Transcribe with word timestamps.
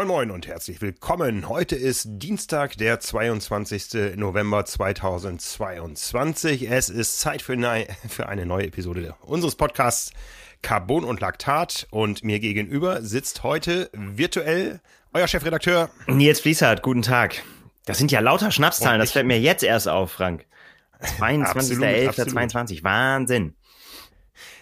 Moin 0.00 0.08
Moin 0.08 0.30
und 0.30 0.46
herzlich 0.46 0.80
willkommen. 0.80 1.50
Heute 1.50 1.76
ist 1.76 2.06
Dienstag, 2.08 2.78
der 2.78 3.00
22. 3.00 4.16
November 4.16 4.64
2022. 4.64 6.70
Es 6.70 6.88
ist 6.88 7.20
Zeit 7.20 7.42
für 7.42 7.52
eine, 7.52 7.86
für 8.08 8.26
eine 8.26 8.46
neue 8.46 8.68
Episode 8.68 9.14
unseres 9.20 9.56
Podcasts 9.56 10.14
Carbon 10.62 11.04
und 11.04 11.20
Laktat. 11.20 11.86
Und 11.90 12.24
mir 12.24 12.40
gegenüber 12.40 13.02
sitzt 13.02 13.42
heute 13.42 13.90
virtuell 13.92 14.80
euer 15.12 15.28
Chefredakteur 15.28 15.90
Nils 16.06 16.40
Fließert. 16.40 16.80
Guten 16.80 17.02
Tag. 17.02 17.42
Das 17.84 17.98
sind 17.98 18.10
ja 18.10 18.20
lauter 18.20 18.50
Schnapszahlen, 18.50 19.00
das 19.00 19.12
fällt 19.12 19.26
mir 19.26 19.38
jetzt 19.38 19.62
erst 19.62 19.86
auf, 19.86 20.12
Frank. 20.12 20.46
22.11.22. 21.18 22.82
Wahnsinn. 22.84 23.54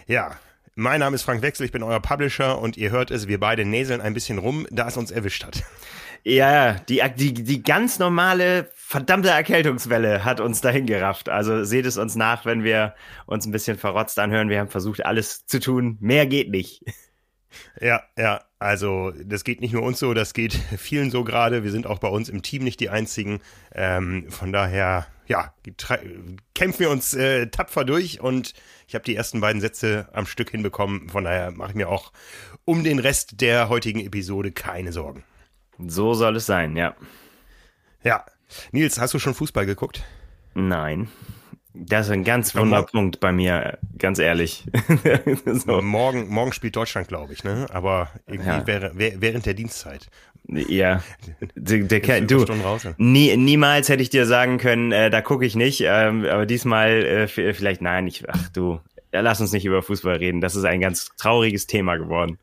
Ja, 0.05 0.37
mein 0.79 1.01
Name 1.01 1.15
ist 1.15 1.23
Frank 1.23 1.41
Wechsel, 1.41 1.65
ich 1.65 1.71
bin 1.71 1.83
euer 1.83 1.99
Publisher 1.99 2.59
und 2.59 2.77
ihr 2.77 2.89
hört 2.89 3.11
es, 3.11 3.27
wir 3.27 3.39
beide 3.39 3.65
näseln 3.65 3.99
ein 4.01 4.13
bisschen 4.13 4.37
rum, 4.37 4.65
da 4.71 4.87
es 4.87 4.97
uns 4.97 5.11
erwischt 5.11 5.43
hat. 5.43 5.63
Ja, 6.23 6.73
die, 6.73 7.01
die, 7.15 7.33
die 7.33 7.63
ganz 7.63 7.99
normale 7.99 8.69
verdammte 8.75 9.29
Erkältungswelle 9.29 10.25
hat 10.25 10.39
uns 10.39 10.59
dahin 10.61 10.85
gerafft. 10.85 11.29
Also 11.29 11.63
seht 11.63 11.85
es 11.85 11.97
uns 11.97 12.15
nach, 12.15 12.45
wenn 12.45 12.63
wir 12.63 12.93
uns 13.25 13.45
ein 13.45 13.51
bisschen 13.51 13.77
verrotzt 13.77 14.19
anhören. 14.19 14.49
Wir 14.49 14.59
haben 14.59 14.69
versucht, 14.69 15.05
alles 15.05 15.45
zu 15.45 15.59
tun. 15.59 15.97
Mehr 16.01 16.25
geht 16.25 16.49
nicht. 16.49 16.83
Ja, 17.81 18.03
ja, 18.17 18.43
also 18.59 19.11
das 19.23 19.43
geht 19.43 19.61
nicht 19.61 19.73
nur 19.73 19.81
uns 19.81 19.97
so, 19.99 20.13
das 20.13 20.33
geht 20.33 20.53
vielen 20.77 21.09
so 21.09 21.23
gerade. 21.23 21.63
Wir 21.63 21.71
sind 21.71 21.87
auch 21.87 21.99
bei 21.99 22.07
uns 22.07 22.29
im 22.29 22.41
Team 22.41 22.63
nicht 22.63 22.79
die 22.79 22.89
einzigen. 22.89 23.39
Ähm, 23.73 24.29
von 24.29 24.51
daher, 24.51 25.07
ja, 25.27 25.53
kämpfen 26.53 26.79
wir 26.79 26.89
uns 26.89 27.13
äh, 27.13 27.47
tapfer 27.47 27.85
durch 27.85 28.19
und 28.19 28.53
ich 28.89 28.95
habe 28.95 29.05
die 29.05 29.15
ersten 29.15 29.39
beiden 29.39 29.61
Sätze 29.61 30.07
am 30.13 30.25
Stück 30.25 30.49
hinbekommen. 30.49 31.09
Von 31.09 31.23
daher 31.23 31.51
mache 31.51 31.69
ich 31.69 31.75
mir 31.75 31.89
auch 31.89 32.11
um 32.65 32.83
den 32.83 32.97
Rest 32.97 33.39
der 33.39 33.69
heutigen 33.69 33.99
Episode 33.99 34.51
keine 34.51 34.91
Sorgen. 34.91 35.23
So 35.77 36.15
soll 36.15 36.37
es 36.37 36.47
sein, 36.47 36.75
ja. 36.75 36.95
Ja. 38.03 38.25
Nils, 38.71 38.99
hast 38.99 39.13
du 39.13 39.19
schon 39.19 39.35
Fußball 39.35 39.67
geguckt? 39.67 40.03
Nein. 40.55 41.07
Das 41.75 42.07
ist 42.07 42.11
ein 42.11 42.23
ganz 42.23 42.55
Wunderpunkt 42.55 43.19
bei 43.19 43.31
mir, 43.31 43.77
ganz 43.99 44.17
ehrlich. 44.17 44.65
so. 45.45 45.83
morgen, 45.83 46.27
morgen 46.27 46.51
spielt 46.51 46.75
Deutschland, 46.75 47.07
glaube 47.07 47.33
ich, 47.33 47.43
ne? 47.43 47.67
Aber 47.71 48.09
irgendwie 48.25 48.49
ja. 48.49 48.91
während 48.95 49.45
der 49.45 49.53
Dienstzeit. 49.53 50.09
Ja, 50.47 51.03
der, 51.55 51.83
der, 51.83 52.21
du, 52.21 52.45
nie, 52.97 53.37
niemals 53.37 53.87
hätte 53.89 54.01
ich 54.01 54.09
dir 54.09 54.25
sagen 54.25 54.57
können, 54.57 54.91
äh, 54.91 55.09
da 55.09 55.21
gucke 55.21 55.45
ich 55.45 55.55
nicht, 55.55 55.83
ähm, 55.85 56.25
aber 56.25 56.47
diesmal 56.47 57.03
äh, 57.03 57.27
vielleicht, 57.27 57.81
nein, 57.81 58.07
ich, 58.07 58.27
ach 58.27 58.49
du, 58.49 58.79
ja, 59.13 59.21
lass 59.21 59.41
uns 59.41 59.51
nicht 59.51 59.65
über 59.65 59.83
Fußball 59.83 60.15
reden, 60.15 60.41
das 60.41 60.55
ist 60.55 60.65
ein 60.65 60.81
ganz 60.81 61.09
trauriges 61.17 61.67
Thema 61.67 61.97
geworden. 61.97 62.39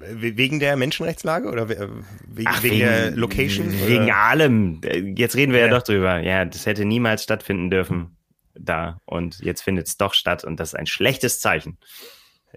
Wegen 0.00 0.60
der 0.60 0.76
Menschenrechtslage 0.76 1.48
oder 1.50 1.68
wegen, 1.68 2.04
ach, 2.44 2.62
wegen, 2.62 2.78
der 2.78 3.10
Location? 3.10 3.66
Wegen 3.86 4.04
oder? 4.04 4.16
allem. 4.16 4.80
Jetzt 5.16 5.34
reden 5.34 5.52
wir 5.52 5.58
ja. 5.58 5.66
ja 5.66 5.72
doch 5.72 5.82
drüber. 5.82 6.20
Ja, 6.20 6.44
das 6.44 6.66
hätte 6.66 6.84
niemals 6.84 7.24
stattfinden 7.24 7.68
dürfen 7.68 8.16
da 8.54 9.00
und 9.06 9.40
jetzt 9.40 9.62
findet 9.62 9.88
es 9.88 9.96
doch 9.96 10.14
statt 10.14 10.44
und 10.44 10.60
das 10.60 10.70
ist 10.70 10.74
ein 10.78 10.86
schlechtes 10.86 11.40
Zeichen. 11.40 11.78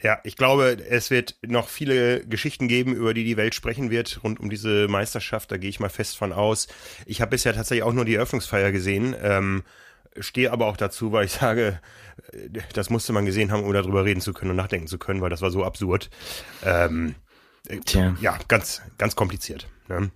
Ja, 0.02 0.20
ich 0.24 0.38
glaube, 0.38 0.78
es 0.90 1.12
wird 1.12 1.36
noch 1.46 1.68
viele 1.68 2.26
Geschichten 2.26 2.68
geben, 2.68 2.96
über 2.96 3.14
die 3.14 3.26
die 3.26 3.36
Welt 3.36 3.54
sprechen 3.54 3.90
wird, 3.92 4.22
rund 4.24 4.40
um 4.40 4.50
diese 4.50 4.88
Meisterschaft. 4.88 5.52
Da 5.52 5.58
gehe 5.58 5.70
ich 5.70 5.80
mal 5.80 5.90
fest 5.90 6.18
von 6.18 6.32
aus. 6.32 6.68
Ich 7.06 7.20
habe 7.22 7.32
bisher 7.32 7.54
tatsächlich 7.54 7.84
auch 7.84 7.94
nur 7.94 8.06
die 8.06 8.16
Eröffnungsfeier 8.16 8.72
gesehen, 8.72 9.16
ähm, 9.22 9.64
stehe 10.20 10.52
aber 10.52 10.68
auch 10.68 10.78
dazu, 10.78 11.12
weil 11.12 11.26
ich 11.26 11.34
sage, 11.34 11.80
das 12.74 12.90
musste 12.90 13.14
man 13.14 13.26
gesehen 13.26 13.52
haben, 13.52 13.64
um 13.64 13.74
darüber 13.74 14.06
reden 14.06 14.22
zu 14.22 14.34
können 14.34 14.52
und 14.52 14.58
nachdenken 14.58 14.88
zu 14.88 14.98
können, 14.98 15.22
weil 15.22 15.30
das 15.30 15.42
war 15.42 15.52
so 15.52 15.64
absurd. 15.64 16.10
Ähm, 16.64 17.16
Tja. 17.86 18.16
Ja, 18.22 18.38
ganz, 18.48 18.82
ganz 18.98 19.16
kompliziert. 19.16 19.68
Ne? 19.88 20.10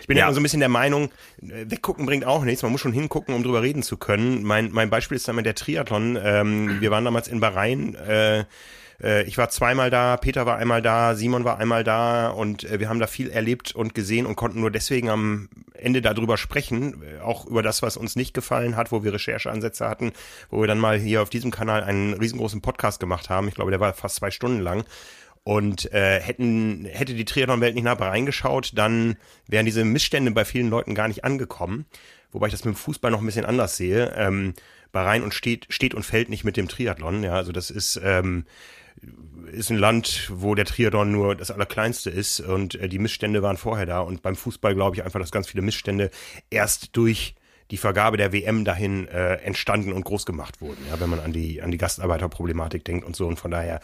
Ich 0.00 0.06
bin 0.06 0.16
ja. 0.16 0.24
immer 0.24 0.34
so 0.34 0.40
ein 0.40 0.42
bisschen 0.42 0.60
der 0.60 0.68
Meinung, 0.68 1.10
weggucken 1.38 2.06
bringt 2.06 2.24
auch 2.24 2.44
nichts. 2.44 2.62
Man 2.62 2.72
muss 2.72 2.80
schon 2.80 2.92
hingucken, 2.92 3.34
um 3.34 3.42
drüber 3.42 3.62
reden 3.62 3.82
zu 3.82 3.96
können. 3.96 4.42
Mein, 4.42 4.70
mein 4.70 4.90
Beispiel 4.90 5.16
ist 5.16 5.28
damit 5.28 5.46
der 5.46 5.54
Triathlon. 5.54 6.18
Ähm, 6.22 6.80
wir 6.80 6.90
waren 6.90 7.04
damals 7.04 7.28
in 7.28 7.40
Bahrain. 7.40 7.94
Äh, 7.94 8.44
äh, 9.02 9.24
ich 9.24 9.38
war 9.38 9.48
zweimal 9.48 9.90
da, 9.90 10.16
Peter 10.16 10.46
war 10.46 10.56
einmal 10.56 10.82
da, 10.82 11.14
Simon 11.14 11.44
war 11.44 11.58
einmal 11.58 11.84
da 11.84 12.28
und 12.28 12.64
äh, 12.64 12.80
wir 12.80 12.88
haben 12.88 13.00
da 13.00 13.06
viel 13.06 13.30
erlebt 13.30 13.74
und 13.74 13.94
gesehen 13.94 14.26
und 14.26 14.36
konnten 14.36 14.60
nur 14.60 14.70
deswegen 14.70 15.10
am 15.10 15.48
Ende 15.74 16.02
darüber 16.02 16.36
sprechen, 16.36 17.02
äh, 17.02 17.20
auch 17.20 17.46
über 17.46 17.62
das, 17.62 17.82
was 17.82 17.96
uns 17.96 18.16
nicht 18.16 18.34
gefallen 18.34 18.76
hat, 18.76 18.92
wo 18.92 19.04
wir 19.04 19.12
Rechercheansätze 19.12 19.88
hatten, 19.88 20.12
wo 20.50 20.60
wir 20.60 20.66
dann 20.66 20.78
mal 20.78 20.98
hier 20.98 21.22
auf 21.22 21.30
diesem 21.30 21.50
Kanal 21.50 21.82
einen 21.82 22.14
riesengroßen 22.14 22.60
Podcast 22.60 23.00
gemacht 23.00 23.30
haben. 23.30 23.48
Ich 23.48 23.54
glaube, 23.54 23.70
der 23.70 23.80
war 23.80 23.92
fast 23.94 24.16
zwei 24.16 24.30
Stunden 24.30 24.60
lang. 24.60 24.84
Und 25.46 25.92
äh, 25.92 26.20
hätten, 26.20 26.86
hätte 26.86 27.12
die 27.12 27.26
Triathlon-Welt 27.26 27.74
nicht 27.74 27.84
nach 27.84 28.00
reingeschaut, 28.00 28.72
dann 28.76 29.16
wären 29.46 29.66
diese 29.66 29.84
Missstände 29.84 30.30
bei 30.30 30.46
vielen 30.46 30.70
Leuten 30.70 30.94
gar 30.94 31.06
nicht 31.06 31.22
angekommen. 31.22 31.84
Wobei 32.32 32.46
ich 32.46 32.52
das 32.52 32.64
mit 32.64 32.74
dem 32.74 32.78
Fußball 32.78 33.10
noch 33.10 33.20
ein 33.20 33.26
bisschen 33.26 33.44
anders 33.44 33.76
sehe. 33.76 34.14
Ähm, 34.16 34.54
Bahrain 34.90 35.22
und 35.22 35.34
steht, 35.34 35.66
steht 35.68 35.92
und 35.92 36.02
fällt 36.02 36.30
nicht 36.30 36.44
mit 36.44 36.56
dem 36.56 36.68
Triathlon. 36.68 37.22
Ja, 37.22 37.34
also 37.34 37.52
das 37.52 37.70
ist, 37.70 38.00
ähm, 38.02 38.46
ist 39.52 39.70
ein 39.70 39.78
Land, 39.78 40.30
wo 40.32 40.54
der 40.54 40.64
Triathlon 40.64 41.12
nur 41.12 41.34
das 41.34 41.50
Allerkleinste 41.50 42.10
ist 42.10 42.40
und 42.40 42.74
äh, 42.74 42.88
die 42.88 42.98
Missstände 42.98 43.42
waren 43.42 43.56
vorher 43.56 43.86
da. 43.86 44.00
Und 44.00 44.22
beim 44.22 44.36
Fußball 44.36 44.74
glaube 44.74 44.96
ich 44.96 45.04
einfach, 45.04 45.20
dass 45.20 45.30
ganz 45.30 45.48
viele 45.48 45.62
Missstände 45.62 46.10
erst 46.50 46.96
durch 46.96 47.34
die 47.70 47.76
Vergabe 47.76 48.16
der 48.16 48.32
WM 48.32 48.64
dahin 48.64 49.08
äh, 49.08 49.36
entstanden 49.36 49.92
und 49.92 50.04
groß 50.04 50.26
gemacht 50.26 50.60
wurden, 50.60 50.84
ja, 50.90 51.00
wenn 51.00 51.08
man 51.08 51.20
an 51.20 51.32
die, 51.32 51.62
an 51.62 51.70
die 51.70 51.78
Gastarbeiterproblematik 51.78 52.84
denkt 52.84 53.06
und 53.06 53.16
so. 53.16 53.26
Und 53.26 53.38
von 53.38 53.50
daher 53.50 53.80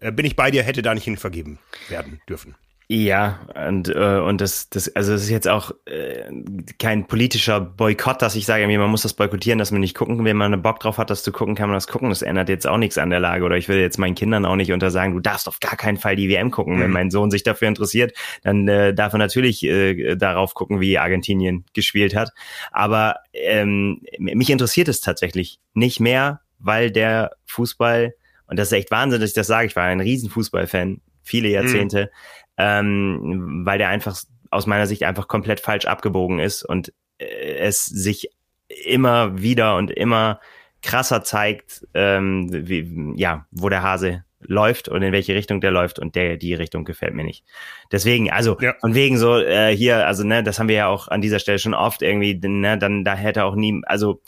äh, 0.00 0.12
bin 0.12 0.24
ich 0.24 0.36
bei 0.36 0.50
dir, 0.50 0.62
hätte 0.62 0.82
da 0.82 0.94
nicht 0.94 1.04
hin 1.04 1.16
vergeben 1.16 1.58
werden 1.88 2.20
dürfen. 2.28 2.54
Ja, 2.86 3.40
und, 3.66 3.88
äh, 3.88 4.18
und 4.18 4.42
das, 4.42 4.68
das, 4.68 4.94
also 4.94 5.14
es 5.14 5.22
ist 5.22 5.30
jetzt 5.30 5.48
auch 5.48 5.70
äh, 5.86 6.30
kein 6.78 7.06
politischer 7.06 7.58
Boykott, 7.58 8.20
dass 8.20 8.36
ich 8.36 8.44
sage, 8.44 8.66
man 8.66 8.90
muss 8.90 9.02
das 9.02 9.14
boykottieren, 9.14 9.58
dass 9.58 9.70
man 9.70 9.80
nicht 9.80 9.96
gucken, 9.96 10.22
wenn 10.24 10.36
man 10.36 10.60
Bock 10.60 10.80
drauf 10.80 10.98
hat, 10.98 11.08
das 11.08 11.22
zu 11.22 11.32
gucken, 11.32 11.54
kann 11.54 11.70
man 11.70 11.76
das 11.76 11.86
gucken. 11.86 12.10
Das 12.10 12.20
ändert 12.20 12.50
jetzt 12.50 12.66
auch 12.66 12.76
nichts 12.76 12.98
an 12.98 13.08
der 13.08 13.20
Lage. 13.20 13.44
Oder 13.44 13.56
ich 13.56 13.68
will 13.68 13.78
jetzt 13.78 13.98
meinen 13.98 14.14
Kindern 14.14 14.44
auch 14.44 14.56
nicht 14.56 14.70
untersagen, 14.70 15.14
du 15.14 15.20
darfst 15.20 15.48
auf 15.48 15.60
gar 15.60 15.76
keinen 15.76 15.96
Fall 15.96 16.14
die 16.14 16.28
WM 16.28 16.50
gucken. 16.50 16.76
Mhm. 16.76 16.80
Wenn 16.80 16.90
mein 16.90 17.10
Sohn 17.10 17.30
sich 17.30 17.42
dafür 17.42 17.68
interessiert, 17.68 18.12
dann 18.42 18.68
äh, 18.68 18.92
darf 18.92 19.14
er 19.14 19.18
natürlich 19.18 19.62
äh, 19.64 20.14
darauf 20.16 20.52
gucken, 20.52 20.80
wie 20.80 20.98
Argentinien 20.98 21.64
gespielt 21.72 22.14
hat. 22.14 22.32
Aber 22.70 23.16
ähm, 23.32 24.02
mich 24.18 24.50
interessiert 24.50 24.88
es 24.88 25.00
tatsächlich 25.00 25.58
nicht 25.72 26.00
mehr, 26.00 26.42
weil 26.58 26.90
der 26.90 27.30
Fußball, 27.46 28.14
und 28.46 28.58
das 28.58 28.68
ist 28.68 28.72
echt 28.72 28.90
Wahnsinn, 28.90 29.22
dass 29.22 29.30
ich 29.30 29.34
das 29.34 29.46
sage, 29.46 29.68
ich 29.68 29.76
war 29.76 29.84
ein 29.84 30.00
riesen 30.00 30.28
Fußballfan, 30.28 31.00
viele 31.22 31.48
Jahrzehnte. 31.48 32.10
Mhm 32.12 32.43
ähm, 32.56 33.62
weil 33.64 33.78
der 33.78 33.88
einfach 33.88 34.16
aus 34.50 34.66
meiner 34.66 34.86
Sicht 34.86 35.02
einfach 35.02 35.28
komplett 35.28 35.60
falsch 35.60 35.86
abgebogen 35.86 36.38
ist 36.38 36.62
und 36.62 36.92
äh, 37.18 37.56
es 37.58 37.84
sich 37.84 38.30
immer 38.68 39.40
wieder 39.40 39.76
und 39.76 39.90
immer 39.90 40.40
krasser 40.82 41.24
zeigt, 41.24 41.86
ähm, 41.94 42.48
wie, 42.50 43.14
ja, 43.16 43.46
wo 43.50 43.68
der 43.68 43.82
Hase 43.82 44.24
läuft 44.46 44.88
und 44.88 45.02
in 45.02 45.12
welche 45.12 45.34
Richtung 45.34 45.60
der 45.60 45.70
läuft 45.70 45.98
und 45.98 46.14
der 46.14 46.36
die 46.36 46.54
Richtung 46.54 46.84
gefällt 46.84 47.14
mir 47.14 47.24
nicht. 47.24 47.44
Deswegen, 47.90 48.30
also 48.30 48.58
ja. 48.60 48.74
von 48.80 48.94
wegen 48.94 49.16
so 49.16 49.38
äh, 49.38 49.74
hier, 49.74 50.06
also 50.06 50.24
ne, 50.24 50.42
das 50.42 50.58
haben 50.58 50.68
wir 50.68 50.76
ja 50.76 50.86
auch 50.88 51.08
an 51.08 51.22
dieser 51.22 51.38
Stelle 51.38 51.58
schon 51.58 51.74
oft 51.74 52.02
irgendwie, 52.02 52.38
ne, 52.46 52.78
dann 52.78 53.04
da 53.04 53.14
hätte 53.14 53.44
auch 53.44 53.54
nie, 53.54 53.80
also 53.86 54.20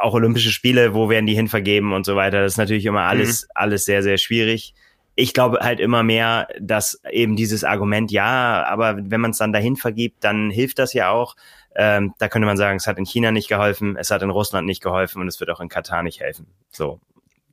auch 0.00 0.14
Olympische 0.14 0.50
Spiele, 0.50 0.94
wo 0.94 1.10
werden 1.10 1.26
die 1.26 1.34
hinvergeben 1.34 1.92
und 1.92 2.06
so 2.06 2.16
weiter. 2.16 2.40
Das 2.40 2.52
ist 2.52 2.58
natürlich 2.58 2.86
immer 2.86 3.02
alles 3.02 3.42
mhm. 3.42 3.48
alles 3.54 3.84
sehr 3.84 4.02
sehr 4.02 4.16
schwierig 4.16 4.74
ich 5.18 5.34
glaube 5.34 5.58
halt 5.62 5.80
immer 5.80 6.04
mehr, 6.04 6.46
dass 6.60 7.00
eben 7.10 7.34
dieses 7.34 7.64
Argument, 7.64 8.12
ja, 8.12 8.64
aber 8.64 8.96
wenn 8.96 9.20
man 9.20 9.32
es 9.32 9.38
dann 9.38 9.52
dahin 9.52 9.74
vergibt, 9.74 10.22
dann 10.22 10.48
hilft 10.48 10.78
das 10.78 10.92
ja 10.92 11.10
auch. 11.10 11.34
Ähm, 11.74 12.14
da 12.18 12.28
könnte 12.28 12.46
man 12.46 12.56
sagen, 12.56 12.76
es 12.76 12.86
hat 12.86 12.98
in 12.98 13.04
China 13.04 13.32
nicht 13.32 13.48
geholfen, 13.48 13.96
es 13.96 14.12
hat 14.12 14.22
in 14.22 14.30
Russland 14.30 14.68
nicht 14.68 14.80
geholfen 14.80 15.20
und 15.20 15.26
es 15.26 15.40
wird 15.40 15.50
auch 15.50 15.58
in 15.58 15.68
Katar 15.68 16.04
nicht 16.04 16.20
helfen. 16.20 16.46
So. 16.70 17.00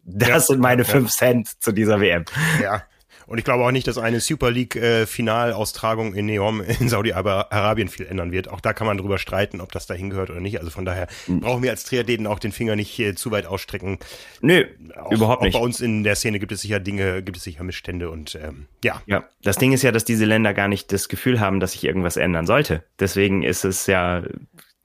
Das 0.03 0.29
ja, 0.29 0.39
sind 0.41 0.59
meine 0.59 0.83
ja. 0.83 0.88
fünf 0.88 1.09
Cent 1.09 1.59
zu 1.59 1.71
dieser 1.71 2.00
WM. 2.00 2.25
Ja, 2.62 2.83
und 3.27 3.38
ich 3.38 3.44
glaube 3.44 3.63
auch 3.63 3.72
nicht, 3.72 3.88
dass 3.88 3.98
eine 3.98 4.19
Super 4.19 4.51
League-Finalaustragung 4.51 6.13
äh, 6.13 6.19
in 6.19 6.25
Neom 6.27 6.62
in 6.62 6.89
Saudi-Arabien 6.89 7.88
viel 7.88 8.06
ändern 8.06 8.31
wird. 8.31 8.50
Auch 8.50 8.62
da 8.62 8.74
kann 8.74 8.88
man 8.88 8.98
drüber 8.98 9.18
streiten, 9.18 9.62
ob 9.62 9.72
das 9.72 9.88
dahin 9.88 10.10
gehört 10.10 10.30
oder 10.30 10.39
nicht. 10.39 10.60
Also 10.60 10.69
von 10.72 10.86
daher 10.86 11.07
mhm. 11.27 11.42
brauchen 11.42 11.63
wir 11.63 11.72
als 11.72 11.83
Triathleten 11.83 12.27
auch 12.27 12.39
den 12.39 12.51
Finger 12.51 12.75
nicht 12.75 12.98
äh, 13.00 13.16
zu 13.16 13.31
weit 13.31 13.45
ausstrecken. 13.45 14.00
Nö, 14.42 14.66
auch, 14.95 15.12
überhaupt 15.12 15.42
nicht. 15.42 15.56
Auch 15.56 15.60
bei 15.60 15.66
uns 15.66 15.81
in 15.81 16.04
der 16.04 16.16
Szene 16.16 16.39
gibt 16.39 16.51
es 16.51 16.62
sicher 16.62 16.80
Dinge, 16.80 17.24
gibt 17.24 17.38
es 17.38 17.44
sicher 17.44 17.63
Missstände 17.63 18.10
und 18.10 18.36
ähm, 18.36 18.68
ja. 18.83 19.01
Ja, 19.06 19.25
das 19.42 19.57
Ding 19.57 19.74
ist 19.74 19.81
ja, 19.81 19.92
dass 19.92 20.06
diese 20.06 20.25
Länder 20.25 20.54
gar 20.54 20.68
nicht 20.68 20.92
das 20.92 21.10
Gefühl 21.10 21.39
haben, 21.39 21.60
dass 21.60 21.74
sich 21.74 21.83
irgendwas 21.83 22.18
ändern 22.18 22.45
sollte. 22.45 22.83
Deswegen 23.00 23.44
ist 23.44 23.66
es 23.66 23.88
ja, 23.88 24.24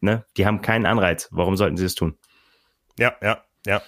ne, 0.01 0.25
die 0.37 0.47
haben 0.47 0.63
keinen 0.63 0.87
Anreiz. 0.87 1.29
Warum 1.31 1.57
sollten 1.57 1.77
sie 1.77 1.85
es 1.85 1.95
tun? 1.95 2.17
Ja, 2.99 3.15
ja, 3.23 3.43
ja. 3.67 3.83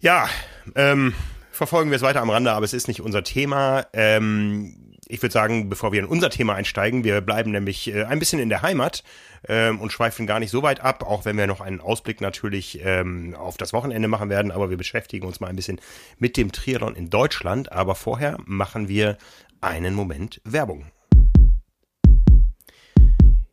Ja, 0.00 0.28
ähm, 0.74 1.14
verfolgen 1.56 1.90
wir 1.90 1.96
es 1.96 2.02
weiter 2.02 2.20
am 2.20 2.30
Rande, 2.30 2.52
aber 2.52 2.64
es 2.64 2.72
ist 2.72 2.88
nicht 2.88 3.00
unser 3.00 3.24
Thema. 3.24 3.86
Ähm, 3.92 4.94
ich 5.08 5.22
würde 5.22 5.32
sagen, 5.32 5.68
bevor 5.68 5.92
wir 5.92 6.00
in 6.00 6.06
unser 6.06 6.30
Thema 6.30 6.54
einsteigen, 6.54 7.04
wir 7.04 7.20
bleiben 7.20 7.50
nämlich 7.50 7.92
äh, 7.92 8.04
ein 8.04 8.18
bisschen 8.18 8.40
in 8.40 8.48
der 8.48 8.62
Heimat 8.62 9.02
ähm, 9.48 9.80
und 9.80 9.92
schweifen 9.92 10.26
gar 10.26 10.40
nicht 10.40 10.50
so 10.50 10.62
weit 10.62 10.80
ab, 10.80 11.04
auch 11.04 11.24
wenn 11.24 11.36
wir 11.36 11.46
noch 11.46 11.60
einen 11.60 11.80
Ausblick 11.80 12.20
natürlich 12.20 12.80
ähm, 12.84 13.34
auf 13.34 13.56
das 13.56 13.72
Wochenende 13.72 14.08
machen 14.08 14.30
werden, 14.30 14.50
aber 14.50 14.70
wir 14.70 14.76
beschäftigen 14.76 15.26
uns 15.26 15.40
mal 15.40 15.48
ein 15.48 15.56
bisschen 15.56 15.80
mit 16.18 16.36
dem 16.36 16.52
Triathlon 16.52 16.96
in 16.96 17.10
Deutschland. 17.10 17.72
Aber 17.72 17.94
vorher 17.94 18.38
machen 18.44 18.88
wir 18.88 19.16
einen 19.60 19.94
Moment 19.94 20.40
Werbung. 20.44 20.86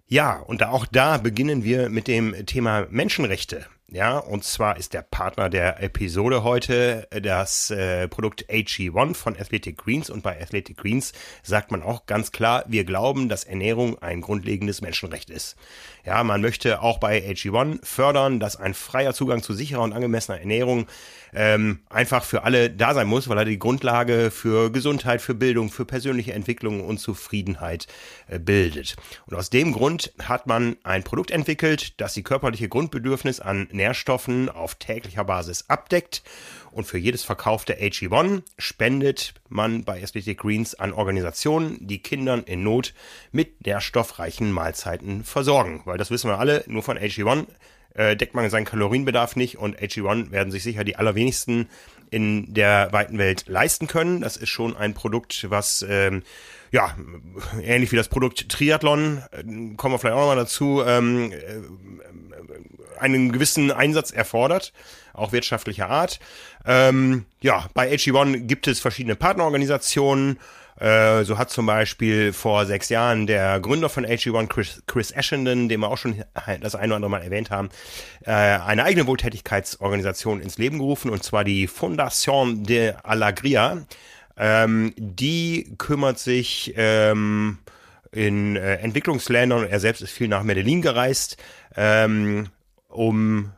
Ja, 0.07 0.39
und 0.39 0.63
auch 0.63 0.85
da 0.85 1.17
beginnen 1.17 1.63
wir 1.63 1.89
mit 1.89 2.07
dem 2.07 2.45
Thema 2.45 2.87
Menschenrechte. 2.89 3.65
Ja, 3.93 4.17
und 4.17 4.43
zwar 4.43 4.77
ist 4.77 4.95
der 4.95 5.03
Partner 5.03 5.51
der 5.51 5.83
Episode 5.83 6.43
heute 6.43 7.07
das 7.11 7.69
äh, 7.69 8.07
Produkt 8.07 8.49
AG1 8.49 9.13
von 9.13 9.39
Athletic 9.39 9.77
Greens. 9.77 10.09
Und 10.09 10.23
bei 10.23 10.41
Athletic 10.41 10.77
Greens 10.77 11.13
sagt 11.43 11.69
man 11.69 11.83
auch 11.83 12.07
ganz 12.07 12.31
klar, 12.31 12.63
wir 12.67 12.85
glauben, 12.85 13.29
dass 13.29 13.43
Ernährung 13.43 14.01
ein 14.01 14.21
grundlegendes 14.21 14.81
Menschenrecht 14.81 15.29
ist. 15.29 15.57
Ja, 16.05 16.23
man 16.23 16.41
möchte 16.41 16.81
auch 16.81 16.97
bei 16.97 17.23
AG1 17.23 17.85
fördern, 17.85 18.39
dass 18.39 18.55
ein 18.55 18.73
freier 18.73 19.13
Zugang 19.13 19.43
zu 19.43 19.53
sicherer 19.53 19.83
und 19.83 19.93
angemessener 19.93 20.39
Ernährung 20.39 20.87
ähm, 21.35 21.79
einfach 21.89 22.23
für 22.23 22.43
alle 22.43 22.69
da 22.69 22.93
sein 22.93 23.07
muss, 23.07 23.29
weil 23.29 23.37
er 23.37 23.45
die 23.45 23.59
Grundlage 23.59 24.31
für 24.31 24.71
Gesundheit, 24.71 25.21
für 25.21 25.33
Bildung, 25.33 25.69
für 25.69 25.85
persönliche 25.85 26.33
Entwicklung 26.33 26.81
und 26.81 26.97
Zufriedenheit 26.97 27.87
äh, 28.27 28.39
bildet. 28.39 28.95
Und 29.27 29.35
aus 29.35 29.49
dem 29.49 29.71
Grund 29.71 30.13
hat 30.21 30.47
man 30.47 30.77
ein 30.83 31.03
Produkt 31.03 31.31
entwickelt, 31.31 32.01
das 32.01 32.13
die 32.13 32.23
körperliche 32.23 32.69
Grundbedürfnis 32.69 33.39
an 33.39 33.67
auf 34.49 34.75
täglicher 34.75 35.23
Basis 35.23 35.65
abdeckt. 35.67 36.23
Und 36.71 36.85
für 36.85 36.97
jedes 36.97 37.23
verkaufte 37.23 37.75
AG1 37.75 38.41
spendet 38.57 39.35
man 39.49 39.83
bei 39.83 40.01
Athletic 40.01 40.39
Greens 40.39 40.73
an 40.73 40.91
Organisationen, 40.91 41.77
die 41.85 42.01
Kindern 42.01 42.43
in 42.43 42.63
Not 42.63 42.93
mit 43.31 43.65
nährstoffreichen 43.65 44.51
Mahlzeiten 44.51 45.23
versorgen. 45.23 45.81
Weil 45.85 45.97
das 45.97 46.09
wissen 46.09 46.29
wir 46.29 46.39
alle, 46.39 46.63
nur 46.67 46.81
von 46.81 46.97
AG1 46.97 47.45
äh, 47.93 48.15
deckt 48.15 48.33
man 48.33 48.49
seinen 48.49 48.65
Kalorienbedarf 48.65 49.35
nicht 49.35 49.57
und 49.57 49.79
AG1 49.79 50.31
werden 50.31 50.51
sich 50.51 50.63
sicher 50.63 50.83
die 50.83 50.95
allerwenigsten 50.95 51.69
in 52.09 52.53
der 52.53 52.89
weiten 52.91 53.17
Welt 53.17 53.45
leisten 53.47 53.87
können. 53.87 54.21
Das 54.21 54.37
ist 54.37 54.49
schon 54.49 54.75
ein 54.75 54.93
Produkt, 54.93 55.49
was 55.49 55.85
ähm, 55.87 56.23
ja 56.73 56.93
ähnlich 57.61 57.91
wie 57.91 57.95
das 57.95 58.09
Produkt 58.09 58.49
Triathlon, 58.49 59.21
äh, 59.31 59.43
kommen 59.77 59.93
wir 59.93 59.99
vielleicht 59.99 60.15
auch 60.15 60.21
nochmal 60.21 60.35
dazu, 60.35 60.83
ähm, 60.85 61.31
äh, 61.31 62.99
einen 62.99 63.31
gewissen 63.31 63.71
Einsatz 63.71 64.11
erfordert, 64.11 64.73
auch 65.13 65.31
wirtschaftlicher 65.31 65.89
Art. 65.89 66.19
Ähm, 66.65 67.25
ja, 67.41 67.67
bei 67.73 67.91
AG1 67.91 68.47
gibt 68.47 68.67
es 68.67 68.79
verschiedene 68.79 69.15
Partnerorganisationen. 69.15 70.39
Äh, 70.79 71.23
so 71.23 71.37
hat 71.37 71.51
zum 71.51 71.67
Beispiel 71.67 72.33
vor 72.33 72.65
sechs 72.65 72.89
Jahren 72.89 73.27
der 73.27 73.59
Gründer 73.59 73.89
von 73.89 74.05
AG1, 74.05 74.47
Chris, 74.47 74.81
Chris 74.87 75.11
Ashenden, 75.11 75.69
den 75.69 75.81
wir 75.81 75.89
auch 75.89 75.97
schon 75.97 76.23
das 76.61 76.73
eine 76.73 76.87
oder 76.87 76.95
andere 76.95 77.11
Mal 77.11 77.21
erwähnt 77.21 77.51
haben, 77.51 77.69
äh, 78.25 78.31
eine 78.31 78.83
eigene 78.83 79.05
Wohltätigkeitsorganisation 79.05 80.41
ins 80.41 80.57
Leben 80.57 80.79
gerufen, 80.79 81.11
und 81.11 81.23
zwar 81.23 81.43
die 81.43 81.67
Fondation 81.67 82.63
de 82.63 82.93
Alegria. 83.03 83.85
Ähm, 84.37 84.93
die 84.97 85.75
kümmert 85.77 86.19
sich 86.19 86.73
ähm, 86.75 87.59
in 88.11 88.55
äh, 88.55 88.75
Entwicklungsländern, 88.75 89.67
er 89.67 89.79
selbst 89.79 90.01
ist 90.01 90.11
viel 90.11 90.27
nach 90.27 90.43
Medellin 90.43 90.81
gereist, 90.81 91.37
ähm, 91.75 92.47
um 92.87 93.51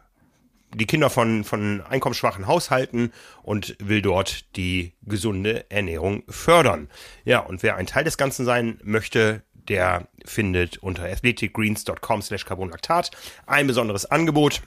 die 0.73 0.85
Kinder 0.85 1.09
von, 1.09 1.43
von 1.43 1.81
einkommensschwachen 1.81 2.47
Haushalten 2.47 3.13
und 3.43 3.75
will 3.79 4.01
dort 4.01 4.55
die 4.57 4.93
gesunde 5.03 5.69
Ernährung 5.69 6.23
fördern. 6.27 6.89
Ja, 7.23 7.39
und 7.39 7.63
wer 7.63 7.77
ein 7.77 7.87
Teil 7.87 8.03
des 8.03 8.17
Ganzen 8.17 8.45
sein 8.45 8.79
möchte, 8.83 9.41
der 9.69 10.07
findet 10.25 10.77
unter 10.77 11.05
athleticgreens.com 11.05 12.21
slash 12.21 12.45
carbonlactat 12.45 13.11
ein 13.45 13.67
besonderes 13.67 14.05
Angebot. 14.05 14.61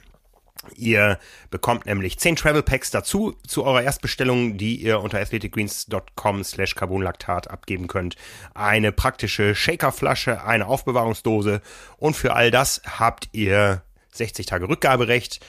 Ihr 0.75 1.19
bekommt 1.49 1.85
nämlich 1.85 2.19
10 2.19 2.35
Travel 2.35 2.63
Packs 2.63 2.91
dazu 2.91 3.35
zu 3.47 3.63
eurer 3.63 3.81
Erstbestellung, 3.81 4.57
die 4.57 4.75
ihr 4.75 4.99
unter 4.99 5.19
athleticgreens.com 5.19 6.43
slash 6.43 6.75
carbonlactat 6.75 7.49
abgeben 7.49 7.87
könnt. 7.87 8.15
Eine 8.53 8.91
praktische 8.91 9.55
Shakerflasche, 9.55 10.43
eine 10.43 10.67
Aufbewahrungsdose 10.67 11.61
und 11.97 12.15
für 12.15 12.33
all 12.33 12.51
das 12.51 12.81
habt 12.85 13.29
ihr 13.31 13.83
60 14.11 14.45
Tage 14.47 14.67
Rückgaberecht 14.67 15.39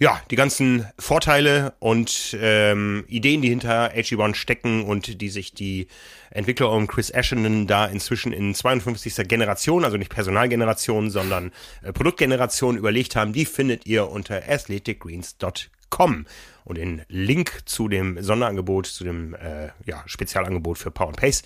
ja, 0.00 0.18
die 0.30 0.36
ganzen 0.36 0.86
Vorteile 0.98 1.74
und 1.78 2.34
ähm, 2.40 3.04
Ideen, 3.06 3.42
die 3.42 3.50
hinter 3.50 3.92
AG1 3.92 4.34
stecken 4.34 4.82
und 4.82 5.20
die 5.20 5.28
sich 5.28 5.52
die 5.52 5.88
Entwickler 6.30 6.72
um 6.72 6.86
Chris 6.86 7.12
Ashenden 7.12 7.66
da 7.66 7.84
inzwischen 7.84 8.32
in 8.32 8.54
52. 8.54 9.28
Generation, 9.28 9.84
also 9.84 9.98
nicht 9.98 10.10
Personalgeneration, 10.10 11.10
sondern 11.10 11.52
äh, 11.82 11.92
Produktgeneration 11.92 12.78
überlegt 12.78 13.14
haben, 13.14 13.34
die 13.34 13.44
findet 13.44 13.86
ihr 13.86 14.08
unter 14.08 14.42
athleticgreens.com. 14.48 16.26
Und 16.64 16.78
den 16.78 17.02
Link 17.08 17.62
zu 17.66 17.88
dem 17.88 18.22
Sonderangebot, 18.22 18.86
zu 18.86 19.04
dem 19.04 19.34
äh, 19.34 19.68
ja, 19.84 20.02
Spezialangebot 20.06 20.78
für 20.78 20.90
Power 20.90 21.08
and 21.08 21.18
Pace, 21.18 21.42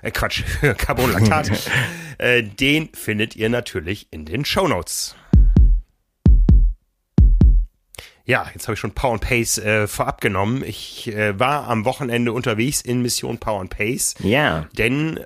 äh, 0.00 0.10
Quatsch, 0.10 0.44
für 0.60 0.74
Carbonlactat, 0.74 1.50
äh, 2.18 2.42
den 2.42 2.88
findet 2.94 3.36
ihr 3.36 3.50
natürlich 3.50 4.06
in 4.10 4.24
den 4.24 4.46
Show 4.46 4.66
Notes. 4.66 5.14
Ja, 8.28 8.46
jetzt 8.52 8.68
habe 8.68 8.74
ich 8.74 8.78
schon 8.78 8.92
Power 8.92 9.14
and 9.14 9.22
Pace 9.22 9.56
äh, 9.56 9.86
vorab 9.86 10.20
genommen. 10.20 10.62
Ich 10.62 11.08
äh, 11.08 11.40
war 11.40 11.66
am 11.66 11.86
Wochenende 11.86 12.32
unterwegs 12.32 12.82
in 12.82 13.00
Mission 13.00 13.38
Power 13.38 13.62
and 13.62 13.70
Pace. 13.70 14.16
Ja. 14.18 14.68
Denn 14.76 15.20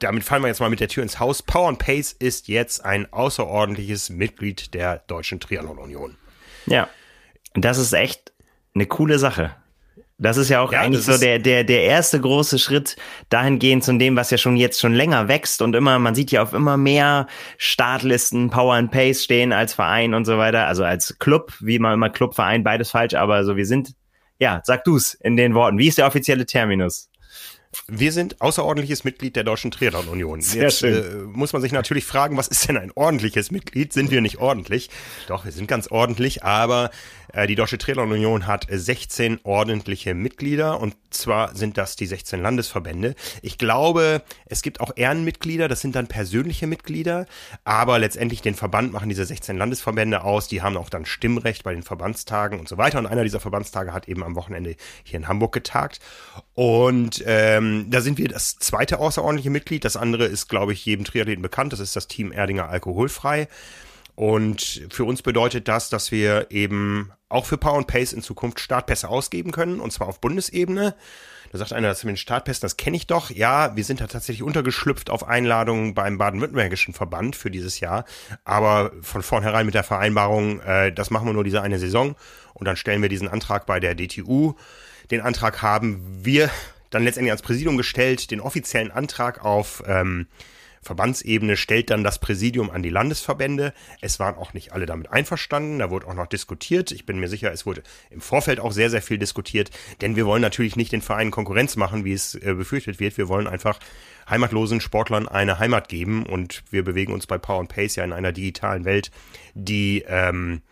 damit 0.00 0.24
fallen 0.24 0.42
wir 0.42 0.48
jetzt 0.48 0.58
mal 0.58 0.68
mit 0.68 0.80
der 0.80 0.88
Tür 0.88 1.04
ins 1.04 1.20
Haus. 1.20 1.40
Power 1.40 1.68
and 1.68 1.78
Pace 1.78 2.10
ist 2.10 2.48
jetzt 2.48 2.84
ein 2.84 3.12
außerordentliches 3.12 4.10
Mitglied 4.10 4.74
der 4.74 5.04
Deutschen 5.06 5.38
Triathlon 5.38 5.78
Union. 5.78 6.16
Ja. 6.66 6.88
Das 7.54 7.78
ist 7.78 7.92
echt 7.92 8.32
eine 8.74 8.86
coole 8.86 9.20
Sache. 9.20 9.54
Das 10.20 10.36
ist 10.36 10.48
ja 10.48 10.60
auch 10.60 10.72
ja, 10.72 10.80
eigentlich 10.80 11.04
so 11.04 11.16
der, 11.16 11.38
der, 11.38 11.62
der 11.62 11.84
erste 11.84 12.20
große 12.20 12.58
Schritt 12.58 12.96
dahingehend 13.28 13.84
zu 13.84 13.96
dem, 13.96 14.16
was 14.16 14.32
ja 14.32 14.38
schon 14.38 14.56
jetzt 14.56 14.80
schon 14.80 14.92
länger 14.92 15.28
wächst 15.28 15.62
und 15.62 15.76
immer, 15.76 16.00
man 16.00 16.16
sieht 16.16 16.32
ja 16.32 16.42
auf 16.42 16.52
immer 16.52 16.76
mehr 16.76 17.28
Startlisten 17.56 18.50
Power 18.50 18.74
and 18.74 18.90
Pace 18.90 19.22
stehen 19.22 19.52
als 19.52 19.74
Verein 19.74 20.14
und 20.14 20.24
so 20.24 20.36
weiter, 20.36 20.66
also 20.66 20.82
als 20.82 21.20
Club, 21.20 21.52
wie 21.60 21.78
man 21.78 21.94
immer 21.94 22.10
Club, 22.10 22.34
Verein, 22.34 22.64
beides 22.64 22.90
falsch, 22.90 23.14
aber 23.14 23.44
so 23.44 23.56
wir 23.56 23.64
sind, 23.64 23.94
ja, 24.40 24.60
sag 24.64 24.82
du's 24.82 25.14
in 25.14 25.36
den 25.36 25.54
Worten. 25.54 25.78
Wie 25.78 25.86
ist 25.86 25.98
der 25.98 26.06
offizielle 26.08 26.46
Terminus? 26.46 27.07
Wir 27.86 28.12
sind 28.12 28.40
außerordentliches 28.40 29.04
Mitglied 29.04 29.36
der 29.36 29.44
Deutschen 29.44 29.70
Triathlon 29.70 30.08
Union. 30.08 30.40
Sehr 30.40 30.64
Jetzt 30.64 30.78
schön. 30.78 30.94
Äh, 30.94 31.16
muss 31.26 31.52
man 31.52 31.60
sich 31.60 31.72
natürlich 31.72 32.04
fragen, 32.04 32.36
was 32.36 32.48
ist 32.48 32.68
denn 32.68 32.76
ein 32.76 32.92
ordentliches 32.94 33.50
Mitglied? 33.50 33.92
Sind 33.92 34.10
wir 34.10 34.20
nicht 34.20 34.38
ordentlich? 34.38 34.90
Doch, 35.26 35.44
wir 35.44 35.52
sind 35.52 35.68
ganz 35.68 35.88
ordentlich, 35.90 36.44
aber 36.44 36.90
äh, 37.32 37.46
die 37.46 37.54
Deutsche 37.54 37.78
Triathlon 37.78 38.12
Union 38.12 38.46
hat 38.46 38.66
16 38.70 39.40
ordentliche 39.42 40.14
Mitglieder 40.14 40.80
und 40.80 40.96
zwar 41.10 41.54
sind 41.54 41.78
das 41.78 41.96
die 41.96 42.06
16 42.06 42.40
Landesverbände. 42.40 43.14
Ich 43.42 43.58
glaube, 43.58 44.22
es 44.46 44.62
gibt 44.62 44.80
auch 44.80 44.92
Ehrenmitglieder, 44.96 45.68
das 45.68 45.80
sind 45.80 45.94
dann 45.94 46.06
persönliche 46.06 46.66
Mitglieder, 46.66 47.26
aber 47.64 47.98
letztendlich 47.98 48.42
den 48.42 48.54
Verband 48.54 48.92
machen 48.92 49.08
diese 49.08 49.24
16 49.24 49.56
Landesverbände 49.56 50.24
aus, 50.24 50.48
die 50.48 50.62
haben 50.62 50.76
auch 50.76 50.90
dann 50.90 51.06
Stimmrecht 51.06 51.64
bei 51.64 51.72
den 51.72 51.82
Verbandstagen 51.82 52.58
und 52.58 52.68
so 52.68 52.78
weiter 52.78 52.98
und 52.98 53.06
einer 53.06 53.24
dieser 53.24 53.40
Verbandstage 53.40 53.92
hat 53.92 54.08
eben 54.08 54.22
am 54.22 54.34
Wochenende 54.36 54.76
hier 55.04 55.18
in 55.18 55.28
Hamburg 55.28 55.52
getagt 55.52 56.00
und 56.54 57.24
ähm, 57.58 57.90
da 57.90 58.00
sind 58.00 58.18
wir 58.18 58.28
das 58.28 58.58
zweite 58.58 58.98
außerordentliche 58.98 59.50
Mitglied, 59.50 59.84
das 59.84 59.96
andere 59.96 60.24
ist, 60.24 60.48
glaube 60.48 60.72
ich, 60.72 60.84
jedem 60.84 61.04
Triathleten 61.04 61.42
bekannt, 61.42 61.72
das 61.72 61.80
ist 61.80 61.96
das 61.96 62.08
Team 62.08 62.32
Erdinger 62.32 62.68
Alkoholfrei. 62.68 63.48
Und 64.14 64.82
für 64.90 65.04
uns 65.04 65.22
bedeutet 65.22 65.68
das, 65.68 65.90
dass 65.90 66.10
wir 66.10 66.50
eben 66.50 67.12
auch 67.28 67.46
für 67.46 67.56
Power 67.56 67.78
and 67.78 67.86
Pace 67.86 68.12
in 68.12 68.22
Zukunft 68.22 68.58
Startpässe 68.58 69.08
ausgeben 69.08 69.52
können, 69.52 69.78
und 69.78 69.92
zwar 69.92 70.08
auf 70.08 70.20
Bundesebene. 70.20 70.96
Da 71.52 71.58
sagt 71.58 71.72
einer, 71.72 71.88
das 71.88 72.04
mit 72.04 72.14
den 72.14 72.16
Startpässen, 72.16 72.62
das 72.62 72.76
kenne 72.76 72.96
ich 72.96 73.06
doch. 73.06 73.30
Ja, 73.30 73.74
wir 73.76 73.84
sind 73.84 74.00
da 74.00 74.06
tatsächlich 74.06 74.42
untergeschlüpft 74.42 75.08
auf 75.08 75.26
Einladungen 75.26 75.94
beim 75.94 76.18
baden-württembergischen 76.18 76.94
Verband 76.94 77.36
für 77.36 77.50
dieses 77.50 77.80
Jahr. 77.80 78.04
Aber 78.44 78.92
von 79.02 79.22
vornherein 79.22 79.64
mit 79.64 79.74
der 79.74 79.84
Vereinbarung, 79.84 80.60
äh, 80.60 80.92
das 80.92 81.10
machen 81.10 81.26
wir 81.26 81.32
nur 81.32 81.44
diese 81.44 81.62
eine 81.62 81.78
Saison. 81.78 82.16
Und 82.54 82.66
dann 82.66 82.76
stellen 82.76 83.00
wir 83.00 83.08
diesen 83.08 83.28
Antrag 83.28 83.66
bei 83.66 83.80
der 83.80 83.94
DTU. 83.94 84.54
Den 85.10 85.20
Antrag 85.20 85.62
haben 85.62 86.02
wir 86.22 86.50
dann 86.90 87.04
letztendlich 87.04 87.32
ans 87.32 87.42
Präsidium 87.42 87.76
gestellt, 87.76 88.30
den 88.30 88.40
offiziellen 88.40 88.90
Antrag 88.90 89.44
auf 89.44 89.82
ähm, 89.86 90.26
Verbandsebene 90.82 91.56
stellt 91.56 91.90
dann 91.90 92.04
das 92.04 92.18
Präsidium 92.18 92.70
an 92.70 92.82
die 92.82 92.90
Landesverbände. 92.90 93.72
Es 94.00 94.18
waren 94.20 94.36
auch 94.36 94.54
nicht 94.54 94.72
alle 94.72 94.86
damit 94.86 95.10
einverstanden. 95.10 95.78
Da 95.78 95.90
wurde 95.90 96.06
auch 96.06 96.14
noch 96.14 96.26
diskutiert. 96.26 96.92
Ich 96.92 97.04
bin 97.04 97.18
mir 97.18 97.28
sicher, 97.28 97.52
es 97.52 97.66
wurde 97.66 97.82
im 98.10 98.20
Vorfeld 98.20 98.60
auch 98.60 98.72
sehr, 98.72 98.90
sehr 98.90 99.02
viel 99.02 99.18
diskutiert. 99.18 99.70
Denn 100.00 100.16
wir 100.16 100.26
wollen 100.26 100.42
natürlich 100.42 100.76
nicht 100.76 100.92
den 100.92 101.02
Vereinen 101.02 101.30
Konkurrenz 101.30 101.76
machen, 101.76 102.04
wie 102.04 102.12
es 102.12 102.34
äh, 102.34 102.54
befürchtet 102.54 103.00
wird. 103.00 103.18
Wir 103.18 103.28
wollen 103.28 103.46
einfach 103.46 103.78
heimatlosen 104.28 104.80
Sportlern 104.80 105.28
eine 105.28 105.58
Heimat 105.58 105.88
geben. 105.88 106.24
Und 106.24 106.62
wir 106.70 106.84
bewegen 106.84 107.12
uns 107.12 107.26
bei 107.26 107.38
Power 107.38 107.60
and 107.60 107.68
Pace 107.68 107.96
ja 107.96 108.04
in 108.04 108.12
einer 108.12 108.32
digitalen 108.32 108.84
Welt, 108.84 109.10
die 109.54 110.04
ähm, 110.06 110.62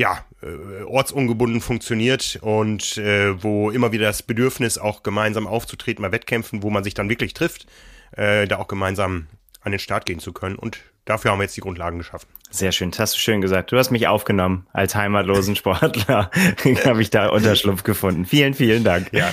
ja, 0.00 0.24
äh, 0.42 0.82
ortsungebunden 0.84 1.60
funktioniert 1.60 2.38
und 2.40 2.96
äh, 2.96 3.42
wo 3.42 3.70
immer 3.70 3.92
wieder 3.92 4.06
das 4.06 4.22
Bedürfnis 4.22 4.78
auch 4.78 5.02
gemeinsam 5.02 5.46
aufzutreten 5.46 6.02
bei 6.02 6.10
Wettkämpfen, 6.10 6.62
wo 6.62 6.70
man 6.70 6.82
sich 6.84 6.94
dann 6.94 7.10
wirklich 7.10 7.34
trifft, 7.34 7.66
äh, 8.12 8.48
da 8.48 8.56
auch 8.56 8.66
gemeinsam 8.66 9.26
an 9.60 9.72
den 9.72 9.78
Start 9.78 10.06
gehen 10.06 10.18
zu 10.18 10.32
können. 10.32 10.56
Und 10.56 10.78
dafür 11.04 11.32
haben 11.32 11.38
wir 11.38 11.42
jetzt 11.42 11.56
die 11.58 11.60
Grundlagen 11.60 11.98
geschaffen. 11.98 12.26
Sehr 12.50 12.72
schön, 12.72 12.92
das 12.92 12.98
hast 12.98 13.16
du 13.16 13.18
schön 13.18 13.42
gesagt. 13.42 13.72
Du 13.72 13.76
hast 13.76 13.90
mich 13.90 14.08
aufgenommen 14.08 14.66
als 14.72 14.94
heimatlosen 14.94 15.54
Sportler. 15.54 16.30
habe 16.86 17.02
ich 17.02 17.10
da 17.10 17.28
Unterschlupf 17.28 17.82
gefunden. 17.82 18.24
Vielen, 18.24 18.54
vielen 18.54 18.84
Dank. 18.84 19.12
Ja. 19.12 19.30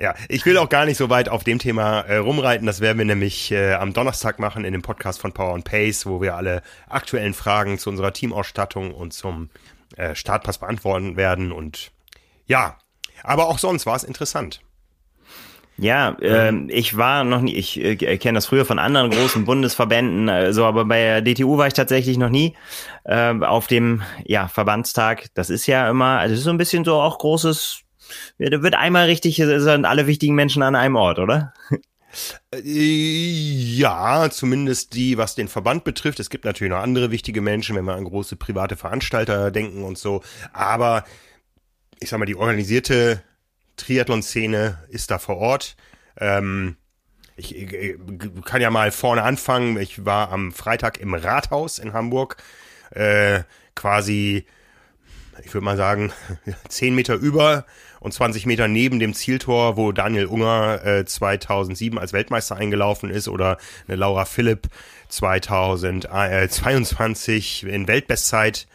Ja, 0.00 0.14
ich 0.30 0.46
will 0.46 0.56
auch 0.56 0.70
gar 0.70 0.86
nicht 0.86 0.96
so 0.96 1.10
weit 1.10 1.28
auf 1.28 1.44
dem 1.44 1.58
Thema 1.58 2.00
äh, 2.00 2.16
rumreiten. 2.16 2.66
Das 2.66 2.80
werden 2.80 2.96
wir 2.96 3.04
nämlich 3.04 3.52
äh, 3.52 3.74
am 3.74 3.92
Donnerstag 3.92 4.38
machen 4.38 4.64
in 4.64 4.72
dem 4.72 4.80
Podcast 4.80 5.20
von 5.20 5.32
Power 5.32 5.54
and 5.54 5.64
Pace, 5.64 6.06
wo 6.06 6.22
wir 6.22 6.36
alle 6.36 6.62
aktuellen 6.88 7.34
Fragen 7.34 7.78
zu 7.78 7.90
unserer 7.90 8.14
Teamausstattung 8.14 8.94
und 8.94 9.12
zum 9.12 9.50
äh, 9.98 10.14
Startpass 10.14 10.56
beantworten 10.56 11.18
werden. 11.18 11.52
Und 11.52 11.90
ja, 12.46 12.78
aber 13.22 13.48
auch 13.48 13.58
sonst 13.58 13.84
war 13.84 13.94
es 13.94 14.02
interessant. 14.02 14.62
Ja, 15.76 16.16
äh, 16.22 16.54
ich 16.68 16.96
war 16.96 17.24
noch 17.24 17.42
nie, 17.42 17.54
ich 17.54 17.78
äh, 17.78 17.96
kenne 17.96 18.38
das 18.38 18.46
früher 18.46 18.64
von 18.64 18.78
anderen 18.78 19.10
großen 19.10 19.44
Bundesverbänden, 19.44 20.28
äh, 20.28 20.52
so, 20.54 20.64
aber 20.64 20.86
bei 20.86 21.20
der 21.20 21.22
DTU 21.22 21.58
war 21.58 21.66
ich 21.66 21.74
tatsächlich 21.74 22.16
noch 22.16 22.30
nie 22.30 22.54
äh, 23.04 23.34
auf 23.40 23.66
dem 23.66 24.02
ja, 24.24 24.48
Verbandstag. 24.48 25.26
Das 25.34 25.50
ist 25.50 25.66
ja 25.66 25.90
immer, 25.90 26.18
also 26.20 26.32
es 26.32 26.40
ist 26.40 26.44
so 26.44 26.50
ein 26.50 26.58
bisschen 26.58 26.84
so 26.86 26.94
auch 26.94 27.18
großes, 27.18 27.82
wird 28.38 28.74
einmal 28.74 29.06
richtig, 29.06 29.36
sind 29.36 29.84
alle 29.84 30.06
wichtigen 30.06 30.34
Menschen 30.34 30.62
an 30.62 30.76
einem 30.76 30.96
Ort, 30.96 31.18
oder? 31.18 31.52
Äh, 32.52 32.60
ja, 32.60 34.28
zumindest 34.30 34.94
die, 34.94 35.16
was 35.16 35.34
den 35.34 35.48
Verband 35.48 35.84
betrifft. 35.84 36.20
Es 36.20 36.30
gibt 36.30 36.44
natürlich 36.44 36.72
noch 36.72 36.82
andere 36.82 37.10
wichtige 37.10 37.40
Menschen, 37.40 37.76
wenn 37.76 37.84
wir 37.84 37.94
an 37.94 38.04
große 38.04 38.36
private 38.36 38.76
Veranstalter 38.76 39.50
denken 39.50 39.84
und 39.84 39.98
so. 39.98 40.22
Aber 40.52 41.04
ich 42.00 42.08
sag 42.08 42.18
mal, 42.18 42.26
die 42.26 42.36
organisierte 42.36 43.22
Triathlon-Szene 43.76 44.78
ist 44.88 45.10
da 45.10 45.18
vor 45.18 45.36
Ort. 45.36 45.76
Ähm, 46.18 46.76
ich, 47.36 47.56
ich, 47.56 47.96
kann 48.44 48.60
ja 48.60 48.70
mal 48.70 48.90
vorne 48.90 49.22
anfangen. 49.22 49.78
Ich 49.78 50.04
war 50.04 50.30
am 50.30 50.52
Freitag 50.52 50.98
im 50.98 51.14
Rathaus 51.14 51.78
in 51.78 51.92
Hamburg, 51.92 52.36
äh, 52.90 53.42
quasi, 53.74 54.44
ich 55.42 55.54
würde 55.54 55.64
mal 55.64 55.76
sagen, 55.76 56.12
zehn 56.68 56.94
Meter 56.94 57.14
über 57.14 57.64
und 58.00 58.12
20 58.12 58.46
Meter 58.46 58.66
neben 58.66 58.98
dem 58.98 59.14
Zieltor, 59.14 59.76
wo 59.76 59.92
Daniel 59.92 60.26
Unger 60.26 60.84
äh, 60.84 61.04
2007 61.04 61.96
als 61.98 62.12
Weltmeister 62.12 62.56
eingelaufen 62.56 63.10
ist 63.10 63.28
oder 63.28 63.58
eine 63.86 63.94
Laura 63.96 64.24
Philipp 64.24 64.66
2022 65.08 67.62
in 67.64 67.86
Weltbestzeit 67.86 68.66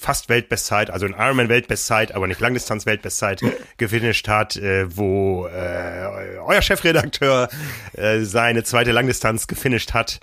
fast 0.00 0.30
Weltbestzeit, 0.30 0.90
also 0.90 1.04
in 1.04 1.12
Ironman 1.12 1.50
Weltbestzeit, 1.50 2.12
aber 2.12 2.26
nicht 2.26 2.40
Langdistanz 2.40 2.86
Weltbestzeit 2.86 3.42
gefinisht 3.76 4.28
hat, 4.28 4.56
äh, 4.56 4.96
wo 4.96 5.46
äh, 5.46 6.38
euer 6.38 6.62
Chefredakteur 6.62 7.50
äh, 7.92 8.20
seine 8.20 8.64
zweite 8.64 8.92
Langdistanz 8.92 9.46
gefinisht 9.46 9.92
hat. 9.92 10.20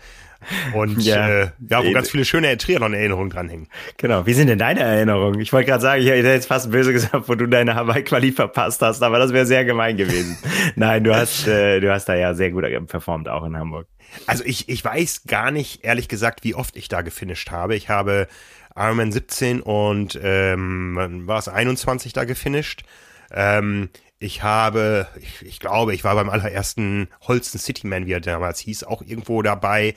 Und 0.73 1.01
ja, 1.03 1.27
äh, 1.27 1.49
ja 1.69 1.83
wo 1.83 1.91
ganz 1.91 2.09
viele 2.09 2.25
schöne 2.25 2.55
Triathlon-Erinnerungen 2.57 3.29
dranhängen. 3.29 3.67
Genau. 3.97 4.25
Wie 4.25 4.33
sind 4.33 4.47
denn 4.47 4.59
deine 4.59 4.81
Erinnerungen? 4.81 5.39
Ich 5.39 5.51
wollte 5.53 5.69
gerade 5.69 5.81
sagen, 5.81 6.01
ich 6.01 6.07
hätte 6.07 6.27
jetzt 6.27 6.47
fast 6.47 6.71
böse 6.71 6.93
gesagt, 6.93 7.27
wo 7.27 7.35
du 7.35 7.47
deine 7.47 7.75
Hawaii-Quali 7.75 8.31
verpasst 8.31 8.81
hast, 8.81 9.01
aber 9.03 9.19
das 9.19 9.33
wäre 9.33 9.45
sehr 9.45 9.65
gemein 9.65 9.97
gewesen. 9.97 10.37
Nein, 10.75 11.03
du 11.03 11.15
hast, 11.15 11.47
äh, 11.47 11.79
du 11.79 11.91
hast 11.91 12.05
da 12.05 12.15
ja 12.15 12.33
sehr 12.33 12.51
gut 12.51 12.65
performt, 12.87 13.29
auch 13.29 13.45
in 13.45 13.57
Hamburg. 13.57 13.87
Also 14.25 14.43
ich, 14.45 14.69
ich 14.69 14.83
weiß 14.83 15.23
gar 15.27 15.51
nicht, 15.51 15.83
ehrlich 15.83 16.07
gesagt, 16.07 16.43
wie 16.43 16.55
oft 16.55 16.77
ich 16.77 16.87
da 16.87 17.01
gefinisht 17.01 17.51
habe. 17.51 17.75
Ich 17.75 17.89
habe 17.89 18.27
Ironman 18.75 19.11
17 19.11 19.61
und 19.61 20.19
ähm, 20.21 21.23
war 21.25 21.39
es 21.39 21.47
21 21.47 22.13
da 22.13 22.23
gefinisht. 22.23 22.83
Ähm, 23.31 23.89
ich 24.19 24.41
habe, 24.41 25.07
ich, 25.19 25.41
ich 25.45 25.59
glaube, 25.59 25.93
ich 25.93 26.03
war 26.03 26.15
beim 26.15 26.29
allerersten 26.29 27.07
Holsten 27.27 27.59
Cityman, 27.59 28.07
wie 28.07 28.13
er 28.13 28.19
damals 28.19 28.59
hieß, 28.59 28.83
auch 28.83 29.01
irgendwo 29.01 29.41
dabei. 29.41 29.95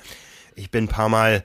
Ich 0.55 0.71
bin 0.71 0.85
ein 0.85 0.89
paar 0.89 1.09
Mal 1.09 1.43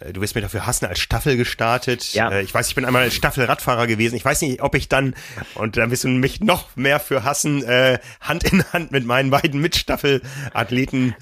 äh, 0.00 0.12
du 0.12 0.20
wirst 0.20 0.34
mir 0.34 0.40
dafür 0.40 0.66
hassen, 0.66 0.86
als 0.86 1.00
Staffel 1.00 1.36
gestartet. 1.36 2.12
Ja. 2.12 2.30
Äh, 2.30 2.42
ich 2.42 2.52
weiß, 2.52 2.68
ich 2.68 2.74
bin 2.74 2.84
einmal 2.84 3.02
als 3.02 3.14
Staffelradfahrer 3.14 3.86
gewesen. 3.86 4.16
Ich 4.16 4.24
weiß 4.24 4.42
nicht, 4.42 4.62
ob 4.62 4.74
ich 4.74 4.88
dann, 4.88 5.14
und 5.54 5.76
dann 5.76 5.90
wirst 5.90 6.04
du 6.04 6.08
mich 6.08 6.40
noch 6.40 6.74
mehr 6.76 7.00
für 7.00 7.24
hassen, 7.24 7.62
äh, 7.64 7.98
Hand 8.20 8.44
in 8.44 8.64
Hand 8.72 8.92
mit 8.92 9.04
meinen 9.04 9.30
beiden 9.30 9.60
Mitstaffelathleten 9.60 11.14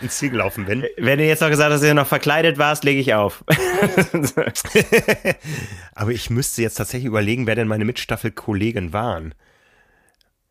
ins 0.00 0.18
Ziel 0.18 0.30
gelaufen 0.30 0.66
bin. 0.66 0.84
Wenn 0.96 1.18
du 1.18 1.24
jetzt 1.24 1.40
noch 1.40 1.50
gesagt 1.50 1.72
hast, 1.72 1.82
dass 1.82 1.88
du 1.88 1.94
noch 1.94 2.06
verkleidet 2.06 2.58
warst, 2.58 2.84
lege 2.84 3.00
ich 3.00 3.14
auf. 3.14 3.44
Aber 5.94 6.10
ich 6.10 6.30
müsste 6.30 6.62
jetzt 6.62 6.74
tatsächlich 6.74 7.06
überlegen, 7.06 7.46
wer 7.46 7.54
denn 7.54 7.68
meine 7.68 7.84
Mitstaffelkollegen 7.84 8.92
waren. 8.92 9.34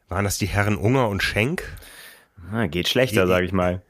Waren 0.09 0.25
das 0.25 0.37
die 0.37 0.47
Herren 0.47 0.77
Unger 0.77 1.07
und 1.07 1.23
Schenk? 1.23 1.63
Na, 2.51 2.67
geht 2.67 2.89
schlechter, 2.89 3.25
sag 3.25 3.43
ich 3.43 3.53
mal 3.53 3.81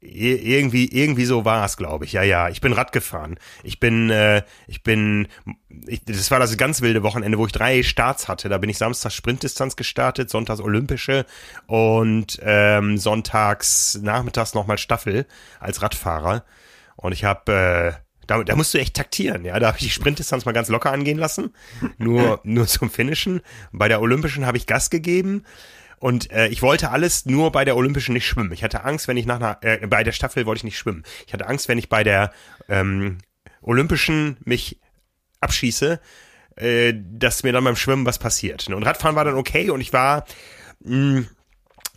irgendwie 0.00 0.86
irgendwie 0.86 1.26
so 1.26 1.44
war 1.44 1.64
es 1.64 1.76
glaube 1.76 2.04
ich. 2.04 2.12
Ja 2.12 2.22
ja 2.22 2.48
ich 2.48 2.60
bin 2.60 2.72
Rad 2.72 2.92
gefahren. 2.92 3.38
Ich 3.62 3.80
bin 3.80 4.10
äh, 4.10 4.42
ich 4.66 4.82
bin 4.82 5.28
ich, 5.86 6.04
das 6.04 6.30
war 6.30 6.38
das 6.38 6.56
ganz 6.56 6.80
wilde 6.80 7.02
Wochenende 7.02 7.38
wo 7.38 7.46
ich 7.46 7.52
drei 7.52 7.82
Starts 7.82 8.28
hatte. 8.28 8.48
Da 8.48 8.58
bin 8.58 8.70
ich 8.70 8.78
samstags 8.78 9.14
Sprintdistanz 9.14 9.76
gestartet 9.76 10.30
sonntags 10.30 10.60
Olympische 10.60 11.26
und 11.66 12.40
ähm, 12.42 12.96
sonntags 12.98 13.98
nachmittags 14.02 14.54
nochmal 14.54 14.78
Staffel 14.78 15.26
als 15.58 15.82
Radfahrer. 15.82 16.44
Und 16.96 17.12
ich 17.12 17.24
habe 17.24 17.52
äh, 17.52 17.92
da, 18.26 18.44
da 18.44 18.54
musst 18.54 18.72
du 18.72 18.78
echt 18.78 18.94
taktieren, 18.94 19.44
ja. 19.44 19.58
Da 19.58 19.66
habe 19.68 19.78
ich 19.78 19.84
die 19.84 19.90
Sprintdistanz 19.90 20.44
mal 20.44 20.52
ganz 20.52 20.68
locker 20.68 20.92
angehen 20.92 21.18
lassen, 21.18 21.52
nur 21.98 22.40
nur 22.44 22.66
zum 22.66 22.88
Finishen. 22.88 23.40
Bei 23.72 23.88
der 23.88 24.00
Olympischen 24.00 24.46
habe 24.46 24.56
ich 24.56 24.66
Gas 24.66 24.88
gegeben 24.88 25.44
und 26.00 26.32
äh, 26.32 26.48
ich 26.48 26.62
wollte 26.62 26.90
alles 26.90 27.26
nur 27.26 27.52
bei 27.52 27.64
der 27.64 27.76
Olympischen 27.76 28.14
nicht 28.14 28.26
schwimmen. 28.26 28.52
Ich 28.52 28.64
hatte 28.64 28.84
Angst, 28.84 29.06
wenn 29.06 29.18
ich 29.18 29.26
nach 29.26 29.36
einer, 29.36 29.58
äh, 29.60 29.86
bei 29.86 30.02
der 30.02 30.12
Staffel 30.12 30.46
wollte 30.46 30.60
ich 30.60 30.64
nicht 30.64 30.78
schwimmen. 30.78 31.04
Ich 31.26 31.32
hatte 31.34 31.46
Angst, 31.46 31.68
wenn 31.68 31.76
ich 31.76 31.90
bei 31.90 32.02
der 32.02 32.32
ähm, 32.68 33.18
Olympischen 33.60 34.38
mich 34.44 34.80
abschieße, 35.40 36.00
äh, 36.56 36.94
dass 36.96 37.42
mir 37.42 37.52
dann 37.52 37.64
beim 37.64 37.76
Schwimmen 37.76 38.06
was 38.06 38.18
passiert. 38.18 38.66
Und 38.68 38.82
Radfahren 38.82 39.14
war 39.14 39.26
dann 39.26 39.34
okay 39.34 39.68
und 39.68 39.82
ich 39.82 39.92
war 39.92 40.24
mh, 40.82 41.24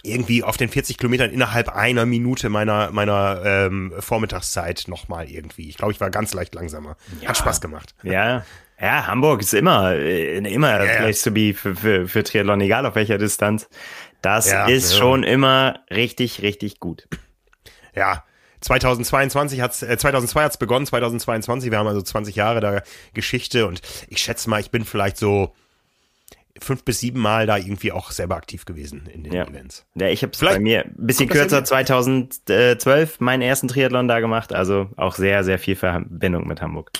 irgendwie 0.03 0.43
auf 0.43 0.57
den 0.57 0.67
40 0.67 0.98
Kilometern 0.98 1.31
innerhalb 1.31 1.69
einer 1.69 2.05
Minute 2.05 2.50
meiner 2.50 2.91
meiner 2.91 3.41
ähm, 3.45 3.93
Vormittagszeit 4.00 4.83
nochmal 4.88 5.29
irgendwie. 5.29 5.69
Ich 5.69 5.77
glaube, 5.77 5.93
ich 5.93 6.01
war 6.01 6.10
ganz 6.10 6.33
leicht 6.33 6.53
langsamer. 6.55 6.98
Ja. 7.22 7.29
Hat 7.29 7.38
Spaß 7.38 7.62
gemacht. 7.62 7.95
Ja, 8.03 8.45
ja, 8.80 9.08
Hamburg 9.08 9.42
ist 9.42 9.53
immer, 9.53 9.94
äh, 9.94 10.38
immer 10.38 10.84
ja, 10.84 10.98
place 10.98 11.22
to 11.22 11.32
be 11.32 11.53
für, 11.53 11.75
für, 11.75 12.08
für 12.08 12.24
Triathlon, 12.24 12.62
egal 12.62 12.86
auf 12.86 12.96
welcher 12.96 13.18
Distanz. 13.18 13.70
Das 14.22 14.50
ja, 14.50 14.68
ist 14.68 14.98
schon 14.98 15.24
immer 15.24 15.80
richtig, 15.92 16.42
richtig 16.42 16.80
gut. 16.80 17.08
Ja, 17.96 18.24
2022 18.62 19.62
hat's, 19.62 19.84
äh, 19.84 19.98
2002 19.98 20.44
hat's 20.44 20.58
begonnen, 20.58 20.86
2022, 20.86 21.72
wir 21.72 21.77
haben 21.77 21.88
also 21.88 22.01
20 22.01 22.36
Jahre 22.36 22.62
da 22.62 22.82
Geschichte 23.13 23.68
und 23.68 23.82
ich 24.08 24.20
schätze 24.20 24.50
mal, 24.50 24.60
ich 24.60 24.72
bin 24.72 24.86
vielleicht 24.86 25.18
so 25.18 25.53
fünf 26.60 26.84
bis 26.84 27.00
sieben 27.00 27.20
Mal 27.20 27.46
da 27.48 27.58
irgendwie 27.58 27.92
auch 27.92 28.12
selber 28.12 28.36
aktiv 28.36 28.65
gewesen 28.65 29.10
in 29.12 29.24
den 29.24 29.34
ja. 29.34 29.46
Events. 29.46 29.86
Ja, 29.96 30.08
ich 30.08 30.24
habe 30.24 30.32
bei 30.39 30.60
mir 30.60 30.86
ein 30.86 30.94
bisschen 30.98 31.27
kürzer 31.27 31.63
2012 31.63 33.20
meinen 33.20 33.42
ersten 33.42 33.68
Triathlon 33.68 34.08
da 34.08 34.20
gemacht, 34.20 34.53
also 34.53 34.89
auch 34.96 35.15
sehr, 35.15 35.44
sehr 35.44 35.60
viel 35.60 35.75
Verbindung 35.75 36.48
mit 36.48 36.62
Hamburg. 36.62 36.92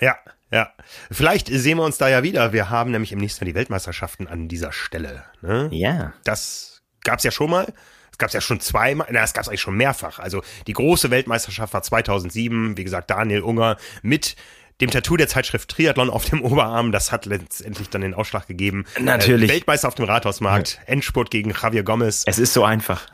Ja, 0.00 0.16
ja, 0.50 0.72
vielleicht 1.10 1.48
sehen 1.48 1.78
wir 1.78 1.84
uns 1.84 1.98
da 1.98 2.08
ja 2.08 2.22
wieder. 2.22 2.52
Wir 2.52 2.70
haben 2.70 2.90
nämlich 2.90 3.12
im 3.12 3.18
nächsten 3.18 3.44
Jahr 3.44 3.52
die 3.52 3.54
Weltmeisterschaften 3.54 4.26
an 4.26 4.48
dieser 4.48 4.72
Stelle. 4.72 5.24
Ne? 5.42 5.68
Ja. 5.72 6.14
Das 6.24 6.82
gab's 7.04 7.24
ja 7.24 7.30
schon 7.30 7.50
mal. 7.50 7.72
Es 8.10 8.18
gab's 8.18 8.32
ja 8.32 8.40
schon 8.40 8.58
zweimal, 8.58 9.06
na, 9.10 9.22
es 9.22 9.32
gab's 9.32 9.48
eigentlich 9.48 9.60
schon 9.60 9.76
mehrfach. 9.76 10.18
Also 10.18 10.42
die 10.66 10.72
große 10.72 11.10
Weltmeisterschaft 11.10 11.72
war 11.72 11.82
2007, 11.82 12.76
wie 12.76 12.84
gesagt, 12.84 13.10
Daniel 13.10 13.42
Unger 13.42 13.76
mit 14.02 14.34
dem 14.80 14.90
Tattoo 14.90 15.16
der 15.16 15.28
Zeitschrift 15.28 15.68
Triathlon 15.70 16.10
auf 16.10 16.24
dem 16.24 16.42
Oberarm, 16.44 16.92
das 16.92 17.12
hat 17.12 17.26
letztendlich 17.26 17.90
dann 17.90 18.00
den 18.00 18.14
Ausschlag 18.14 18.46
gegeben. 18.46 18.86
Natürlich. 18.98 19.50
Äh, 19.50 19.54
Weltmeister 19.54 19.88
auf 19.88 19.94
dem 19.94 20.06
Rathausmarkt. 20.06 20.80
Endspurt 20.86 21.30
gegen 21.30 21.50
Javier 21.50 21.82
Gomez. 21.82 22.24
Es 22.26 22.38
ist 22.38 22.52
so 22.52 22.64
einfach. 22.64 23.06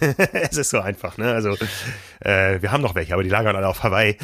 es 0.32 0.56
ist 0.56 0.70
so 0.70 0.80
einfach, 0.80 1.18
ne? 1.18 1.32
Also 1.32 1.56
äh, 2.20 2.60
wir 2.62 2.72
haben 2.72 2.82
noch 2.82 2.94
welche, 2.94 3.14
aber 3.14 3.22
die 3.22 3.28
lagern 3.28 3.56
alle 3.56 3.68
auf 3.68 3.82
Hawaii. 3.82 4.16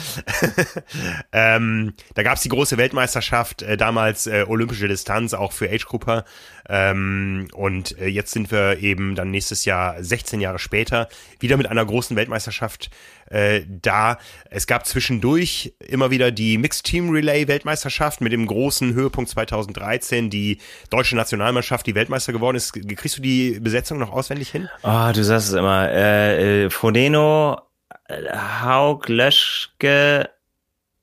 ähm, 1.32 1.94
da 2.14 2.22
gab's 2.22 2.42
die 2.42 2.48
große 2.48 2.76
Weltmeisterschaft, 2.76 3.62
äh, 3.62 3.76
damals 3.76 4.26
äh, 4.26 4.44
olympische 4.46 4.88
Distanz, 4.88 5.34
auch 5.34 5.52
für 5.52 5.70
Age-Grupper. 5.70 6.24
Ähm, 6.72 7.48
und 7.52 7.98
äh, 7.98 8.06
jetzt 8.06 8.30
sind 8.30 8.52
wir 8.52 8.78
eben 8.78 9.16
dann 9.16 9.32
nächstes 9.32 9.64
Jahr, 9.64 10.00
16 10.00 10.40
Jahre 10.40 10.60
später, 10.60 11.08
wieder 11.40 11.56
mit 11.56 11.66
einer 11.66 11.84
großen 11.84 12.16
Weltmeisterschaft 12.16 12.90
äh, 13.28 13.62
da. 13.66 14.18
Es 14.50 14.68
gab 14.68 14.86
zwischendurch 14.86 15.74
immer 15.80 16.12
wieder 16.12 16.30
die 16.30 16.58
Mixed 16.58 16.84
Team 16.84 17.10
Relay 17.10 17.48
Weltmeisterschaft 17.48 18.20
mit 18.20 18.32
dem 18.32 18.46
großen 18.46 18.94
Höhepunkt 18.94 19.30
2013, 19.30 20.30
die 20.30 20.58
deutsche 20.90 21.16
Nationalmannschaft, 21.16 21.88
die 21.88 21.96
Weltmeister 21.96 22.32
geworden 22.32 22.56
ist. 22.56 22.72
Kriegst 22.72 23.18
du 23.18 23.22
die 23.22 23.58
Besetzung 23.58 23.98
noch 23.98 24.12
auswendig 24.12 24.50
hin? 24.50 24.68
Oh, 24.84 25.10
du 25.12 25.24
sagst 25.24 25.48
es 25.48 25.54
immer. 25.54 25.90
Äh, 25.90 26.66
äh, 26.66 26.70
Frodeno, 26.70 27.62
äh, 28.06 28.32
Haug, 28.62 29.08
Löschke 29.08 30.30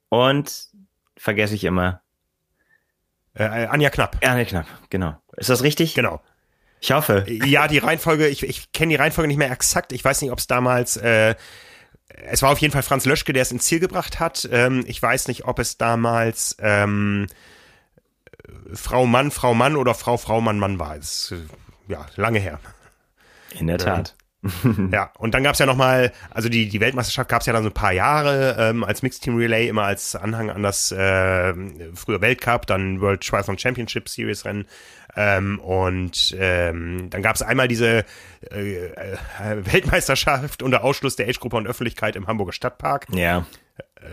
und 0.07 0.69
vergesse 1.17 1.55
ich 1.55 1.65
immer. 1.65 2.01
Äh, 3.33 3.43
Anja 3.43 3.89
Knapp. 3.89 4.17
Anja 4.23 4.45
Knapp, 4.45 4.67
genau. 4.89 5.17
Ist 5.37 5.49
das 5.49 5.63
richtig? 5.63 5.93
Genau. 5.93 6.21
Ich 6.79 6.91
hoffe. 6.91 7.25
Ja, 7.27 7.67
die 7.67 7.77
Reihenfolge, 7.77 8.27
ich, 8.27 8.43
ich 8.43 8.71
kenne 8.71 8.91
die 8.91 8.95
Reihenfolge 8.95 9.27
nicht 9.27 9.37
mehr 9.37 9.51
exakt. 9.51 9.93
Ich 9.93 10.03
weiß 10.03 10.21
nicht, 10.21 10.31
ob 10.31 10.39
es 10.39 10.47
damals, 10.47 10.97
äh, 10.97 11.35
es 12.25 12.41
war 12.41 12.51
auf 12.51 12.59
jeden 12.59 12.71
Fall 12.71 12.83
Franz 12.83 13.05
Löschke, 13.05 13.33
der 13.33 13.41
es 13.43 13.51
ins 13.51 13.65
Ziel 13.65 13.79
gebracht 13.79 14.19
hat. 14.19 14.47
Ähm, 14.51 14.83
ich 14.87 15.01
weiß 15.01 15.27
nicht, 15.27 15.45
ob 15.45 15.59
es 15.59 15.77
damals 15.77 16.57
ähm, 16.59 17.27
Frau 18.73 19.05
Mann, 19.05 19.31
Frau 19.31 19.53
Mann 19.53 19.75
oder 19.75 19.93
Frau 19.93 20.17
Frau 20.17 20.41
Mann 20.41 20.59
Mann 20.59 20.79
war. 20.79 20.95
Das 20.95 21.31
ist, 21.31 21.43
ja, 21.87 22.05
lange 22.15 22.39
her. 22.39 22.59
In 23.57 23.67
der 23.67 23.77
Tat. 23.77 24.16
ja, 24.91 25.11
und 25.17 25.33
dann 25.33 25.43
gab's 25.43 25.59
ja 25.59 25.65
nochmal, 25.65 26.11
also 26.31 26.49
die, 26.49 26.69
die 26.69 26.79
Weltmeisterschaft 26.79 27.29
gab's 27.29 27.45
ja 27.45 27.53
dann 27.53 27.63
so 27.63 27.69
ein 27.69 27.73
paar 27.73 27.93
Jahre 27.93 28.55
ähm, 28.59 28.83
als 28.83 29.01
Mixed 29.01 29.23
Team 29.23 29.37
Relay, 29.37 29.67
immer 29.67 29.83
als 29.83 30.15
Anhang 30.15 30.49
an 30.49 30.63
das 30.63 30.91
äh, 30.91 31.53
frühe 31.95 32.21
Weltcup, 32.21 32.65
dann 32.67 33.01
World 33.01 33.21
Triathlon 33.21 33.57
Championship 33.57 34.09
Series 34.09 34.45
Rennen. 34.45 34.65
Ähm, 35.15 35.59
und 35.59 36.35
ähm, 36.39 37.09
dann 37.09 37.23
gab's 37.23 37.41
einmal 37.41 37.67
diese 37.67 38.05
äh, 38.51 38.85
äh, 38.85 39.17
Weltmeisterschaft 39.63 40.61
unter 40.61 40.83
Ausschluss 40.83 41.15
der 41.15 41.27
Age-Gruppe 41.27 41.57
und 41.57 41.67
Öffentlichkeit 41.67 42.15
im 42.15 42.27
Hamburger 42.27 42.53
Stadtpark. 42.53 43.07
Ja. 43.11 43.45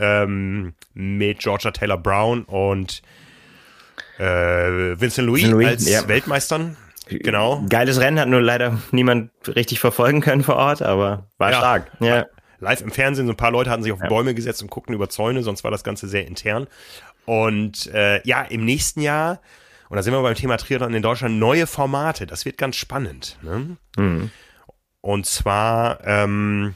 Ähm, 0.00 0.72
mit 0.94 1.40
Georgia 1.40 1.72
Taylor 1.72 1.98
Brown 1.98 2.44
und 2.44 3.02
äh, 4.18 4.24
Vincent 4.24 5.26
Louis, 5.26 5.44
Louis, 5.44 5.66
als 5.66 5.88
ja. 5.88 6.08
Weltmeistern. 6.08 6.76
Genau. 7.06 7.64
Geiles 7.68 8.00
Rennen 8.00 8.18
hat 8.18 8.28
nur 8.28 8.40
leider 8.40 8.78
niemand 8.90 9.30
richtig 9.48 9.80
verfolgen 9.80 10.20
können 10.20 10.42
vor 10.42 10.56
Ort, 10.56 10.82
aber 10.82 11.28
war 11.38 11.50
Ja. 11.50 11.58
stark. 11.58 11.90
Ja. 12.00 12.26
live 12.60 12.80
im 12.80 12.90
Fernsehen. 12.90 13.26
So 13.26 13.32
ein 13.32 13.36
paar 13.36 13.50
Leute 13.50 13.68
hatten 13.70 13.82
sich 13.82 13.92
auf 13.92 13.98
Bäume 14.08 14.34
gesetzt 14.34 14.62
und 14.62 14.70
guckten 14.70 14.94
über 14.94 15.10
Zäune, 15.10 15.42
sonst 15.42 15.64
war 15.64 15.70
das 15.70 15.84
Ganze 15.84 16.08
sehr 16.08 16.26
intern. 16.26 16.66
Und 17.26 17.86
äh, 17.88 18.26
ja, 18.26 18.42
im 18.42 18.64
nächsten 18.64 19.00
Jahr, 19.02 19.40
und 19.90 19.96
da 19.96 20.02
sind 20.02 20.14
wir 20.14 20.22
beim 20.22 20.34
Thema 20.34 20.56
Triathlon 20.56 20.94
in 20.94 21.02
Deutschland, 21.02 21.38
neue 21.38 21.66
Formate. 21.66 22.26
Das 22.26 22.44
wird 22.46 22.56
ganz 22.56 22.76
spannend. 22.76 23.36
Ne? 23.42 23.76
Mhm. 23.98 24.30
Und 25.02 25.26
zwar 25.26 25.98
ähm, 26.06 26.74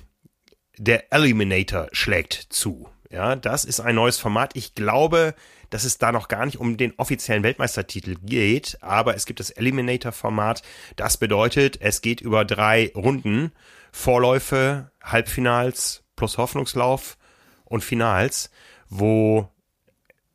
der 0.76 1.10
Eliminator 1.12 1.88
schlägt 1.92 2.34
zu. 2.50 2.88
Ja, 3.10 3.36
das 3.36 3.64
ist 3.64 3.80
ein 3.80 3.94
neues 3.94 4.18
Format. 4.18 4.50
Ich 4.54 4.74
glaube, 4.74 5.34
dass 5.70 5.84
es 5.84 5.98
da 5.98 6.12
noch 6.12 6.28
gar 6.28 6.46
nicht 6.46 6.58
um 6.58 6.76
den 6.76 6.94
offiziellen 6.96 7.42
Weltmeistertitel 7.42 8.16
geht, 8.22 8.78
aber 8.80 9.14
es 9.14 9.26
gibt 9.26 9.40
das 9.40 9.50
Eliminator-Format. 9.50 10.62
Das 10.96 11.16
bedeutet, 11.16 11.80
es 11.80 12.00
geht 12.00 12.20
über 12.20 12.44
drei 12.44 12.92
Runden. 12.94 13.52
Vorläufe, 13.90 14.90
Halbfinals 15.02 16.04
plus 16.14 16.38
Hoffnungslauf 16.38 17.16
und 17.64 17.82
Finals, 17.82 18.50
wo 18.88 19.48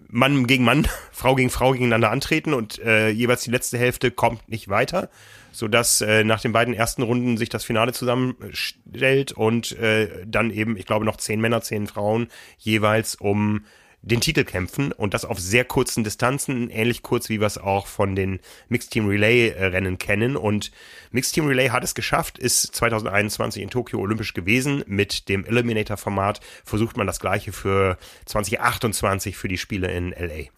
Mann 0.07 0.47
gegen 0.47 0.63
Mann, 0.63 0.87
Frau 1.11 1.35
gegen 1.35 1.49
Frau 1.49 1.71
gegeneinander 1.71 2.11
antreten 2.11 2.53
und 2.53 2.79
äh, 2.79 3.09
jeweils 3.09 3.43
die 3.43 3.51
letzte 3.51 3.77
Hälfte 3.77 4.11
kommt 4.11 4.47
nicht 4.49 4.69
weiter, 4.69 5.09
sodass 5.51 6.01
äh, 6.01 6.23
nach 6.23 6.41
den 6.41 6.51
beiden 6.51 6.73
ersten 6.73 7.01
Runden 7.01 7.37
sich 7.37 7.49
das 7.49 7.63
Finale 7.63 7.93
zusammenstellt 7.93 9.31
und 9.31 9.71
äh, 9.73 10.25
dann 10.25 10.51
eben, 10.51 10.77
ich 10.77 10.85
glaube, 10.85 11.05
noch 11.05 11.17
zehn 11.17 11.41
Männer, 11.41 11.61
zehn 11.61 11.87
Frauen 11.87 12.27
jeweils 12.57 13.15
um 13.15 13.65
den 14.03 14.19
Titel 14.19 14.43
kämpfen 14.43 14.91
und 14.91 15.13
das 15.13 15.23
auf 15.23 15.39
sehr 15.39 15.63
kurzen 15.63 16.03
Distanzen, 16.03 16.69
ähnlich 16.69 17.01
kurz 17.03 17.29
wie 17.29 17.39
wir 17.39 17.47
es 17.47 17.57
auch 17.57 17.87
von 17.87 18.15
den 18.15 18.39
Mixed 18.67 18.91
Team 18.91 19.07
Relay 19.07 19.53
Rennen 19.57 19.97
kennen 19.97 20.35
und 20.35 20.71
Mixed 21.11 21.33
Team 21.33 21.47
Relay 21.47 21.69
hat 21.69 21.85
es 21.85 21.95
geschafft, 21.95 22.37
ist 22.37 22.75
2021 22.75 23.63
in 23.63 23.69
Tokio 23.69 23.99
olympisch 23.99 24.33
gewesen. 24.33 24.83
Mit 24.87 25.29
dem 25.29 25.45
Eliminator 25.45 25.95
Format 25.95 26.41
versucht 26.65 26.97
man 26.97 27.07
das 27.07 27.21
gleiche 27.21 27.53
für 27.53 27.97
2028 28.25 29.37
für 29.37 29.47
die 29.47 29.57
Spiele 29.57 29.89
in 29.89 30.09
LA. 30.09 30.49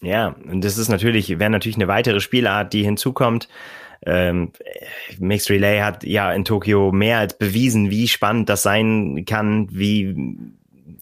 Ja, 0.00 0.28
und 0.28 0.64
das 0.64 0.76
ist 0.76 0.88
natürlich, 0.88 1.38
wäre 1.38 1.50
natürlich 1.50 1.76
eine 1.76 1.88
weitere 1.88 2.20
Spielart, 2.20 2.72
die 2.72 2.82
hinzukommt. 2.82 3.48
Ähm, 4.04 4.52
Mixed 5.18 5.50
Relay 5.50 5.80
hat 5.80 6.02
ja 6.02 6.32
in 6.32 6.44
Tokio 6.44 6.90
mehr 6.90 7.18
als 7.18 7.38
bewiesen, 7.38 7.90
wie 7.90 8.08
spannend 8.08 8.48
das 8.48 8.62
sein 8.62 9.24
kann, 9.24 9.68
wie 9.70 10.14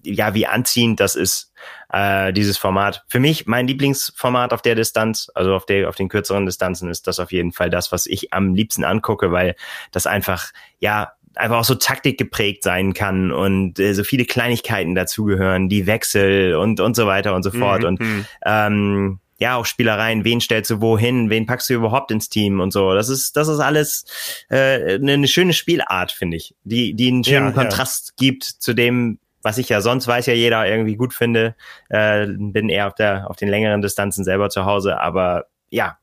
ja, 0.07 0.35
wie 0.35 0.47
anziehend 0.47 1.01
das 1.01 1.17
ist, 1.17 1.53
äh, 1.93 2.33
dieses 2.33 2.59
Format. 2.59 3.05
Für 3.09 3.21
mich, 3.21 3.47
mein 3.47 3.67
Lieblingsformat 3.67 4.53
auf 4.53 4.63
der 4.63 4.75
Distanz, 4.75 5.31
also 5.35 5.55
auf 5.55 5.67
der, 5.67 5.89
auf 5.89 5.97
den 5.97 6.09
kürzeren 6.09 6.47
Distanzen, 6.47 6.91
ist 6.91 7.07
das 7.07 7.21
auf 7.21 7.33
jeden 7.33 7.53
Fall 7.53 7.71
das, 7.71 7.93
was 7.93 8.07
ich 8.07 8.33
am 8.33 8.55
liebsten 8.55 8.85
angucke, 8.85 9.33
weil 9.33 9.57
das 9.93 10.07
einfach, 10.07 10.53
ja, 10.79 11.13
einfach 11.35 11.59
auch 11.59 11.65
so 11.65 11.75
Taktik 11.75 12.19
geprägt 12.19 12.63
sein 12.63 12.95
kann 12.95 13.31
und 13.31 13.79
äh, 13.79 13.93
so 13.93 14.05
viele 14.05 14.25
Kleinigkeiten 14.25 14.95
dazugehören, 14.95 15.69
die 15.69 15.87
Wechsel 15.87 16.57
und 16.57 16.81
und 16.81 16.97
so 16.97 17.07
weiter 17.07 17.35
und 17.35 17.43
so 17.43 17.51
fort. 17.51 17.83
Mhm, 17.83 17.87
Und 17.87 18.01
mhm. 18.01 18.27
ähm, 18.45 19.21
ja, 19.39 19.57
auch 19.57 19.67
Spielereien, 19.67 20.25
wen 20.25 20.41
stellst 20.41 20.71
du 20.71 20.81
wohin, 20.81 21.29
wen 21.29 21.45
packst 21.45 21.69
du 21.69 21.75
überhaupt 21.75 22.11
ins 22.11 22.31
Team 22.31 22.59
und 22.61 22.73
so. 22.73 22.95
Das 22.95 23.11
ist, 23.11 23.37
das 23.37 23.49
ist 23.49 23.59
alles 23.59 24.07
äh, 24.49 24.95
eine, 24.95 25.13
eine 25.13 25.29
schöne 25.29 25.53
Spielart, 25.53 26.11
finde 26.11 26.39
ich, 26.39 26.55
die, 26.65 26.95
die 26.95 27.09
einen 27.09 27.23
schönen 27.23 27.49
Ja, 27.49 27.49
ja. 27.49 27.55
Kontrast 27.55 28.17
gibt 28.17 28.45
zu 28.45 28.73
dem, 28.73 29.19
was 29.47 29.59
ich 29.59 29.69
ja 29.69 29.81
sonst 29.81 30.09
weiß 30.09 30.27
ja 30.27 30.35
jeder 30.35 30.67
irgendwie 30.67 30.97
gut 30.97 31.15
finde. 31.15 31.55
Äh, 31.89 32.27
bin 32.27 32.69
eher 32.69 32.89
auf 32.89 32.95
der, 32.95 33.31
auf 33.31 33.37
den 33.37 33.49
längeren 33.49 33.81
Distanzen 33.81 34.25
selber 34.25 34.51
zu 34.51 34.65
Hause, 34.65 34.99
aber 35.01 35.47
ja, 35.71 35.99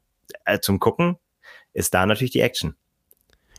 äh, 0.45 0.59
zum 0.59 0.79
Gucken 0.79 1.17
ist 1.73 1.93
da 1.93 2.05
natürlich 2.05 2.31
die 2.31 2.39
Action. 2.39 2.75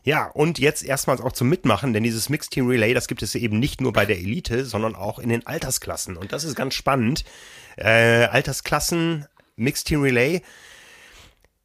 Ja, 0.02 0.30
und 0.30 0.58
jetzt 0.58 0.82
erstmals 0.82 1.20
auch 1.20 1.32
zum 1.32 1.50
Mitmachen, 1.50 1.92
denn 1.92 2.02
dieses 2.02 2.30
Mixed 2.30 2.50
Team 2.50 2.66
Relay, 2.66 2.94
das 2.94 3.08
gibt 3.08 3.22
es 3.22 3.34
eben 3.34 3.58
nicht 3.58 3.82
nur 3.82 3.92
bei 3.92 4.06
der 4.06 4.16
Elite, 4.16 4.64
sondern 4.64 4.94
auch 4.94 5.18
in 5.18 5.28
den 5.28 5.46
Altersklassen. 5.46 6.16
Und 6.16 6.32
das 6.32 6.44
ist 6.44 6.54
ganz 6.54 6.72
spannend. 6.72 7.24
Äh, 7.76 8.24
Altersklassen, 8.24 9.26
Mixed 9.56 9.86
Team 9.86 10.00
Relay, 10.00 10.40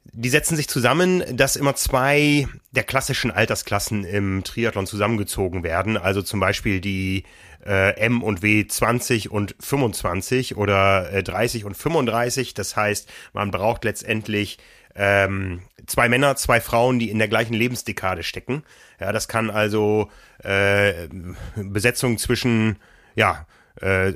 die 0.06 0.30
setzen 0.30 0.56
sich 0.56 0.68
zusammen, 0.68 1.24
dass 1.36 1.56
immer 1.56 1.76
zwei 1.76 2.48
der 2.72 2.84
klassischen 2.84 3.32
Altersklassen 3.32 4.04
im 4.04 4.44
Triathlon 4.44 4.88
zusammengezogen 4.88 5.64
werden. 5.64 5.98
Also 5.98 6.22
zum 6.22 6.40
Beispiel 6.40 6.82
die 6.82 7.24
äh, 7.66 7.96
M 7.98 8.24
und 8.24 8.42
W 8.42 8.66
20 8.66 9.32
und 9.32 9.56
25 9.60 10.58
oder 10.58 11.12
äh, 11.12 11.24
30 11.24 11.66
und 11.66 11.76
35. 11.76 12.54
Das 12.54 12.76
heißt, 12.76 13.10
man 13.34 13.52
braucht 13.52 13.86
letztendlich 13.86 14.58
ähm, 14.96 15.62
zwei 15.86 16.10
Männer, 16.10 16.36
zwei 16.36 16.60
Frauen, 16.60 17.00
die 17.00 17.10
in 17.10 17.20
der 17.20 17.28
gleichen 17.28 17.54
Lebensdekade 17.54 18.24
stecken. 18.24 18.64
Ja, 19.00 19.12
das 19.12 19.28
kann 19.28 19.50
also 19.50 20.10
äh, 20.44 21.08
Besetzung 21.56 22.18
zwischen, 22.18 22.78
ja, 23.16 23.46
äh, 23.82 24.14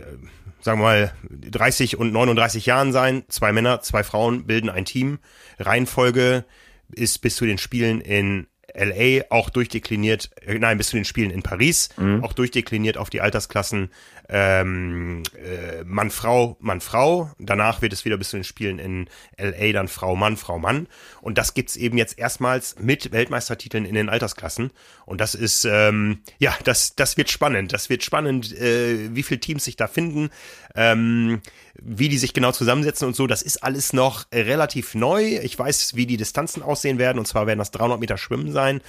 sagen 0.63 0.79
wir 0.79 0.83
mal, 0.83 1.13
30 1.29 1.97
und 1.97 2.13
39 2.13 2.65
Jahren 2.65 2.91
sein. 2.93 3.23
Zwei 3.27 3.51
Männer, 3.51 3.81
zwei 3.81 4.03
Frauen 4.03 4.45
bilden 4.47 4.69
ein 4.69 4.85
Team. 4.85 5.19
Reihenfolge 5.59 6.45
ist 6.91 7.19
bis 7.19 7.35
zu 7.35 7.45
den 7.45 7.57
Spielen 7.57 7.99
in 8.01 8.47
LA 8.73 9.25
auch 9.29 9.49
durchdekliniert, 9.49 10.31
äh, 10.45 10.57
nein, 10.57 10.77
bis 10.77 10.89
zu 10.89 10.95
den 10.95 11.05
Spielen 11.05 11.31
in 11.31 11.43
Paris, 11.43 11.89
auch 12.21 12.33
durchdekliniert 12.33 12.97
auf 12.97 13.09
die 13.09 13.21
Altersklassen 13.21 13.89
ähm, 14.29 15.23
äh, 15.35 15.83
Mann, 15.83 16.09
Frau, 16.09 16.57
Mann, 16.59 16.81
Frau. 16.81 17.31
Danach 17.39 17.81
wird 17.81 17.93
es 17.93 18.05
wieder 18.05 18.17
bis 18.17 18.29
zu 18.29 18.37
den 18.37 18.43
Spielen 18.43 18.79
in 18.79 19.09
LA 19.37 19.73
dann 19.73 19.87
Frau, 19.87 20.15
Mann, 20.15 20.37
Frau, 20.37 20.59
Mann. 20.59 20.87
Und 21.21 21.37
das 21.37 21.53
gibt's 21.53 21.75
eben 21.75 21.97
jetzt 21.97 22.17
erstmals 22.17 22.77
mit 22.79 23.11
Weltmeistertiteln 23.11 23.85
in 23.85 23.95
den 23.95 24.09
Altersklassen. 24.09 24.71
Und 25.05 25.19
das 25.19 25.35
ist, 25.35 25.65
ähm, 25.65 26.19
ja, 26.39 26.55
das, 26.63 26.95
das 26.95 27.17
wird 27.17 27.29
spannend. 27.29 27.73
Das 27.73 27.89
wird 27.89 28.03
spannend, 28.03 28.53
äh, 28.53 29.13
wie 29.13 29.23
viele 29.23 29.39
Teams 29.39 29.65
sich 29.65 29.75
da 29.75 29.87
finden, 29.87 30.29
ähm, 30.75 31.41
wie 31.81 32.09
die 32.09 32.17
sich 32.17 32.33
genau 32.33 32.51
zusammensetzen 32.51 33.07
und 33.07 33.15
so. 33.15 33.27
Das 33.27 33.41
ist 33.41 33.63
alles 33.63 33.93
noch 33.93 34.25
relativ 34.33 34.95
neu. 34.95 35.39
Ich 35.41 35.57
weiß, 35.57 35.95
wie 35.95 36.05
die 36.05 36.17
Distanzen 36.17 36.63
aussehen 36.63 36.97
werden. 36.97 37.19
Und 37.19 37.27
zwar 37.27 37.47
werden 37.47 37.59
das 37.59 37.71
300 37.71 37.99
Meter 37.99 38.17
Schwimmen 38.17 38.51
sein. 38.51 38.81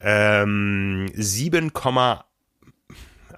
Ähm, 0.00 1.10
7, 1.14 1.72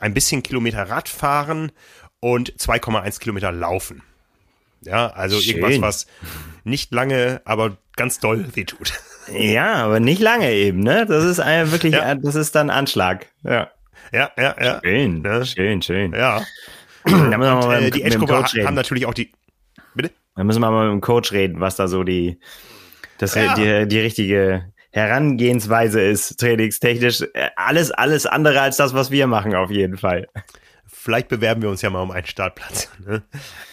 ein 0.00 0.14
bisschen 0.14 0.42
Kilometer 0.42 0.88
Radfahren 0.88 1.72
und 2.20 2.52
2,1 2.54 3.20
Kilometer 3.20 3.52
Laufen. 3.52 4.02
Ja, 4.82 5.08
also 5.08 5.40
Schön. 5.40 5.56
irgendwas, 5.58 5.80
was 5.80 6.06
nicht 6.64 6.92
lange, 6.92 7.40
aber 7.44 7.76
ganz 7.96 8.20
doll 8.20 8.46
wehtut. 8.54 8.92
Ja, 9.32 9.74
aber 9.86 9.98
nicht 9.98 10.20
lange 10.22 10.52
eben, 10.52 10.78
ne? 10.84 11.04
Das 11.04 11.24
ist 11.24 11.40
ein, 11.40 11.72
wirklich, 11.72 11.92
Ja. 11.94 12.14
das 12.14 12.36
ist 12.36 12.54
dann 12.54 12.70
Anschlag. 12.70 13.26
Ja. 13.42 13.72
Ja, 14.12 14.30
ja, 14.38 14.54
ja. 14.62 14.80
Schön, 14.84 15.24
Ja. 15.24 15.44
schön, 15.44 15.82
schön. 15.82 16.12
Ja. 16.12 16.44
Da 17.06 17.12
müssen 17.16 17.30
wir 17.30 17.38
mal 17.38 17.82
Äh, 17.82 17.90
die 17.90 18.02
Edge-Gruppe 18.02 18.44
haben 18.44 18.74
natürlich 18.74 19.06
auch 19.06 19.14
die. 19.14 19.32
Bitte? 19.94 20.10
Da 20.34 20.44
müssen 20.44 20.60
wir 20.60 20.70
mal 20.70 20.86
mit 20.86 20.92
dem 20.92 21.00
Coach 21.00 21.32
reden, 21.32 21.60
was 21.60 21.76
da 21.76 21.88
so 21.88 22.04
die, 22.04 22.38
das, 23.18 23.34
Ja. 23.34 23.54
die, 23.54 23.88
die 23.88 23.98
richtige 24.00 24.72
Herangehensweise 24.90 26.00
ist, 26.00 26.38
trainingstechnisch. 26.38 27.22
Alles, 27.56 27.90
alles 27.90 28.26
andere 28.26 28.60
als 28.60 28.76
das, 28.76 28.92
was 28.94 29.10
wir 29.10 29.26
machen, 29.26 29.54
auf 29.54 29.70
jeden 29.70 29.96
Fall. 29.96 30.28
Vielleicht 30.86 31.28
bewerben 31.28 31.62
wir 31.62 31.70
uns 31.70 31.82
ja 31.82 31.90
mal 31.90 32.02
um 32.02 32.10
einen 32.10 32.26
Startplatz. 32.26 32.90
Ne? 33.06 33.22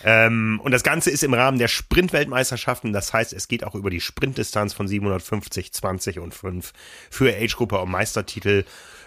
Ähm, 0.03 0.61
und 0.63 0.71
das 0.71 0.83
Ganze 0.83 1.09
ist 1.09 1.23
im 1.23 1.33
Rahmen 1.33 1.57
der 1.57 1.67
Sprint-Weltmeisterschaften. 1.67 2.93
Das 2.93 3.13
heißt, 3.13 3.33
es 3.33 3.47
geht 3.47 3.63
auch 3.63 3.73
über 3.73 3.89
die 3.89 3.99
Sprintdistanz 4.01 4.73
von 4.73 4.87
750, 4.87 5.73
20 5.73 6.19
und 6.19 6.33
5 6.35 6.71
für 7.09 7.33
Age-Gruppe 7.35 7.79
um 7.79 7.89
Meistertitel. 7.89 8.65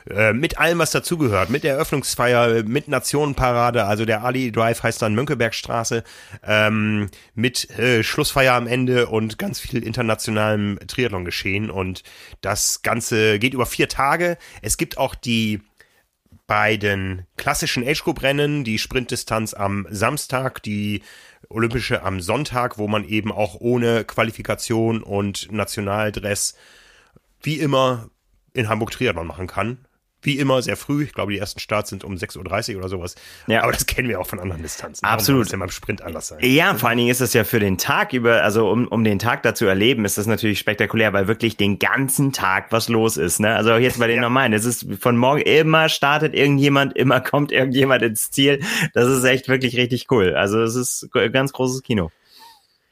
Äh, 0.08 0.32
mit 0.32 0.58
allem, 0.58 0.78
was 0.78 0.92
dazugehört. 0.92 1.50
Mit 1.50 1.64
der 1.64 1.74
Eröffnungsfeier, 1.74 2.62
mit 2.62 2.86
Nationenparade, 2.86 3.84
also 3.84 4.04
der 4.04 4.22
Ali 4.22 4.52
Drive 4.52 4.82
heißt 4.82 5.02
dann 5.02 5.14
Mönckebergstraße, 5.14 6.04
ähm, 6.44 7.08
mit 7.34 7.68
äh, 7.78 8.04
Schlussfeier 8.04 8.54
am 8.54 8.68
Ende 8.68 9.06
und 9.08 9.38
ganz 9.38 9.58
viel 9.58 9.82
internationalem 9.82 10.78
Triathlon 10.86 11.24
geschehen. 11.24 11.70
Und 11.70 12.04
das 12.40 12.82
Ganze 12.82 13.38
geht 13.40 13.54
über 13.54 13.66
vier 13.66 13.88
Tage. 13.88 14.38
Es 14.62 14.76
gibt 14.76 14.96
auch 14.96 15.14
die 15.14 15.60
bei 16.46 16.76
den 16.76 17.26
klassischen 17.36 17.86
Age 17.86 18.04
Group 18.04 18.22
Rennen 18.22 18.62
die 18.62 18.78
Sprintdistanz 18.78 19.54
am 19.54 19.88
Samstag, 19.90 20.62
die 20.62 21.02
olympische 21.48 22.02
am 22.02 22.20
Sonntag, 22.20 22.78
wo 22.78 22.86
man 22.86 23.04
eben 23.04 23.32
auch 23.32 23.56
ohne 23.58 24.04
Qualifikation 24.04 25.02
und 25.02 25.50
Nationaldress 25.50 26.56
wie 27.42 27.58
immer 27.58 28.10
in 28.52 28.68
Hamburg 28.68 28.92
Triathlon 28.92 29.26
machen 29.26 29.48
kann. 29.48 29.78
Wie 30.22 30.38
immer 30.38 30.60
sehr 30.62 30.76
früh. 30.76 31.04
Ich 31.04 31.12
glaube, 31.12 31.32
die 31.32 31.38
ersten 31.38 31.60
Starts 31.60 31.90
sind 31.90 32.02
um 32.02 32.14
6.30 32.14 32.72
Uhr 32.72 32.78
oder 32.80 32.88
sowas. 32.88 33.14
Ja. 33.46 33.62
Aber 33.62 33.70
das 33.72 33.86
kennen 33.86 34.08
wir 34.08 34.20
auch 34.20 34.26
von 34.26 34.40
anderen 34.40 34.62
Distanzen. 34.62 35.04
Absolut. 35.04 35.52
Das 35.52 35.58
beim 35.58 35.70
Sprint 35.70 36.02
anders 36.02 36.28
sein. 36.28 36.38
Ja, 36.42 36.74
vor 36.74 36.88
allen 36.88 36.98
Dingen 36.98 37.10
ist 37.10 37.20
es 37.20 37.32
ja 37.32 37.44
für 37.44 37.60
den 37.60 37.78
Tag 37.78 38.12
über, 38.12 38.42
also 38.42 38.68
um, 38.70 38.88
um 38.88 39.04
den 39.04 39.18
Tag 39.18 39.42
da 39.42 39.54
zu 39.54 39.66
erleben, 39.66 40.04
ist 40.04 40.18
das 40.18 40.26
natürlich 40.26 40.58
spektakulär, 40.58 41.12
weil 41.12 41.28
wirklich 41.28 41.56
den 41.56 41.78
ganzen 41.78 42.32
Tag 42.32 42.72
was 42.72 42.88
los 42.88 43.16
ist. 43.16 43.38
Ne? 43.40 43.54
Also 43.54 43.76
jetzt 43.76 43.98
bei 43.98 44.06
den 44.06 44.16
Ja. 44.16 44.22
normalen, 44.22 44.52
es 44.52 44.64
ist 44.64 44.86
von 45.00 45.16
morgen 45.16 45.42
immer 45.42 45.88
startet 45.88 46.34
irgendjemand, 46.34 46.96
immer 46.96 47.20
kommt 47.20 47.52
irgendjemand 47.52 48.02
ins 48.02 48.30
Ziel. 48.30 48.60
Das 48.94 49.06
ist 49.08 49.22
echt 49.24 49.48
wirklich 49.48 49.76
richtig 49.76 50.06
cool. 50.10 50.34
Also 50.34 50.60
es 50.62 50.74
ist 50.74 51.08
ein 51.14 51.32
ganz 51.32 51.52
großes 51.52 51.82
Kino. 51.82 52.10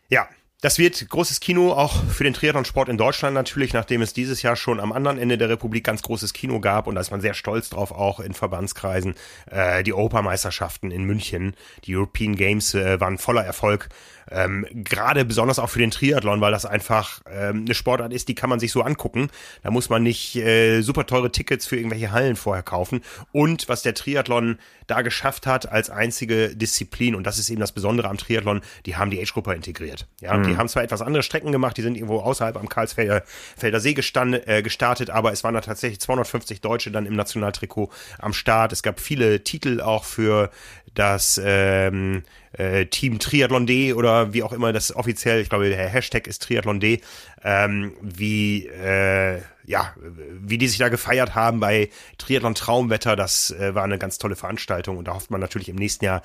Ja, 0.09 0.29
das 0.65 0.79
wird 0.79 1.11
großes 1.11 1.41
Kino 1.41 1.73
auch 1.73 1.93
für 2.05 2.25
den 2.25 2.33
Triathlonsport 2.33 2.89
in 2.89 2.97
Deutschland 2.97 3.35
natürlich, 3.35 3.75
nachdem 3.75 4.01
es 4.01 4.15
dieses 4.15 4.41
Jahr 4.41 4.57
schon 4.57 4.81
am 4.81 4.93
anderen 4.93 5.19
Ende 5.19 5.37
der 5.37 5.51
Republik 5.51 5.85
ganz 5.85 6.01
großes 6.01 6.33
Kino 6.33 6.59
gab 6.59 6.87
und 6.87 6.95
da 6.95 7.03
ist 7.03 7.11
man 7.11 7.21
sehr 7.21 7.35
stolz 7.35 7.69
drauf, 7.69 7.93
auch 7.93 8.19
in 8.19 8.33
Verbandskreisen. 8.33 9.15
Äh, 9.51 9.83
die 9.83 9.93
Europameisterschaften 9.93 10.91
in 10.91 11.05
München, 11.05 11.55
die 11.85 11.95
European 11.95 12.35
Games 12.35 12.73
äh, 12.73 12.99
waren 12.99 13.19
voller 13.19 13.45
Erfolg. 13.45 13.91
Ähm, 14.31 14.67
Gerade 14.73 15.27
besonders 15.27 15.59
auch 15.59 15.69
für 15.69 15.79
den 15.79 15.91
Triathlon, 15.91 16.41
weil 16.41 16.53
das 16.53 16.65
einfach 16.65 17.21
ähm, 17.31 17.65
eine 17.67 17.75
Sportart 17.75 18.13
ist, 18.13 18.29
die 18.29 18.35
kann 18.35 18.49
man 18.49 18.59
sich 18.59 18.73
so 18.73 18.81
angucken. 18.81 19.29
Da 19.63 19.71
muss 19.71 19.91
man 19.91 20.03
nicht 20.03 20.35
äh, 20.37 20.81
super 20.81 21.07
teure 21.07 21.31
Tickets 21.31 21.67
für 21.67 21.77
irgendwelche 21.77 22.11
Hallen 22.11 22.37
vorher 22.37 22.63
kaufen. 22.63 23.03
Und 23.33 23.69
was 23.69 23.83
der 23.83 23.95
Triathlon 23.95 24.59
da 24.87 25.03
geschafft 25.03 25.47
hat 25.47 25.71
als 25.71 25.91
einzige 25.91 26.57
Disziplin, 26.57 27.15
und 27.15 27.27
das 27.27 27.39
ist 27.39 27.51
eben 27.51 27.61
das 27.61 27.73
Besondere 27.73 28.09
am 28.09 28.17
Triathlon, 28.17 28.63
die 28.87 28.97
haben 28.97 29.11
die 29.11 29.21
Age-Gruppe 29.21 29.55
integriert. 29.55 30.07
Ja, 30.21 30.35
die 30.55 30.59
haben 30.59 30.69
zwar 30.69 30.83
etwas 30.83 31.03
andere 31.03 31.23
Strecken 31.23 31.53
gemacht, 31.53 31.77
die 31.77 31.83
sind 31.83 31.97
irgendwo 31.97 32.21
außerhalb 32.21 32.57
am 32.57 32.69
Karlsfelder 32.69 33.23
Felder 33.57 33.81
See 33.81 33.95
gestand, 33.95 34.47
äh, 34.47 34.63
gestartet, 34.63 35.11
aber 35.11 35.33
es 35.33 35.45
waren 35.45 35.55
da 35.55 35.61
tatsächlich 35.61 36.01
250 36.01 36.61
Deutsche 36.61 36.91
dann 36.91 37.07
im 37.07 37.15
Nationaltrikot 37.15 37.91
am 38.19 38.33
Start. 38.33 38.73
Es 38.73 38.83
gab 38.83 39.01
viele 39.01 39.43
Titel 39.43 39.81
auch 39.81 40.05
für 40.05 40.51
das 40.95 41.41
ähm, 41.45 42.23
äh, 42.53 42.87
Team 42.87 43.19
Triathlon 43.19 43.67
D 43.67 43.93
oder 43.93 44.33
wie 44.33 44.43
auch 44.43 44.53
immer 44.53 44.73
das 44.73 44.95
offiziell, 44.95 45.41
ich 45.41 45.49
glaube, 45.49 45.69
der 45.69 45.89
Hashtag 45.89 46.27
ist 46.27 46.43
Triathlon 46.43 46.79
D, 46.79 47.01
ähm, 47.43 47.93
wie 48.01 48.67
äh, 48.69 49.41
ja, 49.67 49.95
wie 49.97 50.59
die 50.59 50.69
sich 50.69 50.79
da 50.79 50.89
gefeiert 50.89 51.35
haben 51.35 51.59
bei 51.59 51.89
Triathlon 52.19 52.55
Traumwetter, 52.55 53.17
das 53.17 53.51
äh, 53.51 53.75
war 53.75 53.85
eine 53.85 53.99
ganz 53.99 54.19
tolle 54.19 54.37
Veranstaltung 54.37 54.99
und 54.99 55.09
da 55.09 55.15
hofft 55.15 55.31
man 55.31 55.41
natürlich 55.41 55.69
im 55.69 55.77
nächsten 55.77 56.05
Jahr 56.05 56.23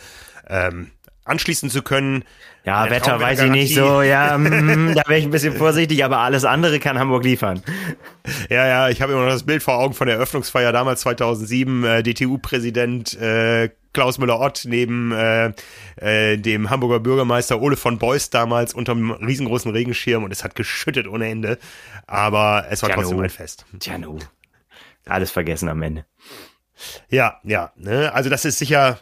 ähm, 0.47 0.91
anschließen 1.29 1.69
zu 1.69 1.81
können. 1.81 2.23
Ja, 2.65 2.81
Eine 2.81 2.91
Wetter 2.91 3.19
weiß 3.19 3.41
ich 3.41 3.51
nicht 3.51 3.75
so, 3.75 4.01
ja, 4.01 4.37
mm, 4.37 4.93
da 4.95 5.03
wäre 5.07 5.19
ich 5.19 5.25
ein 5.25 5.31
bisschen 5.31 5.55
vorsichtig, 5.55 6.03
aber 6.03 6.19
alles 6.19 6.43
andere 6.45 6.79
kann 6.79 6.99
Hamburg 6.99 7.23
liefern. 7.23 7.63
Ja, 8.49 8.67
ja, 8.67 8.89
ich 8.89 9.01
habe 9.01 9.13
immer 9.13 9.23
noch 9.23 9.31
das 9.31 9.45
Bild 9.45 9.63
vor 9.63 9.75
Augen 9.75 9.93
von 9.93 10.07
der 10.07 10.17
Eröffnungsfeier 10.17 10.71
damals 10.71 11.01
2007, 11.01 11.83
äh, 11.83 12.03
DTU-Präsident 12.03 13.19
äh, 13.19 13.69
Klaus 13.93 14.19
Müller-Ott 14.19 14.65
neben 14.65 15.11
äh, 15.11 15.51
äh, 15.95 16.37
dem 16.37 16.69
Hamburger 16.69 16.99
Bürgermeister 16.99 17.59
Ole 17.59 17.75
von 17.75 17.97
Beuys 17.97 18.29
damals 18.29 18.73
unterm 18.73 19.11
riesengroßen 19.11 19.71
Regenschirm 19.71 20.23
und 20.23 20.31
es 20.31 20.43
hat 20.43 20.55
geschüttet 20.55 21.07
ohne 21.07 21.27
Ende, 21.27 21.57
aber 22.05 22.65
es 22.69 22.83
war 22.83 22.89
Tja, 22.89 22.97
trotzdem 22.97 23.17
nu. 23.17 23.23
ein 23.23 23.29
Fest. 23.29 23.65
Tja, 23.79 23.97
nu. 23.97 24.19
Alles 25.05 25.31
vergessen 25.31 25.69
am 25.69 25.81
Ende. 25.81 26.05
Ja, 27.09 27.39
ja, 27.43 27.71
ne? 27.75 28.13
also 28.13 28.29
das 28.29 28.45
ist 28.45 28.59
sicher 28.59 28.99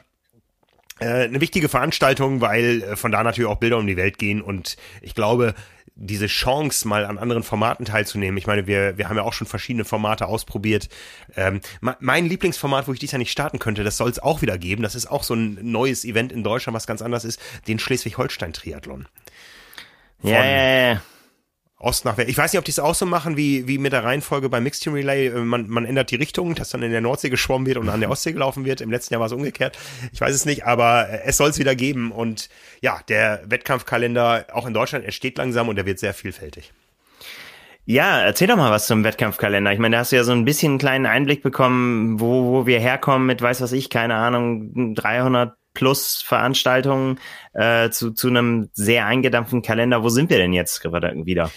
eine 1.06 1.42
wichtige 1.42 1.70
Veranstaltung, 1.70 2.42
weil 2.42 2.82
äh, 2.84 2.96
von 2.96 3.12
da 3.12 3.24
natürlich 3.24 3.50
auch 3.50 3.58
Bilder 3.58 3.78
um 3.78 3.88
die 3.88 3.98
Welt 3.98 4.18
gehen 4.18 4.42
und 4.42 4.78
ich 5.02 5.16
glaube, 5.16 5.54
diese 6.00 6.28
Chance, 6.28 6.88
mal 6.88 7.06
an 7.06 7.18
anderen 7.18 7.42
Formaten 7.42 7.84
teilzunehmen. 7.84 8.38
Ich 8.38 8.46
meine, 8.46 8.68
wir, 8.68 9.00
wir 9.00 9.10
haben 9.10 9.18
ja 9.18 9.24
auch 9.24 9.34
schon 9.34 9.48
verschiedene 9.48 9.84
Formate 9.84 10.28
ausprobiert. 10.28 10.90
Ähm, 11.36 11.60
me- 11.82 11.98
mein 12.00 12.28
Lieblingsformat, 12.28 12.88
wo 12.88 12.94
ich 12.94 13.00
dies 13.00 13.14
ja 13.14 13.18
nicht 13.18 13.32
starten 13.32 13.58
könnte, 13.58 13.84
das 13.84 13.98
soll 13.98 14.12
es 14.12 14.20
auch 14.20 14.44
wieder 14.44 14.60
geben. 14.60 14.84
Das 14.84 14.94
ist 14.94 15.08
auch 15.08 15.24
so 15.24 15.34
ein 15.34 15.58
neues 15.64 16.06
Event 16.06 16.32
in 16.32 16.44
Deutschland, 16.44 16.76
was 16.76 16.86
ganz 16.86 17.02
anders 17.02 17.26
ist, 17.26 17.42
den 17.68 17.80
Schleswig-Holstein-Triathlon. 17.80 19.08
Ja, 20.22 20.46
ja. 20.46 21.02
Ost 21.80 22.06
nach 22.06 22.18
West. 22.18 22.30
Ich 22.30 22.38
weiß 22.38 22.54
nicht, 22.54 22.60
ob 22.60 22.66
die 22.66 22.72
es 22.72 22.80
auch 22.80 22.96
so 22.96 23.06
machen 23.06 23.38
wie, 23.38 23.68
wie 23.68 23.78
mit 23.78 23.94
der 23.94 24.04
Reihenfolge 24.04 24.50
beim 24.50 24.64
Mixed 24.64 24.82
Team 24.82 24.94
Relay. 24.94 25.28
Äh, 25.28 25.40
Man, 25.44 25.70
man 25.70 25.86
ändert 25.86 26.10
die 26.10 26.16
Richtung, 26.16 26.56
dass 26.56 26.72
dann 26.72 26.82
in 26.82 26.92
der 26.92 27.02
Nordsee 27.02 27.30
geschwommen 27.30 27.68
wird 27.68 27.78
und 27.78 27.90
an 27.90 28.00
der 28.00 28.10
Ostsee 28.10 28.34
gelaufen 28.34 28.66
wird. 28.66 28.82
Im 28.82 28.90
letzten 28.90 29.14
Jahr 29.14 29.20
war 29.20 29.28
es 29.28 29.34
umgekehrt. 29.34 29.78
Ich 30.12 30.20
weiß 30.20 30.34
es 30.34 30.46
nicht, 30.46 30.66
aber 30.66 31.10
äh, 31.10 31.22
es 31.26 31.38
soll 31.38 31.50
es 31.52 31.60
wieder 31.60 31.76
geben. 31.76 32.12
Und 32.12 32.50
ja, 32.82 33.02
der 33.10 33.44
Wettkampfkalender 33.46 34.48
auch 34.54 34.66
in 34.66 34.74
Deutschland 34.74 35.06
entsteht 35.06 35.38
langsam 35.38 35.70
und 35.70 35.78
er 35.78 35.86
wird 35.86 36.00
sehr 36.00 36.16
vielfältig. 36.16 36.74
Ja, 37.86 38.20
erzähl 38.22 38.48
doch 38.48 38.58
mal 38.58 38.72
was 38.72 38.88
zum 38.88 39.04
Wettkampfkalender. 39.06 39.72
Ich 39.72 39.80
meine, 39.80 39.96
da 39.96 40.00
hast 40.00 40.12
du 40.12 40.18
ja 40.18 40.24
so 40.26 40.34
ein 40.34 40.44
bisschen 40.44 40.74
einen 40.74 40.80
kleinen 40.80 41.06
Einblick 41.06 41.42
bekommen, 41.42 42.20
wo, 42.20 42.52
wo 42.52 42.66
wir 42.66 42.80
herkommen 42.80 43.26
mit, 43.28 43.42
weiß 43.42 43.62
was 43.62 43.72
ich, 43.72 43.90
keine 43.90 44.16
Ahnung, 44.16 44.94
300 44.94 45.57
plus 45.78 46.24
Veranstaltungen 46.24 47.20
äh, 47.54 47.92
zu, 47.92 48.12
zu 48.12 48.30
einem 48.30 48.70
sehr 48.74 49.06
eingedampften 49.06 49.62
Kalender. 49.62 50.02
Wo 50.02 50.10
sind 50.10 50.32
wir 50.32 50.38
denn 50.38 50.54
jetzt 50.54 50.84
wieder? 50.84 51.52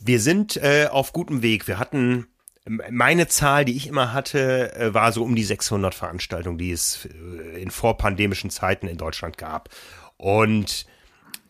Wir 0.00 0.20
sind 0.20 0.56
äh, 0.58 0.86
auf 0.88 1.12
gutem 1.12 1.42
Weg. 1.42 1.66
Wir 1.66 1.80
hatten 1.80 2.28
meine 2.64 3.26
Zahl, 3.26 3.64
die 3.64 3.76
ich 3.76 3.88
immer 3.88 4.12
hatte, 4.12 4.76
äh, 4.76 4.94
war 4.94 5.10
so 5.10 5.24
um 5.24 5.34
die 5.34 5.42
600 5.42 5.92
Veranstaltungen, 5.92 6.56
die 6.56 6.70
es 6.70 7.06
äh, 7.06 7.60
in 7.60 7.72
vorpandemischen 7.72 8.50
Zeiten 8.50 8.86
in 8.86 8.96
Deutschland 8.96 9.38
gab. 9.38 9.70
Und 10.16 10.86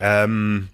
ähm, 0.01 0.71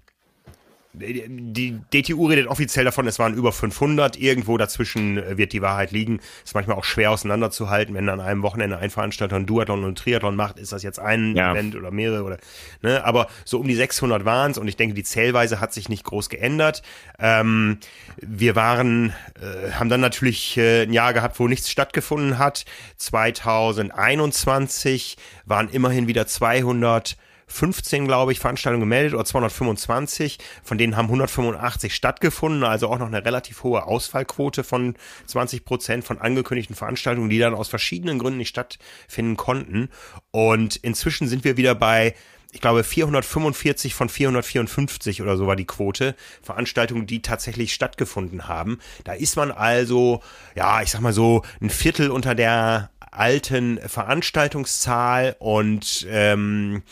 die 0.99 1.79
DTU 1.93 2.27
redet 2.27 2.47
offiziell 2.47 2.85
davon, 2.85 3.07
es 3.07 3.19
waren 3.19 3.33
über 3.33 3.51
500. 3.51 4.17
Irgendwo 4.17 4.57
dazwischen 4.57 5.17
äh, 5.17 5.37
wird 5.37 5.53
die 5.53 5.61
Wahrheit 5.61 5.91
liegen. 5.91 6.19
Ist 6.43 6.55
manchmal 6.55 6.77
auch 6.77 6.83
schwer 6.83 7.11
auseinanderzuhalten, 7.11 7.95
wenn 7.95 8.09
an 8.09 8.19
einem 8.19 8.43
Wochenende 8.43 8.77
ein 8.77 8.89
Veranstalter 8.89 9.35
ein 9.35 9.45
Duathlon 9.45 9.83
und 9.83 9.91
ein 9.91 9.95
Triathlon 9.95 10.35
macht. 10.35 10.59
Ist 10.59 10.71
das 10.71 10.83
jetzt 10.83 10.99
ein 10.99 11.35
Ja. 11.35 11.53
Event 11.53 11.75
oder 11.75 11.91
mehrere 11.91 12.23
oder 12.23 12.37
ne? 12.81 13.03
Aber 13.03 13.27
so 13.45 13.59
um 13.59 13.67
die 13.67 13.75
600 13.75 14.25
waren 14.25 14.51
es 14.51 14.57
und 14.57 14.67
ich 14.67 14.77
denke, 14.77 14.93
die 14.93 15.03
Zählweise 15.03 15.59
hat 15.59 15.73
sich 15.73 15.89
nicht 15.89 16.03
groß 16.03 16.29
geändert. 16.29 16.81
Ähm, 17.19 17.77
wir 18.17 18.55
waren, 18.55 19.13
äh, 19.39 19.71
haben 19.71 19.89
dann 19.89 20.01
natürlich 20.01 20.57
äh, 20.57 20.83
ein 20.83 20.93
Jahr 20.93 21.13
gehabt, 21.13 21.39
wo 21.39 21.47
nichts 21.47 21.69
stattgefunden 21.69 22.37
hat. 22.37 22.65
2021 22.97 25.17
waren 25.45 25.69
immerhin 25.69 26.07
wieder 26.07 26.27
200 26.27 27.17
15, 27.49 28.05
glaube 28.05 28.31
ich, 28.31 28.39
Veranstaltungen 28.39 28.81
gemeldet 28.81 29.13
oder 29.13 29.25
225. 29.25 30.37
Von 30.63 30.77
denen 30.77 30.95
haben 30.95 31.07
185 31.07 31.93
stattgefunden, 31.93 32.63
also 32.63 32.87
auch 32.87 32.99
noch 32.99 33.07
eine 33.07 33.25
relativ 33.25 33.63
hohe 33.63 33.85
Ausfallquote 33.85 34.63
von 34.63 34.95
20 35.27 35.65
Prozent 35.65 36.03
von 36.05 36.19
angekündigten 36.19 36.75
Veranstaltungen, 36.75 37.29
die 37.29 37.39
dann 37.39 37.53
aus 37.53 37.67
verschiedenen 37.67 38.19
Gründen 38.19 38.37
nicht 38.37 38.49
stattfinden 38.49 39.35
konnten. 39.35 39.89
Und 40.31 40.77
inzwischen 40.77 41.27
sind 41.27 41.43
wir 41.43 41.57
wieder 41.57 41.75
bei 41.75 42.15
ich 42.51 42.61
glaube, 42.61 42.83
445 42.83 43.93
von 43.93 44.09
454 44.09 45.21
oder 45.21 45.37
so 45.37 45.45
war 45.45 45.55
die 45.55 45.67
Quote 45.67 46.15
Veranstaltungen, 46.41 47.05
die 47.05 47.21
tatsächlich 47.21 47.73
stattgefunden 47.73 48.47
haben. 48.47 48.79
Da 49.03 49.13
ist 49.13 49.35
man 49.35 49.51
also, 49.51 50.23
ja, 50.55 50.81
ich 50.81 50.89
sag 50.89 51.01
mal 51.01 51.13
so, 51.13 51.43
ein 51.61 51.69
Viertel 51.69 52.09
unter 52.09 52.33
der 52.33 52.89
alten 53.11 53.79
Veranstaltungszahl 53.87 55.35
und 55.39 56.07
ähm, 56.09 56.83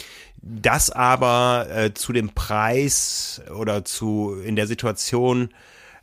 das 0.42 0.90
aber 0.90 1.68
äh, 1.70 1.94
zu 1.94 2.14
dem 2.14 2.30
Preis 2.30 3.42
oder 3.54 3.84
zu 3.86 4.36
in 4.44 4.56
der 4.56 4.68
Situation, 4.68 5.50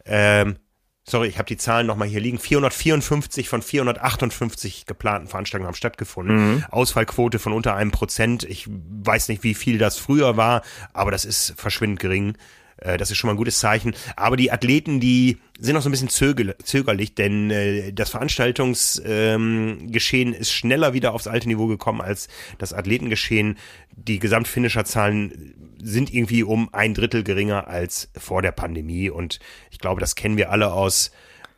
ähm, 0.05 0.57
sorry, 1.05 1.29
ich 1.29 1.39
habe 1.39 1.47
die 1.47 1.57
Zahlen 1.57 1.87
nochmal 1.87 2.09
hier 2.09 2.21
liegen, 2.21 2.39
454 2.39 3.49
von 3.49 3.63
458 3.63 4.87
geplanten 4.87 5.29
Veranstaltungen 5.29 5.69
haben 5.69 5.77
stattgefunden. 5.77 6.65
Ausfallquote 6.71 7.39
von 7.39 7.53
unter 7.53 7.75
einem 7.75 7.91
Prozent. 7.91 8.45
Ich 8.45 8.67
weiß 8.69 9.29
nicht, 9.29 9.43
wie 9.43 9.55
viel 9.55 9.79
das 9.79 9.99
früher 9.99 10.37
war, 10.37 10.63
aber 10.93 11.11
das 11.11 11.25
ist 11.25 11.55
verschwindend 11.57 12.01
gering. 12.01 12.37
Äh, 12.79 12.97
Das 12.97 13.11
ist 13.11 13.19
schon 13.19 13.29
mal 13.29 13.35
ein 13.35 13.39
gutes 13.39 13.59
Zeichen. 13.59 13.95
Aber 14.17 14.37
die 14.37 14.53
Athleten, 14.53 15.01
die 15.01 15.39
sind 15.59 15.75
noch 15.75 15.83
so 15.83 15.89
ein 15.89 15.93
bisschen 15.93 16.09
zöger, 16.09 16.57
zögerlich, 16.59 17.15
denn 17.15 17.51
äh, 17.51 17.93
das 17.93 18.11
Veranstaltungsgeschehen 18.11 20.35
ähm, 20.35 20.41
ist 20.41 20.53
schneller 20.53 20.95
wieder 20.95 21.15
aufs 21.15 21.27
alte 21.27 21.49
Niveau 21.49 21.67
gekommen 21.67 22.01
als 22.01 22.29
das 22.59 22.73
Athletengeschehen. 22.73 23.59
Die 23.93 24.19
Gesamtfinisherzahlen 24.19 25.55
sind 25.83 26.13
irgendwie 26.13 26.43
um 26.43 26.73
ein 26.73 26.95
Drittel 26.95 27.23
geringer 27.23 27.69
als 27.69 28.11
vor 28.17 28.43
der 28.43 28.53
Pandemie. 28.53 29.11
Und 29.11 29.39
ich 29.71 29.79
glaube, 29.79 30.01
das 30.01 30.15
kennen 30.15 30.37
wir 30.37 30.51
alle 30.51 30.73
aus 30.73 31.11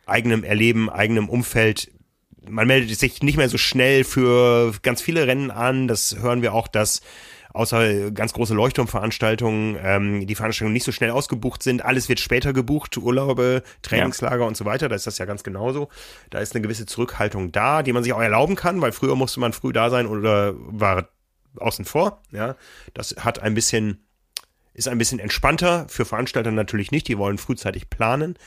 eigenem 0.05 0.43
Erleben, 0.43 0.89
eigenem 0.89 1.29
Umfeld 1.29 1.91
man 2.49 2.67
meldet 2.67 2.97
sich 2.97 3.21
nicht 3.21 3.37
mehr 3.37 3.49
so 3.49 3.57
schnell 3.57 4.03
für 4.03 4.73
ganz 4.81 5.01
viele 5.01 5.27
Rennen 5.27 5.51
an. 5.51 5.87
Das 5.87 6.17
hören 6.19 6.41
wir 6.41 6.53
auch, 6.53 6.67
dass 6.67 7.01
außer 7.53 8.11
ganz 8.11 8.33
große 8.33 8.53
Leuchtturmveranstaltungen 8.53 9.77
ähm, 9.81 10.27
die 10.27 10.35
Veranstaltungen 10.35 10.73
nicht 10.73 10.83
so 10.83 10.91
schnell 10.91 11.11
ausgebucht 11.11 11.63
sind. 11.63 11.83
Alles 11.83 12.09
wird 12.09 12.19
später 12.19 12.53
gebucht, 12.53 12.97
Urlaube, 12.97 13.63
Trainingslager 13.81 14.45
und 14.45 14.57
so 14.57 14.65
weiter. 14.65 14.89
Da 14.89 14.95
ist 14.95 15.07
das 15.07 15.17
ja 15.17 15.25
ganz 15.25 15.43
genauso. 15.43 15.89
Da 16.29 16.39
ist 16.39 16.55
eine 16.55 16.61
gewisse 16.61 16.85
Zurückhaltung 16.85 17.51
da, 17.51 17.83
die 17.83 17.93
man 17.93 18.03
sich 18.03 18.13
auch 18.13 18.21
erlauben 18.21 18.55
kann, 18.55 18.81
weil 18.81 18.91
früher 18.91 19.15
musste 19.15 19.39
man 19.39 19.53
früh 19.53 19.73
da 19.73 19.89
sein 19.89 20.07
oder 20.07 20.53
war 20.55 21.09
außen 21.57 21.85
vor. 21.85 22.21
Ja, 22.31 22.55
das 22.93 23.15
hat 23.19 23.39
ein 23.39 23.53
bisschen 23.53 24.03
ist 24.73 24.87
ein 24.87 24.99
bisschen 24.99 25.17
entspannter 25.17 25.87
für 25.89 26.05
Veranstalter 26.05 26.51
natürlich 26.51 26.91
nicht. 26.91 27.07
Die 27.07 27.17
wollen 27.17 27.39
frühzeitig 27.39 27.89
planen. 27.89 28.37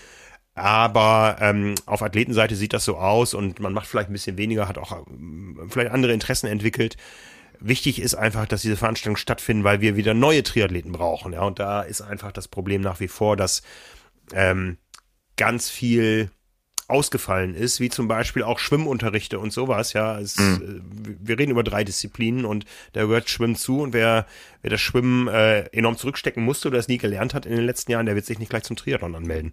Aber 0.55 1.37
ähm, 1.41 1.75
auf 1.87 2.03
Athletenseite 2.03 2.55
sieht 2.55 2.73
das 2.73 2.85
so 2.85 2.97
aus 2.97 3.35
und 3.35 3.61
man 3.61 3.73
macht 3.73 3.87
vielleicht 3.87 4.11
ein 4.11 4.13
bisschen 4.13 4.37
weniger, 4.37 4.69
hat 4.69 4.79
auch 4.79 5.07
ähm, 5.09 5.69
vielleicht 5.69 5.91
andere 5.91 6.13
Interessen 6.13 6.47
entwickelt. 6.47 6.97
Wichtig 7.61 8.01
ist 8.01 8.15
einfach, 8.15 8.47
dass 8.47 8.63
diese 8.63 8.77
Veranstaltungen 8.77 9.17
stattfinden, 9.17 9.65
weil 9.65 9.81
wir 9.81 9.97
wieder 9.97 10.15
neue 10.15 10.43
Triathleten 10.43 10.93
brauchen. 10.93 11.33
Ja, 11.33 11.43
und 11.43 11.59
da 11.59 11.83
ist 11.83 12.01
einfach 12.01 12.33
das 12.33 12.49
Problem 12.49 12.81
nach 12.81 13.01
wie 13.01 13.09
vor, 13.09 13.37
dass 13.37 13.63
ähm, 14.33 14.79
ganz 15.37 15.69
viel 15.69 16.31
ausgefallen 16.91 17.55
ist, 17.55 17.81
wie 17.81 17.89
zum 17.89 18.09
Beispiel 18.09 18.43
auch 18.43 18.59
Schwimmunterrichte 18.59 19.39
und 19.39 19.53
sowas. 19.53 19.93
Ja, 19.93 20.19
es, 20.19 20.37
mhm. 20.37 20.83
äh, 21.01 21.27
wir 21.29 21.39
reden 21.39 21.53
über 21.53 21.63
drei 21.63 21.85
Disziplinen 21.85 22.45
und 22.45 22.65
da 22.93 23.03
gehört 23.03 23.31
Schwimmen 23.31 23.57
zu 23.57 23.81
und 23.81 23.93
wer, 23.93 24.27
wer 24.63 24.71
das 24.71 24.81
Schwimmen 24.81 25.29
äh, 25.29 25.61
enorm 25.69 25.97
zurückstecken 25.97 26.45
musste 26.45 26.69
oder 26.69 26.79
es 26.79 26.89
nie 26.89 26.99
gelernt 26.99 27.33
hat 27.33 27.47
in 27.47 27.55
den 27.55 27.65
letzten 27.65 27.93
Jahren, 27.93 28.07
der 28.07 28.17
wird 28.17 28.27
sich 28.27 28.39
nicht 28.39 28.51
gleich 28.51 28.65
zum 28.65 28.77
Triathlon 28.77 29.15
anmelden. 29.15 29.53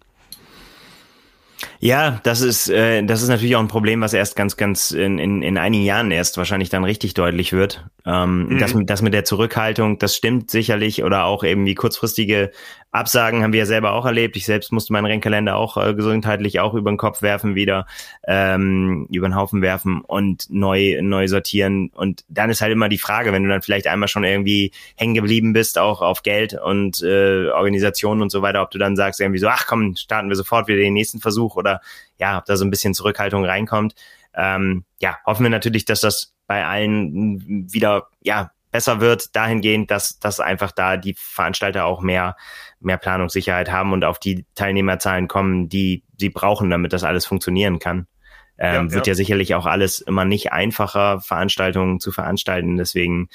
Ja, 1.80 2.20
das 2.24 2.42
ist, 2.42 2.70
äh, 2.70 3.04
das 3.04 3.22
ist 3.22 3.30
natürlich 3.30 3.56
auch 3.56 3.62
ein 3.62 3.68
Problem, 3.68 4.02
was 4.02 4.14
erst 4.14 4.36
ganz, 4.36 4.58
ganz 4.58 4.92
in, 4.92 5.20
in, 5.20 5.42
in 5.42 5.58
einigen 5.58 5.84
Jahren 5.84 6.12
erst 6.12 6.38
wahrscheinlich 6.38 6.70
dann 6.70 6.84
richtig 6.84 7.14
deutlich 7.14 7.54
wird. 7.54 7.86
Ähm, 8.06 8.48
mhm. 8.48 8.58
das, 8.60 8.74
das 8.76 9.02
mit 9.02 9.14
der 9.14 9.26
Zurückhaltung, 9.26 10.00
das 10.00 10.16
stimmt 10.16 10.50
sicherlich 10.50 11.04
oder 11.04 11.26
auch 11.26 11.44
eben 11.44 11.66
die 11.66 11.76
kurzfristige 11.76 12.52
Absagen 12.92 13.44
haben 13.44 13.52
wir 13.52 13.60
ja 13.60 13.66
selber 13.66 13.92
auch 13.92 14.06
erlebt. 14.06 14.38
Ich 14.38 14.46
selbst 14.46 14.72
musste 14.72 14.94
meinen 14.94 15.06
Rennkalender 15.06 15.58
auch 15.58 15.78
äh, 15.78 15.94
gesundheitlich 15.94 16.60
auch 16.62 16.74
über 16.74 16.90
den 16.90 16.98
Kopf 16.98 17.22
werfen 17.22 17.54
wieder, 17.54 17.86
ähm, 18.26 19.08
über 19.12 19.28
den 19.28 19.36
Haufen 19.36 19.62
werfen 19.62 20.02
und 20.02 20.50
neu, 20.50 20.98
neu 21.02 21.28
sortieren. 21.28 21.92
Und 21.94 22.24
dann 22.30 22.50
ist 22.50 22.62
halt 22.62 22.72
immer 22.72 22.88
die 22.88 22.98
Frage, 22.98 23.34
wenn 23.34 23.44
du 23.44 23.50
dann 23.50 23.62
vielleicht 23.62 23.88
einmal 23.88 24.08
schon 24.08 24.24
irgendwie 24.24 24.72
hängen 24.96 25.14
geblieben 25.14 25.52
bist, 25.54 25.78
auch 25.78 26.02
auf 26.02 26.24
Geld 26.24 26.54
und 26.60 27.02
äh, 27.04 27.50
Organisationen 27.50 28.22
und 28.22 28.32
so 28.32 28.42
weiter, 28.42 28.62
ob 28.62 28.72
du 28.72 28.78
dann 28.78 28.96
sagst 28.96 29.20
irgendwie 29.20 29.40
so, 29.40 29.48
ach 29.48 29.68
komm, 29.68 29.96
starten 29.96 30.30
wir 30.30 30.36
sofort 30.36 30.68
wieder 30.68 30.80
den 30.80 30.94
nächsten 30.94 31.20
Versuch 31.20 31.58
oder 31.58 31.67
ja, 32.18 32.38
ob 32.38 32.46
da 32.46 32.58
so 32.58 32.66
ein 32.66 32.72
bisschen 32.72 32.94
Zurückhaltung 32.94 33.46
reinkommt. 33.46 33.96
Ähm, 34.34 34.86
ja, 35.00 35.18
hoffen 35.26 35.44
wir 35.44 35.50
natürlich, 35.50 35.86
dass 35.86 36.02
das 36.02 36.34
bei 36.48 36.66
allen 36.66 37.72
wieder 37.72 38.08
ja 38.22 38.52
besser 38.72 39.00
wird, 39.00 39.36
dahingehend, 39.36 39.90
dass, 39.92 40.20
dass 40.20 40.40
einfach 40.40 40.72
da 40.72 40.98
die 40.98 41.16
Veranstalter 41.18 41.86
auch 41.86 42.02
mehr, 42.02 42.36
mehr 42.80 42.98
Planungssicherheit 42.98 43.72
haben 43.72 43.94
und 43.94 44.04
auf 44.04 44.20
die 44.20 44.46
Teilnehmerzahlen 44.56 45.28
kommen, 45.28 45.70
die 45.70 46.04
sie 46.18 46.30
brauchen, 46.30 46.70
damit 46.70 46.94
das 46.94 47.04
alles 47.04 47.26
funktionieren 47.26 47.80
kann. 47.80 48.08
Ähm, 48.60 48.88
ja, 48.88 48.92
wird 48.94 49.08
ja. 49.08 49.12
ja 49.12 49.16
sicherlich 49.16 49.56
auch 49.56 49.66
alles 49.66 50.02
immer 50.02 50.26
nicht 50.26 50.52
einfacher, 50.52 51.22
Veranstaltungen 51.22 52.00
zu 52.00 52.12
veranstalten. 52.12 52.78
Deswegen 52.78 53.30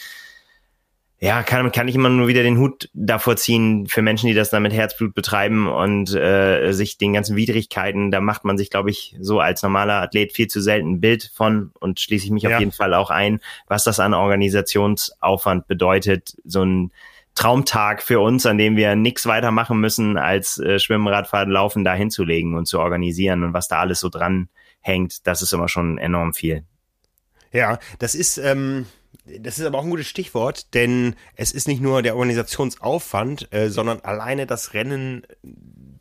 ja, 1.23 1.45
kann, 1.45 1.71
kann 1.71 1.87
ich 1.87 1.95
immer 1.95 2.09
nur 2.09 2.27
wieder 2.27 2.43
den 2.43 2.59
Hut 2.59 2.91
davor 2.95 3.37
ziehen 3.37 3.87
für 3.87 4.03
Menschen, 4.03 4.27
die 4.27 4.35
das 4.35 4.51
dann 4.51 4.65
mit 4.65 4.73
Herzblut 4.73 5.15
betreiben 5.15 5.69
und 5.69 6.13
äh, 6.17 6.73
sich 6.73 6.99
den 6.99 7.13
ganzen 7.13 7.37
Widrigkeiten, 7.37 8.11
da 8.11 8.21
macht 8.21 8.45
man 8.45 8.59
sich, 8.59 8.71
glaube 8.71 8.91
ich, 8.91 9.15
so 9.21 9.39
als 9.39 9.63
normaler 9.63 10.03
Athlet 10.03 10.33
viel 10.33 10.49
zu 10.49 10.61
selten 10.61 10.95
ein 10.95 11.01
Bild 11.01 11.31
von 11.33 11.71
und 11.79 12.01
schließe 12.01 12.25
ich 12.25 12.33
mich 12.33 12.43
ja. 12.43 12.55
auf 12.55 12.59
jeden 12.59 12.73
Fall 12.73 12.93
auch 12.93 13.11
ein, 13.11 13.39
was 13.69 13.85
das 13.85 14.01
an 14.01 14.15
Organisationsaufwand 14.15 15.69
bedeutet, 15.69 16.35
so 16.45 16.65
ein 16.65 16.91
Traumtag 17.37 18.03
für 18.03 18.19
uns, 18.19 18.45
an 18.45 18.59
dem 18.59 18.75
wir 18.75 18.97
nichts 18.97 19.25
weiter 19.25 19.53
machen 19.53 19.79
müssen, 19.79 20.17
als 20.17 20.59
äh, 20.59 20.81
Schwimmen, 20.81 21.07
Radfahren, 21.07 21.51
Laufen 21.51 21.85
da 21.85 21.95
hinzulegen 21.95 22.57
und 22.57 22.67
zu 22.67 22.81
organisieren 22.81 23.45
und 23.45 23.55
was 23.55 23.69
da 23.69 23.79
alles 23.79 24.01
so 24.01 24.09
dran 24.09 24.49
hängt, 24.81 25.25
das 25.25 25.41
ist 25.41 25.53
immer 25.53 25.69
schon 25.69 25.99
enorm 25.99 26.35
viel. 26.35 26.65
Ja, 27.53 27.79
das 28.01 28.17
ist, 28.17 28.39
ähm, 28.39 28.87
das 29.25 29.59
ist 29.59 29.65
aber 29.65 29.79
auch 29.79 29.85
ein 29.85 29.91
gutes 29.91 30.09
Stichwort, 30.09 30.75
denn 30.75 31.15
es 31.37 31.53
ist 31.53 31.69
nicht 31.69 31.81
nur 31.81 32.03
der 32.03 32.17
Organisationsaufwand, 32.17 33.53
äh, 33.53 33.69
sondern 33.69 34.01
alleine 34.01 34.47
das 34.47 34.75
Rennen 34.75 35.23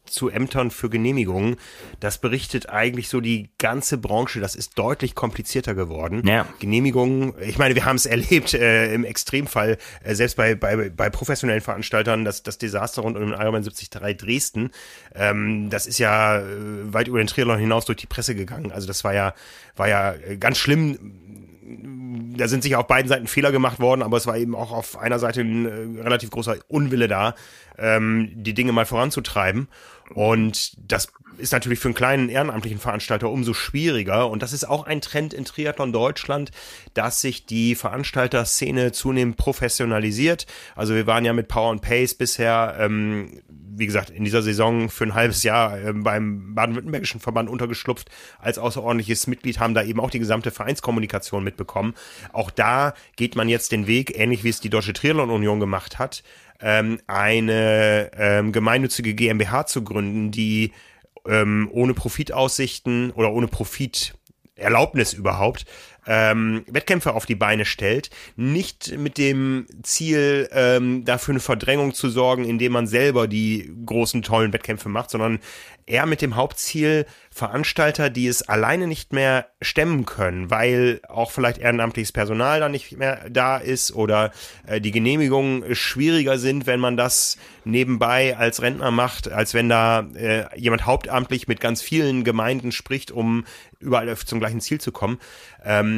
zu 0.05 0.29
Ämtern 0.29 0.71
für 0.71 0.89
Genehmigungen, 0.89 1.55
das 1.99 2.17
berichtet 2.17 2.69
eigentlich 2.69 3.07
so 3.07 3.21
die 3.21 3.49
ganze 3.59 3.97
Branche, 3.97 4.39
das 4.39 4.55
ist 4.55 4.77
deutlich 4.77 5.15
komplizierter 5.15 5.75
geworden. 5.75 6.27
Ja. 6.27 6.47
Genehmigungen, 6.59 7.33
ich 7.41 7.57
meine, 7.57 7.75
wir 7.75 7.85
haben 7.85 7.95
es 7.95 8.05
erlebt 8.05 8.53
äh, 8.53 8.93
im 8.93 9.05
Extremfall, 9.05 9.77
äh, 10.03 10.15
selbst 10.15 10.35
bei, 10.35 10.55
bei, 10.55 10.89
bei 10.89 11.09
professionellen 11.09 11.61
Veranstaltern, 11.61 12.25
das, 12.25 12.43
das 12.43 12.57
Desaster 12.57 13.03
rund 13.03 13.15
um 13.15 13.23
den 13.23 13.39
Ironman 13.39 13.63
73 13.63 13.89
Dresden, 13.89 14.71
ähm, 15.15 15.69
das 15.69 15.87
ist 15.87 15.99
ja 15.99 16.39
äh, 16.39 16.43
weit 16.93 17.07
über 17.07 17.19
den 17.19 17.27
Triathlon 17.27 17.59
hinaus 17.59 17.85
durch 17.85 17.97
die 17.97 18.07
Presse 18.07 18.35
gegangen. 18.35 18.71
Also 18.71 18.87
das 18.87 19.03
war 19.03 19.13
ja, 19.13 19.33
war 19.75 19.87
ja 19.87 20.15
ganz 20.39 20.57
schlimm 20.57 21.30
da 21.63 22.47
sind 22.47 22.63
sicher 22.63 22.79
auf 22.79 22.87
beiden 22.87 23.07
Seiten 23.07 23.27
Fehler 23.27 23.51
gemacht 23.51 23.79
worden, 23.79 24.01
aber 24.01 24.17
es 24.17 24.25
war 24.25 24.37
eben 24.37 24.55
auch 24.55 24.71
auf 24.71 24.97
einer 24.97 25.19
Seite 25.19 25.41
ein 25.41 25.65
äh, 25.97 26.01
relativ 26.01 26.31
großer 26.31 26.57
Unwille 26.67 27.07
da, 27.07 27.35
ähm, 27.77 28.31
die 28.33 28.53
Dinge 28.53 28.71
mal 28.71 28.85
voranzutreiben. 28.85 29.67
Und 30.13 30.73
das 30.91 31.11
ist 31.37 31.51
natürlich 31.51 31.79
für 31.79 31.87
einen 31.87 31.95
kleinen 31.95 32.29
ehrenamtlichen 32.29 32.79
Veranstalter 32.79 33.29
umso 33.29 33.53
schwieriger. 33.53 34.29
Und 34.29 34.43
das 34.43 34.53
ist 34.53 34.65
auch 34.65 34.85
ein 34.85 35.01
Trend 35.01 35.33
in 35.33 35.45
Triathlon 35.45 35.91
Deutschland, 35.91 36.51
dass 36.93 37.21
sich 37.21 37.45
die 37.45 37.75
Veranstalterszene 37.75 38.91
zunehmend 38.91 39.37
professionalisiert. 39.37 40.45
Also 40.75 40.93
wir 40.93 41.07
waren 41.07 41.25
ja 41.25 41.33
mit 41.33 41.47
Power 41.47 41.71
and 41.71 41.81
Pace 41.81 42.13
bisher, 42.13 42.75
ähm, 42.79 43.41
wie 43.49 43.85
gesagt, 43.85 44.09
in 44.09 44.23
dieser 44.23 44.41
Saison 44.41 44.89
für 44.89 45.05
ein 45.05 45.15
halbes 45.15 45.43
Jahr 45.43 45.79
äh, 45.79 45.93
beim 45.93 46.53
baden-württembergischen 46.53 47.19
Verband 47.19 47.49
untergeschlupft. 47.49 48.09
Als 48.39 48.57
außerordentliches 48.57 49.27
Mitglied 49.27 49.59
haben 49.59 49.73
da 49.73 49.83
eben 49.83 49.99
auch 49.99 50.11
die 50.11 50.19
gesamte 50.19 50.51
Vereinskommunikation 50.51 51.43
mitbekommen. 51.43 51.95
Auch 52.33 52.51
da 52.51 52.93
geht 53.15 53.35
man 53.35 53.49
jetzt 53.49 53.71
den 53.71 53.87
Weg, 53.87 54.17
ähnlich 54.17 54.43
wie 54.43 54.49
es 54.49 54.59
die 54.59 54.69
Deutsche 54.69 54.93
Triathlon 54.93 55.29
Union 55.29 55.59
gemacht 55.59 55.99
hat, 55.99 56.23
ähm, 56.61 56.99
eine 57.07 58.11
ähm, 58.15 58.51
gemeinnützige 58.51 59.13
GmbH 59.13 59.65
zu 59.65 59.83
gründen, 59.83 60.31
die 60.31 60.71
ähm, 61.27 61.69
ohne 61.71 61.93
Profitaussichten 61.93 63.11
oder 63.11 63.31
ohne 63.31 63.47
Profiterlaubnis 63.47 65.13
überhaupt 65.13 65.65
ähm, 66.07 66.63
Wettkämpfe 66.67 67.13
auf 67.13 67.25
die 67.25 67.35
Beine 67.35 67.65
stellt, 67.65 68.09
nicht 68.35 68.97
mit 68.97 69.17
dem 69.17 69.67
Ziel, 69.83 70.49
ähm, 70.51 71.05
dafür 71.05 71.33
eine 71.33 71.39
Verdrängung 71.39 71.93
zu 71.93 72.09
sorgen, 72.09 72.45
indem 72.45 72.71
man 72.73 72.87
selber 72.87 73.27
die 73.27 73.71
großen, 73.85 74.21
tollen 74.21 74.53
Wettkämpfe 74.53 74.89
macht, 74.89 75.11
sondern 75.11 75.39
eher 75.85 76.05
mit 76.05 76.21
dem 76.21 76.35
Hauptziel, 76.35 77.05
Veranstalter, 77.33 78.09
die 78.09 78.27
es 78.27 78.47
alleine 78.47 78.87
nicht 78.87 79.13
mehr 79.13 79.47
stemmen 79.61 80.05
können, 80.05 80.49
weil 80.49 81.01
auch 81.07 81.31
vielleicht 81.31 81.59
ehrenamtliches 81.59 82.11
Personal 82.11 82.59
da 82.59 82.69
nicht 82.69 82.97
mehr 82.97 83.29
da 83.29 83.57
ist 83.57 83.93
oder 83.93 84.31
äh, 84.67 84.81
die 84.81 84.91
Genehmigungen 84.91 85.75
schwieriger 85.75 86.37
sind, 86.37 86.65
wenn 86.65 86.79
man 86.79 86.97
das 86.97 87.37
nebenbei 87.63 88.35
als 88.37 88.61
Rentner 88.61 88.91
macht, 88.91 89.31
als 89.31 89.53
wenn 89.53 89.69
da 89.69 90.07
äh, 90.15 90.45
jemand 90.59 90.85
hauptamtlich 90.85 91.47
mit 91.47 91.59
ganz 91.59 91.81
vielen 91.81 92.23
Gemeinden 92.23 92.71
spricht, 92.71 93.11
um 93.11 93.45
überall 93.79 94.15
zum 94.17 94.39
gleichen 94.39 94.61
Ziel 94.61 94.79
zu 94.79 94.91
kommen. 94.91 95.19
Ähm, 95.63 95.90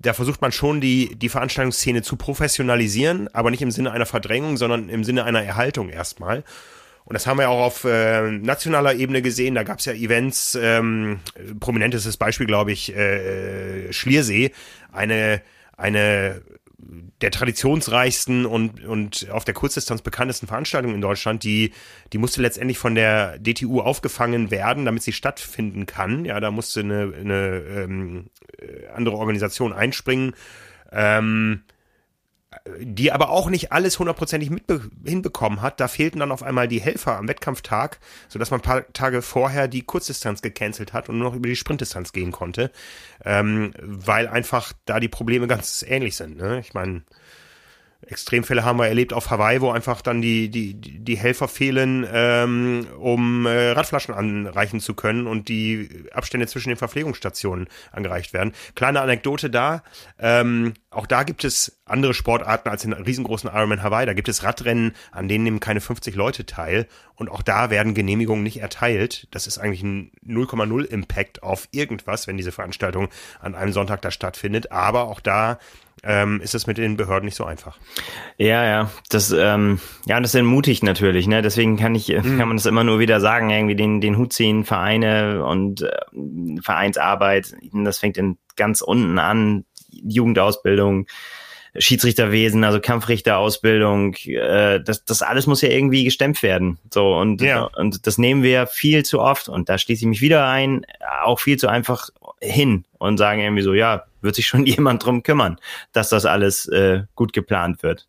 da 0.00 0.12
versucht 0.12 0.40
man 0.40 0.52
schon 0.52 0.80
die, 0.80 1.16
die 1.16 1.28
Veranstaltungsszene 1.28 2.02
zu 2.02 2.16
professionalisieren, 2.16 3.28
aber 3.34 3.50
nicht 3.50 3.62
im 3.62 3.70
Sinne 3.70 3.90
einer 3.90 4.06
Verdrängung, 4.06 4.56
sondern 4.56 4.88
im 4.88 5.02
Sinne 5.02 5.24
einer 5.24 5.42
Erhaltung 5.42 5.88
erstmal. 5.88 6.44
Und 7.04 7.14
das 7.14 7.26
haben 7.26 7.38
wir 7.38 7.48
auch 7.48 7.64
auf 7.64 7.84
äh, 7.84 8.30
nationaler 8.30 8.94
Ebene 8.94 9.22
gesehen. 9.22 9.54
Da 9.54 9.62
gab 9.62 9.78
es 9.78 9.86
ja 9.86 9.94
Events, 9.94 10.58
ähm, 10.60 11.20
prominentestes 11.58 12.18
Beispiel, 12.18 12.46
glaube 12.46 12.70
ich, 12.70 12.94
äh, 12.94 13.92
Schliersee, 13.92 14.52
eine, 14.92 15.40
eine 15.76 16.42
der 17.20 17.30
traditionsreichsten 17.30 18.46
und, 18.46 18.84
und 18.84 19.28
auf 19.30 19.44
der 19.44 19.54
Kurzdistanz 19.54 20.02
bekanntesten 20.02 20.46
Veranstaltungen 20.46 20.94
in 20.94 21.00
Deutschland, 21.00 21.44
die, 21.44 21.72
die 22.12 22.18
musste 22.18 22.40
letztendlich 22.40 22.78
von 22.78 22.94
der 22.94 23.38
DTU 23.38 23.80
aufgefangen 23.80 24.50
werden, 24.50 24.84
damit 24.84 25.02
sie 25.02 25.12
stattfinden 25.12 25.86
kann. 25.86 26.24
Ja, 26.24 26.40
da 26.40 26.50
musste 26.50 26.80
eine, 26.80 27.12
eine 27.18 27.62
ähm, 27.68 28.30
äh, 28.58 28.88
andere 28.94 29.16
Organisation 29.16 29.72
einspringen. 29.72 30.34
Ähm, 30.90 31.62
die 32.80 33.12
aber 33.12 33.30
auch 33.30 33.48
nicht 33.50 33.72
alles 33.72 33.98
hundertprozentig 33.98 34.50
hinbekommen 35.04 35.62
hat. 35.62 35.80
Da 35.80 35.88
fehlten 35.88 36.20
dann 36.20 36.32
auf 36.32 36.42
einmal 36.42 36.68
die 36.68 36.80
Helfer 36.80 37.16
am 37.16 37.28
Wettkampftag, 37.28 37.98
sodass 38.28 38.50
man 38.50 38.60
ein 38.60 38.64
paar 38.64 38.92
Tage 38.92 39.22
vorher 39.22 39.68
die 39.68 39.82
Kurzdistanz 39.82 40.42
gecancelt 40.42 40.92
hat 40.92 41.08
und 41.08 41.18
nur 41.18 41.30
noch 41.30 41.36
über 41.36 41.48
die 41.48 41.56
Sprintdistanz 41.56 42.12
gehen 42.12 42.32
konnte, 42.32 42.70
ähm, 43.24 43.72
weil 43.80 44.28
einfach 44.28 44.72
da 44.84 45.00
die 45.00 45.08
Probleme 45.08 45.46
ganz 45.46 45.84
ähnlich 45.86 46.16
sind. 46.16 46.36
Ne? 46.36 46.60
Ich 46.60 46.74
meine, 46.74 47.02
Extremfälle 48.06 48.64
haben 48.64 48.78
wir 48.78 48.86
erlebt 48.86 49.12
auf 49.12 49.30
Hawaii, 49.30 49.60
wo 49.60 49.70
einfach 49.70 50.02
dann 50.02 50.22
die, 50.22 50.50
die, 50.50 50.74
die 50.74 51.16
Helfer 51.16 51.48
fehlen, 51.48 52.06
ähm, 52.12 52.86
um 52.96 53.44
äh, 53.44 53.70
Radflaschen 53.70 54.14
anreichen 54.14 54.78
zu 54.78 54.94
können 54.94 55.26
und 55.26 55.48
die 55.48 56.06
Abstände 56.12 56.46
zwischen 56.46 56.68
den 56.68 56.78
Verpflegungsstationen 56.78 57.66
angereicht 57.90 58.32
werden. 58.32 58.52
Kleine 58.76 59.00
Anekdote 59.00 59.50
da, 59.50 59.82
ähm, 60.20 60.74
auch 60.90 61.06
da 61.06 61.24
gibt 61.24 61.42
es 61.42 61.80
andere 61.86 62.14
Sportarten 62.14 62.68
als 62.68 62.84
in 62.84 62.92
riesengroßen 62.92 63.50
Ironman 63.52 63.82
Hawaii. 63.82 64.06
Da 64.06 64.14
gibt 64.14 64.28
es 64.28 64.44
Radrennen, 64.44 64.94
an 65.10 65.26
denen 65.26 65.42
nehmen 65.42 65.60
keine 65.60 65.80
50 65.80 66.14
Leute 66.14 66.46
teil 66.46 66.86
und 67.16 67.28
auch 67.28 67.42
da 67.42 67.68
werden 67.68 67.94
Genehmigungen 67.94 68.44
nicht 68.44 68.60
erteilt. 68.60 69.26
Das 69.32 69.48
ist 69.48 69.58
eigentlich 69.58 69.82
ein 69.82 70.12
0,0 70.24 70.84
Impact 70.84 71.42
auf 71.42 71.68
irgendwas, 71.72 72.28
wenn 72.28 72.36
diese 72.36 72.52
Veranstaltung 72.52 73.08
an 73.40 73.56
einem 73.56 73.72
Sonntag 73.72 74.02
da 74.02 74.12
stattfindet. 74.12 74.70
Aber 74.70 75.08
auch 75.08 75.18
da 75.18 75.58
ähm, 76.04 76.40
ist 76.40 76.54
es 76.54 76.66
mit 76.66 76.78
den 76.78 76.96
Behörden 76.96 77.24
nicht 77.24 77.34
so 77.34 77.44
einfach. 77.44 77.78
Ja, 78.36 78.64
ja, 78.64 78.90
das, 79.08 79.30
ähm, 79.32 79.80
ja, 80.06 80.20
das 80.20 80.34
entmutigt 80.34 80.82
natürlich, 80.82 81.26
ne? 81.26 81.42
Deswegen 81.42 81.76
kann 81.76 81.94
ich, 81.94 82.08
mhm. 82.08 82.38
kann 82.38 82.48
man 82.48 82.56
das 82.56 82.66
immer 82.66 82.84
nur 82.84 82.98
wieder 82.98 83.20
sagen, 83.20 83.50
irgendwie 83.50 83.76
den, 83.76 84.00
den 84.00 84.16
Hut 84.16 84.32
ziehen, 84.32 84.64
Vereine 84.64 85.44
und 85.44 85.82
äh, 85.82 86.60
Vereinsarbeit, 86.62 87.54
das 87.72 87.98
fängt 87.98 88.16
in 88.16 88.38
ganz 88.56 88.80
unten 88.80 89.18
an, 89.18 89.64
Jugendausbildung, 89.90 91.06
Schiedsrichterwesen, 91.76 92.64
also 92.64 92.80
Kampfrichterausbildung, 92.80 94.14
äh, 94.24 94.80
das, 94.82 95.04
das 95.04 95.22
alles 95.22 95.46
muss 95.46 95.62
ja 95.62 95.68
irgendwie 95.68 96.04
gestemmt 96.04 96.42
werden. 96.42 96.78
So 96.92 97.14
und, 97.16 97.40
ja. 97.40 97.64
und 97.76 98.06
das 98.06 98.18
nehmen 98.18 98.42
wir 98.42 98.66
viel 98.66 99.04
zu 99.04 99.20
oft 99.20 99.48
und 99.48 99.68
da 99.68 99.78
schließe 99.78 100.02
ich 100.02 100.08
mich 100.08 100.20
wieder 100.20 100.46
ein, 100.48 100.84
auch 101.22 101.40
viel 101.40 101.58
zu 101.58 101.68
einfach 101.68 102.08
hin 102.40 102.84
und 102.98 103.18
sagen 103.18 103.40
irgendwie 103.40 103.62
so, 103.62 103.74
ja, 103.74 104.04
wird 104.20 104.34
sich 104.34 104.46
schon 104.46 104.66
jemand 104.66 105.04
drum 105.04 105.22
kümmern, 105.22 105.58
dass 105.92 106.08
das 106.08 106.26
alles 106.26 106.66
äh, 106.66 107.04
gut 107.14 107.32
geplant 107.32 107.82
wird. 107.82 108.08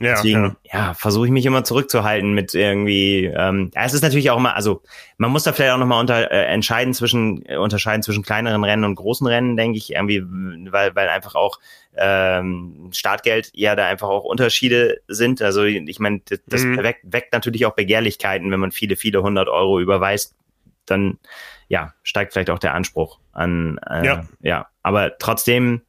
Ja, 0.00 0.14
Deswegen, 0.14 0.56
ja, 0.64 0.86
ja 0.88 0.94
versuche 0.94 1.26
ich 1.26 1.32
mich 1.32 1.44
immer 1.44 1.62
zurückzuhalten 1.62 2.32
mit 2.32 2.54
irgendwie. 2.54 3.26
Ähm, 3.26 3.70
es 3.74 3.92
ist 3.92 4.00
natürlich 4.00 4.30
auch 4.30 4.38
immer, 4.38 4.56
also 4.56 4.82
man 5.18 5.30
muss 5.30 5.42
da 5.42 5.52
vielleicht 5.52 5.72
auch 5.72 5.78
nochmal 5.78 6.00
unter 6.00 6.30
äh, 6.30 6.46
entscheiden 6.46 6.94
zwischen 6.94 7.44
äh, 7.44 7.56
unterscheiden 7.56 8.02
zwischen 8.02 8.22
kleineren 8.22 8.64
Rennen 8.64 8.84
und 8.84 8.94
großen 8.94 9.26
Rennen, 9.26 9.58
denke 9.58 9.76
ich, 9.76 9.92
irgendwie, 9.92 10.22
weil 10.72 10.96
weil 10.96 11.10
einfach 11.10 11.34
auch 11.34 11.58
ähm, 11.98 12.88
Startgeld 12.92 13.50
ja 13.52 13.76
da 13.76 13.88
einfach 13.88 14.08
auch 14.08 14.24
Unterschiede 14.24 15.02
sind. 15.06 15.42
Also 15.42 15.64
ich 15.64 15.98
meine, 15.98 16.22
das, 16.24 16.40
das 16.46 16.62
mhm. 16.62 16.78
weckt, 16.78 17.00
weckt 17.02 17.34
natürlich 17.34 17.66
auch 17.66 17.74
Begehrlichkeiten, 17.74 18.50
wenn 18.50 18.60
man 18.60 18.72
viele 18.72 18.96
viele 18.96 19.22
hundert 19.22 19.48
Euro 19.48 19.80
überweist, 19.80 20.34
dann 20.90 21.18
ja 21.68 21.94
steigt 22.02 22.32
vielleicht 22.32 22.50
auch 22.50 22.58
der 22.58 22.74
Anspruch 22.74 23.18
an. 23.32 23.78
Äh, 23.88 24.06
ja. 24.06 24.24
ja, 24.40 24.68
aber 24.82 25.18
trotzdem 25.18 25.82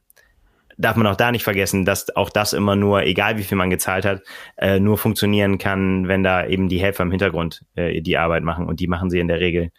darf 0.78 0.96
man 0.96 1.08
auch 1.08 1.16
da 1.16 1.32
nicht 1.32 1.44
vergessen, 1.44 1.86
dass 1.86 2.16
auch 2.16 2.30
das 2.30 2.54
immer 2.54 2.76
nur, 2.76 3.04
egal 3.04 3.38
wie 3.38 3.44
viel 3.44 3.58
man 3.58 3.70
gezahlt 3.70 4.06
hat, 4.06 4.24
äh, 4.58 4.80
nur 4.80 4.98
funktionieren 4.98 5.58
kann, 5.58 6.08
wenn 6.08 6.24
da 6.24 6.46
eben 6.46 6.70
die 6.70 6.80
Helfer 6.80 7.04
im 7.04 7.12
Hintergrund 7.12 7.64
äh, 7.76 8.02
die 8.02 8.18
Arbeit 8.18 8.44
machen. 8.44 8.68
Und 8.68 8.80
die 8.80 8.88
machen 8.88 9.10
sie 9.10 9.20
in 9.20 9.28
der 9.28 9.40
Regel, 9.40 9.72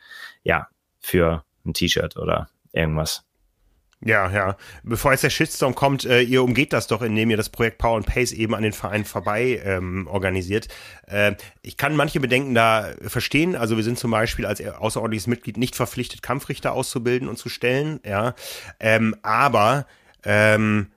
ja, 0.43 0.69
für 1.01 1.45
ein 1.67 1.75
T-Shirt 1.75 2.17
oder 2.17 2.49
irgendwas. 2.73 3.25
Ja, 4.05 4.31
ja. 4.31 4.57
Bevor 4.83 5.13
jetzt 5.13 5.23
der 5.23 5.31
Shitstorm 5.31 5.75
kommt, 5.75 6.05
äh, 6.05 6.23
ihr 6.23 6.43
umgeht 6.43 6.73
das 6.73 6.89
doch, 6.89 7.03
indem 7.03 7.31
ihr 7.31 7.37
das 7.37 7.51
Projekt 7.51 7.79
Power 7.79 7.97
and 7.97 8.07
Pace 8.07 8.33
eben 8.33 8.55
an 8.55 8.63
den 8.63 8.73
Verein 8.73 9.05
vorbei 9.05 9.63
ähm, 9.65 10.09
organisiert. 10.09 10.67
Äh, 11.07 11.35
ich 11.63 11.77
kann 11.77 11.95
manche 11.95 12.19
Bedenken 12.19 12.55
da 12.55 12.91
verstehen. 13.07 13.55
Also 13.55 13.77
wir 13.77 13.85
sind 13.85 13.99
zum 13.99 14.11
Beispiel 14.11 14.45
als 14.45 14.61
außerordentliches 14.61 15.29
Mitglied 15.29 15.57
nicht 15.57 15.77
verpflichtet, 15.77 16.21
Kampfrichter 16.23 16.73
auszubilden 16.73 17.29
und 17.29 17.39
zu 17.39 17.49
stellen. 17.49 18.01
Ja, 18.05 18.35
ähm, 18.81 19.15
aber 19.23 19.87
ähm, 20.25 20.89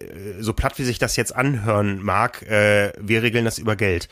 äh, 0.00 0.40
so 0.40 0.52
platt 0.52 0.78
wie 0.78 0.84
sich 0.84 0.98
das 0.98 1.16
jetzt 1.16 1.34
anhören 1.34 2.02
mag, 2.02 2.42
äh, 2.42 2.92
wir 3.00 3.22
regeln 3.22 3.46
das 3.46 3.58
über 3.58 3.74
Geld. 3.74 4.08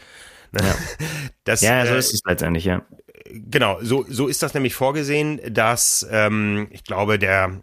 Ja, 0.59 0.75
das, 1.45 1.61
ja 1.61 1.85
so 1.85 1.95
äh, 1.95 1.99
ist 1.99 2.15
es 2.15 2.21
letztendlich, 2.25 2.65
ja. 2.65 2.83
Genau, 3.31 3.79
so, 3.83 4.07
so 4.09 4.27
ist 4.27 4.43
das 4.43 4.55
nämlich 4.55 4.75
vorgesehen, 4.75 5.39
dass 5.53 6.07
ähm, 6.11 6.69
ich 6.71 6.85
glaube, 6.85 7.19
der 7.19 7.63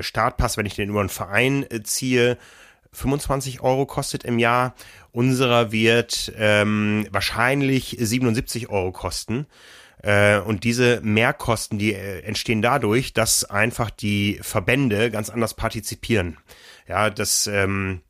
Startpass, 0.00 0.56
wenn 0.56 0.66
ich 0.66 0.74
den 0.74 0.90
über 0.90 1.00
einen 1.00 1.08
Verein 1.08 1.66
äh, 1.70 1.82
ziehe, 1.82 2.38
25 2.92 3.60
Euro 3.60 3.86
kostet 3.86 4.24
im 4.24 4.38
Jahr. 4.38 4.74
Unserer 5.12 5.72
wird 5.72 6.32
ähm, 6.36 7.06
wahrscheinlich 7.10 7.96
77 7.98 8.68
Euro 8.68 8.92
kosten. 8.92 9.46
Äh, 10.02 10.38
und 10.40 10.64
diese 10.64 11.00
Mehrkosten, 11.02 11.78
die 11.78 11.94
äh, 11.94 12.20
entstehen 12.22 12.62
dadurch, 12.62 13.12
dass 13.12 13.44
einfach 13.44 13.90
die 13.90 14.38
Verbände 14.42 15.10
ganz 15.10 15.30
anders 15.30 15.54
partizipieren. 15.54 16.38
Ja, 16.88 17.10
das, 17.10 17.46
ähm, 17.46 18.00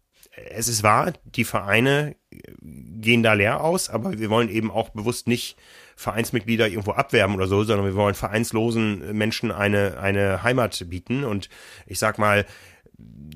es 0.51 0.68
ist 0.68 0.83
wahr, 0.83 1.12
die 1.25 1.44
Vereine 1.44 2.16
gehen 2.62 3.23
da 3.23 3.33
leer 3.33 3.62
aus, 3.62 3.90
aber 3.90 4.18
wir 4.18 4.31
wollen 4.31 4.49
eben 4.49 4.70
auch 4.70 4.90
bewusst 4.90 5.27
nicht 5.27 5.57
Vereinsmitglieder 6.00 6.66
irgendwo 6.66 6.92
abwerben 6.92 7.34
oder 7.34 7.46
so, 7.46 7.62
sondern 7.62 7.84
wir 7.84 7.94
wollen 7.94 8.14
vereinslosen 8.14 9.14
Menschen 9.14 9.52
eine, 9.52 9.98
eine 10.00 10.42
Heimat 10.42 10.86
bieten. 10.88 11.24
Und 11.24 11.50
ich 11.86 11.98
sag 11.98 12.16
mal, 12.16 12.46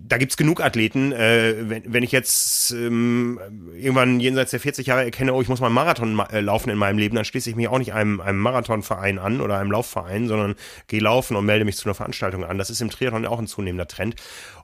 da 0.07 0.19
gibt's 0.19 0.37
genug 0.37 0.61
Athleten. 0.61 1.13
Äh, 1.13 1.55
wenn, 1.69 1.83
wenn 1.87 2.03
ich 2.03 2.13
jetzt 2.13 2.73
ähm, 2.73 3.41
irgendwann 3.75 4.21
jenseits 4.21 4.51
der 4.51 4.61
40 4.61 4.87
Jahre 4.87 5.05
erkenne, 5.05 5.33
oh, 5.33 5.41
ich 5.41 5.49
muss 5.49 5.61
mal 5.61 5.67
einen 5.67 5.75
Marathon 5.75 6.15
ma 6.15 6.25
äh, 6.27 6.41
laufen 6.41 6.71
in 6.71 6.79
meinem 6.79 6.99
Leben, 6.99 7.17
dann 7.17 7.25
schließe 7.25 7.51
ich 7.51 7.57
mich 7.57 7.69
auch 7.69 7.79
nicht 7.79 7.95
einem, 7.95 8.21
einem 8.21 8.39
Marathonverein 8.39 9.19
an 9.19 9.41
oder 9.41 9.59
einem 9.59 9.73
Laufverein, 9.73 10.29
sondern 10.29 10.55
gehe 10.89 11.01
laufen 11.01 11.37
und 11.37 11.47
melde 11.47 11.65
mich 11.65 11.77
zu 11.77 11.87
einer 11.87 11.95
Veranstaltung 11.95 12.45
an. 12.45 12.59
Das 12.59 12.71
ist 12.71 12.81
im 12.83 12.91
Triathlon 12.91 13.27
auch 13.27 13.39
ein 13.39 13.47
zunehmender 13.47 13.89
Trend. 13.89 14.17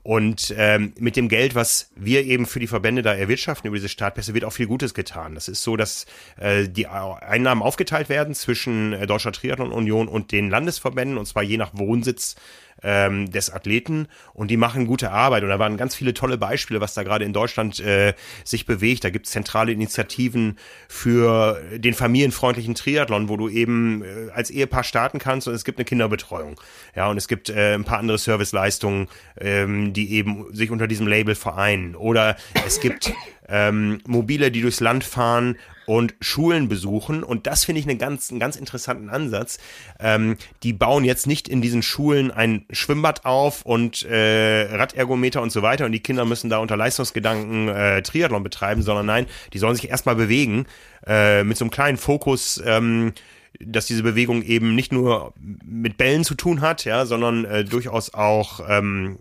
Und 0.02 0.54
ähm, 0.56 0.92
mit 0.98 1.16
dem 1.16 1.28
Geld, 1.28 1.54
was 1.54 1.90
wir 1.94 2.24
eben 2.24 2.46
für 2.46 2.60
die 2.60 2.66
Verbände 2.66 3.02
da 3.02 3.12
erwirtschaften 3.12 3.68
über 3.68 3.76
diese 3.76 3.90
Startpässe, 3.90 4.32
wird 4.34 4.44
auch 4.44 4.52
viel 4.52 4.66
Gutes 4.66 4.94
getan. 4.94 5.34
Das 5.34 5.48
ist 5.48 5.62
so, 5.62 5.76
dass 5.76 6.06
äh, 6.38 6.68
die 6.68 6.86
Einnahmen 6.86 7.62
aufgeteilt 7.62 8.08
werden 8.08 8.34
zwischen 8.34 8.94
äh, 8.94 9.06
Deutscher 9.06 9.32
Triathlon 9.32 9.72
Union 9.72 10.08
und 10.08 10.32
den 10.32 10.48
Landesverbänden, 10.48 11.18
und 11.18 11.26
zwar 11.26 11.42
je 11.42 11.58
nach 11.58 11.72
Wohnsitz 11.74 12.36
ähm, 12.82 13.30
des 13.30 13.50
Athleten 13.50 14.08
und 14.32 14.50
die 14.50 14.56
machen 14.56 14.86
gute 14.86 15.10
Arbeit. 15.10 15.42
Und 15.42 15.48
da 15.48 15.58
waren 15.58 15.76
ganz 15.76 15.94
viele 15.94 16.14
tolle 16.14 16.38
Beispiele, 16.38 16.80
was 16.80 16.94
da 16.94 17.02
gerade 17.02 17.24
in 17.24 17.32
Deutschland 17.32 17.80
äh, 17.80 18.14
sich 18.44 18.66
bewegt. 18.66 19.04
Da 19.04 19.10
gibt 19.10 19.26
es 19.26 19.32
zentrale 19.32 19.72
Initiativen 19.72 20.58
für 20.88 21.60
den 21.76 21.94
familienfreundlichen 21.94 22.74
Triathlon, 22.74 23.28
wo 23.28 23.36
du 23.36 23.48
eben 23.48 24.02
äh, 24.02 24.30
als 24.32 24.50
Ehepaar 24.50 24.84
starten 24.84 25.18
kannst 25.18 25.48
und 25.48 25.54
es 25.54 25.64
gibt 25.64 25.78
eine 25.78 25.84
Kinderbetreuung. 25.84 26.60
Ja, 26.94 27.08
und 27.08 27.16
es 27.16 27.28
gibt 27.28 27.48
äh, 27.50 27.74
ein 27.74 27.84
paar 27.84 27.98
andere 27.98 28.18
Serviceleistungen, 28.18 29.08
ähm, 29.38 29.92
die 29.92 30.12
eben 30.12 30.46
sich 30.54 30.70
unter 30.70 30.86
diesem 30.86 31.06
Label 31.06 31.34
vereinen. 31.34 31.94
Oder 31.94 32.36
es 32.66 32.80
gibt 32.80 33.12
ähm, 33.50 34.00
Mobile, 34.06 34.50
die 34.50 34.62
durchs 34.62 34.80
Land 34.80 35.04
fahren 35.04 35.56
und 35.86 36.14
Schulen 36.20 36.68
besuchen. 36.68 37.24
Und 37.24 37.48
das 37.48 37.64
finde 37.64 37.80
ich 37.80 37.88
einen 37.88 37.98
ganz, 37.98 38.30
einen 38.30 38.38
ganz 38.38 38.54
interessanten 38.54 39.10
Ansatz. 39.10 39.58
Ähm, 39.98 40.36
die 40.62 40.72
bauen 40.72 41.04
jetzt 41.04 41.26
nicht 41.26 41.48
in 41.48 41.60
diesen 41.60 41.82
Schulen 41.82 42.30
ein 42.30 42.64
Schwimmbad 42.70 43.24
auf 43.24 43.62
und 43.62 44.04
äh, 44.04 44.72
Radergometer 44.72 45.42
und 45.42 45.50
so 45.50 45.62
weiter 45.62 45.86
und 45.86 45.92
die 45.92 46.00
Kinder 46.00 46.24
müssen 46.24 46.48
da 46.48 46.58
unter 46.58 46.76
Leistungsgedanken 46.76 47.68
äh, 47.68 48.02
Triathlon 48.02 48.44
betreiben, 48.44 48.82
sondern 48.82 49.06
nein, 49.06 49.26
die 49.52 49.58
sollen 49.58 49.74
sich 49.74 49.90
erstmal 49.90 50.14
bewegen 50.14 50.66
äh, 51.06 51.42
mit 51.42 51.56
so 51.56 51.64
einem 51.64 51.72
kleinen 51.72 51.98
Fokus. 51.98 52.62
Ähm, 52.64 53.12
dass 53.58 53.86
diese 53.86 54.02
Bewegung 54.02 54.42
eben 54.42 54.74
nicht 54.74 54.92
nur 54.92 55.34
mit 55.64 55.96
Bällen 55.96 56.24
zu 56.24 56.34
tun 56.34 56.60
hat, 56.60 56.84
ja, 56.84 57.04
sondern 57.06 57.44
äh, 57.44 57.64
durchaus 57.64 58.14
auch 58.14 58.60
ähm, 58.68 59.18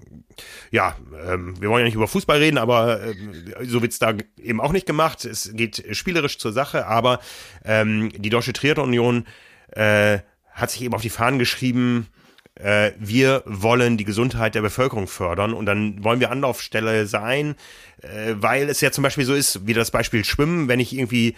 ja, 0.71 0.95
ähm, 1.27 1.59
wir 1.59 1.69
wollen 1.69 1.81
ja 1.81 1.85
nicht 1.85 1.95
über 1.95 2.07
Fußball 2.07 2.37
reden, 2.37 2.57
aber 2.57 3.01
äh, 3.01 3.15
so 3.63 3.81
wird's 3.81 3.99
da 3.99 4.13
eben 4.41 4.61
auch 4.61 4.71
nicht 4.71 4.85
gemacht. 4.85 5.25
Es 5.25 5.51
geht 5.53 5.83
spielerisch 5.91 6.37
zur 6.37 6.53
Sache, 6.53 6.85
aber 6.85 7.19
ähm, 7.65 8.11
die 8.15 8.29
Deutsche 8.29 8.53
Triathlon 8.53 8.89
Union 8.89 9.25
äh, 9.71 10.19
hat 10.53 10.71
sich 10.71 10.81
eben 10.83 10.93
auf 10.93 11.01
die 11.01 11.09
Fahnen 11.09 11.39
geschrieben, 11.39 12.07
äh, 12.55 12.91
wir 12.97 13.43
wollen 13.45 13.97
die 13.97 14.03
Gesundheit 14.03 14.55
der 14.55 14.61
Bevölkerung 14.61 15.07
fördern 15.07 15.53
und 15.53 15.65
dann 15.65 16.03
wollen 16.03 16.19
wir 16.19 16.31
Anlaufstelle 16.31 17.07
sein, 17.07 17.55
äh, 18.01 18.35
weil 18.35 18.69
es 18.69 18.81
ja 18.81 18.91
zum 18.91 19.03
Beispiel 19.03 19.25
so 19.25 19.33
ist, 19.33 19.65
wie 19.65 19.73
das 19.73 19.91
Beispiel 19.91 20.25
Schwimmen, 20.25 20.67
wenn 20.67 20.79
ich 20.79 20.97
irgendwie 20.97 21.35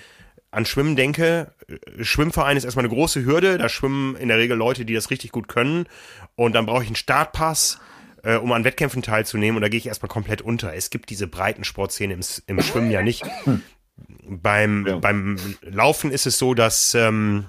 an 0.51 0.65
Schwimmen 0.65 0.95
denke, 0.95 1.53
äh, 1.67 2.03
Schwimmverein 2.03 2.57
ist 2.57 2.65
erstmal 2.65 2.85
eine 2.85 2.93
große 2.93 3.25
Hürde, 3.25 3.57
da 3.57 3.69
schwimmen 3.69 4.15
in 4.15 4.27
der 4.27 4.37
Regel 4.37 4.57
Leute, 4.57 4.85
die 4.85 4.93
das 4.93 5.09
richtig 5.09 5.31
gut 5.31 5.47
können 5.47 5.87
und 6.35 6.53
dann 6.53 6.65
brauche 6.65 6.83
ich 6.83 6.89
einen 6.89 6.95
Startpass 6.95 7.79
äh, 8.23 8.35
um 8.35 8.51
an 8.51 8.63
Wettkämpfen 8.63 9.01
teilzunehmen 9.01 9.57
und 9.57 9.61
da 9.61 9.69
gehe 9.69 9.79
ich 9.79 9.87
erstmal 9.87 10.09
komplett 10.09 10.41
unter. 10.41 10.73
Es 10.73 10.89
gibt 10.89 11.09
diese 11.09 11.27
breiten 11.27 11.63
Sportszene 11.63 12.13
im, 12.13 12.21
im 12.47 12.61
Schwimmen 12.61 12.91
ja 12.91 13.01
nicht. 13.01 13.23
beim, 14.29 14.85
ja. 14.87 14.97
beim 14.97 15.37
Laufen 15.61 16.11
ist 16.11 16.27
es 16.27 16.37
so, 16.37 16.53
dass 16.53 16.93
ähm, 16.93 17.45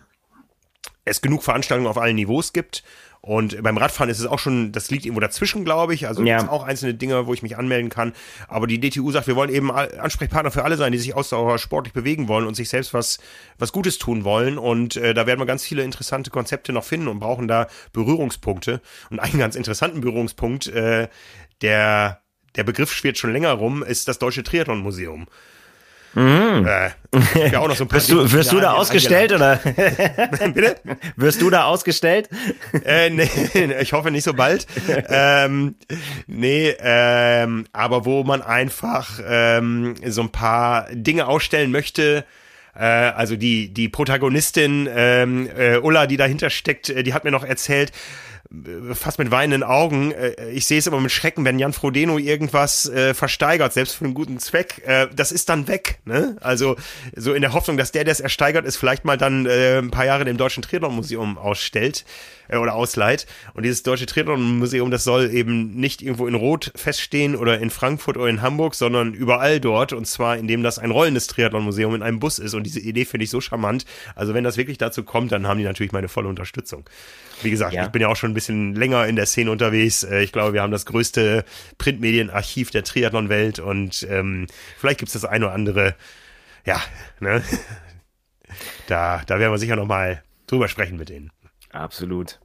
es 1.05 1.21
genug 1.21 1.43
Veranstaltungen 1.43 1.89
auf 1.89 1.99
allen 1.99 2.17
Niveaus 2.17 2.53
gibt 2.53 2.85
und 3.25 3.63
beim 3.63 3.77
Radfahren 3.79 4.11
ist 4.11 4.19
es 4.19 4.27
auch 4.27 4.41
schon, 4.41 4.73
das 4.73 4.91
liegt 4.91 5.05
irgendwo 5.05 5.21
dazwischen, 5.21 5.65
glaube 5.65 5.95
ich. 5.95 6.09
Also 6.09 6.25
ja. 6.25 6.49
auch 6.49 6.65
einzelne 6.65 6.95
Dinge, 6.95 7.29
wo 7.29 7.33
ich 7.33 7.43
mich 7.45 7.57
anmelden 7.57 7.89
kann. 7.89 8.15
Aber 8.49 8.67
die 8.67 8.81
DTU 8.81 9.13
sagt, 9.13 9.29
wir 9.29 9.37
wollen 9.37 9.49
eben 9.49 9.71
Ansprechpartner 9.71 10.51
für 10.51 10.65
alle 10.65 10.77
sein, 10.77 10.91
die 10.91 10.99
sich 10.99 11.15
ausdauer 11.15 11.59
sportlich 11.59 11.95
bewegen 11.95 12.27
wollen 12.27 12.49
und 12.49 12.57
sich 12.57 12.69
selbst 12.69 12.93
was, 12.93 13.21
was 13.59 13.71
Gutes 13.71 13.99
tun 13.99 14.25
wollen. 14.25 14.59
Und 14.59 14.97
äh, 14.97 15.15
da 15.15 15.29
werden 15.29 15.39
wir 15.39 15.47
ganz 15.47 15.63
viele 15.63 15.85
interessante 15.85 16.31
Konzepte 16.31 16.73
noch 16.73 16.83
finden 16.83 17.07
und 17.07 17.21
brauchen 17.21 17.47
da 17.47 17.69
Berührungspunkte. 17.93 18.81
Und 19.11 19.21
einen 19.21 19.39
ganz 19.39 19.55
interessanten 19.55 20.01
Berührungspunkt, 20.01 20.67
äh, 20.67 21.07
der 21.61 22.23
der 22.57 22.65
Begriff 22.65 22.93
schwirrt 22.93 23.17
schon 23.17 23.33
länger 23.33 23.53
rum, 23.53 23.83
ist 23.83 24.09
das 24.09 24.19
Deutsche 24.19 24.43
Triathlon 24.43 24.81
Museum. 24.81 25.27
Mhm. 26.15 26.67
Äh, 26.67 27.51
ja 27.51 27.61
auch 27.61 27.69
noch 27.69 27.77
so 27.77 27.85
ein 27.85 27.89
paar 27.89 27.97
wirst 27.97 28.11
du, 28.11 28.33
wirst 28.33 28.53
du 28.53 28.61
da 28.61 28.73
ausgestellt 28.73 29.33
oder? 29.33 29.57
Bitte? 30.55 30.77
Wirst 31.17 31.41
du 31.41 31.51
da 31.51 31.65
ausgestellt? 31.65 32.29
Äh, 32.85 33.11
nee, 33.11 33.29
ich 33.81 33.93
hoffe 33.93 34.11
nicht 34.11 34.25
so 34.25 34.35
bald. 34.35 34.67
ähm, 35.09 35.77
nee, 36.27 36.75
ähm, 36.81 37.67
aber 37.73 38.05
wo 38.05 38.25
man 38.25 38.43
einfach 38.43 39.21
ähm, 39.27 39.95
so 40.07 40.23
ein 40.23 40.31
paar 40.31 40.87
Dinge 40.93 41.27
ausstellen 41.27 41.71
möchte, 41.71 42.25
äh, 42.75 42.85
also 42.85 43.37
die 43.37 43.73
die 43.73 43.89
Protagonistin 43.89 44.89
ähm, 44.95 45.49
äh, 45.57 45.79
Ulla, 45.79 46.07
die 46.07 46.17
dahinter 46.17 46.51
steckt, 46.51 46.89
äh, 46.91 47.03
die 47.03 47.15
hat 47.15 47.25
mir 47.25 47.31
noch 47.31 47.45
erzählt, 47.45 47.93
fast 48.93 49.19
mit 49.19 49.31
weinenden 49.31 49.63
Augen. 49.63 50.13
Äh, 50.13 50.51
ich 50.51 50.67
sehe 50.67 50.79
es 50.79 50.87
immer 50.87 51.01
mit 51.01 51.13
Schrecken, 51.13 51.45
wenn 51.45 51.59
Jan 51.59 51.73
Frodeno 51.73 52.19
irgendwas 52.19 52.89
äh, 52.89 53.15
versteigert, 53.15 53.73
selbst 53.73 53.95
für 53.95 54.05
einen 54.05 54.15
guten 54.15 54.39
Zweck. 54.39 54.83
Äh, 54.87 55.09
das 55.15 55.33
ist 55.33 55.49
dann 55.49 55.69
weg. 55.69 55.99
Ne? 56.05 56.37
Also 56.41 56.77
so 57.17 57.33
in 57.33 57.43
der 57.43 57.53
Hoffnung, 57.53 57.77
dass 57.77 57.93
der, 57.93 58.05
der 58.05 58.13
es 58.13 58.21
ersteigert 58.21 58.65
ist, 58.65 58.77
vielleicht 58.77 59.05
mal 59.05 59.17
dann 59.17 59.47
äh, 59.47 59.79
ein 59.79 59.91
paar 59.91 60.05
Jahre 60.05 60.29
im 60.29 60.37
Deutschen 60.37 60.63
Triathlon-Museum 60.63 61.39
ausstellt 61.39 62.05
äh, 62.53 62.57
oder 62.57 62.75
ausleiht. 62.75 63.27
Und 63.55 63.65
dieses 63.65 63.83
Deutsche 63.83 64.07
Triathlon-Museum, 64.07 64.91
das 64.91 65.05
soll 65.05 65.31
eben 65.31 65.75
nicht 65.75 66.03
irgendwo 66.03 66.27
in 66.27 66.35
Rot 66.35 66.71
feststehen 66.77 67.35
oder 67.35 67.59
in 67.59 67.71
Frankfurt 67.71 68.17
oder 68.17 68.29
in 68.29 68.43
Hamburg, 68.43 68.75
sondern 68.75 69.15
überall 69.15 69.59
dort. 69.59 69.93
Und 69.93 70.07
zwar, 70.07 70.37
indem 70.37 70.63
das 70.63 70.79
ein 70.79 70.91
rollendes 70.91 71.27
Triathlon-Museum 71.27 71.95
in 71.95 72.03
einem 72.03 72.21
Bus 72.21 72.39
ist. 72.39 72.55
Und 72.55 72.65
diese 72.65 72.81
Idee 72.81 73.05
finde 73.05 73.25
ich 73.25 73.31
so 73.31 73.41
charmant. 73.41 73.85
Also 74.15 74.35
wenn 74.35 74.45
das 74.45 74.57
wirklich 74.57 74.79
dazu 74.79 75.03
kommt, 75.03 75.33
dann 75.33 75.47
haben 75.47 75.59
die 75.59 75.65
natürlich 75.65 75.93
meine 75.93 76.09
volle 76.09 76.29
Unterstützung. 76.29 76.85
Wie 77.43 77.51
gesagt, 77.51 77.73
ja. 77.73 77.85
ich 77.85 77.91
bin 77.91 78.03
ja 78.03 78.09
auch 78.09 78.17
schon 78.17 78.31
ein 78.31 78.35
bisschen 78.35 78.75
länger 78.75 79.07
in 79.07 79.17
der 79.17 79.27
Szene 79.27 79.51
unterwegs. 79.51 80.05
Äh, 80.05 80.23
ich 80.23 80.33
glaube, 80.33 80.53
wir 80.53 80.63
haben 80.63 80.71
das 80.71 80.87
größte 80.87 81.45
Printmedienarchiv 81.79 82.71
der 82.71 82.85
Triathlon-Welt 82.85 83.59
und 83.59 84.07
ähm, 84.09 84.47
vielleicht 84.79 84.99
gibt's 85.01 85.15
das 85.15 85.25
eine 85.25 85.47
oder 85.47 85.55
andere, 85.55 85.97
ja, 86.65 86.81
ne? 87.21 87.43
Da, 88.87 89.23
da 89.27 89.39
werden 89.39 89.51
wir 89.51 89.57
sicher 89.57 89.77
nochmal 89.77 90.23
drüber 90.47 90.69
sprechen 90.69 90.99
mit 90.99 91.09
denen. 91.09 91.31
Absolut. 91.71 92.39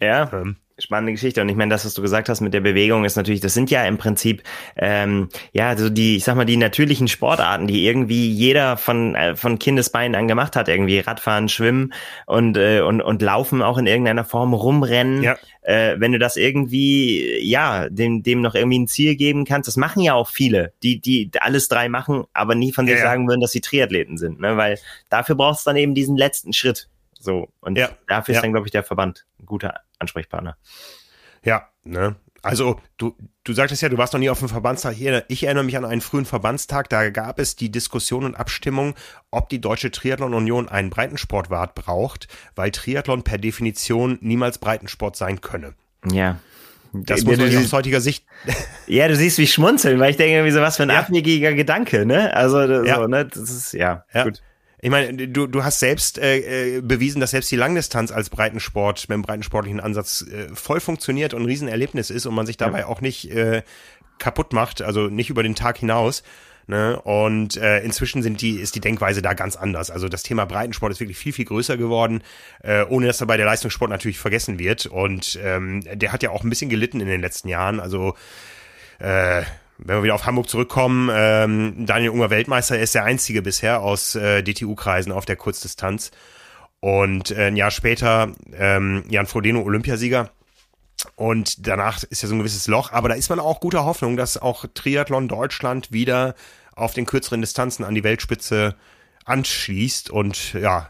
Ja. 0.00 0.30
Ähm 0.32 0.56
spannende 0.78 1.12
Geschichte. 1.12 1.42
Und 1.42 1.48
ich 1.48 1.56
meine, 1.56 1.70
das, 1.70 1.84
was 1.84 1.94
du 1.94 2.02
gesagt 2.02 2.28
hast 2.28 2.40
mit 2.40 2.54
der 2.54 2.60
Bewegung, 2.60 3.04
ist 3.04 3.16
natürlich, 3.16 3.40
das 3.40 3.54
sind 3.54 3.70
ja 3.70 3.84
im 3.84 3.98
Prinzip 3.98 4.42
ähm, 4.76 5.28
ja 5.52 5.76
so 5.76 5.90
die, 5.90 6.16
ich 6.16 6.24
sag 6.24 6.36
mal, 6.36 6.44
die 6.44 6.56
natürlichen 6.56 7.08
Sportarten, 7.08 7.66
die 7.66 7.84
irgendwie 7.84 8.30
jeder 8.30 8.76
von 8.76 9.14
äh, 9.14 9.36
von 9.36 9.58
Kindesbeinen 9.58 10.14
an 10.14 10.28
gemacht 10.28 10.56
hat, 10.56 10.68
irgendwie 10.68 11.00
Radfahren, 11.00 11.48
Schwimmen 11.48 11.92
und 12.26 12.56
äh, 12.56 12.80
und 12.80 13.00
und 13.02 13.22
Laufen 13.22 13.62
auch 13.62 13.78
in 13.78 13.86
irgendeiner 13.86 14.24
Form 14.24 14.54
rumrennen. 14.54 15.22
Ja. 15.22 15.36
Äh, 15.62 15.96
wenn 15.98 16.12
du 16.12 16.18
das 16.18 16.36
irgendwie 16.36 17.40
ja 17.42 17.88
dem 17.88 18.22
dem 18.22 18.40
noch 18.40 18.54
irgendwie 18.54 18.78
ein 18.78 18.88
Ziel 18.88 19.16
geben 19.16 19.44
kannst, 19.44 19.68
das 19.68 19.76
machen 19.76 20.02
ja 20.02 20.14
auch 20.14 20.28
viele, 20.28 20.72
die 20.82 21.00
die 21.00 21.30
alles 21.40 21.68
drei 21.68 21.88
machen, 21.88 22.24
aber 22.32 22.54
nie 22.54 22.72
von 22.72 22.86
sich 22.86 22.96
ja, 22.96 23.02
sagen 23.02 23.28
würden, 23.28 23.40
dass 23.40 23.52
sie 23.52 23.60
Triathleten 23.60 24.16
sind, 24.16 24.40
ne? 24.40 24.56
Weil 24.56 24.78
dafür 25.10 25.34
brauchst 25.34 25.66
du 25.66 25.70
dann 25.70 25.76
eben 25.76 25.94
diesen 25.94 26.16
letzten 26.16 26.52
Schritt. 26.52 26.88
So 27.18 27.48
und 27.60 27.76
ja. 27.76 27.90
dafür 28.06 28.34
ist 28.34 28.42
dann 28.42 28.52
glaube 28.52 28.66
ich 28.66 28.72
der 28.72 28.84
Verband 28.84 29.26
ein 29.40 29.46
guter 29.46 29.80
Ansprechpartner. 29.98 30.56
Ja, 31.42 31.68
ne? 31.84 32.16
Also 32.42 32.80
du, 32.98 33.16
du 33.42 33.52
sagtest 33.52 33.82
ja, 33.82 33.88
du 33.88 33.98
warst 33.98 34.12
noch 34.12 34.20
nie 34.20 34.30
auf 34.30 34.38
dem 34.38 34.48
Verbandstag. 34.48 34.94
Hier, 34.94 35.24
ich 35.28 35.44
erinnere 35.44 35.64
mich 35.64 35.76
an 35.76 35.84
einen 35.84 36.00
frühen 36.00 36.24
Verbandstag, 36.24 36.88
da 36.88 37.10
gab 37.10 37.38
es 37.40 37.56
die 37.56 37.70
Diskussion 37.70 38.24
und 38.24 38.36
Abstimmung, 38.36 38.94
ob 39.30 39.48
die 39.48 39.60
Deutsche 39.60 39.90
Triathlon 39.90 40.34
Union 40.34 40.68
einen 40.68 40.90
Breitensportwart 40.90 41.74
braucht, 41.74 42.28
weil 42.54 42.70
Triathlon 42.70 43.24
per 43.24 43.38
Definition 43.38 44.18
niemals 44.20 44.58
Breitensport 44.58 45.16
sein 45.16 45.40
könne. 45.40 45.74
Ja. 46.10 46.38
Das 46.92 47.24
muss 47.24 47.36
man 47.36 47.54
aus 47.54 47.72
heutiger 47.72 48.00
Sicht. 48.00 48.24
Ja, 48.86 49.06
du 49.06 49.16
siehst, 49.16 49.36
wie 49.36 49.42
ich 49.42 49.52
schmunzeln, 49.52 50.00
weil 50.00 50.12
ich 50.12 50.16
denke, 50.16 50.46
wie 50.46 50.50
so 50.50 50.62
was 50.62 50.78
für 50.78 50.84
ein 50.84 50.88
ja. 50.88 51.00
abwegiger 51.00 51.52
Gedanke, 51.52 52.06
ne? 52.06 52.34
Also, 52.34 52.66
so, 52.66 52.84
ja. 52.84 53.06
ne? 53.06 53.26
Das 53.26 53.50
ist, 53.50 53.74
ja, 53.74 54.06
ja. 54.14 54.24
gut. 54.24 54.40
Ich 54.80 54.90
meine, 54.90 55.28
du, 55.28 55.46
du 55.46 55.64
hast 55.64 55.80
selbst 55.80 56.18
äh, 56.18 56.76
äh, 56.76 56.80
bewiesen, 56.80 57.20
dass 57.20 57.32
selbst 57.32 57.50
die 57.50 57.56
Langdistanz 57.56 58.12
als 58.12 58.30
Breitensport 58.30 59.08
mit 59.08 59.14
einem 59.14 59.22
breitensportlichen 59.22 59.80
Ansatz 59.80 60.22
äh, 60.22 60.48
voll 60.54 60.80
funktioniert 60.80 61.34
und 61.34 61.42
ein 61.42 61.46
Riesenerlebnis 61.46 62.10
ist 62.10 62.26
und 62.26 62.34
man 62.34 62.46
sich 62.46 62.56
dabei 62.56 62.80
ja. 62.80 62.86
auch 62.86 63.00
nicht 63.00 63.30
äh, 63.30 63.62
kaputt 64.18 64.52
macht, 64.52 64.82
also 64.82 65.08
nicht 65.08 65.30
über 65.30 65.42
den 65.42 65.56
Tag 65.56 65.78
hinaus. 65.78 66.22
Ne? 66.68 67.00
Und 67.00 67.56
äh, 67.56 67.80
inzwischen 67.80 68.22
sind 68.22 68.40
die, 68.40 68.56
ist 68.56 68.74
die 68.74 68.80
Denkweise 68.80 69.22
da 69.22 69.32
ganz 69.32 69.56
anders. 69.56 69.90
Also 69.90 70.08
das 70.08 70.22
Thema 70.22 70.44
Breitensport 70.44 70.92
ist 70.92 71.00
wirklich 71.00 71.16
viel, 71.16 71.32
viel 71.32 71.46
größer 71.46 71.76
geworden, 71.76 72.22
äh, 72.62 72.84
ohne 72.84 73.06
dass 73.06 73.18
dabei 73.18 73.36
der 73.36 73.46
Leistungssport 73.46 73.90
natürlich 73.90 74.18
vergessen 74.18 74.58
wird. 74.58 74.86
Und 74.86 75.38
ähm, 75.42 75.82
der 75.92 76.12
hat 76.12 76.22
ja 76.22 76.30
auch 76.30 76.44
ein 76.44 76.50
bisschen 76.50 76.68
gelitten 76.68 77.00
in 77.00 77.08
den 77.08 77.22
letzten 77.22 77.48
Jahren. 77.48 77.80
Also 77.80 78.14
äh, 78.98 79.42
wenn 79.78 79.96
wir 79.96 80.02
wieder 80.02 80.14
auf 80.14 80.26
Hamburg 80.26 80.48
zurückkommen, 80.48 81.10
ähm, 81.12 81.86
Daniel 81.86 82.10
Unger 82.10 82.30
Weltmeister 82.30 82.78
ist 82.78 82.94
der 82.94 83.04
einzige 83.04 83.42
bisher 83.42 83.80
aus 83.80 84.14
äh, 84.16 84.42
DTU-Kreisen 84.42 85.12
auf 85.12 85.24
der 85.24 85.36
Kurzdistanz. 85.36 86.10
Und 86.80 87.30
äh, 87.30 87.46
ein 87.46 87.56
Jahr 87.56 87.70
später 87.70 88.32
ähm, 88.52 89.04
Jan 89.08 89.26
Frodeno 89.26 89.62
Olympiasieger. 89.62 90.30
Und 91.14 91.66
danach 91.66 92.02
ist 92.04 92.22
ja 92.22 92.28
so 92.28 92.34
ein 92.34 92.38
gewisses 92.38 92.66
Loch, 92.66 92.92
aber 92.92 93.08
da 93.08 93.14
ist 93.14 93.30
man 93.30 93.38
auch 93.38 93.60
guter 93.60 93.84
Hoffnung, 93.84 94.16
dass 94.16 94.36
auch 94.36 94.64
Triathlon 94.74 95.28
Deutschland 95.28 95.92
wieder 95.92 96.34
auf 96.74 96.92
den 96.92 97.06
kürzeren 97.06 97.40
Distanzen 97.40 97.84
an 97.84 97.94
die 97.94 98.04
Weltspitze 98.04 98.74
anschließt. 99.24 100.10
Und 100.10 100.54
ja, 100.54 100.88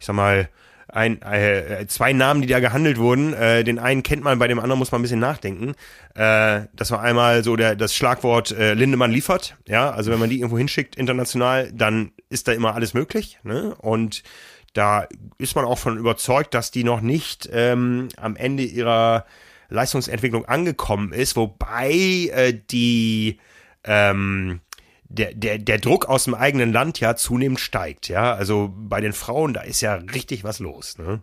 ich 0.00 0.06
sag 0.06 0.16
mal, 0.16 0.48
ein, 0.92 1.22
äh, 1.22 1.86
zwei 1.88 2.12
Namen, 2.12 2.42
die 2.42 2.48
da 2.48 2.60
gehandelt 2.60 2.98
wurden. 2.98 3.32
Äh, 3.32 3.64
den 3.64 3.78
einen 3.78 4.02
kennt 4.02 4.22
man, 4.22 4.38
bei 4.38 4.46
dem 4.46 4.60
anderen 4.60 4.78
muss 4.78 4.92
man 4.92 5.00
ein 5.00 5.02
bisschen 5.02 5.20
nachdenken. 5.20 5.74
Äh, 6.14 6.66
das 6.74 6.90
war 6.90 7.00
einmal 7.00 7.42
so 7.42 7.56
der, 7.56 7.76
das 7.76 7.94
Schlagwort 7.94 8.52
äh, 8.52 8.74
Lindemann 8.74 9.10
liefert. 9.10 9.56
Ja, 9.66 9.90
also 9.90 10.12
wenn 10.12 10.18
man 10.18 10.28
die 10.28 10.36
irgendwo 10.36 10.58
hinschickt 10.58 10.94
international, 10.96 11.72
dann 11.72 12.12
ist 12.28 12.46
da 12.46 12.52
immer 12.52 12.74
alles 12.74 12.92
möglich. 12.92 13.38
Ne? 13.42 13.74
Und 13.78 14.22
da 14.74 15.06
ist 15.38 15.56
man 15.56 15.64
auch 15.64 15.78
von 15.78 15.96
überzeugt, 15.96 16.52
dass 16.52 16.70
die 16.70 16.84
noch 16.84 17.00
nicht 17.00 17.48
ähm, 17.50 18.08
am 18.18 18.36
Ende 18.36 18.62
ihrer 18.62 19.24
Leistungsentwicklung 19.70 20.44
angekommen 20.44 21.12
ist, 21.12 21.36
wobei 21.36 21.90
äh, 22.34 22.52
die 22.70 23.38
ähm, 23.84 24.60
der, 25.12 25.34
der, 25.34 25.58
der 25.58 25.78
Druck 25.78 26.06
aus 26.06 26.24
dem 26.24 26.34
eigenen 26.34 26.72
Land 26.72 27.00
ja 27.00 27.14
zunehmend 27.16 27.60
steigt, 27.60 28.08
ja. 28.08 28.34
Also 28.34 28.72
bei 28.74 29.00
den 29.00 29.12
Frauen, 29.12 29.52
da 29.52 29.60
ist 29.60 29.80
ja 29.80 29.94
richtig 29.94 30.44
was 30.44 30.58
los, 30.58 30.98
ne? 30.98 31.20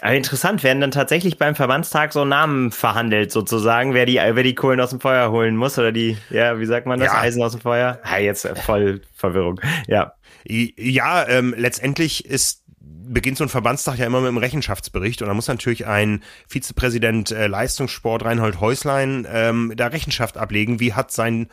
Aber 0.00 0.14
interessant, 0.14 0.62
werden 0.62 0.80
dann 0.80 0.92
tatsächlich 0.92 1.38
beim 1.38 1.56
Verbandstag 1.56 2.12
so 2.12 2.24
Namen 2.24 2.70
verhandelt, 2.70 3.32
sozusagen, 3.32 3.94
wer 3.94 4.06
die, 4.06 4.16
wer 4.16 4.42
die 4.44 4.54
Kohlen 4.54 4.80
aus 4.80 4.90
dem 4.90 5.00
Feuer 5.00 5.32
holen 5.32 5.56
muss 5.56 5.76
oder 5.76 5.90
die, 5.90 6.16
ja, 6.30 6.60
wie 6.60 6.66
sagt 6.66 6.86
man 6.86 7.00
das, 7.00 7.12
ja. 7.12 7.20
Eisen 7.20 7.42
aus 7.42 7.52
dem 7.52 7.60
Feuer? 7.60 8.00
Ja, 8.04 8.18
jetzt 8.18 8.46
voll 8.64 9.00
Verwirrung, 9.14 9.60
ja. 9.88 10.12
Ja, 10.44 11.26
ähm, 11.26 11.54
letztendlich 11.56 12.24
ist 12.24 12.62
beginnt 12.80 13.38
so 13.38 13.44
ein 13.44 13.48
Verbandstag 13.48 13.98
ja 13.98 14.06
immer 14.06 14.20
mit 14.20 14.28
einem 14.28 14.38
Rechenschaftsbericht 14.38 15.22
und 15.22 15.28
da 15.28 15.34
muss 15.34 15.48
natürlich 15.48 15.86
ein 15.86 16.22
Vizepräsident 16.46 17.30
äh, 17.30 17.46
Leistungssport 17.46 18.24
Reinhold 18.24 18.60
Häuslein 18.60 19.26
ähm, 19.30 19.72
da 19.76 19.86
Rechenschaft 19.86 20.36
ablegen. 20.36 20.78
Wie 20.78 20.92
hat 20.92 21.10
sein 21.10 21.48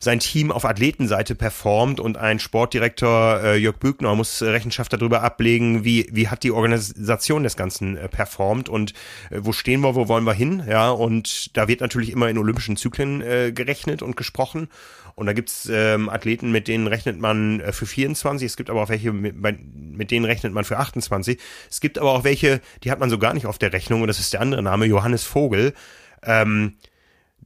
sein 0.00 0.20
Team 0.20 0.50
auf 0.50 0.64
Athletenseite 0.64 1.34
performt 1.34 2.00
und 2.00 2.16
ein 2.16 2.38
Sportdirektor 2.38 3.40
äh, 3.42 3.56
Jörg 3.56 3.76
Bügner 3.78 4.14
muss 4.14 4.42
Rechenschaft 4.42 4.92
darüber 4.92 5.22
ablegen, 5.22 5.84
wie, 5.84 6.08
wie 6.12 6.28
hat 6.28 6.42
die 6.42 6.50
Organisation 6.50 7.42
des 7.42 7.56
Ganzen 7.56 7.96
äh, 7.96 8.08
performt 8.08 8.68
und 8.68 8.92
äh, 9.30 9.38
wo 9.40 9.52
stehen 9.52 9.80
wir, 9.80 9.94
wo 9.94 10.08
wollen 10.08 10.24
wir 10.24 10.34
hin, 10.34 10.62
ja, 10.68 10.90
und 10.90 11.56
da 11.56 11.68
wird 11.68 11.80
natürlich 11.80 12.10
immer 12.10 12.28
in 12.28 12.38
olympischen 12.38 12.76
Zyklen 12.76 13.20
äh, 13.22 13.52
gerechnet 13.52 14.02
und 14.02 14.16
gesprochen. 14.16 14.68
Und 15.14 15.26
da 15.26 15.32
gibt's 15.32 15.68
ähm, 15.68 16.08
Athleten, 16.08 16.52
mit 16.52 16.68
denen 16.68 16.86
rechnet 16.86 17.18
man 17.18 17.58
äh, 17.58 17.72
für 17.72 17.86
24, 17.86 18.46
es 18.46 18.56
gibt 18.56 18.70
aber 18.70 18.82
auch 18.82 18.88
welche, 18.88 19.12
mit, 19.12 19.34
mit 19.74 20.12
denen 20.12 20.24
rechnet 20.24 20.52
man 20.52 20.62
für 20.64 20.78
28, 20.78 21.40
es 21.68 21.80
gibt 21.80 21.98
aber 21.98 22.12
auch 22.12 22.22
welche, 22.22 22.60
die 22.84 22.92
hat 22.92 23.00
man 23.00 23.10
so 23.10 23.18
gar 23.18 23.34
nicht 23.34 23.46
auf 23.46 23.58
der 23.58 23.72
Rechnung 23.72 24.02
und 24.02 24.06
das 24.06 24.20
ist 24.20 24.32
der 24.32 24.40
andere 24.40 24.62
Name, 24.62 24.86
Johannes 24.86 25.24
Vogel, 25.24 25.74
ähm, 26.22 26.76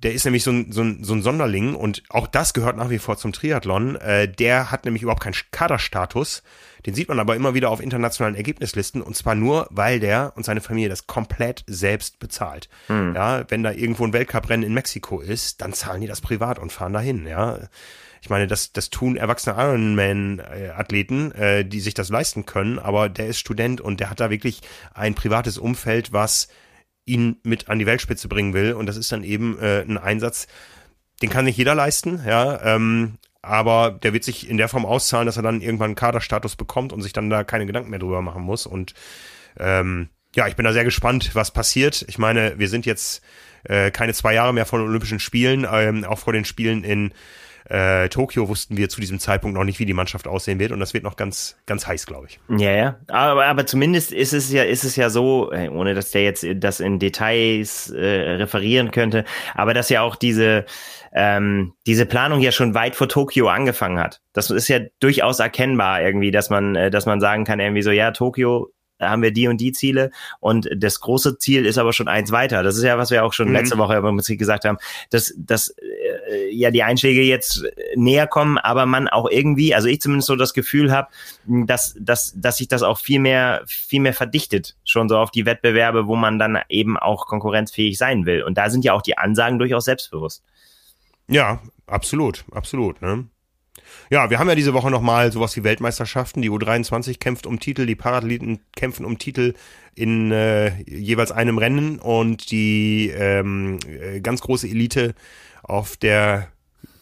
der 0.03 0.13
ist 0.13 0.25
nämlich 0.25 0.43
so 0.43 0.51
ein, 0.51 0.73
so, 0.73 0.83
ein, 0.83 1.05
so 1.05 1.15
ein 1.15 1.23
Sonderling 1.23 1.75
und 1.75 2.03
auch 2.09 2.27
das 2.27 2.55
gehört 2.55 2.77
nach 2.77 2.91
wie 2.91 2.99
vor 2.99 3.17
zum 3.17 3.33
Triathlon. 3.33 3.97
Äh, 3.97 4.29
der 4.29 4.71
hat 4.71 4.85
nämlich 4.85 5.03
überhaupt 5.03 5.23
keinen 5.23 5.37
Kaderstatus. 5.51 6.43
Den 6.85 6.95
sieht 6.95 7.09
man 7.09 7.21
aber 7.21 7.37
immer 7.37 7.55
wieder 7.55 7.71
auf 7.71 7.81
internationalen 7.81 8.35
Ergebnislisten 8.35 9.03
und 9.03 9.17
zwar 9.17 9.37
nur, 9.37 9.69
weil 9.71 10.01
der 10.01 10.33
und 10.35 10.45
seine 10.45 10.61
Familie 10.61 10.89
das 10.89 11.07
komplett 11.07 11.63
selbst 11.69 12.19
bezahlt. 12.19 12.69
Hm. 12.89 13.15
Ja, 13.15 13.45
wenn 13.49 13.63
da 13.63 13.71
irgendwo 13.71 14.05
ein 14.05 14.13
Weltcuprennen 14.13 14.67
in 14.67 14.75
Mexiko 14.75 15.21
ist, 15.21 15.61
dann 15.61 15.73
zahlen 15.73 16.01
die 16.01 16.09
das 16.09 16.21
privat 16.21 16.59
und 16.59 16.73
fahren 16.73 16.93
dahin. 16.93 17.27
Ja, 17.27 17.61
ich 18.21 18.31
meine, 18.31 18.49
das, 18.49 18.73
das 18.73 18.91
tun 18.91 19.17
erwachsene 19.17 19.57
Ironman-Athleten, 19.57 21.33
äh, 21.33 21.65
die 21.65 21.81
sich 21.81 21.95
das 21.95 22.09
leisten 22.09 22.47
können, 22.47 22.79
aber 22.79 23.09
der 23.09 23.29
ist 23.29 23.39
Student 23.39 23.81
und 23.81 24.01
der 24.01 24.11
hat 24.11 24.21
da 24.21 24.31
wirklich 24.31 24.61
ein 24.95 25.15
privates 25.15 25.59
Umfeld, 25.59 26.13
was 26.13 26.49
ihn 27.05 27.37
mit 27.43 27.69
an 27.69 27.79
die 27.79 27.87
Weltspitze 27.87 28.29
bringen 28.29 28.55
will. 28.55 28.75
Und 28.75 28.87
das 28.87 28.97
ist 28.97 29.13
dann 29.13 29.25
eben 29.25 29.59
äh, 29.59 29.83
ein 29.83 29.99
Einsatz, 29.99 30.47
den 31.21 31.31
kann 31.31 31.45
nicht 31.45 31.57
jeder 31.57 31.75
leisten, 31.75 32.21
ja. 32.27 32.61
Ähm, 32.63 33.19
aber 33.43 33.91
der 33.91 34.13
wird 34.13 34.25
sich 34.25 34.49
in 34.49 34.57
der 34.57 34.69
Form 34.69 34.87
auszahlen, 34.87 35.27
dass 35.27 35.37
er 35.37 35.43
dann 35.43 35.61
irgendwann 35.61 35.91
einen 35.91 35.95
Kaderstatus 35.97 36.55
bekommt 36.55 36.93
und 36.93 37.03
sich 37.03 37.13
dann 37.13 37.29
da 37.29 37.43
keine 37.43 37.67
Gedanken 37.67 37.91
mehr 37.91 37.99
drüber 37.99 38.23
machen 38.23 38.43
muss. 38.43 38.67
Und 38.67 38.95
ähm, 39.59 40.09
ja, 40.35 40.47
ich 40.47 40.57
bin 40.57 40.65
da 40.65 40.73
sehr 40.73 40.85
gespannt, 40.85 41.35
was 41.35 41.51
passiert. 41.51 42.05
Ich 42.09 42.19
meine, 42.19 42.59
wir 42.59 42.69
sind 42.69 42.87
jetzt 42.87 43.23
äh, 43.65 43.91
keine 43.91 44.15
zwei 44.15 44.35
Jahre 44.35 44.55
mehr 44.55 44.65
von 44.65 44.81
Olympischen 44.81 45.19
Spielen, 45.19 45.67
ähm, 45.71 46.05
auch 46.05 46.21
vor 46.21 46.33
den 46.33 46.45
Spielen 46.45 46.85
in 46.85 47.13
äh, 47.73 48.11
Tokio 48.11 48.51
wussten 48.51 48.77
wir 48.77 48.91
zu 48.91 49.01
diesem 49.01 49.19
Zeitpunkt 49.19 49.57
noch 49.57 49.65
nicht, 49.65 49.79
wie 49.79 49.87
die 49.87 49.95
Mannschaft 49.95 50.29
aussehen 50.29 50.59
wird 50.59 50.73
und 50.73 50.81
das 50.81 50.93
wird 50.93 51.05
noch 51.05 51.17
ganz, 51.17 51.57
ganz 51.65 51.87
heiß, 51.87 52.05
glaube 52.05 52.27
ich. 52.29 52.39
Ja, 52.59 52.71
ja. 52.71 52.97
Aber, 53.09 53.47
aber 53.47 53.65
zumindest 53.65 54.13
ist 54.13 54.35
es 54.35 54.53
ja, 54.53 54.63
ist 54.63 54.85
es 54.85 54.95
ja 54.97 55.09
so, 55.09 55.51
äh, 55.53 55.71
ohne 55.71 55.95
dass 55.95 56.11
der 56.11 56.23
jetzt 56.23 56.45
das 56.57 56.81
in 56.81 56.99
Details 56.99 57.89
äh, 57.89 58.33
referieren 58.33 58.91
könnte, 58.91 59.25
aber 59.55 59.73
dass 59.73 59.89
ja 59.89 60.03
auch 60.03 60.17
diese 60.17 60.67
ähm, 61.15 61.73
diese 61.87 62.05
Planung 62.05 62.41
ja 62.41 62.53
schon 62.53 62.75
weit 62.75 62.95
vor 62.95 63.09
Tokio 63.09 63.49
angefangen 63.49 63.99
hat. 63.99 64.21
Das 64.35 64.51
ist 64.51 64.69
ja 64.69 64.81
durchaus 65.01 65.41
erkennbar 65.41 66.03
irgendwie, 66.03 66.31
dass 66.31 66.51
man, 66.51 66.77
äh, 66.77 66.91
dass 66.91 67.07
man 67.07 67.21
sagen 67.21 67.45
kann 67.45 67.59
irgendwie 67.59 67.83
so, 67.83 67.91
ja, 67.91 68.11
Tokio 68.11 68.71
haben 69.11 69.23
wir 69.23 69.33
die 69.33 69.49
und 69.49 69.61
die 69.61 69.73
Ziele 69.73 70.11
und 70.41 70.69
das 70.77 71.01
große 71.01 71.39
Ziel 71.39 71.67
ist 71.67 71.79
aber 71.79 71.93
schon 71.93 72.09
eins 72.09 72.33
weiter. 72.33 72.63
Das 72.63 72.77
ist 72.77 72.83
ja, 72.83 72.99
was 72.99 73.11
wir 73.11 73.25
auch 73.25 73.33
schon 73.33 73.49
mhm. 73.49 73.55
letzte 73.55 73.79
Woche 73.79 73.97
im 73.97 74.03
Prinzip 74.03 74.39
gesagt 74.39 74.65
haben, 74.65 74.79
dass, 75.11 75.35
dass 75.37 75.69
äh, 75.69 76.51
ja 76.51 76.71
die 76.71 76.83
Einschläge 76.83 77.23
jetzt 77.23 77.65
näher 77.97 78.27
kommen, 78.27 78.59
aber 78.59 78.87
man 78.87 79.09
auch 79.09 79.29
irgendwie, 79.31 79.75
also 79.75 79.89
ich 79.89 80.01
zumindest 80.01 80.27
so 80.27 80.37
das 80.37 80.55
Gefühl 80.55 80.93
habe, 80.93 81.09
dass, 81.47 81.97
dass, 81.99 82.33
dass 82.37 82.57
sich 82.57 82.69
das 82.69 82.83
auch 82.83 82.99
viel 82.99 83.21
mehr, 83.21 83.63
viel 83.67 84.01
mehr 84.01 84.15
verdichtet, 84.15 84.77
schon 84.85 85.09
so 85.09 85.19
auf 85.19 85.31
die 85.31 85.47
Wettbewerbe, 85.47 86.07
wo 86.07 86.17
man 86.17 86.39
dann 86.39 86.59
eben 86.69 86.97
auch 86.97 87.27
konkurrenzfähig 87.27 87.99
sein 87.99 88.27
will. 88.27 88.43
Und 88.43 88.59
da 88.59 88.71
sind 88.71 88.85
ja 88.85 88.93
auch 88.93 89.03
die 89.03 89.19
Ansagen 89.19 89.59
durchaus 89.59 89.85
selbstbewusst. 89.85 90.43
Ja, 91.29 91.63
absolut, 91.87 92.45
absolut. 92.53 93.01
Ne? 93.01 93.27
Ja, 94.11 94.31
wir 94.31 94.39
haben 94.39 94.49
ja 94.49 94.55
diese 94.55 94.75
Woche 94.75 94.91
nochmal 94.91 95.33
sowas 95.33 95.57
wie 95.57 95.65
Weltmeisterschaften. 95.65 96.43
Die 96.43 96.51
U23 96.51 97.19
kämpft 97.19 97.47
um 97.47 97.61
Titel, 97.61 97.87
die 97.87 97.95
Parathleten 97.95 98.61
kämpfen 98.77 99.05
um 99.05 99.19
Titel 99.19 99.55
in 99.95 100.33
äh, 100.33 100.83
jeweils 100.85 101.33
einem 101.33 101.59
Rennen 101.59 101.99
und 101.99 102.51
die 102.51 103.13
ähm, 103.15 103.79
äh, 103.87 104.21
ganz 104.21 104.41
große 104.41 104.69
Elite 104.69 105.15
auf 105.63 105.97
der 105.97 106.49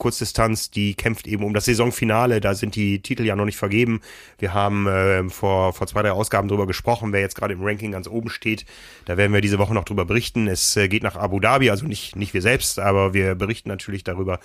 Kurzdistanz, 0.01 0.71
die 0.71 0.95
kämpft 0.95 1.29
eben 1.29 1.45
um 1.45 1.55
das 1.55 1.67
Saisonfinale. 1.67 2.41
Da 2.41 2.55
sind 2.55 2.75
die 2.75 3.03
Titel 3.03 3.25
ja 3.25 3.37
noch 3.37 3.45
nicht 3.45 3.59
vergeben. 3.59 4.01
Wir 4.39 4.53
haben 4.53 4.89
äh, 4.89 5.29
vor, 5.29 5.73
vor 5.73 5.87
zwei, 5.87 6.03
drei 6.03 6.11
Ausgaben 6.11 6.49
drüber 6.49 6.67
gesprochen, 6.67 7.13
wer 7.13 7.21
jetzt 7.21 7.37
gerade 7.37 7.55
im 7.55 7.63
Ranking 7.63 7.93
ganz 7.93 8.09
oben 8.09 8.31
steht. 8.31 8.65
Da 9.05 9.17
werden 9.17 9.33
wir 9.33 9.41
diese 9.41 9.59
Woche 9.59 9.75
noch 9.75 9.85
drüber 9.85 10.05
berichten. 10.05 10.49
Es 10.49 10.77
äh, 10.77 10.89
geht 10.89 11.05
nach 11.05 11.17
Abu 11.17 11.39
Dhabi, 11.39 11.71
also 11.71 11.87
nicht, 11.87 12.17
nicht 12.17 12.35
wir 12.35 12.43
selbst, 12.43 12.81
aber 12.81 13.15
wir 13.15 13.37
berichten 13.37 13.69
natürlich 13.69 14.03
darüber. 14.03 14.41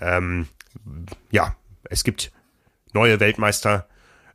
Ähm, 0.00 0.46
ja, 1.30 1.56
es 1.84 2.04
gibt 2.04 2.32
neue 2.92 3.20
Weltmeister, 3.20 3.88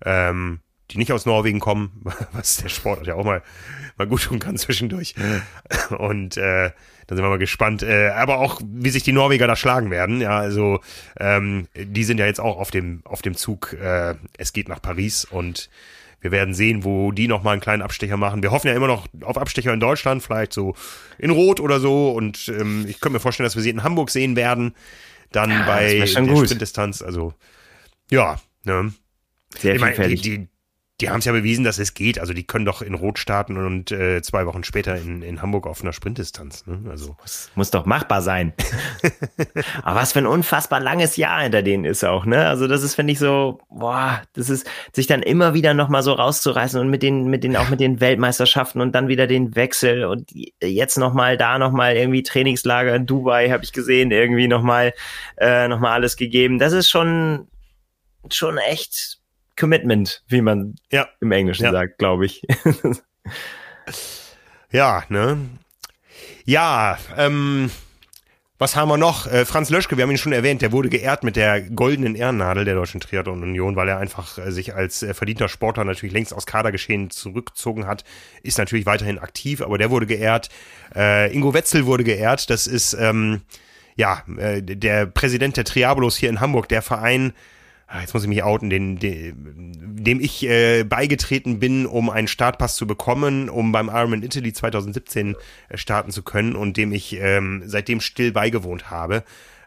ähm, 0.04 0.60
die 0.92 0.98
nicht 0.98 1.12
aus 1.12 1.26
Norwegen 1.26 1.60
kommen, 1.60 2.04
was 2.34 2.58
der 2.58 2.70
Sport 2.70 3.08
ja 3.08 3.16
auch 3.16 3.26
mal, 3.26 3.42
mal 3.98 4.08
gut 4.08 4.24
tun 4.24 4.40
kann 4.40 4.58
zwischendurch. 4.58 5.16
Und 5.98 6.38
äh, 6.38 6.72
da 7.08 7.16
sind 7.16 7.24
wir 7.24 7.30
mal 7.30 7.38
gespannt. 7.38 7.84
Äh, 7.84 8.10
aber 8.10 8.40
auch, 8.40 8.62
wie 8.64 8.90
sich 8.90 9.04
die 9.04 9.12
Norweger 9.12 9.48
da 9.48 9.56
schlagen 9.56 9.92
werden. 9.92 10.22
Ja, 10.22 10.38
also 10.38 10.80
ähm, 11.20 11.68
die 11.76 12.04
sind 12.04 12.20
ja 12.20 12.26
jetzt 12.26 12.40
auch 12.40 12.58
auf 12.58 12.72
dem, 12.72 13.02
auf 13.06 13.22
dem 13.22 13.36
Zug. 13.36 13.74
Äh, 13.74 14.16
es 14.38 14.54
geht 14.54 14.70
nach 14.70 14.82
Paris 14.82 15.26
und 15.26 15.70
wir 16.22 16.32
werden 16.32 16.56
sehen, 16.56 16.84
wo 16.84 17.12
die 17.12 17.28
nochmal 17.28 17.54
einen 17.54 17.62
kleinen 17.62 17.84
Abstecher 17.84 18.18
machen. 18.18 18.42
Wir 18.42 18.50
hoffen 18.50 18.68
ja 18.68 18.74
immer 18.74 18.88
noch 18.88 19.08
auf 19.22 19.38
Abstecher 19.38 19.74
in 19.74 19.80
Deutschland, 19.80 20.24
vielleicht 20.24 20.54
so 20.54 20.76
in 21.20 21.30
Rot 21.30 21.60
oder 21.60 21.80
so. 21.80 22.12
Und 22.12 22.48
ähm, 22.48 22.86
ich 22.88 23.00
könnte 23.00 23.14
mir 23.14 23.20
vorstellen, 23.20 23.46
dass 23.46 23.56
wir 23.56 23.62
sie 23.62 23.70
in 23.70 23.84
Hamburg 23.84 24.10
sehen 24.10 24.36
werden 24.36 24.74
dann 25.36 25.50
ja, 25.50 25.66
bei 25.66 26.00
der 26.00 26.08
Sprintdistanz. 26.08 27.02
Also 27.02 27.34
ja, 28.10 28.40
ne? 28.64 28.94
Sehr 29.58 29.76
ich 29.76 29.82
meine, 29.82 30.08
die, 30.10 30.16
die, 30.16 30.48
die 31.02 31.10
haben 31.10 31.20
es 31.20 31.26
ja 31.26 31.34
bewiesen, 31.34 31.66
dass 31.66 31.78
es 31.78 31.94
geht. 31.94 32.20
Also 32.20 32.34
die 32.34 32.46
können 32.46 32.64
doch 32.64 32.82
in 32.82 32.94
Rot 32.94 33.20
starten 33.20 33.58
und 33.58 33.92
äh, 33.92 34.22
zwei 34.22 34.46
Wochen 34.46 34.64
später 34.64 34.96
in, 34.96 35.22
in 35.22 35.42
Hamburg 35.42 35.68
auf 35.68 35.82
einer 35.82 35.92
Sprintdistanz. 35.92 36.66
Ne? 36.68 36.90
Also 36.90 37.18
muss, 37.22 37.52
muss 37.56 37.72
doch 37.72 37.86
machbar 37.86 38.22
sein. 38.22 38.54
Aber 39.84 40.00
was 40.00 40.14
für 40.14 40.20
ein 40.20 40.26
unfassbar 40.26 40.80
langes 40.80 41.18
Jahr 41.18 41.42
hinter 41.42 41.64
denen 41.64 41.84
ist 41.84 42.06
auch. 42.06 42.26
Ne? 42.26 42.48
Also 42.48 42.68
das 42.68 42.82
ist 42.82 42.96
finde 42.96 43.12
ich 43.12 43.20
so, 43.20 43.60
boah, 43.70 44.22
das 44.34 44.50
ist 44.50 44.68
sich 44.94 45.06
dann 45.06 45.22
immer 45.22 45.54
wieder 45.54 45.74
noch 45.74 45.90
mal 45.90 46.02
so 46.02 46.14
rauszureißen 46.14 46.80
und 46.80 46.90
mit 46.90 47.04
den 47.04 47.26
mit 47.26 47.44
den 47.44 47.58
auch 47.58 47.68
mit 47.68 47.82
den 47.82 48.00
Weltmeisterschaften 48.00 48.80
und 48.80 48.96
dann 48.96 49.10
wieder 49.10 49.28
den 49.28 49.54
Wechsel 49.56 50.06
und 50.06 50.32
jetzt 50.64 50.98
noch 50.98 51.14
mal 51.14 51.36
da 51.36 51.60
noch 51.60 51.72
mal 51.72 51.98
irgendwie 51.98 52.24
Trainingslager 52.24 52.96
in 52.96 53.06
Dubai 53.06 53.50
habe 53.50 53.66
ich 53.66 53.74
gesehen 53.74 54.12
irgendwie 54.12 54.48
noch 54.48 54.62
mal 54.62 54.94
äh, 55.38 55.68
noch 55.68 55.82
mal 55.82 55.92
alles 55.92 56.16
gegeben. 56.16 56.58
Das 56.58 56.72
ist 56.72 56.90
schon 56.90 57.50
schon 58.30 58.58
echt 58.58 59.15
Commitment, 59.58 60.24
wie 60.28 60.42
man 60.42 60.76
ja. 60.92 61.08
im 61.22 61.32
Englischen 61.32 61.66
ja. 61.66 61.72
sagt, 61.72 61.98
glaube 61.98 62.26
ich. 62.26 62.42
ja, 64.72 65.04
ne? 65.10 65.38
Ja, 66.46 66.98
ähm, 67.18 67.72
was 68.58 68.78
haben 68.78 68.88
wir 68.88 68.98
noch? 68.98 69.28
Äh, 69.28 69.44
Franz 69.44 69.70
Löschke, 69.70 69.98
wir 69.98 70.04
haben 70.04 70.12
ihn 70.12 70.18
schon 70.18 70.32
erwähnt, 70.32 70.62
der 70.62 70.72
wurde 70.72 70.88
geehrt 70.88 71.26
mit 71.26 71.36
der 71.36 71.62
goldenen 71.62 72.16
Ehrennadel 72.16 72.64
der 72.64 72.76
Deutschen 72.76 73.02
Triathlon 73.02 73.44
Union, 73.44 73.76
weil 73.76 73.90
er 73.90 73.98
einfach 73.98 74.38
äh, 74.38 74.50
sich 74.50 74.74
als 74.74 75.04
äh, 75.04 75.14
verdienter 75.14 75.50
Sportler 75.50 75.84
natürlich 75.84 76.14
längst 76.14 76.34
aus 76.34 76.46
Kadergeschehen 76.46 77.10
zurückgezogen 77.10 77.86
hat, 77.86 78.06
ist 78.44 78.58
natürlich 78.58 78.86
weiterhin 78.86 79.20
aktiv, 79.20 79.62
aber 79.62 79.78
der 79.78 79.90
wurde 79.90 80.06
geehrt. 80.06 80.50
Äh, 80.96 81.34
Ingo 81.34 81.54
Wetzel 81.54 81.86
wurde 81.86 82.06
geehrt, 82.06 82.50
das 82.50 82.66
ist 82.66 82.94
ähm, 82.94 83.42
ja 83.98 84.24
äh, 84.38 84.62
der 84.62 85.06
Präsident 85.06 85.58
der 85.58 85.66
Triabolos 85.66 86.16
hier 86.16 86.30
in 86.30 86.40
Hamburg, 86.40 86.70
der 86.70 86.82
Verein, 86.82 87.34
jetzt 88.02 88.14
muss 88.14 88.24
ich 88.24 88.30
mich 88.30 88.44
outen, 88.44 88.70
den, 88.70 88.98
den, 88.98 90.04
dem 90.04 90.20
ich 90.20 90.44
äh, 90.44 90.84
beigetreten 90.84 91.60
bin, 91.60 91.86
um 91.86 92.10
einen 92.10 92.28
Startpass 92.28 92.76
zu 92.76 92.88
bekommen, 92.88 93.50
um 93.50 93.72
beim 93.72 93.90
Ironman 93.90 94.24
Italy 94.24 94.54
2017 94.54 95.36
äh, 95.70 95.78
starten 95.78 96.12
zu 96.12 96.24
können 96.24 96.56
und 96.56 96.78
dem 96.78 96.92
ich 96.92 97.18
ähm, 97.20 97.64
seitdem 97.66 98.02
still 98.02 98.32
beigewohnt 98.32 98.90
habe. 98.90 99.24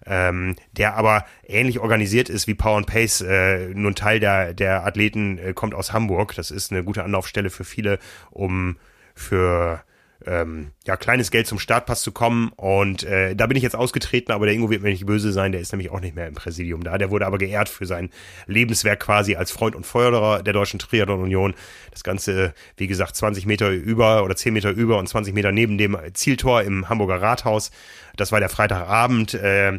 Ähm, 0.06 0.56
der 0.72 0.94
aber 0.94 1.26
ähnlich 1.46 1.80
organisiert 1.80 2.28
ist 2.28 2.46
wie 2.46 2.54
Power 2.54 2.78
and 2.78 2.86
Pace. 2.86 3.20
Äh, 3.20 3.68
nur 3.74 3.90
ein 3.90 3.94
Teil 3.94 4.20
der, 4.20 4.54
der 4.54 4.86
Athleten 4.86 5.38
äh, 5.38 5.52
kommt 5.52 5.74
aus 5.74 5.92
Hamburg. 5.92 6.34
Das 6.34 6.50
ist 6.50 6.72
eine 6.72 6.82
gute 6.84 7.04
Anlaufstelle 7.04 7.50
für 7.50 7.64
viele, 7.64 7.98
um 8.30 8.76
für 9.14 9.82
ähm, 10.26 10.72
ja, 10.86 10.96
kleines 10.96 11.30
Geld 11.30 11.46
zum 11.46 11.58
Startpass 11.58 12.02
zu 12.02 12.12
kommen. 12.12 12.50
Und 12.56 13.04
äh, 13.04 13.36
da 13.36 13.46
bin 13.46 13.56
ich 13.56 13.62
jetzt 13.62 13.76
ausgetreten, 13.76 14.32
aber 14.32 14.46
der 14.46 14.54
Ingo 14.54 14.70
wird 14.70 14.82
mir 14.82 14.90
nicht 14.90 15.06
böse 15.06 15.32
sein, 15.32 15.52
der 15.52 15.60
ist 15.60 15.72
nämlich 15.72 15.90
auch 15.90 16.00
nicht 16.00 16.16
mehr 16.16 16.26
im 16.26 16.34
Präsidium 16.34 16.82
da. 16.82 16.98
Der 16.98 17.10
wurde 17.10 17.26
aber 17.26 17.38
geehrt 17.38 17.68
für 17.68 17.86
sein 17.86 18.10
Lebenswerk 18.46 19.00
quasi 19.00 19.36
als 19.36 19.50
Freund 19.50 19.76
und 19.76 19.86
Förderer 19.86 20.42
der 20.42 20.52
Deutschen 20.52 20.78
Triathlon 20.78 21.22
Union. 21.22 21.54
Das 21.90 22.02
Ganze, 22.02 22.54
wie 22.76 22.86
gesagt, 22.86 23.16
20 23.16 23.46
Meter 23.46 23.70
über 23.70 24.24
oder 24.24 24.36
10 24.36 24.52
Meter 24.52 24.70
über 24.70 24.98
und 24.98 25.08
20 25.08 25.34
Meter 25.34 25.52
neben 25.52 25.78
dem 25.78 25.96
Zieltor 26.14 26.62
im 26.62 26.88
Hamburger 26.88 27.22
Rathaus. 27.22 27.70
Das 28.16 28.32
war 28.32 28.40
der 28.40 28.48
Freitagabend. 28.48 29.34
Äh, 29.34 29.78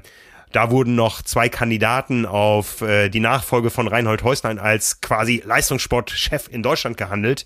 da 0.51 0.71
wurden 0.71 0.95
noch 0.95 1.21
zwei 1.21 1.47
Kandidaten 1.47 2.25
auf 2.25 2.81
äh, 2.81 3.09
die 3.09 3.19
Nachfolge 3.19 3.69
von 3.69 3.87
Reinhold 3.87 4.23
Häuslein 4.23 4.57
als 4.57 4.99
quasi 4.99 5.43
Leistungssportchef 5.45 6.47
in 6.49 6.63
Deutschland 6.63 6.97
gehandelt 6.97 7.45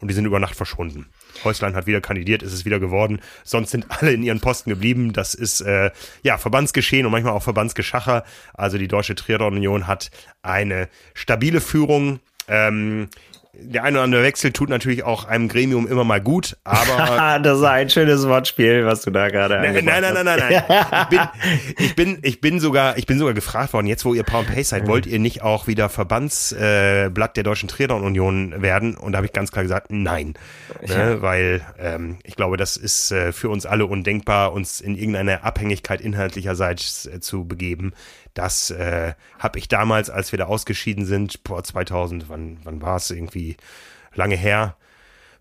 und 0.00 0.08
die 0.08 0.14
sind 0.14 0.24
über 0.24 0.40
Nacht 0.40 0.56
verschwunden. 0.56 1.06
Häuslein 1.44 1.74
hat 1.74 1.86
wieder 1.86 2.00
kandidiert, 2.00 2.42
ist 2.42 2.52
es 2.52 2.64
wieder 2.64 2.80
geworden. 2.80 3.20
Sonst 3.44 3.70
sind 3.70 3.86
alle 3.88 4.12
in 4.12 4.22
ihren 4.22 4.40
Posten 4.40 4.70
geblieben. 4.70 5.12
Das 5.12 5.34
ist 5.34 5.60
äh, 5.60 5.90
ja 6.22 6.38
Verbandsgeschehen 6.38 7.06
und 7.06 7.12
manchmal 7.12 7.32
auch 7.32 7.42
Verbandsgeschacher. 7.42 8.24
Also 8.54 8.78
die 8.78 8.88
Deutsche 8.88 9.14
Triathlon 9.14 9.54
Union 9.54 9.86
hat 9.86 10.10
eine 10.42 10.88
stabile 11.14 11.60
Führung. 11.60 12.20
Ähm, 12.48 13.08
der 13.62 13.84
eine 13.84 13.98
oder 13.98 14.04
andere 14.04 14.22
Wechsel 14.22 14.52
tut 14.52 14.68
natürlich 14.68 15.04
auch 15.04 15.24
einem 15.24 15.48
Gremium 15.48 15.86
immer 15.86 16.04
mal 16.04 16.20
gut, 16.20 16.56
aber. 16.64 17.38
das 17.42 17.58
ist 17.58 17.64
ein 17.64 17.90
schönes 17.90 18.26
Wortspiel, 18.26 18.86
was 18.86 19.02
du 19.02 19.10
da 19.10 19.28
gerade 19.28 19.60
Nein, 19.60 19.84
nein, 19.84 20.02
nein, 20.02 20.14
nein, 20.14 20.24
nein, 20.24 20.64
nein. 21.10 21.28
ich, 21.78 21.78
bin, 21.78 21.78
ich, 21.78 21.94
bin, 21.94 22.18
ich 22.22 22.40
bin 22.40 22.60
sogar, 22.60 22.98
ich 22.98 23.06
bin 23.06 23.18
sogar 23.18 23.34
gefragt 23.34 23.72
worden, 23.72 23.86
jetzt 23.86 24.04
wo 24.04 24.14
ihr 24.14 24.22
Power 24.22 24.44
Pace 24.44 24.70
seid, 24.70 24.86
wollt 24.86 25.06
ihr 25.06 25.18
nicht 25.18 25.42
auch 25.42 25.66
wieder 25.66 25.88
Verbandsblatt 25.88 27.30
äh, 27.30 27.34
der 27.34 27.42
Deutschen 27.42 27.68
Triathlon 27.68 28.02
Union 28.02 28.62
werden? 28.62 28.96
Und 28.96 29.12
da 29.12 29.18
habe 29.18 29.26
ich 29.26 29.32
ganz 29.32 29.52
klar 29.52 29.62
gesagt, 29.62 29.88
nein. 29.90 30.34
Ne? 30.86 31.18
Weil 31.20 31.62
ähm, 31.78 32.18
ich 32.24 32.36
glaube, 32.36 32.56
das 32.56 32.76
ist 32.76 33.12
äh, 33.12 33.32
für 33.32 33.48
uns 33.48 33.66
alle 33.66 33.86
undenkbar, 33.86 34.52
uns 34.52 34.80
in 34.80 34.96
irgendeine 34.96 35.44
Abhängigkeit 35.44 36.00
inhaltlicherseits 36.00 37.06
äh, 37.06 37.20
zu 37.20 37.44
begeben. 37.44 37.92
Das 38.34 38.70
äh, 38.70 39.14
habe 39.38 39.58
ich 39.58 39.68
damals, 39.68 40.10
als 40.10 40.32
wir 40.32 40.38
da 40.38 40.46
ausgeschieden 40.46 41.04
sind, 41.04 41.40
vor 41.46 41.62
2000, 41.62 42.28
wann, 42.28 42.58
wann 42.64 42.82
war 42.82 42.96
es 42.96 43.10
irgendwie 43.10 43.56
lange 44.14 44.36
her, 44.36 44.76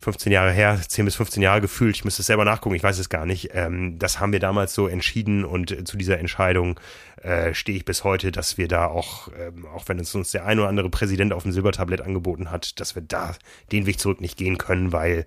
15 0.02 0.32
Jahre 0.32 0.52
her, 0.52 0.80
10 0.88 1.06
bis 1.06 1.16
15 1.16 1.44
Jahre 1.44 1.60
gefühlt, 1.60 1.96
ich 1.96 2.06
müsste 2.06 2.22
es 2.22 2.28
selber 2.28 2.46
nachgucken, 2.46 2.76
ich 2.76 2.84
weiß 2.84 3.00
es 3.00 3.10
gar 3.10 3.26
nicht. 3.26 3.50
Ähm, 3.54 4.00
das 4.00 4.20
haben 4.20 4.32
wir 4.32 4.40
damals 4.40 4.74
so 4.74 4.88
entschieden 4.88 5.44
und 5.44 5.72
äh, 5.72 5.84
zu 5.84 5.98
dieser 5.98 6.20
Entscheidung 6.20 6.80
äh, 7.22 7.54
stehe 7.54 7.78
ich 7.78 7.84
bis 7.84 8.06
heute, 8.06 8.32
dass 8.32 8.58
wir 8.58 8.70
da 8.70 8.86
auch, 8.86 9.28
ähm, 9.38 9.66
auch 9.66 9.88
wenn 9.88 10.00
es 10.00 10.16
uns 10.16 10.32
der 10.32 10.46
ein 10.46 10.58
oder 10.58 10.70
andere 10.70 10.90
Präsident 10.90 11.34
auf 11.34 11.44
dem 11.44 11.52
Silbertablett 11.52 12.00
angeboten 12.00 12.50
hat, 12.50 12.80
dass 12.80 12.96
wir 12.96 13.02
da 13.02 13.36
den 13.74 13.86
Weg 13.86 14.00
zurück 14.00 14.22
nicht 14.22 14.38
gehen 14.38 14.58
können, 14.58 14.94
weil 14.94 15.26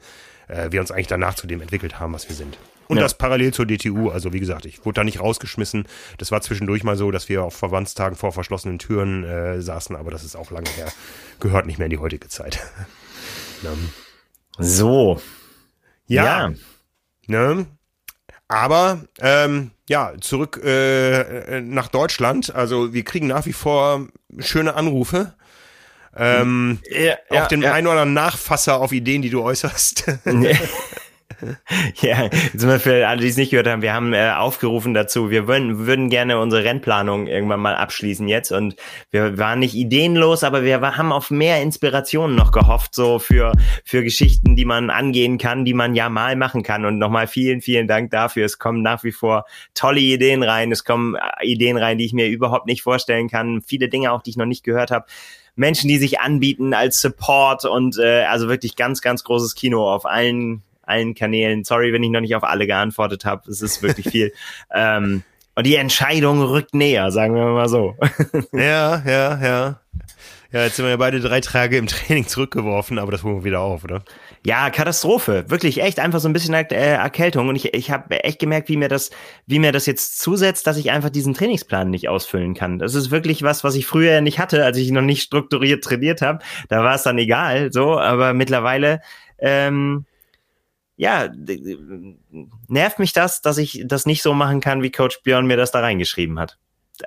äh, 0.49 0.73
wir 0.73 0.81
uns 0.81 0.91
eigentlich 0.91 1.07
danach 1.07 1.35
zu 1.35 1.47
dem 1.47 1.61
entwickelt 1.61 2.01
haben, 2.01 2.15
was 2.15 2.29
wir 2.31 2.37
sind. 2.37 2.57
Und 2.89 2.97
ja. 2.97 3.03
das 3.03 3.17
parallel 3.17 3.53
zur 3.55 3.67
DTU. 3.67 4.11
Also 4.11 4.33
wie 4.33 4.41
gesagt, 4.41 4.67
ich 4.67 4.85
wurde 4.85 4.97
da 4.97 5.05
nicht 5.05 5.21
rausgeschmissen. 5.21 5.87
Das 6.19 6.31
war 6.31 6.41
zwischendurch 6.41 6.85
mal 6.85 6.97
so, 6.97 7.11
dass 7.11 7.29
wir 7.29 7.45
auf 7.45 7.55
Verbandstagen 7.55 8.17
vor 8.17 8.33
verschlossenen 8.33 8.79
Türen 8.79 9.25
äh, 9.25 9.61
saßen, 9.61 9.97
aber 9.97 10.11
das 10.11 10.25
ist 10.25 10.37
auch 10.37 10.51
lange 10.51 10.71
her. 10.71 10.93
Gehört 11.41 11.67
nicht 11.67 11.79
mehr 11.79 11.87
in 11.87 11.91
die 11.91 11.99
heutige 11.99 12.29
Zeit. 12.29 12.61
so. 14.59 15.21
Ja. 16.07 16.25
ja. 16.49 16.55
Ne? 17.27 17.67
Aber 18.49 19.01
ähm, 19.21 19.71
ja, 19.89 20.13
zurück 20.21 20.61
äh, 20.63 21.61
nach 21.61 21.89
Deutschland. 21.89 22.55
Also 22.55 22.93
wir 22.93 23.05
kriegen 23.05 23.27
nach 23.27 23.47
wie 23.47 23.53
vor 23.53 24.09
schöne 24.39 24.75
Anrufe. 24.75 25.35
Ähm, 26.15 26.79
ja, 26.91 27.17
ja, 27.31 27.45
auch 27.45 27.49
den 27.49 27.63
ja. 27.63 27.73
einen 27.73 27.87
oder 27.87 28.03
anderen 28.03 28.13
Nachfasser 28.13 28.77
auf 28.79 28.93
Ideen, 28.93 29.23
die 29.23 29.31
du 29.31 29.43
äußerst. 29.43 30.05
ja, 32.01 32.25
jetzt 32.25 32.65
mal 32.65 32.79
für 32.79 33.07
alle, 33.07 33.21
die 33.21 33.29
es 33.29 33.37
nicht 33.37 33.51
gehört 33.51 33.69
haben, 33.69 33.83
wir 33.83 33.93
haben 33.93 34.13
äh, 34.13 34.33
aufgerufen 34.37 34.95
dazu, 34.95 35.31
wir 35.31 35.47
würden, 35.47 35.87
würden 35.87 36.11
gerne 36.11 36.39
unsere 36.39 36.65
Rennplanung 36.65 37.27
irgendwann 37.27 37.61
mal 37.61 37.75
abschließen 37.75 38.29
jetzt. 38.29 38.53
Und 38.53 38.77
wir 39.11 39.39
waren 39.39 39.59
nicht 39.59 39.75
ideenlos, 39.75 40.45
aber 40.45 40.65
wir 40.65 40.81
haben 40.81 41.13
auf 41.13 41.31
mehr 41.31 41.63
Inspirationen 41.63 42.37
noch 42.37 42.53
gehofft, 42.53 42.95
so 42.95 43.19
für, 43.19 43.53
für 43.85 44.03
Geschichten, 44.03 44.57
die 44.57 44.65
man 44.65 44.91
angehen 44.91 45.39
kann, 45.39 45.65
die 45.65 45.75
man 45.75 45.95
ja 45.95 46.09
mal 46.09 46.37
machen 46.37 46.63
kann. 46.63 46.85
Und 46.85 46.99
nochmal 46.99 47.27
vielen, 47.27 47.61
vielen 47.61 47.89
Dank 47.89 48.11
dafür. 48.11 48.45
Es 48.45 48.59
kommen 48.59 48.83
nach 48.83 49.05
wie 49.05 49.13
vor 49.13 49.45
tolle 49.75 50.01
Ideen 50.01 50.43
rein, 50.43 50.73
es 50.73 50.85
kommen 50.85 51.15
äh, 51.15 51.47
Ideen 51.47 51.77
rein, 51.77 51.99
die 51.99 52.05
ich 52.05 52.13
mir 52.13 52.29
überhaupt 52.29 52.67
nicht 52.67 52.83
vorstellen 52.83 53.29
kann, 53.29 53.63
viele 53.63 53.89
Dinge 53.89 54.13
auch, 54.13 54.23
die 54.23 54.31
ich 54.31 54.37
noch 54.37 54.47
nicht 54.47 54.65
gehört 54.65 54.91
habe. 54.91 55.07
Menschen, 55.55 55.89
die 55.89 55.99
sich 55.99 56.21
anbieten 56.21 56.73
als 56.75 57.01
Support 57.01 57.65
und 57.65 57.99
äh, 57.99 58.25
also 58.25 58.49
wirklich 58.49 58.77
ganz, 58.77 59.03
ganz 59.03 59.23
großes 59.25 59.55
Kino 59.55 59.91
auf 59.91 60.07
allen 60.07 60.63
allen 60.93 61.15
Kanälen. 61.15 61.65
Sorry, 61.65 61.93
wenn 61.93 62.03
ich 62.03 62.11
noch 62.11 62.21
nicht 62.21 62.37
auf 62.37 62.45
alle 62.45 62.67
geantwortet 62.67 63.25
habe. 63.25 63.51
Es 63.51 63.63
ist 63.63 63.83
wirklich 63.83 64.09
viel. 64.09 64.33
ähm, 64.75 65.23
und 65.55 65.67
die 65.67 65.77
Entscheidung 65.77 66.41
rückt 66.43 66.75
näher, 66.75 67.11
sagen 67.11 67.35
wir 67.35 67.45
mal 67.47 67.69
so. 67.69 67.97
ja, 68.53 69.03
ja, 69.05 69.43
ja. 69.43 69.81
Ja, 70.53 70.65
jetzt 70.65 70.77
sind 70.77 70.85
wir 70.85 70.91
ja 70.91 70.99
beide 70.99 71.21
drei 71.21 71.41
Tage 71.41 71.79
im 71.79 71.87
Training 71.87 72.27
zurückgeworfen, 72.27 72.99
aber 72.99 73.11
das 73.11 73.23
holen 73.23 73.37
wir 73.37 73.45
wieder 73.45 73.61
auf, 73.61 73.85
oder? 73.85 74.03
Ja, 74.45 74.69
Katastrophe. 74.69 75.47
Wirklich 75.49 75.81
echt 75.83 75.99
einfach 75.99 76.21
so 76.21 76.29
ein 76.29 76.35
bisschen 76.35 76.53
äh, 76.53 76.67
Erkältung. 76.75 77.49
Und 77.49 77.57
ich, 77.57 77.73
ich 77.73 77.91
habe 77.91 78.23
echt 78.23 78.39
gemerkt, 78.39 78.69
wie 78.69 78.77
mir 78.77 78.89
das, 78.89 79.11
wie 79.47 79.59
mir 79.59 79.73
das 79.73 79.87
jetzt 79.87 80.21
zusetzt, 80.21 80.67
dass 80.67 80.77
ich 80.77 80.91
einfach 80.91 81.09
diesen 81.09 81.33
Trainingsplan 81.33 81.89
nicht 81.89 82.11
ausfüllen 82.11 82.53
kann. 82.53 82.79
Das 82.79 82.95
ist 82.95 83.11
wirklich 83.11 83.43
was, 83.43 83.65
was 83.65 83.77
ich 83.77 83.87
früher 83.87 84.21
nicht 84.21 84.39
hatte, 84.39 84.63
als 84.63 84.77
ich 84.77 84.91
noch 84.91 85.01
nicht 85.01 85.23
strukturiert 85.23 85.85
trainiert 85.85 86.21
habe. 86.21 86.41
Da 86.69 86.85
war 86.85 86.97
es 86.97 87.03
dann 87.03 87.17
egal, 87.17 87.73
so, 87.73 87.99
aber 87.99 88.35
mittlerweile 88.35 89.01
ähm, 89.39 90.05
ja, 90.97 91.31
nervt 92.69 92.99
mich 92.99 93.13
das, 93.13 93.41
dass 93.41 93.59
ich 93.59 93.83
das 93.87 94.07
nicht 94.07 94.23
so 94.23 94.35
machen 94.35 94.61
kann, 94.61 94.83
wie 94.83 94.91
Coach 94.91 95.23
Björn 95.23 95.47
mir 95.47 95.57
das 95.57 95.71
da 95.71 95.81
reingeschrieben 95.81 96.39
hat. 96.39 96.59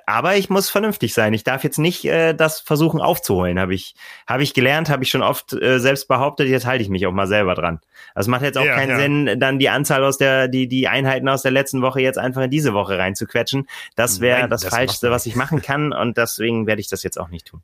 Aber 0.04 0.36
ich 0.36 0.50
muss 0.50 0.68
vernünftig 0.68 1.14
sein. 1.14 1.32
Ich 1.32 1.44
darf 1.44 1.64
jetzt 1.64 1.78
nicht 1.78 2.04
äh, 2.04 2.34
das 2.34 2.60
versuchen 2.60 3.00
aufzuholen. 3.00 3.58
Habe 3.58 3.74
ich, 3.74 3.94
habe 4.26 4.42
ich 4.42 4.52
gelernt, 4.52 4.90
habe 4.90 5.04
ich 5.04 5.10
schon 5.10 5.22
oft 5.22 5.52
äh, 5.52 5.78
selbst 5.78 6.08
behauptet. 6.08 6.48
Jetzt 6.48 6.66
halte 6.66 6.82
ich 6.82 6.90
mich 6.90 7.06
auch 7.06 7.12
mal 7.12 7.26
selber 7.26 7.54
dran. 7.54 7.80
Es 8.14 8.26
macht 8.26 8.42
jetzt 8.42 8.58
auch 8.58 8.64
ja, 8.64 8.74
keinen 8.74 8.90
ja. 8.90 8.98
Sinn, 8.98 9.40
dann 9.40 9.58
die 9.58 9.68
Anzahl 9.68 10.04
aus 10.04 10.18
der, 10.18 10.48
die 10.48 10.68
die 10.68 10.88
Einheiten 10.88 11.28
aus 11.28 11.42
der 11.42 11.52
letzten 11.52 11.82
Woche 11.82 12.00
jetzt 12.00 12.18
einfach 12.18 12.42
in 12.42 12.50
diese 12.50 12.74
Woche 12.74 12.98
reinzuquetschen. 12.98 13.68
Das 13.94 14.20
wäre 14.20 14.48
das, 14.48 14.62
das 14.62 14.70
Falschste, 14.70 15.10
was 15.10 15.24
ich 15.24 15.36
machen 15.36 15.62
kann. 15.62 15.92
Und 15.92 16.16
deswegen 16.16 16.66
werde 16.66 16.80
ich 16.80 16.88
das 16.88 17.02
jetzt 17.02 17.18
auch 17.18 17.28
nicht 17.28 17.46
tun. 17.46 17.62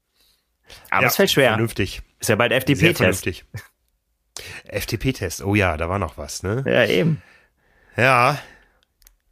Aber 0.90 1.02
ja, 1.02 1.08
es 1.08 1.16
fällt 1.16 1.30
schwer. 1.30 1.50
Vernünftig. 1.50 2.02
Ist 2.20 2.28
ja 2.28 2.36
bald 2.36 2.52
FDP-Test. 2.52 3.44
FTP-Test, 4.68 5.44
oh 5.44 5.54
ja, 5.54 5.76
da 5.76 5.88
war 5.88 5.98
noch 5.98 6.18
was, 6.18 6.42
ne? 6.42 6.64
Ja, 6.66 6.86
eben. 6.86 7.22
Ja. 7.96 8.38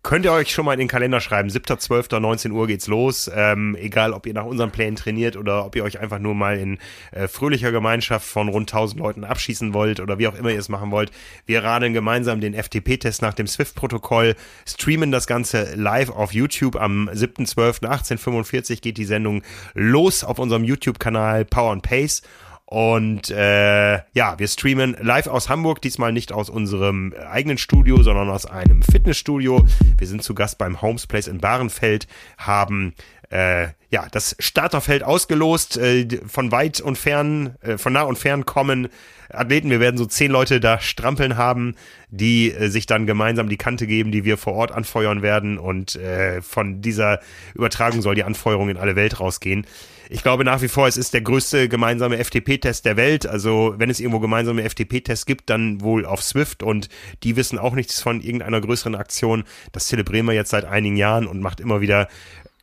Könnt 0.03 0.24
ihr 0.24 0.32
euch 0.32 0.51
schon 0.51 0.64
mal 0.64 0.72
in 0.72 0.78
den 0.78 0.88
Kalender 0.88 1.20
schreiben. 1.20 1.51
7.12. 1.51 2.18
19 2.20 2.53
Uhr 2.53 2.66
geht's 2.66 2.86
los. 2.86 3.30
Ähm, 3.34 3.76
egal, 3.78 4.14
ob 4.14 4.24
ihr 4.24 4.32
nach 4.32 4.46
unseren 4.46 4.70
Plänen 4.70 4.96
trainiert 4.96 5.36
oder 5.36 5.66
ob 5.66 5.76
ihr 5.76 5.84
euch 5.84 6.01
einfach 6.01 6.18
nur 6.18 6.34
mal 6.34 6.57
in 6.57 6.78
äh, 7.12 7.28
fröhlicher 7.28 7.70
Gemeinschaft 7.70 8.26
von 8.26 8.48
rund 8.48 8.72
1000 8.72 8.98
Leuten 8.98 9.24
abschießen 9.24 9.74
wollt 9.74 10.01
oder 10.01 10.18
wie 10.18 10.26
auch 10.26 10.34
immer 10.34 10.51
ihr 10.51 10.59
es 10.59 10.70
machen 10.70 10.90
wollt. 10.90 11.11
Wir 11.44 11.62
radeln 11.64 11.92
gemeinsam 11.92 12.40
den 12.40 12.55
FTP-Test 12.55 13.20
nach 13.20 13.34
dem 13.34 13.46
SWIFT-Protokoll, 13.46 14.36
streamen 14.66 15.12
das 15.12 15.26
Ganze 15.26 15.74
live 15.74 16.09
auf 16.09 16.32
YouTube. 16.32 16.76
Am 16.76 17.11
7.12. 17.11 17.82
18.45 17.82 18.80
geht 18.80 18.96
die 18.96 19.05
Sendung 19.05 19.42
los 19.74 20.24
auf 20.24 20.38
unserem 20.38 20.64
YouTube-Kanal 20.64 21.44
Power 21.44 21.72
and 21.72 21.82
Pace. 21.82 22.22
Und 22.70 23.30
äh, 23.30 23.94
ja, 24.12 24.38
wir 24.38 24.46
streamen 24.46 24.96
live 25.00 25.26
aus 25.26 25.48
Hamburg, 25.48 25.82
diesmal 25.82 26.12
nicht 26.12 26.30
aus 26.30 26.48
unserem 26.48 27.12
eigenen 27.28 27.58
Studio, 27.58 28.00
sondern 28.04 28.30
aus 28.30 28.46
einem 28.46 28.82
Fitnessstudio. 28.82 29.66
Wir 29.98 30.06
sind 30.06 30.22
zu 30.22 30.36
Gast 30.36 30.56
beim 30.56 30.80
Homes 30.80 31.08
Place 31.08 31.26
in 31.26 31.38
Bahrenfeld, 31.38 32.06
haben 32.38 32.94
äh, 33.30 33.70
ja 33.90 34.06
das 34.12 34.36
Starterfeld 34.38 35.02
ausgelost. 35.02 35.78
Äh, 35.78 36.20
von 36.28 36.52
weit 36.52 36.80
und 36.80 36.96
fern, 36.96 37.56
äh, 37.60 37.76
von 37.76 37.92
nah 37.92 38.02
und 38.02 38.18
fern 38.18 38.46
kommen 38.46 38.86
Athleten. 39.30 39.68
Wir 39.70 39.80
werden 39.80 39.98
so 39.98 40.06
zehn 40.06 40.30
Leute 40.30 40.60
da 40.60 40.78
strampeln 40.78 41.36
haben, 41.36 41.74
die 42.10 42.52
äh, 42.52 42.68
sich 42.68 42.86
dann 42.86 43.04
gemeinsam 43.04 43.48
die 43.48 43.56
Kante 43.56 43.88
geben, 43.88 44.12
die 44.12 44.24
wir 44.24 44.38
vor 44.38 44.52
Ort 44.52 44.70
anfeuern 44.70 45.22
werden. 45.22 45.58
Und 45.58 45.96
äh, 45.96 46.40
von 46.40 46.82
dieser 46.82 47.18
Übertragung 47.52 48.00
soll 48.00 48.14
die 48.14 48.22
Anfeuerung 48.22 48.68
in 48.68 48.76
alle 48.76 48.94
Welt 48.94 49.18
rausgehen 49.18 49.66
ich 50.12 50.24
glaube 50.24 50.44
nach 50.44 50.61
wie 50.61 50.68
vor, 50.68 50.88
es 50.88 50.96
ist 50.96 51.14
der 51.14 51.20
größte 51.20 51.68
gemeinsame 51.68 52.22
FTP-Test 52.22 52.84
der 52.84 52.96
Welt. 52.96 53.26
Also 53.26 53.74
wenn 53.78 53.90
es 53.90 54.00
irgendwo 54.00 54.18
gemeinsame 54.18 54.68
FTP-Tests 54.68 55.24
gibt, 55.24 55.48
dann 55.48 55.80
wohl 55.82 56.04
auf 56.04 56.20
Swift 56.20 56.64
und 56.64 56.88
die 57.22 57.36
wissen 57.36 57.61
auch 57.61 57.74
nichts 57.74 58.02
von 58.02 58.20
irgendeiner 58.20 58.61
größeren 58.61 58.96
Aktion. 58.96 59.44
Das 59.70 59.86
zelebrieren 59.86 60.26
wir 60.26 60.32
jetzt 60.32 60.50
seit 60.50 60.64
einigen 60.64 60.96
Jahren 60.96 61.28
und 61.28 61.40
macht 61.40 61.61
immer 61.61 61.80
wieder 61.80 62.08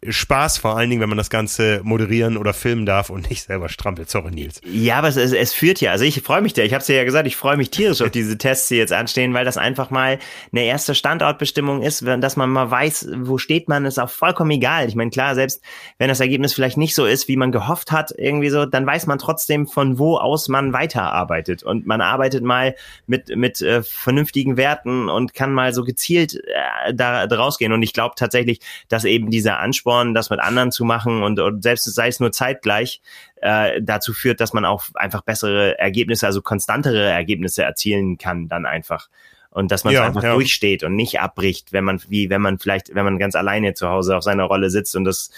Spaß, 0.09 0.57
vor 0.57 0.77
allen 0.77 0.89
Dingen, 0.89 1.01
wenn 1.01 1.09
man 1.09 1.17
das 1.17 1.29
Ganze 1.29 1.81
moderieren 1.83 2.37
oder 2.37 2.53
filmen 2.53 2.85
darf 2.85 3.09
und 3.09 3.29
nicht 3.29 3.43
selber 3.43 3.69
strampelt. 3.69 4.09
Sorry, 4.09 4.31
Nils. 4.31 4.61
Ja, 4.63 4.97
aber 4.99 5.07
es, 5.07 5.17
es, 5.17 5.33
es 5.33 5.53
führt 5.53 5.81
ja. 5.81 5.91
Also 5.91 6.05
ich 6.05 6.21
freue 6.21 6.41
mich 6.41 6.53
da. 6.53 6.61
Ich 6.61 6.73
habe 6.73 6.81
es 6.81 6.87
ja 6.87 7.03
gesagt, 7.03 7.27
ich 7.27 7.35
freue 7.35 7.57
mich 7.57 7.71
tierisch 7.71 8.01
auf 8.01 8.11
diese 8.11 8.37
Tests, 8.37 8.67
die 8.67 8.75
jetzt 8.75 8.93
anstehen, 8.93 9.33
weil 9.33 9.45
das 9.45 9.57
einfach 9.57 9.89
mal 9.89 10.19
eine 10.51 10.63
erste 10.63 10.95
Standortbestimmung 10.95 11.81
ist, 11.81 12.05
dass 12.05 12.35
man 12.35 12.49
mal 12.49 12.69
weiß, 12.69 13.09
wo 13.21 13.37
steht 13.37 13.67
man, 13.67 13.85
ist 13.85 13.99
auch 13.99 14.09
vollkommen 14.09 14.51
egal. 14.51 14.87
Ich 14.87 14.95
meine, 14.95 15.09
klar, 15.09 15.35
selbst 15.35 15.61
wenn 15.97 16.09
das 16.09 16.19
Ergebnis 16.19 16.53
vielleicht 16.53 16.77
nicht 16.77 16.95
so 16.95 17.05
ist, 17.05 17.27
wie 17.27 17.37
man 17.37 17.51
gehofft 17.51 17.91
hat, 17.91 18.13
irgendwie 18.17 18.49
so, 18.49 18.65
dann 18.65 18.85
weiß 18.85 19.07
man 19.07 19.17
trotzdem, 19.17 19.67
von 19.67 19.97
wo 19.99 20.17
aus 20.17 20.47
man 20.47 20.73
weiterarbeitet. 20.73 21.63
Und 21.63 21.87
man 21.87 22.01
arbeitet 22.01 22.43
mal 22.43 22.75
mit, 23.07 23.35
mit 23.35 23.61
äh, 23.61 23.83
vernünftigen 23.83 24.57
Werten 24.57 25.09
und 25.09 25.33
kann 25.33 25.53
mal 25.53 25.73
so 25.73 25.83
gezielt 25.83 26.35
äh, 26.35 26.93
da, 26.93 27.27
da 27.27 27.35
rausgehen. 27.35 27.73
Und 27.73 27.83
ich 27.83 27.93
glaube 27.93 28.15
tatsächlich, 28.15 28.59
dass 28.89 29.03
eben 29.03 29.31
dieser 29.31 29.59
Anspruch 29.59 29.96
Ansporn, 29.97 30.13
das 30.13 30.29
mit 30.29 30.39
anderen 30.39 30.71
zu 30.71 30.85
machen 30.85 31.23
und, 31.23 31.39
und 31.39 31.63
selbst 31.63 31.85
sei 31.85 32.07
es 32.07 32.19
nur 32.19 32.31
zeitgleich, 32.31 33.01
äh, 33.41 33.81
dazu 33.81 34.13
führt, 34.13 34.39
dass 34.39 34.53
man 34.53 34.65
auch 34.65 34.85
einfach 34.95 35.21
bessere 35.21 35.77
Ergebnisse, 35.79 36.25
also 36.25 36.41
konstantere 36.41 37.09
Ergebnisse 37.09 37.63
erzielen 37.63 38.17
kann, 38.17 38.47
dann 38.47 38.65
einfach. 38.65 39.09
Und 39.49 39.71
dass 39.71 39.83
man 39.83 39.93
ja, 39.93 40.03
einfach 40.03 40.23
ja. 40.23 40.33
durchsteht 40.33 40.83
und 40.83 40.95
nicht 40.95 41.19
abbricht, 41.19 41.73
wenn 41.73 41.83
man, 41.83 42.01
wie 42.09 42.29
wenn 42.29 42.41
man 42.41 42.59
vielleicht, 42.59 42.93
wenn 42.93 43.05
man 43.05 43.17
ganz 43.17 43.35
alleine 43.35 43.73
zu 43.73 43.89
Hause 43.89 44.15
auf 44.15 44.23
seiner 44.23 44.43
Rolle 44.43 44.69
sitzt 44.69 44.95
und 44.95 45.05
das, 45.05 45.31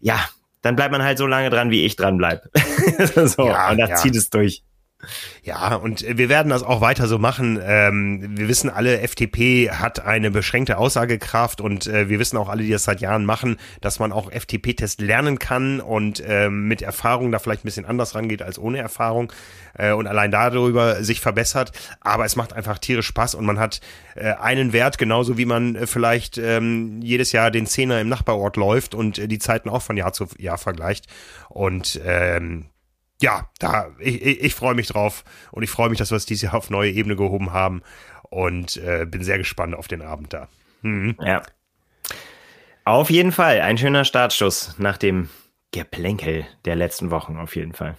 ja, 0.00 0.18
dann 0.62 0.76
bleibt 0.76 0.92
man 0.92 1.02
halt 1.02 1.18
so 1.18 1.26
lange 1.26 1.50
dran, 1.50 1.70
wie 1.70 1.84
ich 1.84 1.96
dran 1.96 2.16
bleib. 2.16 2.48
so, 3.14 3.46
ja, 3.46 3.70
und 3.70 3.78
da 3.78 3.94
zieht 3.96 4.16
es 4.16 4.30
durch. 4.30 4.62
Ja, 5.42 5.74
und 5.74 6.04
wir 6.06 6.28
werden 6.28 6.50
das 6.50 6.62
auch 6.62 6.80
weiter 6.80 7.06
so 7.06 7.18
machen. 7.18 7.60
Ähm, 7.62 8.36
wir 8.36 8.48
wissen 8.48 8.70
alle, 8.70 8.98
FTP 9.06 9.70
hat 9.70 10.00
eine 10.00 10.30
beschränkte 10.30 10.78
Aussagekraft 10.78 11.60
und 11.60 11.86
äh, 11.86 12.08
wir 12.08 12.18
wissen 12.18 12.36
auch 12.36 12.48
alle, 12.48 12.62
die 12.62 12.70
das 12.70 12.84
seit 12.84 13.00
Jahren 13.00 13.24
machen, 13.24 13.56
dass 13.80 13.98
man 13.98 14.12
auch 14.12 14.30
FTP-Test 14.30 15.00
lernen 15.00 15.38
kann 15.38 15.80
und 15.80 16.22
ähm, 16.26 16.68
mit 16.68 16.82
Erfahrung 16.82 17.32
da 17.32 17.38
vielleicht 17.38 17.62
ein 17.62 17.68
bisschen 17.68 17.86
anders 17.86 18.14
rangeht 18.14 18.42
als 18.42 18.58
ohne 18.58 18.78
Erfahrung 18.78 19.32
äh, 19.74 19.92
und 19.92 20.06
allein 20.06 20.30
darüber 20.30 21.02
sich 21.02 21.20
verbessert. 21.20 21.72
Aber 22.00 22.24
es 22.24 22.36
macht 22.36 22.52
einfach 22.52 22.78
tierisch 22.78 23.06
Spaß 23.06 23.34
und 23.34 23.44
man 23.44 23.58
hat 23.58 23.80
äh, 24.14 24.32
einen 24.32 24.72
Wert, 24.72 24.98
genauso 24.98 25.38
wie 25.38 25.44
man 25.46 25.76
äh, 25.76 25.86
vielleicht 25.86 26.38
ähm, 26.38 27.00
jedes 27.02 27.32
Jahr 27.32 27.50
den 27.50 27.66
Zehner 27.66 28.00
im 28.00 28.08
Nachbarort 28.08 28.56
läuft 28.56 28.94
und 28.94 29.18
äh, 29.18 29.28
die 29.28 29.38
Zeiten 29.38 29.68
auch 29.68 29.82
von 29.82 29.96
Jahr 29.96 30.12
zu 30.12 30.26
Jahr 30.38 30.58
vergleicht. 30.58 31.06
Und 31.48 32.00
ähm, 32.04 32.66
ja, 33.20 33.48
da, 33.58 33.90
ich, 33.98 34.22
ich, 34.22 34.40
ich 34.42 34.54
freue 34.54 34.74
mich 34.74 34.88
drauf 34.88 35.24
und 35.52 35.62
ich 35.62 35.70
freue 35.70 35.88
mich, 35.88 35.98
dass 35.98 36.10
wir 36.10 36.16
es 36.16 36.26
dieses 36.26 36.42
Jahr 36.42 36.54
auf 36.54 36.70
neue 36.70 36.90
Ebene 36.90 37.16
gehoben 37.16 37.52
haben 37.52 37.82
und 38.30 38.76
äh, 38.78 39.06
bin 39.06 39.22
sehr 39.22 39.38
gespannt 39.38 39.74
auf 39.74 39.88
den 39.88 40.02
Abend 40.02 40.32
da. 40.32 40.48
Mhm. 40.82 41.16
Ja. 41.20 41.42
Auf 42.84 43.10
jeden 43.10 43.32
Fall 43.32 43.60
ein 43.60 43.78
schöner 43.78 44.04
Startschuss 44.04 44.74
nach 44.78 44.98
dem 44.98 45.30
Geplänkel 45.72 46.46
der 46.64 46.76
letzten 46.76 47.10
Wochen, 47.10 47.36
auf 47.36 47.56
jeden 47.56 47.72
Fall. 47.72 47.96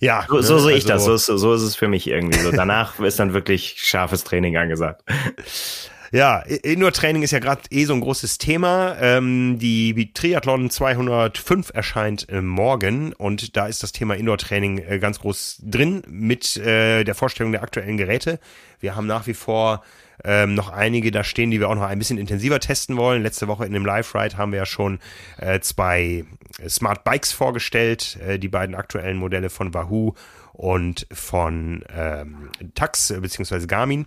Ja, 0.00 0.26
so, 0.28 0.40
so 0.40 0.54
ne, 0.54 0.60
sehe 0.60 0.76
ich 0.76 0.92
also, 0.92 1.12
das. 1.12 1.26
So, 1.26 1.36
so 1.36 1.54
ist 1.54 1.62
es 1.62 1.74
für 1.74 1.88
mich 1.88 2.06
irgendwie 2.06 2.38
so. 2.38 2.52
Danach 2.52 3.00
ist 3.00 3.18
dann 3.18 3.32
wirklich 3.34 3.76
scharfes 3.78 4.22
Training 4.22 4.56
angesagt. 4.56 5.02
Ja, 6.10 6.38
Indoor-Training 6.38 7.22
ist 7.22 7.32
ja 7.32 7.38
gerade 7.38 7.62
eh 7.70 7.84
so 7.84 7.92
ein 7.92 8.00
großes 8.00 8.38
Thema. 8.38 8.96
Ähm, 8.98 9.58
die 9.58 10.10
Triathlon 10.14 10.70
205 10.70 11.70
erscheint 11.74 12.28
äh, 12.30 12.40
morgen 12.40 13.12
und 13.12 13.58
da 13.58 13.66
ist 13.66 13.82
das 13.82 13.92
Thema 13.92 14.14
Indoor-Training 14.14 14.78
äh, 14.78 14.98
ganz 15.00 15.20
groß 15.20 15.60
drin 15.64 16.02
mit 16.08 16.56
äh, 16.56 17.04
der 17.04 17.14
Vorstellung 17.14 17.52
der 17.52 17.62
aktuellen 17.62 17.98
Geräte. 17.98 18.40
Wir 18.80 18.96
haben 18.96 19.06
nach 19.06 19.26
wie 19.26 19.34
vor 19.34 19.84
ähm, 20.24 20.54
noch 20.54 20.70
einige 20.70 21.10
da 21.10 21.24
stehen, 21.24 21.50
die 21.50 21.60
wir 21.60 21.68
auch 21.68 21.74
noch 21.74 21.82
ein 21.82 21.98
bisschen 21.98 22.16
intensiver 22.16 22.58
testen 22.58 22.96
wollen. 22.96 23.22
Letzte 23.22 23.46
Woche 23.46 23.66
in 23.66 23.74
dem 23.74 23.84
Live-Ride 23.84 24.38
haben 24.38 24.52
wir 24.52 24.60
ja 24.60 24.66
schon 24.66 25.00
äh, 25.36 25.60
zwei 25.60 26.24
Smart 26.66 27.04
Bikes 27.04 27.32
vorgestellt, 27.32 28.18
äh, 28.26 28.38
die 28.38 28.48
beiden 28.48 28.74
aktuellen 28.74 29.18
Modelle 29.18 29.50
von 29.50 29.74
Wahoo 29.74 30.14
und 30.54 31.06
von 31.12 31.84
ähm, 31.94 32.48
Tax 32.74 33.12
bzw. 33.20 33.66
Garmin. 33.66 34.06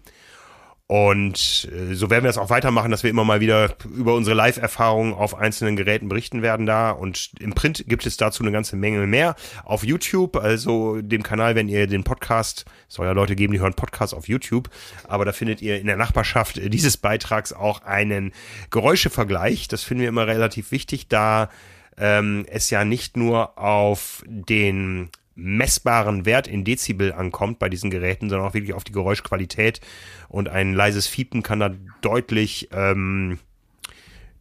Und 0.92 1.70
äh, 1.72 1.96
so 1.96 2.10
werden 2.10 2.26
wir 2.26 2.28
das 2.28 2.38
auch 2.38 2.50
weitermachen, 2.50 2.92
dass 2.92 3.02
wir 3.02 3.10
immer 3.10 3.24
mal 3.24 3.40
wieder 3.40 3.76
über 3.96 4.14
unsere 4.14 4.36
Live-Erfahrungen 4.36 5.14
auf 5.14 5.36
einzelnen 5.36 5.78
Geräten 5.78 6.10
berichten 6.10 6.42
werden 6.42 6.66
da. 6.66 6.92
Und 6.92 7.32
im 7.40 7.54
Print 7.54 7.86
gibt 7.88 8.06
es 8.06 8.18
dazu 8.18 8.44
eine 8.44 8.52
ganze 8.52 8.76
Menge 8.76 9.08
mehr. 9.08 9.36
Auf 9.64 9.86
YouTube, 9.86 10.36
also 10.36 11.02
dem 11.02 11.24
Kanal, 11.24 11.56
wenn 11.56 11.70
ihr 11.70 11.88
den 11.88 12.04
Podcast, 12.04 12.66
soll 12.90 13.06
ja 13.06 13.14
Leute 13.14 13.38
geben, 13.38 13.54
die 13.54 13.62
hören 13.62 13.74
Podcasts 13.74 14.14
auf 14.14 14.28
YouTube, 14.28 14.70
aber 15.08 15.24
da 15.24 15.32
findet 15.32 15.62
ihr 15.62 15.80
in 15.80 15.88
der 15.88 15.96
Nachbarschaft 15.96 16.60
dieses 16.62 16.98
Beitrags 16.98 17.54
auch 17.54 17.84
einen 17.84 18.34
Geräuschevergleich. 18.70 19.70
Das 19.70 19.84
finden 19.84 20.02
wir 20.02 20.10
immer 20.10 20.28
relativ 20.28 20.72
wichtig, 20.72 21.08
da 21.08 21.50
ähm, 21.98 22.46
es 22.50 22.70
ja 22.70 22.84
nicht 22.84 23.16
nur 23.16 23.58
auf 23.58 24.24
den 24.28 25.10
messbaren 25.42 26.26
Wert 26.26 26.48
in 26.48 26.64
Dezibel 26.64 27.14
ankommt 27.14 27.60
bei 27.60 27.70
diesen 27.70 27.90
Geräten, 27.90 28.30
sondern 28.30 28.48
auch 28.48 28.54
wirklich 28.54 28.74
auf 28.74 28.84
die 28.84 28.92
Geräuschqualität. 28.92 29.82
Und 30.30 30.50
ein 30.50 30.74
leises 30.74 31.08
Fiepen 31.08 31.44
kann 31.44 31.60
da 31.60 31.72
deutlich, 32.02 32.70
ähm, 32.72 33.40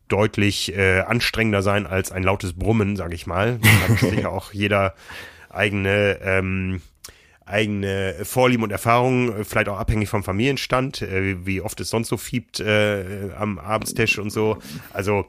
deutlich 0.09 0.77
äh, 0.77 1.01
anstrengender 1.01 1.63
sein 1.63 1.87
als 1.87 2.13
ein 2.13 2.23
lautes 2.23 2.53
Brummen, 2.53 2.97
sage 2.97 3.15
ich 3.15 3.27
mal. 3.27 3.59
Da 3.63 3.89
hat 3.89 3.99
sicher 3.99 4.31
auch 4.31 4.53
jeder 4.53 4.95
eigene 5.49 6.19
ähm, 6.23 6.83
eigene 7.51 8.15
Vorlieben 8.23 8.63
und 8.63 8.71
Erfahrungen, 8.71 9.45
vielleicht 9.45 9.69
auch 9.69 9.79
abhängig 9.79 10.09
vom 10.09 10.23
Familienstand, 10.23 11.03
äh, 11.03 11.45
wie 11.45 11.61
oft 11.61 11.81
es 11.81 11.91
sonst 11.91 12.09
so 12.09 12.17
fiebt 12.17 12.61
äh, 12.61 13.31
am 13.37 13.59
Abendstisch 13.59 14.19
und 14.19 14.31
so. 14.31 14.59
Also 14.93 15.27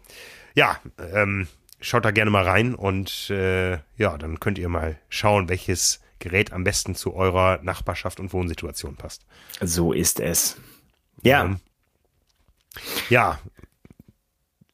ja, 0.54 0.78
ähm, 1.14 1.48
schaut 1.82 2.06
da 2.06 2.12
gerne 2.12 2.32
mal 2.32 2.44
rein 2.44 2.76
und 2.76 3.30
äh, 3.30 3.74
ja, 3.98 4.18
dann 4.18 4.40
könnt 4.40 4.58
ihr 4.58 4.70
mal 4.70 4.98
schauen, 5.10 5.50
welches 5.50 6.00
Gerät 6.20 6.54
am 6.54 6.64
besten 6.64 6.96
zu 6.96 7.16
eurer 7.16 7.60
Nachbarschaft 7.64 8.20
und 8.20 8.32
Wohnsituation 8.32 8.96
passt. 8.96 9.26
So 9.60 9.92
ist 9.92 10.20
es. 10.20 10.58
Ja. 11.24 11.44
Ähm, 11.44 11.58
ja. 13.10 13.40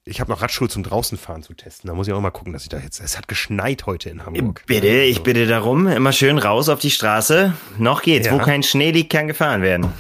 Ich 0.04 0.22
habe 0.22 0.32
noch 0.32 0.42
Radschul 0.42 0.70
zum 0.70 0.84
Draußenfahren 0.84 1.44
zu 1.44 1.54
testen. 1.54 1.90
Da 1.90 1.94
muss 1.94 2.08
ich 2.08 2.14
auch 2.14 2.22
mal 2.22 2.32
gucken, 2.32 2.54
dass 2.54 2.64
ich 2.64 2.70
da 2.70 2.80
jetzt. 2.80 3.02
Es 3.02 3.18
hat 3.18 3.28
geschneit 3.28 3.86
heute 3.86 4.10
in 4.10 4.26
Hamburg. 4.26 4.64
Bitte, 4.66 4.88
ich 4.88 5.24
bitte 5.24 5.48
darum. 5.48 5.88
Immer 5.88 6.14
schön 6.14 6.38
raus 6.38 6.70
auf 6.70 6.80
die 6.80 6.92
Straße. 6.92 7.54
Noch 7.78 8.02
geht's. 8.04 8.28
Ja. 8.28 8.34
Wo 8.34 8.38
kein 8.38 8.64
Schnee 8.64 8.92
liegt, 8.92 9.12
kann 9.12 9.28
gefahren 9.28 9.62
werden. 9.62 9.92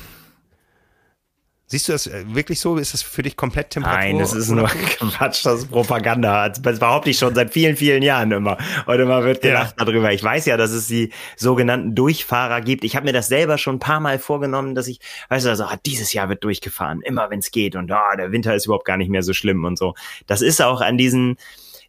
Siehst 1.70 1.90
du 1.90 1.92
das 1.92 2.08
äh, 2.08 2.24
wirklich 2.28 2.62
so? 2.62 2.78
Ist 2.78 2.94
das 2.94 3.02
für 3.02 3.24
dich 3.24 3.36
komplett 3.36 3.72
Temperatur? 3.72 4.00
Nein, 4.00 4.20
das 4.20 4.34
ist 4.34 4.50
nur 4.50 4.68
Quatsch, 5.00 5.46
das 5.46 5.60
ist 5.60 5.70
Propaganda. 5.70 6.48
Das 6.48 6.80
behaupte 6.80 7.10
ich 7.10 7.18
schon 7.18 7.36
seit 7.36 7.52
vielen, 7.52 7.76
vielen 7.76 8.02
Jahren 8.04 8.32
immer. 8.32 8.58
Und 8.86 8.98
immer 8.98 9.22
wird 9.26 9.42
gelacht 9.42 9.76
ja. 9.78 9.84
darüber. 9.84 10.14
Ich 10.14 10.24
weiß 10.24 10.46
ja, 10.46 10.56
dass 10.56 10.72
es 10.72 10.88
die 10.88 11.12
sogenannten 11.36 11.94
Durchfahrer 11.94 12.62
gibt. 12.62 12.86
Ich 12.86 12.96
habe 12.96 13.06
mir 13.06 13.12
das 13.12 13.28
selber 13.28 13.58
schon 13.58 13.76
ein 13.76 13.80
paar 13.80 14.00
Mal 14.00 14.18
vorgenommen, 14.18 14.76
dass 14.76 14.88
ich, 14.88 15.02
weißt 15.28 15.46
du, 15.46 15.50
also 15.50 15.66
ah, 15.66 15.78
dieses 15.86 16.14
Jahr 16.14 16.30
wird 16.30 16.42
durchgefahren, 16.46 17.02
immer 17.02 17.30
wenn 17.30 17.40
es 17.40 17.52
geht. 17.52 17.76
Und 17.76 17.92
ah, 17.92 18.16
der 18.16 18.32
Winter 18.32 18.56
ist 18.56 18.66
überhaupt 18.66 18.86
gar 18.86 18.96
nicht 18.96 19.10
mehr 19.10 19.22
so 19.22 19.34
schlimm 19.34 19.66
und 19.66 19.78
so. 19.78 19.94
Das 20.26 20.42
ist 20.42 20.62
auch 20.62 20.80
an 20.80 20.98
diesen 20.98 21.36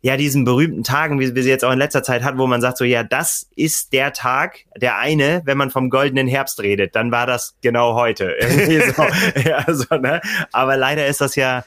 ja, 0.00 0.16
diesen 0.16 0.44
berühmten 0.44 0.84
Tagen, 0.84 1.18
wie 1.18 1.34
wir 1.34 1.42
sie 1.42 1.48
jetzt 1.48 1.64
auch 1.64 1.72
in 1.72 1.78
letzter 1.78 2.02
Zeit 2.02 2.22
hatten, 2.22 2.38
wo 2.38 2.46
man 2.46 2.60
sagt 2.60 2.78
so, 2.78 2.84
ja, 2.84 3.02
das 3.02 3.48
ist 3.56 3.92
der 3.92 4.12
Tag, 4.12 4.60
der 4.76 4.98
eine, 4.98 5.42
wenn 5.44 5.58
man 5.58 5.70
vom 5.70 5.90
goldenen 5.90 6.28
Herbst 6.28 6.60
redet, 6.60 6.94
dann 6.94 7.10
war 7.10 7.26
das 7.26 7.56
genau 7.62 7.94
heute. 7.94 8.36
so, 8.96 9.02
ja, 9.48 9.64
so, 9.68 9.96
ne? 9.96 10.20
Aber 10.52 10.76
leider 10.76 11.06
ist 11.06 11.20
das 11.20 11.34
ja, 11.34 11.64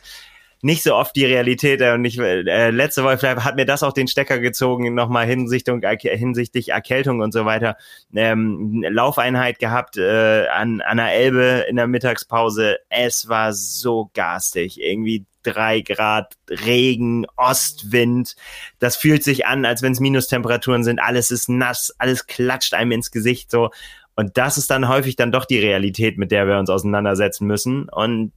nicht 0.61 0.83
so 0.83 0.95
oft 0.95 1.15
die 1.15 1.25
Realität. 1.25 1.81
Und 1.81 2.05
ich, 2.05 2.19
äh, 2.19 2.69
letzte 2.69 3.03
Woche 3.03 3.43
hat 3.43 3.55
mir 3.55 3.65
das 3.65 3.83
auch 3.83 3.93
den 3.93 4.07
Stecker 4.07 4.39
gezogen, 4.39 4.93
nochmal 4.93 5.25
hinsichtlich, 5.25 5.75
hinsichtlich 6.01 6.69
Erkältung 6.69 7.21
und 7.21 7.31
so 7.33 7.45
weiter. 7.45 7.77
Ähm, 8.13 8.83
Laufeinheit 8.87 9.59
gehabt 9.59 9.97
äh, 9.97 10.47
an, 10.47 10.81
an 10.81 10.97
der 10.97 11.13
Elbe 11.13 11.65
in 11.69 11.75
der 11.75 11.87
Mittagspause. 11.87 12.77
Es 12.89 13.27
war 13.27 13.53
so 13.53 14.09
garstig. 14.13 14.79
Irgendwie 14.81 15.25
drei 15.43 15.81
Grad 15.81 16.35
Regen, 16.49 17.25
Ostwind. 17.35 18.35
Das 18.79 18.95
fühlt 18.95 19.23
sich 19.23 19.45
an, 19.45 19.65
als 19.65 19.81
wenn 19.81 19.93
es 19.93 19.99
Minustemperaturen 19.99 20.83
sind. 20.83 20.99
Alles 20.99 21.31
ist 21.31 21.49
nass, 21.49 21.93
alles 21.97 22.27
klatscht 22.27 22.73
einem 22.73 22.91
ins 22.91 23.11
Gesicht 23.11 23.51
so. 23.51 23.69
Und 24.15 24.37
das 24.37 24.57
ist 24.57 24.69
dann 24.69 24.87
häufig 24.87 25.15
dann 25.15 25.31
doch 25.31 25.45
die 25.45 25.59
Realität, 25.59 26.17
mit 26.17 26.31
der 26.31 26.45
wir 26.47 26.59
uns 26.59 26.69
auseinandersetzen 26.69 27.47
müssen. 27.47 27.89
Und 27.89 28.33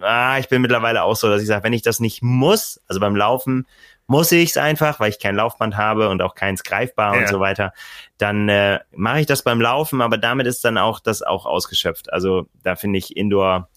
ah, 0.00 0.38
ich 0.38 0.48
bin 0.48 0.62
mittlerweile 0.62 1.02
auch 1.02 1.16
so, 1.16 1.28
dass 1.28 1.42
ich 1.42 1.48
sage, 1.48 1.64
wenn 1.64 1.72
ich 1.72 1.82
das 1.82 2.00
nicht 2.00 2.22
muss, 2.22 2.80
also 2.88 3.00
beim 3.00 3.16
Laufen 3.16 3.66
muss 4.06 4.32
ich 4.32 4.50
es 4.50 4.56
einfach, 4.56 5.00
weil 5.00 5.10
ich 5.10 5.18
kein 5.18 5.36
Laufband 5.36 5.76
habe 5.76 6.08
und 6.08 6.20
auch 6.22 6.34
keins 6.34 6.64
greifbar 6.64 7.14
ja. 7.14 7.20
und 7.20 7.28
so 7.28 7.40
weiter, 7.40 7.72
dann 8.18 8.48
äh, 8.48 8.80
mache 8.94 9.20
ich 9.20 9.26
das 9.26 9.42
beim 9.42 9.60
Laufen, 9.60 10.02
aber 10.02 10.18
damit 10.18 10.46
ist 10.46 10.64
dann 10.64 10.76
auch 10.76 11.00
das 11.00 11.22
auch 11.22 11.46
ausgeschöpft. 11.46 12.12
Also 12.12 12.46
da 12.62 12.76
finde 12.76 12.98
ich 12.98 13.16
Indoor 13.16 13.68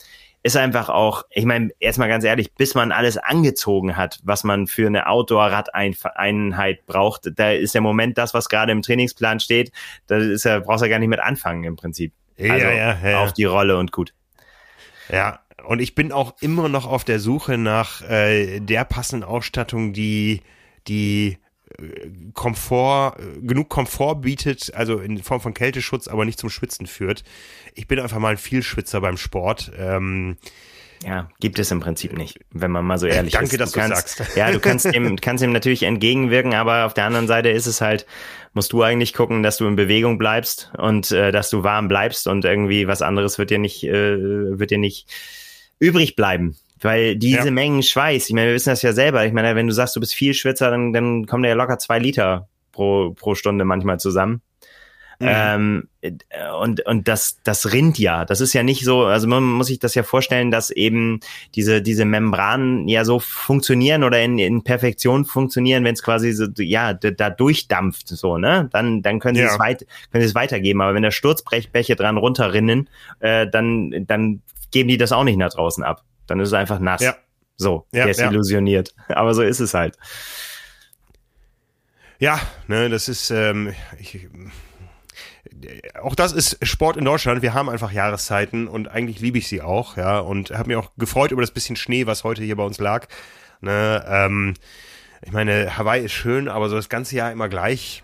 ist 0.46 0.58
einfach 0.58 0.90
auch, 0.90 1.24
ich 1.32 1.46
meine, 1.46 1.72
erstmal 1.80 2.08
ganz 2.08 2.24
ehrlich, 2.24 2.54
bis 2.54 2.76
man 2.76 2.92
alles 2.92 3.18
angezogen 3.18 3.98
hat, 3.98 4.20
was 4.24 4.44
man 4.44 4.68
für 4.68 4.86
eine 4.86 5.08
Outdoor-Radeinheit 5.08 6.86
braucht, 6.86 7.32
da 7.40 7.50
ist 7.50 7.74
der 7.74 7.82
Moment 7.82 8.20
das, 8.20 8.36
was 8.36 8.48
gerade 8.48 8.72
im 8.72 8.84
Trainingsplan 8.84 9.40
steht, 9.40 9.72
da 10.06 10.18
ist 10.18 10.46
ja, 10.46 10.60
brauchst 10.60 10.82
du 10.82 10.86
ja 10.86 10.92
gar 10.92 11.00
nicht 11.00 11.10
mit 11.10 11.20
anfangen 11.20 11.64
im 11.64 11.76
Prinzip. 11.76 12.14
Also 12.38 12.52
ja, 12.52 12.72
ja, 12.72 12.98
ja, 13.04 13.24
auf 13.24 13.34
die 13.34 13.46
Rolle 13.46 13.76
und 13.78 13.92
gut. 13.92 14.14
Ja, 15.10 15.40
und 15.64 15.80
ich 15.80 15.96
bin 15.96 16.12
auch 16.12 16.36
immer 16.42 16.70
noch 16.70 16.86
auf 16.86 17.04
der 17.04 17.20
Suche 17.20 17.58
nach 17.58 18.02
äh, 18.10 18.60
der 18.60 18.86
passenden 18.86 19.28
Ausstattung, 19.28 19.94
die 19.94 20.42
die 20.88 21.38
äh, 21.80 22.10
Komfort, 22.34 23.18
äh, 23.20 23.42
genug 23.42 23.70
Komfort 23.70 24.16
bietet, 24.22 24.74
also 24.76 25.00
in 25.00 25.22
Form 25.24 25.42
von 25.42 25.54
Kälteschutz, 25.54 26.08
aber 26.08 26.26
nicht 26.26 26.40
zum 26.40 26.50
Schwitzen 26.50 26.88
führt. 26.88 27.24
Ich 27.74 27.88
bin 27.88 28.00
einfach 28.00 28.20
mal 28.20 28.30
ein 28.30 28.38
Vielschwitzer 28.38 29.02
beim 29.02 29.18
Sport. 29.18 29.72
Ähm, 29.78 30.38
ja, 31.04 31.30
gibt 31.40 31.60
es 31.60 31.72
im 31.72 31.82
Prinzip 31.82 32.18
nicht, 32.18 32.40
wenn 32.52 32.72
man 32.72 32.86
mal 32.86 32.98
so 32.98 33.06
ehrlich 33.06 33.34
Danke, 33.34 33.46
ist. 33.46 33.52
Danke, 33.54 33.58
dass 33.58 33.72
du 33.74 33.80
kannst, 33.80 34.18
sagst. 34.18 34.38
Ja, 34.38 34.52
du 34.52 34.60
kannst 34.60 34.86
dem, 34.86 35.16
kannst 35.18 35.44
dem 35.44 35.52
natürlich 35.52 35.84
entgegenwirken, 35.84 36.54
aber 36.54 36.86
auf 36.86 36.94
der 36.94 37.06
anderen 37.06 37.28
Seite 37.28 37.50
ist 37.50 37.66
es 37.66 37.82
halt, 37.82 38.06
musst 38.54 38.72
du 38.74 38.82
eigentlich 38.82 39.14
gucken, 39.14 39.44
dass 39.44 39.58
du 39.58 39.68
in 39.68 39.76
Bewegung 39.76 40.18
bleibst 40.18 40.72
und 40.78 41.12
äh, 41.12 41.32
dass 41.32 41.50
du 41.50 41.64
warm 41.64 41.88
bleibst 41.88 42.28
und 42.28 42.46
irgendwie 42.46 42.88
was 42.88 43.02
anderes 43.02 43.38
wird 43.38 43.50
dir 43.50 43.60
nicht, 43.60 43.84
äh, 43.84 44.18
wird 44.58 44.72
dir 44.72 44.78
nicht 44.78 45.08
übrig 45.80 46.16
bleiben. 46.16 46.56
Weil 46.82 47.16
diese 47.16 47.46
ja. 47.46 47.52
Mengen 47.52 47.84
Schweiß, 47.84 48.28
ich 48.28 48.34
meine, 48.34 48.48
wir 48.48 48.56
wissen 48.56 48.70
das 48.70 48.82
ja 48.82 48.94
selber. 48.94 49.26
Ich 49.26 49.34
meine, 49.34 49.56
wenn 49.56 49.68
du 49.68 49.74
sagst, 49.74 49.96
du 49.96 50.00
bist 50.00 50.14
viel 50.14 50.34
Schwitzer, 50.34 50.70
dann, 50.70 50.94
dann 50.94 51.26
kommen 51.26 51.44
da 51.44 51.50
ja 51.50 51.56
locker 51.56 51.80
zwei 51.80 52.00
Liter 52.00 52.48
pro, 52.72 53.14
pro 53.14 53.34
Stunde 53.34 53.66
manchmal 53.66 54.00
zusammen. 54.00 54.42
Mhm. 55.20 55.28
Ähm, 55.30 55.88
und 56.60 56.86
und 56.86 57.08
das 57.08 57.40
das 57.44 57.72
rinnt 57.72 57.98
ja. 57.98 58.26
Das 58.26 58.42
ist 58.42 58.54
ja 58.54 58.64
nicht 58.64 58.84
so. 58.84 59.04
Also 59.06 59.28
man 59.28 59.44
muss 59.44 59.68
sich 59.68 59.80
das 59.80 59.96
ja 59.96 60.04
vorstellen, 60.04 60.52
dass 60.52 60.72
eben 60.72 61.22
diese 61.56 61.82
diese 61.82 62.06
Membranen 62.06 62.88
ja 62.88 63.06
so 63.06 63.20
funktionieren 63.20 64.04
oder 64.04 64.22
in, 64.22 64.38
in 64.38 64.64
Perfektion 64.64 65.24
funktionieren, 65.26 65.84
wenn 65.86 65.94
es 65.94 66.04
quasi 66.04 66.34
so 66.34 66.48
ja 66.58 66.94
da 66.94 67.30
durchdampft 67.30 68.10
so 68.10 68.38
ne. 68.38 68.70
Dann 68.74 69.02
dann 69.02 69.20
können 69.20 69.36
sie 69.36 69.44
ja. 69.44 69.54
es 69.54 69.60
weit 69.60 69.88
können 70.12 70.22
sie 70.22 70.30
es 70.30 70.36
weitergeben. 70.36 70.82
Aber 70.82 70.94
wenn 70.94 71.04
da 71.04 71.12
Sturzbrechbäche 71.12 71.96
dran 71.96 72.18
runterrinnen, 72.18 72.90
äh, 73.20 73.48
dann 73.48 74.06
dann 74.06 74.42
geben 74.76 74.90
die 74.90 74.98
das 74.98 75.14
auch 75.14 75.24
nicht 75.24 75.38
nach 75.38 75.54
draußen 75.54 75.86
ab. 75.86 76.04
Dann 76.28 76.42
ist 76.42 76.50
es 76.50 76.54
einfach 76.54 76.80
nass. 76.80 77.02
Ja. 77.02 77.16
So, 77.56 77.88
ja, 77.94 78.06
desillusioniert. 78.06 78.94
Ja. 79.08 79.16
Aber 79.16 79.34
so 79.34 79.42
ist 79.42 79.62
es 79.62 79.74
halt. 79.74 79.98
Ja, 82.20 82.42
ne, 82.68 82.90
das 82.90 83.08
ist, 83.08 83.32
ähm, 83.32 83.74
ich, 83.98 84.28
auch 86.02 86.14
das 86.14 86.34
ist 86.34 86.58
Sport 86.62 86.98
in 86.98 87.06
Deutschland. 87.06 87.42
Wir 87.42 87.54
haben 87.54 87.70
einfach 87.70 87.94
Jahreszeiten 87.94 88.68
und 88.68 88.90
eigentlich 88.90 89.22
liebe 89.22 89.38
ich 89.38 89.48
sie 89.48 89.62
auch, 89.62 89.96
ja. 89.96 90.20
Und 90.20 90.52
habe 90.52 90.68
mich 90.68 90.76
auch 90.76 90.92
gefreut 90.98 91.32
über 91.32 91.42
das 91.42 91.52
bisschen 91.52 91.78
Schnee, 91.78 92.06
was 92.06 92.26
heute 92.26 92.44
hier 92.44 92.58
bei 92.58 92.64
uns 92.64 92.78
lag. 92.78 93.08
Ne, 93.62 94.04
ähm, 94.06 94.56
ich 95.22 95.32
meine, 95.32 95.78
Hawaii 95.78 96.04
ist 96.04 96.12
schön, 96.12 96.50
aber 96.50 96.68
so 96.68 96.76
das 96.76 96.90
ganze 96.90 97.16
Jahr 97.16 97.32
immer 97.32 97.48
gleich 97.48 98.04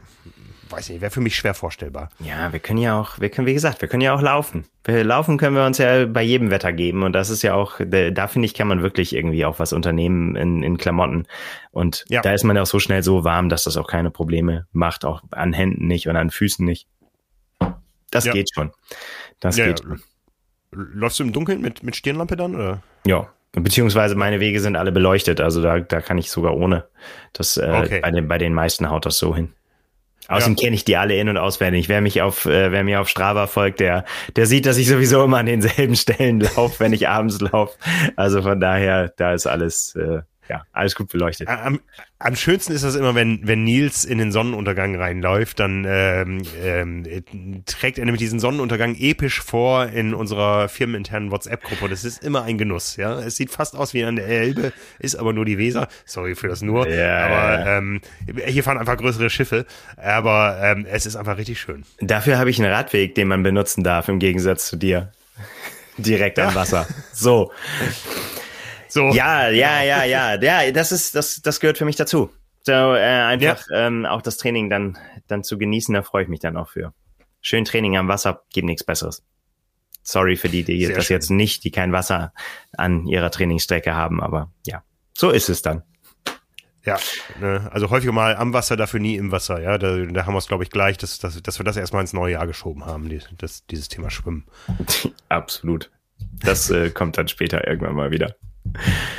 weiß 0.72 0.90
nicht, 0.90 1.02
wäre 1.02 1.12
für 1.12 1.22
mich 1.22 1.36
schwer 1.36 1.54
vorstellbar. 1.54 2.10
Ja, 2.20 2.52
wir 2.52 2.60
können 2.60 2.80
ja 2.80 3.00
auch, 3.00 3.20
wir 3.20 3.30
können, 3.30 3.48
wie 3.48 3.54
gesagt, 3.54 3.82
wir 3.82 3.88
können 3.88 4.02
ja 4.02 4.14
auch 4.14 4.22
laufen. 4.22 4.66
Wir 4.84 5.04
laufen 5.04 5.38
können 5.38 5.56
wir 5.56 5.66
uns 5.66 5.78
ja 5.78 6.06
bei 6.06 6.22
jedem 6.22 6.52
Wetter 6.52 6.74
geben 6.74 7.04
und 7.04 7.14
das 7.14 7.30
ist 7.30 7.42
ja 7.42 7.54
auch, 7.54 7.80
da 7.80 8.28
finde 8.28 8.46
ich, 8.46 8.54
kann 8.54 8.68
man 8.68 8.82
wirklich 8.82 9.16
irgendwie 9.16 9.46
auch 9.46 9.60
was 9.60 9.74
unternehmen 9.74 10.36
in, 10.36 10.64
in 10.64 10.78
Klamotten. 10.78 11.28
Und 11.72 12.06
ja. 12.10 12.22
da 12.22 12.34
ist 12.34 12.44
man 12.44 12.56
ja 12.56 12.62
auch 12.64 12.68
so 12.68 12.80
schnell 12.80 13.04
so 13.04 13.24
warm, 13.24 13.50
dass 13.50 13.64
das 13.64 13.78
auch 13.78 13.88
keine 13.88 14.12
Probleme 14.12 14.68
macht, 14.72 15.06
auch 15.06 15.22
an 15.32 15.54
Händen 15.54 15.88
nicht 15.88 16.08
und 16.08 16.16
an 16.16 16.30
Füßen 16.30 16.66
nicht. 16.66 16.88
Das 18.10 18.26
ja. 18.26 18.34
geht 18.34 18.50
schon. 18.54 18.72
Das 19.40 19.58
ja, 19.58 19.68
geht 19.68 19.82
schon. 19.82 20.02
Läufst 20.72 21.20
du 21.20 21.24
im 21.24 21.34
Dunkeln 21.34 21.62
mit, 21.62 21.84
mit 21.84 21.96
Stirnlampe 21.96 22.36
dann, 22.36 22.56
oder? 22.56 22.82
Ja, 23.06 23.30
Beziehungsweise 23.54 24.16
meine 24.16 24.40
Wege 24.40 24.62
sind 24.62 24.78
alle 24.78 24.94
beleuchtet, 24.94 25.42
also 25.42 25.62
da, 25.62 25.80
da 25.80 26.00
kann 26.00 26.18
ich 26.18 26.32
sogar 26.32 26.56
ohne. 26.56 26.86
Das 27.34 27.58
äh, 27.58 27.70
okay. 27.84 28.00
bei, 28.02 28.12
den, 28.12 28.28
bei 28.28 28.38
den 28.38 28.54
meisten 28.54 28.90
haut 28.90 29.06
das 29.06 29.18
so 29.18 29.36
hin. 29.36 29.52
Außerdem 30.28 30.56
ja. 30.56 30.64
kenne 30.64 30.76
ich 30.76 30.86
die 30.86 30.98
alle 30.98 31.16
in- 31.16 31.30
und 31.30 31.38
auswendig. 31.38 31.90
Wer 31.90 32.02
mich 32.02 32.22
auf, 32.22 32.46
äh, 32.46 32.72
wer 32.72 32.84
mir 32.84 33.02
auf 33.02 33.10
Strava 33.10 33.48
folgt, 33.48 33.80
der, 33.80 34.06
der 34.36 34.46
sieht, 34.46 34.66
dass 34.66 34.78
ich 34.78 34.88
sowieso 34.88 35.24
immer 35.24 35.38
an 35.38 35.46
denselben 35.46 35.96
Stellen 35.98 36.40
laufe, 36.40 36.80
wenn 36.80 36.94
ich 36.94 37.08
abends 37.08 37.42
laufe. 37.42 37.78
Also 38.16 38.42
von 38.42 38.60
daher, 38.60 39.14
da 39.18 39.34
ist 39.34 39.48
alles, 39.48 39.96
äh, 39.96 40.22
ja, 40.52 40.66
alles 40.74 40.96
gut 40.96 41.08
beleuchtet. 41.08 41.48
Am, 41.48 41.80
am 42.20 42.36
schönsten 42.36 42.74
ist 42.74 42.84
das 42.84 42.96
immer, 42.96 43.16
wenn, 43.16 43.48
wenn 43.48 43.64
Nils 43.64 44.04
in 44.04 44.18
den 44.18 44.34
Sonnenuntergang 44.34 44.98
reinläuft, 44.98 45.62
dann 45.62 45.86
ähm, 45.88 46.42
ähm, 46.62 47.64
trägt 47.66 47.98
er 47.98 48.04
nämlich 48.04 48.20
diesen 48.20 48.42
Sonnenuntergang 48.42 48.96
episch 49.00 49.42
vor 49.42 49.86
in 49.86 50.14
unserer 50.14 50.68
firmeninternen 50.68 51.32
WhatsApp-Gruppe. 51.32 51.88
Das 51.88 52.04
ist 52.04 52.22
immer 52.22 52.44
ein 52.44 52.58
Genuss, 52.58 52.98
ja. 52.98 53.18
Es 53.20 53.38
sieht 53.38 53.50
fast 53.50 53.78
aus 53.78 53.94
wie 53.94 54.04
an 54.04 54.18
der 54.18 54.28
Elbe, 54.28 54.74
ist 55.00 55.16
aber 55.16 55.32
nur 55.32 55.46
die 55.46 55.58
Weser. 55.58 55.88
Sorry 56.04 56.36
für 56.36 56.50
das 56.50 56.62
nur. 56.62 56.86
Ja, 56.90 57.28
aber 57.28 57.66
ähm, 57.68 58.02
hier 58.46 58.66
fahren 58.66 58.78
einfach 58.78 58.98
größere 58.98 59.30
Schiffe. 59.30 59.66
Aber 59.96 60.60
ähm, 60.62 60.86
es 60.92 61.06
ist 61.06 61.16
einfach 61.16 61.38
richtig 61.38 61.62
schön. 61.62 61.86
Dafür 62.02 62.38
habe 62.38 62.50
ich 62.50 62.60
einen 62.62 62.74
Radweg, 62.74 63.16
den 63.16 63.30
man 63.30 63.42
benutzen 63.42 63.86
darf, 63.86 64.10
im 64.10 64.20
Gegensatz 64.20 64.68
zu 64.68 64.76
dir. 64.76 65.14
Direkt 65.98 66.40
am 66.40 66.54
Wasser. 66.56 66.88
So. 67.14 67.52
So. 68.92 69.10
Ja, 69.14 69.48
ja, 69.50 69.82
ja, 69.84 70.04
ja. 70.04 70.36
Ja, 70.36 70.72
das 70.72 70.92
ist, 70.92 71.16
das, 71.16 71.42
das 71.42 71.62
gehört 71.62 71.78
für 71.78 71.86
mich 71.86 71.96
dazu. 71.96 72.30
So, 72.64 72.74
äh, 72.74 73.00
einfach 73.00 73.66
ja. 73.70 73.88
ähm, 73.88 74.06
auch 74.06 74.22
das 74.22 74.38
Training 74.38 74.70
dann, 74.70 74.98
dann 75.28 75.44
zu 75.44 75.58
genießen, 75.58 75.94
da 75.94 76.04
freue 76.04 76.24
ich 76.24 76.30
mich 76.30 76.42
dann 76.42 76.58
auch 76.58 76.70
für. 76.70 76.94
Schön 77.40 77.64
Training 77.64 77.96
am 77.98 78.10
Wasser 78.10 78.44
gibt 78.54 78.66
nichts 78.66 78.84
Besseres. 78.84 79.24
Sorry 80.04 80.36
für 80.36 80.50
die, 80.50 80.64
die 80.64 80.86
Sehr 80.86 80.96
das 80.96 81.06
schön. 81.06 81.16
jetzt 81.16 81.30
nicht, 81.30 81.64
die 81.64 81.72
kein 81.72 81.94
Wasser 81.94 82.34
an 82.76 83.08
ihrer 83.08 83.32
Trainingsstrecke 83.32 83.96
haben, 83.96 84.22
aber 84.22 84.52
ja, 84.68 84.84
so 85.18 85.30
ist 85.30 85.50
es 85.50 85.62
dann. 85.62 85.84
Ja, 86.84 87.00
ne, 87.40 87.70
also 87.72 87.92
häufig 87.92 88.12
mal 88.12 88.36
am 88.36 88.54
Wasser, 88.54 88.76
dafür 88.76 89.00
nie 89.00 89.16
im 89.16 89.32
Wasser. 89.32 89.62
Ja, 89.62 89.78
da, 89.78 89.98
da 89.98 90.26
haben 90.26 90.34
wir 90.34 90.40
es, 90.40 90.48
glaube 90.48 90.64
ich, 90.64 90.70
gleich, 90.70 90.98
dass, 90.98 91.18
dass, 91.20 91.42
dass 91.42 91.60
wir 91.60 91.64
das 91.64 91.78
erstmal 91.78 92.02
ins 92.02 92.14
neue 92.14 92.34
Jahr 92.34 92.48
geschoben 92.48 92.86
haben, 92.86 93.08
die, 93.08 93.22
das, 93.38 93.66
dieses 93.68 93.88
Thema 93.88 94.10
Schwimmen. 94.10 94.48
Absolut. 95.30 95.92
Das 96.44 96.70
äh, 96.72 96.90
kommt 96.90 97.18
dann 97.18 97.28
später 97.28 97.68
irgendwann 97.68 97.96
mal 97.96 98.12
wieder. 98.12 98.36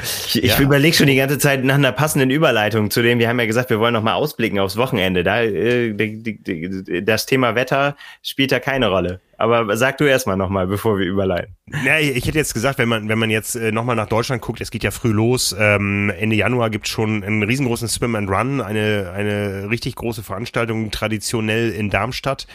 Ich, 0.03 0.43
ich 0.43 0.59
ja. 0.59 0.61
überlege 0.61 0.97
schon 0.97 1.07
die 1.07 1.16
ganze 1.16 1.38
Zeit 1.38 1.64
nach 1.64 1.74
einer 1.74 1.93
passenden 1.93 2.30
Überleitung 2.30 2.90
zu 2.90 3.03
dem, 3.03 3.18
wir 3.18 3.28
haben 3.28 3.38
ja 3.38 3.47
gesagt, 3.47 3.70
wir 3.70 3.80
wollen 3.80 3.93
noch 3.93 4.03
mal 4.03 4.14
ausblicken 4.14 4.59
aufs 4.59 4.76
Wochenende. 4.76 5.24
Da, 5.24 5.43
äh, 5.43 5.93
die, 5.93 6.43
die, 6.43 7.05
das 7.05 7.26
Thema 7.26 7.55
Wetter 7.55 7.97
spielt 8.22 8.53
da 8.53 8.61
keine 8.61 8.88
Rolle. 8.88 9.20
Aber 9.36 9.76
sag 9.76 9.99
du 9.99 10.05
erstmal 10.05 10.36
noch 10.36 10.51
mal, 10.51 10.68
bevor 10.68 10.99
wir 10.99 11.07
überleiten. 11.07 11.57
Ja, 11.84 11.99
ich 11.99 12.24
hätte 12.26 12.38
jetzt 12.38 12.55
gesagt, 12.55 12.78
wenn 12.78 12.88
man, 12.88 13.09
wenn 13.09 13.18
man 13.18 13.28
jetzt 13.28 13.57
äh, 13.57 13.72
noch 13.72 13.84
mal 13.84 13.97
nach 13.97 14.09
Deutschland 14.09 14.40
guckt, 14.40 14.61
es 14.61 14.70
geht 14.70 14.84
ja 14.84 14.93
früh 14.93 15.11
los. 15.11 15.55
Ähm, 15.59 16.12
Ende 16.16 16.36
Januar 16.36 16.70
gibt 16.70 16.86
es 16.86 16.93
schon 16.93 17.24
einen 17.24 17.43
riesengroßen 17.43 17.88
Swim 17.88 18.14
and 18.14 18.30
Run, 18.30 18.61
eine, 18.61 19.12
eine 19.14 19.68
richtig 19.68 19.97
große 19.97 20.22
Veranstaltung, 20.22 20.93
traditionell 20.93 21.70
in 21.70 21.90
Darmstadt. 21.90 22.47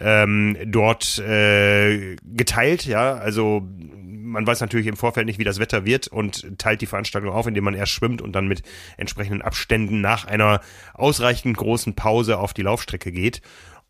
Ähm, 0.00 0.56
dort 0.66 1.18
äh, 1.20 2.16
geteilt, 2.24 2.86
ja, 2.86 3.14
also 3.14 3.62
man 4.32 4.46
weiß 4.46 4.60
natürlich 4.60 4.86
im 4.86 4.96
Vorfeld 4.96 5.26
nicht, 5.26 5.38
wie 5.38 5.44
das 5.44 5.58
Wetter 5.58 5.84
wird 5.84 6.08
und 6.08 6.58
teilt 6.58 6.80
die 6.80 6.86
Veranstaltung 6.86 7.30
auf, 7.30 7.46
indem 7.46 7.64
man 7.64 7.74
erst 7.74 7.92
schwimmt 7.92 8.22
und 8.22 8.32
dann 8.32 8.48
mit 8.48 8.62
entsprechenden 8.96 9.42
Abständen 9.42 10.00
nach 10.00 10.24
einer 10.24 10.60
ausreichend 10.94 11.56
großen 11.56 11.94
Pause 11.94 12.38
auf 12.38 12.54
die 12.54 12.62
Laufstrecke 12.62 13.12
geht. 13.12 13.42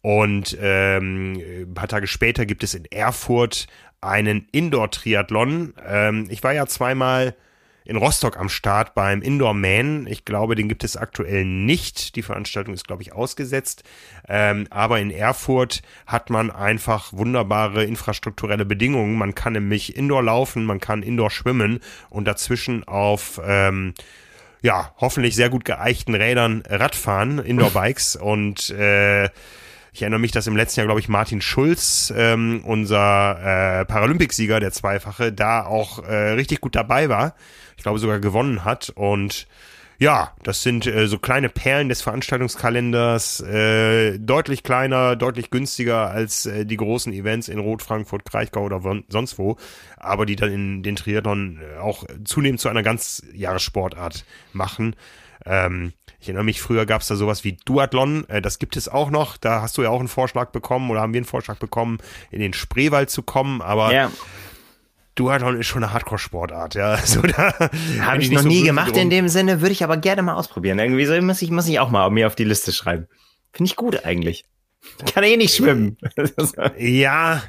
Und 0.03 0.59
ähm, 0.61 1.41
ein 1.41 1.75
paar 1.75 1.89
Tage 1.89 2.09
später 2.09 2.45
gibt 2.45 2.65
es 2.65 2.75
in 2.75 2.85
Erfurt 2.87 3.69
einen 4.01 4.49
Indoor-Triathlon. 4.51 5.75
Ähm, 5.87 6.27
ich 6.29 6.43
war 6.43 6.53
ja 6.53 6.67
zweimal 6.67 7.37
in 7.85 7.97
Rostock 7.97 8.39
am 8.39 8.49
Start 8.49 8.95
beim 8.95 9.23
Indoor 9.23 9.55
Man. 9.55 10.07
Ich 10.07 10.25
glaube, 10.25 10.55
den 10.55 10.69
gibt 10.69 10.85
es 10.85 10.97
aktuell 10.97 11.45
nicht. 11.45 12.17
Die 12.17 12.23
Veranstaltung 12.23 12.75
ist, 12.75 12.87
glaube 12.87 13.03
ich, 13.03 13.13
ausgesetzt. 13.13 13.85
Ähm, 14.29 14.67
aber 14.71 15.01
in 15.01 15.11
Erfurt 15.11 15.83
hat 16.07 16.31
man 16.31 16.51
einfach 16.51 17.13
wunderbare 17.13 17.85
infrastrukturelle 17.85 18.65
Bedingungen. 18.65 19.17
Man 19.17 19.35
kann 19.35 19.55
nämlich 19.55 19.97
Indoor 19.97 20.23
laufen, 20.23 20.65
man 20.65 20.81
kann 20.81 21.03
Indoor 21.03 21.31
schwimmen 21.31 21.81
und 22.11 22.27
dazwischen 22.27 22.85
auf 22.85 23.41
ähm, 23.45 23.95
ja, 24.63 24.95
hoffentlich 24.99 25.35
sehr 25.35 25.51
gut 25.51 25.65
geeichten 25.65 26.15
Rädern 26.15 26.63
Radfahren, 26.69 27.39
Indoor-Bikes 27.39 28.17
und 28.21 28.71
äh, 28.71 29.29
ich 29.93 30.01
erinnere 30.03 30.21
mich, 30.21 30.33
dass 30.33 30.47
im 30.47 30.57
letzten 30.57 30.81
Jahr, 30.81 30.87
glaube 30.87 31.01
ich, 31.01 31.09
Martin 31.09 31.43
Schulz, 31.43 32.13
ähm, 32.17 32.63
unser 32.65 33.81
äh, 33.81 33.85
Paralympicsieger, 33.85 34.59
der 34.59 34.73
Zweifache, 34.73 35.33
da 35.33 35.65
auch 35.67 36.03
äh, 36.03 36.31
richtig 36.33 36.63
gut 36.63 36.75
dabei 36.75 37.11
war. 37.11 37.35
Ich 37.77 37.83
glaube 37.83 37.99
sogar 37.99 38.19
gewonnen 38.19 38.65
hat. 38.65 38.91
Und 38.95 39.47
ja, 39.99 40.33
das 40.43 40.63
sind 40.63 40.87
äh, 40.87 41.07
so 41.07 41.19
kleine 41.19 41.51
Perlen 41.51 41.91
des 41.91 42.01
Veranstaltungskalenders, 42.01 43.41
äh, 43.43 44.19
deutlich 44.19 44.63
kleiner, 44.63 45.15
deutlich 45.15 45.51
günstiger 45.51 46.11
als 46.11 46.47
äh, 46.47 46.65
die 46.65 46.79
großen 46.79 47.13
Events 47.13 47.49
in 47.49 47.59
Rot, 47.59 47.83
Frankfurt, 47.83 48.25
Kraichgau 48.25 48.65
oder 48.65 48.81
sonst 49.09 49.39
wo, 49.39 49.59
aber 49.99 50.25
die 50.25 50.37
dann 50.37 50.51
in 50.51 50.83
den 50.83 50.97
Triathlon 50.97 51.61
äh, 51.61 51.79
auch 51.79 52.05
zunehmend 52.25 52.61
zu 52.61 52.71
einer 52.71 52.83
ganz 52.83 53.23
Jahressportart 53.35 54.25
machen. 54.55 54.97
Ähm, 55.45 55.93
ich 56.21 56.29
erinnere 56.29 56.45
mich, 56.45 56.63
früher 56.63 56.87
gab 56.87 57.01
es 57.03 57.09
da 57.09 57.17
sowas 57.17 57.43
wie 57.43 57.57
Duathlon, 57.65 58.29
äh, 58.29 58.41
das 58.41 58.59
gibt 58.59 58.77
es 58.77 58.89
auch 58.89 59.11
noch. 59.11 59.37
Da 59.37 59.61
hast 59.61 59.77
du 59.77 59.83
ja 59.83 59.91
auch 59.91 59.99
einen 59.99 60.09
Vorschlag 60.09 60.51
bekommen 60.51 60.91
oder 60.91 61.01
haben 61.01 61.13
wir 61.13 61.19
einen 61.19 61.27
Vorschlag 61.27 61.59
bekommen, 61.59 61.99
in 62.31 62.41
den 62.41 62.53
Spreewald 62.53 63.11
zu 63.11 63.23
kommen, 63.23 63.61
aber 63.61 63.93
ja. 63.93 64.11
Duathlon 65.15 65.61
ist 65.61 65.67
schon 65.67 65.83
eine 65.83 65.93
Hardcore-Sportart, 65.93 66.75
ja. 66.75 66.93
Also 67.01 67.23
da 67.23 67.53
habe 68.01 68.23
ich 68.23 68.31
noch 68.31 68.43
so 68.43 68.49
nie 68.49 68.63
gemacht 68.63 68.93
drum. 68.93 69.03
in 69.03 69.11
dem 69.11 69.29
Sinne, 69.29 69.61
würde 69.61 69.73
ich 69.73 69.85
aber 69.85 69.97
gerne 69.97 70.23
mal 70.23 70.35
ausprobieren. 70.35 70.79
Irgendwie 70.79 71.07
so 71.07 71.21
muss 71.21 71.43
ich, 71.43 71.51
muss 71.51 71.69
ich 71.69 71.81
auch 71.81 71.91
mal 71.91 72.09
mir 72.11 72.27
auf 72.27 72.37
die 72.37 72.45
Liste 72.45 72.73
schreiben. 72.73 73.09
Finde 73.53 73.69
ich 73.69 73.77
gut 73.77 74.05
eigentlich. 74.05 74.45
Ich 75.05 75.13
kann 75.13 75.25
eh 75.25 75.37
nicht 75.37 75.55
schwimmen. 75.55 75.99
ja, 76.79 77.43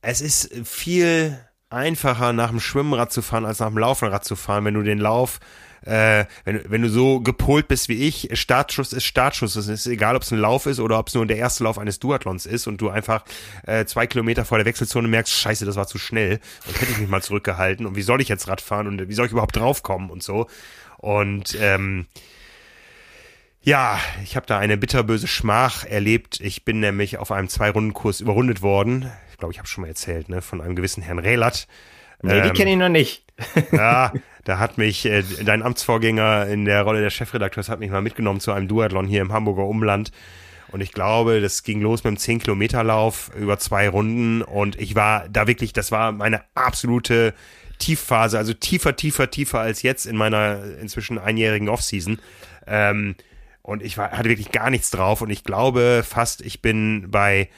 es 0.00 0.20
ist 0.20 0.50
viel 0.64 1.38
einfacher, 1.70 2.32
nach 2.32 2.50
dem 2.50 2.60
Schwimmrad 2.60 3.12
zu 3.12 3.22
fahren, 3.22 3.44
als 3.44 3.60
nach 3.60 3.68
dem 3.68 3.78
Laufenrad 3.78 4.24
zu 4.24 4.36
fahren, 4.36 4.64
wenn 4.64 4.74
du 4.74 4.82
den 4.82 4.98
Lauf 4.98 5.40
äh, 5.84 6.26
wenn, 6.44 6.62
wenn 6.68 6.82
du 6.82 6.88
so 6.88 7.20
gepolt 7.20 7.68
bist 7.68 7.88
wie 7.88 8.06
ich, 8.06 8.28
Startschuss 8.32 8.92
ist 8.92 9.04
Startschuss. 9.04 9.56
Es 9.56 9.68
ist 9.68 9.86
egal, 9.86 10.16
ob 10.16 10.22
es 10.22 10.30
ein 10.30 10.38
Lauf 10.38 10.66
ist 10.66 10.80
oder 10.80 10.98
ob 10.98 11.08
es 11.08 11.14
nur 11.14 11.26
der 11.26 11.38
erste 11.38 11.64
Lauf 11.64 11.78
eines 11.78 11.98
Duathlons 11.98 12.46
ist 12.46 12.66
und 12.66 12.80
du 12.80 12.90
einfach 12.90 13.24
äh, 13.66 13.84
zwei 13.84 14.06
Kilometer 14.06 14.44
vor 14.44 14.58
der 14.58 14.64
Wechselzone 14.64 15.08
merkst, 15.08 15.32
scheiße, 15.32 15.64
das 15.64 15.76
war 15.76 15.86
zu 15.86 15.98
schnell 15.98 16.40
und 16.66 16.80
hätte 16.80 16.92
ich 16.92 16.98
mich 16.98 17.08
mal 17.08 17.22
zurückgehalten 17.22 17.86
und 17.86 17.96
wie 17.96 18.02
soll 18.02 18.20
ich 18.20 18.28
jetzt 18.28 18.48
Rad 18.48 18.60
fahren 18.60 18.86
und 18.86 19.08
wie 19.08 19.14
soll 19.14 19.26
ich 19.26 19.32
überhaupt 19.32 19.56
draufkommen 19.56 20.10
und 20.10 20.22
so. 20.22 20.46
Und 20.98 21.56
ähm, 21.60 22.06
ja, 23.64 23.98
ich 24.24 24.34
habe 24.34 24.46
da 24.46 24.58
eine 24.58 24.76
bitterböse 24.76 25.28
Schmach 25.28 25.84
erlebt. 25.84 26.40
Ich 26.40 26.64
bin 26.64 26.80
nämlich 26.80 27.18
auf 27.18 27.30
einem 27.30 27.48
Zwei-Runden-Kurs 27.48 28.20
überrundet 28.20 28.60
worden. 28.62 29.10
Ich 29.30 29.38
glaube, 29.38 29.52
ich 29.52 29.58
habe 29.58 29.68
schon 29.68 29.82
mal 29.82 29.88
erzählt, 29.88 30.28
ne, 30.28 30.42
von 30.42 30.60
einem 30.60 30.74
gewissen 30.74 31.02
Herrn 31.02 31.20
Rehlert. 31.20 31.68
Nee, 32.22 32.38
ähm, 32.38 32.44
die 32.44 32.50
kenne 32.50 32.72
ich 32.72 32.76
noch 32.76 32.88
nicht. 32.88 33.24
ja, 33.72 34.12
da 34.44 34.58
hat 34.58 34.78
mich 34.78 35.04
äh, 35.04 35.22
dein 35.44 35.62
Amtsvorgänger 35.62 36.46
in 36.46 36.64
der 36.64 36.82
Rolle 36.82 37.02
des 37.02 37.12
Chefredakteurs 37.12 37.68
hat 37.68 37.80
mich 37.80 37.90
mal 37.90 38.02
mitgenommen 38.02 38.40
zu 38.40 38.52
einem 38.52 38.68
Duathlon 38.68 39.06
hier 39.06 39.20
im 39.20 39.32
Hamburger 39.32 39.64
Umland. 39.64 40.12
Und 40.70 40.80
ich 40.80 40.92
glaube, 40.92 41.40
das 41.40 41.64
ging 41.64 41.82
los 41.82 42.02
mit 42.02 42.08
einem 42.08 42.16
10-Kilometer-Lauf 42.16 43.30
über 43.38 43.58
zwei 43.58 43.88
Runden. 43.88 44.40
Und 44.40 44.80
ich 44.80 44.94
war 44.94 45.28
da 45.28 45.46
wirklich, 45.46 45.74
das 45.74 45.92
war 45.92 46.12
meine 46.12 46.42
absolute 46.54 47.34
Tiefphase, 47.78 48.38
also 48.38 48.54
tiefer, 48.54 48.96
tiefer, 48.96 49.30
tiefer 49.30 49.60
als 49.60 49.82
jetzt 49.82 50.06
in 50.06 50.16
meiner 50.16 50.62
inzwischen 50.80 51.18
einjährigen 51.18 51.68
Offseason. 51.68 52.20
Ähm, 52.66 53.16
und 53.60 53.82
ich 53.82 53.98
war, 53.98 54.12
hatte 54.12 54.30
wirklich 54.30 54.50
gar 54.50 54.70
nichts 54.70 54.90
drauf. 54.90 55.20
Und 55.20 55.30
ich 55.30 55.44
glaube 55.44 56.02
fast, 56.08 56.40
ich 56.40 56.62
bin 56.62 57.10
bei 57.10 57.48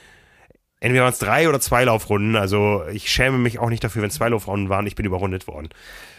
entweder 0.85 1.03
waren 1.03 1.13
es 1.13 1.19
drei 1.19 1.49
oder 1.49 1.59
zwei 1.59 1.83
Laufrunden. 1.83 2.35
Also 2.35 2.83
ich 2.93 3.09
schäme 3.09 3.39
mich 3.39 3.57
auch 3.57 3.69
nicht 3.69 3.83
dafür, 3.83 4.03
wenn 4.03 4.09
es 4.09 4.15
zwei 4.15 4.29
Laufrunden 4.29 4.69
waren. 4.69 4.85
Ich 4.85 4.93
bin 4.93 5.05
überrundet 5.05 5.47
worden. 5.47 5.69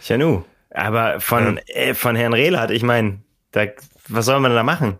Ja, 0.05 0.17
nu. 0.17 0.43
Aber 0.71 1.21
von, 1.21 1.57
ja. 1.67 1.73
äh, 1.73 1.93
von 1.93 2.17
Herrn 2.17 2.33
Rehlert, 2.33 2.71
ich 2.71 2.83
meine, 2.83 3.19
was 4.09 4.25
soll 4.25 4.41
man 4.41 4.53
da 4.53 4.63
machen? 4.63 4.99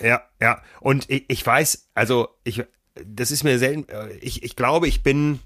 Ja, 0.00 0.22
ja. 0.40 0.62
Und 0.80 1.08
ich, 1.08 1.26
ich 1.28 1.46
weiß, 1.46 1.90
also 1.94 2.28
ich, 2.42 2.64
das 3.04 3.30
ist 3.30 3.44
mir 3.44 3.58
selten, 3.60 3.88
äh, 3.88 4.14
ich, 4.20 4.42
ich 4.42 4.56
glaube, 4.56 4.88
ich 4.88 5.04
bin, 5.04 5.38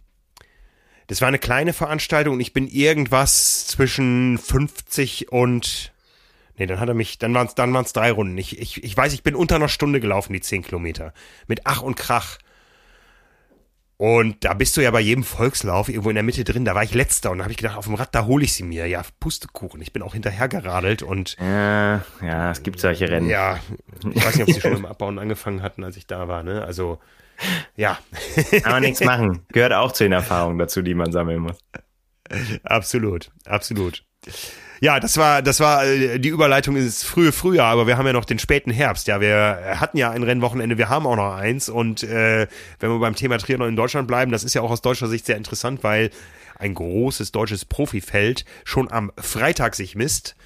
das 1.07 1.21
war 1.21 1.29
eine 1.29 1.39
kleine 1.39 1.75
Veranstaltung 1.75 2.35
und 2.35 2.41
ich 2.41 2.55
bin 2.55 2.69
irgendwas 2.69 3.67
zwischen 3.67 4.39
50 4.39 5.31
und, 5.31 5.93
nee, 6.57 6.67
dann 6.67 6.81
hat 6.81 6.89
er 6.89 6.95
mich, 6.95 7.19
dann 7.19 7.35
waren 7.35 7.47
es 7.47 7.55
dann 7.55 7.73
waren's 7.75 7.93
drei 7.93 8.13
Runden. 8.13 8.39
Ich, 8.39 8.59
ich, 8.59 8.83
ich 8.83 8.97
weiß, 8.97 9.13
ich 9.13 9.23
bin 9.23 9.35
unter 9.35 9.57
einer 9.57 9.69
Stunde 9.69 10.01
gelaufen, 10.01 10.33
die 10.33 10.41
zehn 10.41 10.63
Kilometer. 10.63 11.13
Mit 11.47 11.63
Ach 11.65 11.83
und 11.83 11.97
Krach. 11.97 12.39
Und 13.99 14.45
da 14.45 14.55
bist 14.55 14.77
du 14.77 14.81
ja 14.81 14.93
bei 14.93 15.01
jedem 15.01 15.25
Volkslauf 15.25 15.89
irgendwo 15.89 16.09
in 16.09 16.15
der 16.15 16.23
Mitte 16.23 16.45
drin. 16.45 16.65
Da 16.65 16.77
war 16.77 16.85
ich 16.85 16.95
letzter 16.95 17.33
und 17.33 17.39
da 17.39 17.45
habe 17.45 17.51
ich 17.51 17.59
gedacht, 17.59 17.77
auf 17.77 17.87
dem 17.87 17.95
Rad, 17.95 18.15
da 18.15 18.27
hole 18.27 18.45
ich 18.45 18.53
sie 18.53 18.63
mir. 18.63 18.87
Ja, 18.87 19.03
Pustekuchen. 19.19 19.83
Ich 19.83 19.93
bin 19.93 20.03
auch 20.03 20.15
hinterher 20.15 20.47
geradelt 20.47 21.03
und. 21.03 21.37
Ja, 21.41 22.05
ja, 22.23 22.53
es 22.53 22.63
gibt 22.63 22.79
solche 22.79 23.11
Rennen. 23.11 23.29
Ja, 23.29 23.59
ich 24.09 24.25
weiß 24.25 24.37
nicht, 24.37 24.49
ob 24.49 24.55
sie 24.55 24.61
schon 24.61 24.77
im 24.77 24.87
Abbauen 24.87 25.19
angefangen 25.19 25.63
hatten, 25.63 25.83
als 25.83 25.97
ich 25.97 26.07
da 26.07 26.29
war. 26.29 26.45
Ne? 26.45 26.65
Also, 26.65 27.01
ja. 27.75 27.99
Aber 28.63 28.79
nichts 28.79 29.03
machen. 29.03 29.45
Gehört 29.49 29.73
auch 29.73 29.91
zu 29.91 30.05
den 30.05 30.13
Erfahrungen 30.13 30.59
dazu, 30.59 30.81
die 30.81 30.95
man 30.95 31.11
sammeln 31.11 31.41
muss. 31.41 31.59
Absolut, 32.63 33.33
absolut. 33.47 34.05
Ja, 34.81 35.01
das 35.01 35.17
war, 35.17 35.43
das 35.43 35.61
war 35.61 35.85
äh, 35.85 36.19
die 36.21 36.29
Überleitung 36.29 36.77
ins 36.77 37.03
frühe 37.03 37.33
Frühjahr, 37.33 37.73
aber 37.73 37.87
wir 37.87 37.99
haben 37.99 38.07
ja 38.07 38.13
noch 38.13 38.25
den 38.25 38.39
späten 38.39 38.71
Herbst. 38.71 39.09
Ja, 39.09 39.21
wir 39.21 39.77
hatten 39.81 39.97
ja 39.97 40.11
ein 40.11 40.23
Rennwochenende, 40.23 40.79
wir 40.79 40.89
haben 40.89 41.07
auch 41.07 41.17
noch 41.17 41.35
eins. 41.35 41.69
Und 41.69 42.03
äh, 42.05 42.47
wenn 42.79 42.91
wir 42.91 42.99
beim 42.99 43.17
Thema 43.17 43.39
Triathlon 43.39 43.71
in 43.71 43.77
Deutschland 43.77 44.07
bleiben, 44.07 44.31
das 44.31 44.45
ist 44.45 44.55
ja 44.55 44.63
auch 44.63 44.71
aus 44.71 44.83
deutscher 44.83 45.09
Sicht 45.09 45.27
sehr 45.27 45.37
interessant, 45.37 45.83
weil 45.83 46.11
ein 46.59 46.75
großes 46.75 47.33
deutsches 47.33 47.65
Profifeld 47.65 48.45
schon 48.65 48.91
am 48.91 49.13
Freitag 49.17 49.75
sich 49.75 49.97
misst. 49.97 50.37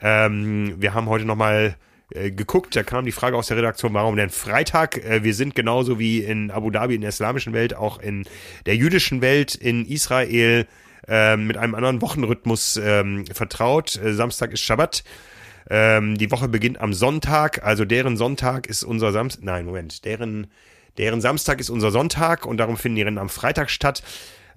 Ähm, 0.00 0.74
wir 0.78 0.94
haben 0.94 1.08
heute 1.08 1.24
nochmal 1.24 1.76
äh, 2.10 2.30
geguckt, 2.30 2.76
da 2.76 2.82
kam 2.82 3.04
die 3.04 3.12
Frage 3.12 3.36
aus 3.36 3.48
der 3.48 3.56
Redaktion, 3.56 3.94
warum 3.94 4.16
denn 4.16 4.30
Freitag? 4.30 4.98
Äh, 4.98 5.24
wir 5.24 5.34
sind 5.34 5.54
genauso 5.54 5.98
wie 5.98 6.18
in 6.18 6.50
Abu 6.50 6.70
Dhabi 6.70 6.94
in 6.94 7.00
der 7.00 7.10
islamischen 7.10 7.52
Welt, 7.52 7.74
auch 7.74 7.98
in 7.98 8.24
der 8.66 8.76
jüdischen 8.76 9.22
Welt, 9.22 9.54
in 9.54 9.86
Israel 9.86 10.66
äh, 11.08 11.36
mit 11.36 11.56
einem 11.56 11.74
anderen 11.74 12.00
Wochenrhythmus 12.00 12.76
ähm, 12.82 13.26
vertraut. 13.26 13.96
Äh, 13.96 14.14
Samstag 14.14 14.52
ist 14.52 14.60
Schabbat. 14.60 15.04
Ähm, 15.70 16.18
die 16.18 16.30
Woche 16.30 16.48
beginnt 16.48 16.80
am 16.80 16.92
Sonntag, 16.92 17.64
also 17.64 17.84
deren 17.84 18.16
Sonntag 18.16 18.66
ist 18.66 18.82
unser 18.82 19.12
Samstag. 19.12 19.44
Nein, 19.44 19.64
Moment, 19.64 20.04
deren, 20.04 20.48
deren 20.98 21.20
Samstag 21.20 21.60
ist 21.60 21.70
unser 21.70 21.90
Sonntag 21.90 22.46
und 22.46 22.58
darum 22.58 22.76
finden 22.76 22.96
die 22.96 23.02
Rennen 23.02 23.18
am 23.18 23.28
Freitag 23.28 23.70
statt. 23.70 24.02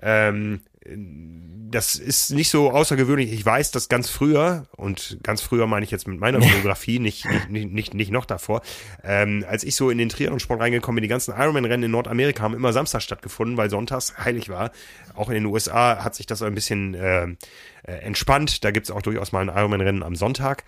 Ähm, 0.02 0.62
das 0.88 1.96
ist 1.96 2.32
nicht 2.32 2.50
so 2.50 2.72
außergewöhnlich. 2.72 3.34
Ich 3.34 3.46
weiß, 3.46 3.72
dass 3.72 3.90
ganz 3.90 4.10
früher, 4.10 4.66
und 4.78 5.18
ganz 5.24 5.42
früher 5.42 5.68
meine 5.68 5.84
ich 5.84 5.92
jetzt 5.92 6.08
mit 6.08 6.20
meiner 6.20 6.40
Biografie, 6.40 7.00
nicht, 7.00 7.26
nicht, 7.50 7.72
nicht, 7.72 7.94
nicht 7.94 8.12
noch 8.12 8.26
davor, 8.26 8.62
ähm, 9.04 9.44
als 9.48 9.64
ich 9.64 9.76
so 9.76 9.90
in 9.90 9.98
den 9.98 10.10
Triathlon-Sport 10.10 10.62
reingekommen 10.62 10.98
bin, 10.98 11.02
die 11.04 11.10
ganzen 11.10 11.34
Ironman-Rennen 11.36 11.84
in 11.84 11.92
Nordamerika 11.92 12.44
haben 12.44 12.54
immer 12.54 12.72
Samstag 12.72 13.02
stattgefunden, 13.02 13.58
weil 13.58 13.70
sonntags 13.70 14.18
heilig 14.18 14.50
war. 14.50 14.72
Auch 15.16 15.30
in 15.30 15.36
den 15.36 15.46
USA 15.46 16.04
hat 16.04 16.16
sich 16.16 16.28
das 16.28 16.42
ein 16.42 16.56
bisschen 16.56 16.94
äh, 16.94 17.24
äh, 17.24 17.36
entspannt. 17.84 18.64
Da 18.64 18.72
gibt's 18.72 18.92
auch 18.92 19.02
durchaus 19.02 19.32
mal 19.32 19.42
ein 19.42 19.56
Ironman-Rennen 19.56 20.04
am 20.04 20.16
Sonntag. 20.16 20.64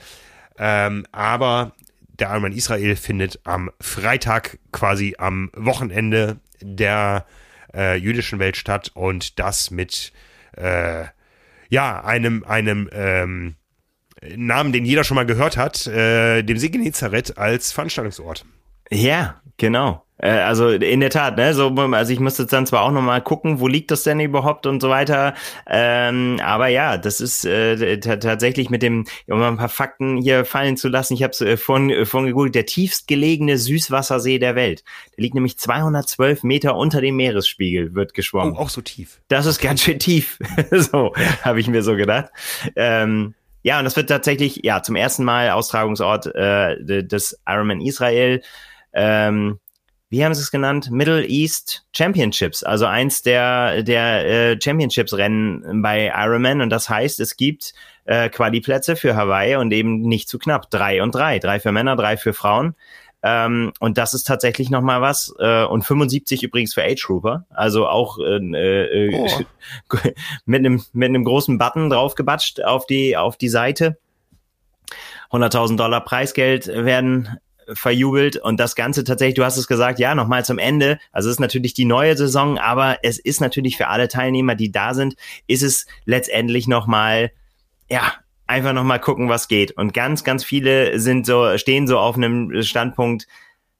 Ähm, 0.57 1.05
aber 1.11 1.73
der 2.19 2.29
Ironman 2.31 2.53
Israel 2.53 2.95
findet 2.95 3.39
am 3.43 3.69
Freitag 3.79 4.57
quasi 4.71 5.15
am 5.19 5.51
Wochenende 5.55 6.37
der 6.61 7.25
äh, 7.77 7.95
jüdischen 7.95 8.39
Welt 8.39 8.57
statt 8.57 8.91
und 8.93 9.39
das 9.39 9.71
mit 9.71 10.11
äh, 10.57 11.05
ja 11.69 12.03
einem 12.03 12.43
einem 12.43 12.89
ähm, 12.91 13.55
Namen, 14.35 14.73
den 14.73 14.83
jeder 14.83 15.03
schon 15.03 15.15
mal 15.15 15.25
gehört 15.27 15.57
hat, 15.57 15.85
äh, 15.87 16.41
dem 16.41 16.57
See 16.57 16.69
Genezareth 16.69 17.37
als 17.37 17.71
Veranstaltungsort. 17.71 18.45
Ja, 18.89 19.41
genau. 19.57 20.03
Äh, 20.19 20.29
also 20.29 20.69
in 20.69 20.99
der 20.99 21.09
Tat, 21.09 21.37
ne? 21.37 21.53
So, 21.53 21.69
also 21.69 22.13
ich 22.13 22.19
musste 22.19 22.45
dann 22.45 22.65
zwar 22.65 22.83
auch 22.83 22.91
nochmal 22.91 23.21
gucken, 23.21 23.59
wo 23.59 23.67
liegt 23.67 23.91
das 23.91 24.03
denn 24.03 24.19
überhaupt 24.19 24.65
und 24.65 24.81
so 24.81 24.89
weiter. 24.89 25.35
Ähm, 25.67 26.39
aber 26.43 26.67
ja, 26.67 26.97
das 26.97 27.21
ist 27.21 27.45
äh, 27.45 27.99
tatsächlich 27.99 28.69
mit 28.69 28.81
dem, 28.81 29.05
um 29.27 29.39
mal 29.39 29.49
ein 29.49 29.57
paar 29.57 29.69
Fakten 29.69 30.17
hier 30.17 30.45
fallen 30.45 30.77
zu 30.77 30.89
lassen. 30.89 31.13
Ich 31.13 31.23
habe 31.23 31.31
es 31.31 31.41
äh, 31.41 31.57
vorhin, 31.57 31.89
äh, 31.89 32.05
vorhin 32.05 32.27
gegoogelt, 32.27 32.55
der 32.55 32.65
tiefst 32.65 33.07
gelegene 33.07 33.57
Süßwassersee 33.57 34.39
der 34.39 34.55
Welt. 34.55 34.83
Der 35.15 35.23
liegt 35.23 35.35
nämlich 35.35 35.57
212 35.57 36.43
Meter 36.43 36.75
unter 36.75 37.01
dem 37.01 37.15
Meeresspiegel, 37.15 37.93
wird 37.93 38.13
geschwommen. 38.13 38.55
Oh, 38.55 38.61
auch 38.61 38.69
so 38.69 38.81
tief. 38.81 39.19
Das 39.27 39.45
ist 39.45 39.59
ganz 39.59 39.81
schön 39.81 39.99
tief. 39.99 40.39
so, 40.71 41.13
habe 41.43 41.59
ich 41.59 41.67
mir 41.67 41.83
so 41.83 41.95
gedacht. 41.95 42.29
Ähm, 42.75 43.35
ja, 43.63 43.79
und 43.79 43.85
das 43.85 43.95
wird 43.97 44.09
tatsächlich 44.09 44.61
ja 44.63 44.81
zum 44.81 44.95
ersten 44.95 45.25
Mal 45.25 45.49
Austragungsort 45.51 46.27
äh, 46.27 47.03
des 47.03 47.39
Ironman 47.45 47.81
Israel. 47.81 48.41
Ähm, 48.97 49.59
wie 50.09 50.23
haben 50.23 50.33
sie 50.33 50.41
es 50.41 50.51
genannt? 50.51 50.89
Middle 50.89 51.25
East 51.25 51.85
Championships, 51.93 52.63
also 52.63 52.85
eins 52.85 53.21
der, 53.23 53.83
der 53.83 54.25
äh, 54.25 54.61
Championships-Rennen 54.61 55.81
bei 55.81 56.13
Ironman. 56.15 56.61
Und 56.61 56.69
das 56.69 56.89
heißt, 56.89 57.19
es 57.19 57.35
gibt 57.35 57.73
äh, 58.05 58.29
Quali-Plätze 58.29 58.95
für 58.95 59.15
Hawaii 59.15 59.57
und 59.57 59.71
eben 59.73 60.01
nicht 60.01 60.29
zu 60.29 60.39
knapp. 60.39 60.71
Drei 60.71 61.03
und 61.03 61.13
drei. 61.13 61.39
Drei 61.39 61.59
für 61.59 61.73
Männer, 61.73 61.97
drei 61.97 62.15
für 62.15 62.33
Frauen. 62.33 62.75
Ähm, 63.21 63.73
und 63.81 63.97
das 63.97 64.13
ist 64.13 64.23
tatsächlich 64.23 64.69
nochmal 64.69 65.01
was. 65.01 65.35
Äh, 65.39 65.65
und 65.65 65.83
75 65.83 66.41
übrigens 66.41 66.73
für 66.73 66.83
Age 66.83 67.03
Grouper. 67.05 67.45
Also 67.49 67.85
auch 67.85 68.17
äh, 68.19 68.37
äh, 68.37 69.13
oh. 69.13 69.27
mit 70.45 70.59
einem 70.59 70.83
mit 70.93 71.09
einem 71.09 71.25
großen 71.25 71.57
Button 71.57 71.89
draufgebatscht 71.89 72.63
auf 72.63 72.85
die 72.85 73.17
auf 73.17 73.35
die 73.35 73.49
Seite. 73.49 73.97
100.000 75.31 75.75
Dollar 75.75 76.05
Preisgeld 76.05 76.67
werden 76.67 77.37
verjubelt 77.73 78.37
und 78.37 78.59
das 78.59 78.75
Ganze 78.75 79.03
tatsächlich, 79.03 79.35
du 79.35 79.43
hast 79.43 79.57
es 79.57 79.67
gesagt, 79.67 79.99
ja, 79.99 80.15
nochmal 80.15 80.45
zum 80.45 80.57
Ende. 80.57 80.99
Also 81.11 81.29
es 81.29 81.35
ist 81.35 81.39
natürlich 81.39 81.73
die 81.73 81.85
neue 81.85 82.15
Saison, 82.15 82.57
aber 82.57 82.99
es 83.03 83.19
ist 83.19 83.41
natürlich 83.41 83.77
für 83.77 83.87
alle 83.87 84.07
Teilnehmer, 84.07 84.55
die 84.55 84.71
da 84.71 84.93
sind, 84.93 85.15
ist 85.47 85.63
es 85.63 85.85
letztendlich 86.05 86.67
nochmal, 86.67 87.31
ja, 87.89 88.13
einfach 88.45 88.73
nochmal 88.73 88.99
gucken, 88.99 89.29
was 89.29 89.47
geht. 89.47 89.71
Und 89.71 89.93
ganz, 89.93 90.23
ganz 90.23 90.43
viele 90.43 90.99
sind 90.99 91.25
so, 91.25 91.57
stehen 91.57 91.87
so 91.87 91.99
auf 91.99 92.15
einem 92.15 92.63
Standpunkt, 92.63 93.27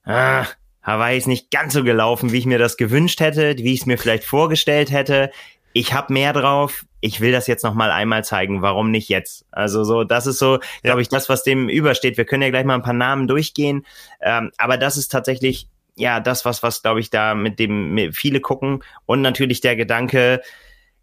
ah, 0.04 0.46
Hawaii 0.84 1.18
ist 1.18 1.28
nicht 1.28 1.52
ganz 1.52 1.74
so 1.74 1.84
gelaufen, 1.84 2.32
wie 2.32 2.38
ich 2.38 2.46
mir 2.46 2.60
das 2.60 2.78
gewünscht 2.78 3.20
hätte, 3.20 3.58
wie 3.58 3.74
ich 3.74 3.82
es 3.82 3.86
mir 3.86 3.98
vielleicht 3.98 4.24
vorgestellt 4.24 4.92
hätte 4.92 5.32
ich 5.80 5.94
habe 5.94 6.12
mehr 6.12 6.34
drauf, 6.34 6.86
ich 7.02 7.22
will 7.22 7.32
das 7.32 7.46
jetzt 7.46 7.64
noch 7.64 7.76
mal 7.76 7.92
einmal 7.92 8.24
zeigen, 8.24 8.64
warum 8.64 8.90
nicht 8.90 9.10
jetzt? 9.10 9.46
Also 9.52 9.84
so, 9.84 10.04
das 10.04 10.26
ist 10.26 10.40
so, 10.40 10.60
glaube 10.82 11.02
ich, 11.02 11.10
das, 11.10 11.30
was 11.30 11.44
dem 11.44 11.70
übersteht. 11.70 12.18
Wir 12.18 12.26
können 12.26 12.42
ja 12.42 12.50
gleich 12.50 12.66
mal 12.66 12.74
ein 12.74 12.82
paar 12.82 12.94
Namen 12.94 13.28
durchgehen, 13.28 13.86
ähm, 14.22 14.52
aber 14.58 14.78
das 14.78 14.98
ist 14.98 15.12
tatsächlich 15.12 15.68
ja 15.96 16.20
das, 16.20 16.46
was 16.46 16.64
was 16.64 16.82
glaube 16.82 17.00
ich 17.00 17.10
da 17.10 17.36
mit 17.36 17.60
dem 17.60 17.94
mit 17.94 18.16
viele 18.16 18.40
gucken. 18.40 18.84
Und 19.06 19.22
natürlich 19.22 19.62
der 19.62 19.76
Gedanke, 19.76 20.42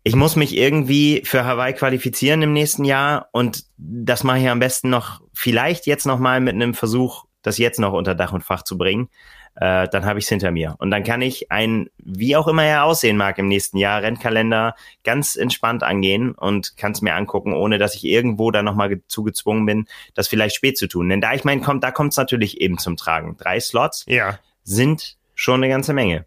ich 0.03 0.17
muss 0.17 0.35
mich 0.35 0.57
irgendwie 0.57 1.23
für 1.25 1.45
Hawaii 1.45 1.73
qualifizieren 1.73 2.43
im 2.43 2.53
nächsten 2.53 2.85
Jahr. 2.85 3.29
Und 3.31 3.65
das 3.77 4.25
mache 4.25 4.41
ich 4.41 4.49
am 4.49 4.59
besten 4.59 4.91
noch 4.91 5.21
vielleicht 5.33 5.87
jetzt 5.87 6.07
noch 6.07 6.19
mal 6.19 6.41
mit 6.41 6.55
einem 6.55 6.75
Versuch, 6.75 7.25
das 7.43 7.59
jetzt 7.59 7.79
noch 7.79 7.93
unter 7.93 8.17
Dach 8.17 8.33
und 8.33 8.43
Fach 8.43 8.63
zu 8.63 8.77
bringen 8.77 9.09
äh, 9.57 9.89
dann 9.89 10.05
habe 10.05 10.19
ich 10.19 10.25
es 10.25 10.29
hinter 10.29 10.51
mir. 10.51 10.75
Und 10.79 10.91
dann 10.91 11.05
kann 11.05 11.23
ich 11.23 11.51
ein, 11.51 11.89
wie 11.99 12.37
auch 12.37 12.49
immer 12.49 12.65
er 12.65 12.85
aussehen 12.85 13.17
mag 13.17 13.39
im 13.39 13.47
nächsten 13.47 13.79
Jahr, 13.79 14.03
Rennkalender 14.03 14.75
ganz 15.05 15.37
entspannt 15.37 15.83
angehen 15.83 16.33
und 16.33 16.77
kann 16.77 16.93
es 16.93 17.03
mir 17.03 17.15
angucken, 17.15 17.55
ohne 17.55 17.79
dass 17.79 17.95
ich 17.95 18.05
irgendwo 18.05 18.51
dann 18.51 18.65
nochmal 18.65 19.01
zu 19.07 19.23
gezwungen 19.23 19.67
bin, 19.67 19.87
das 20.15 20.29
vielleicht 20.29 20.57
spät 20.57 20.77
zu 20.77 20.89
tun. 20.89 21.09
Denn 21.09 21.21
da 21.21 21.35
ich 21.35 21.45
meine, 21.45 21.61
kommt, 21.61 21.85
da 21.85 21.91
kommt 21.91 22.13
es 22.13 22.17
natürlich 22.17 22.61
eben 22.61 22.79
zum 22.79 22.97
Tragen. 22.97 23.37
Drei 23.37 23.61
Slots 23.61 24.05
ja. 24.09 24.39
sind 24.65 25.17
schon 25.35 25.63
eine 25.63 25.69
ganze 25.69 25.93
Menge. 25.93 26.27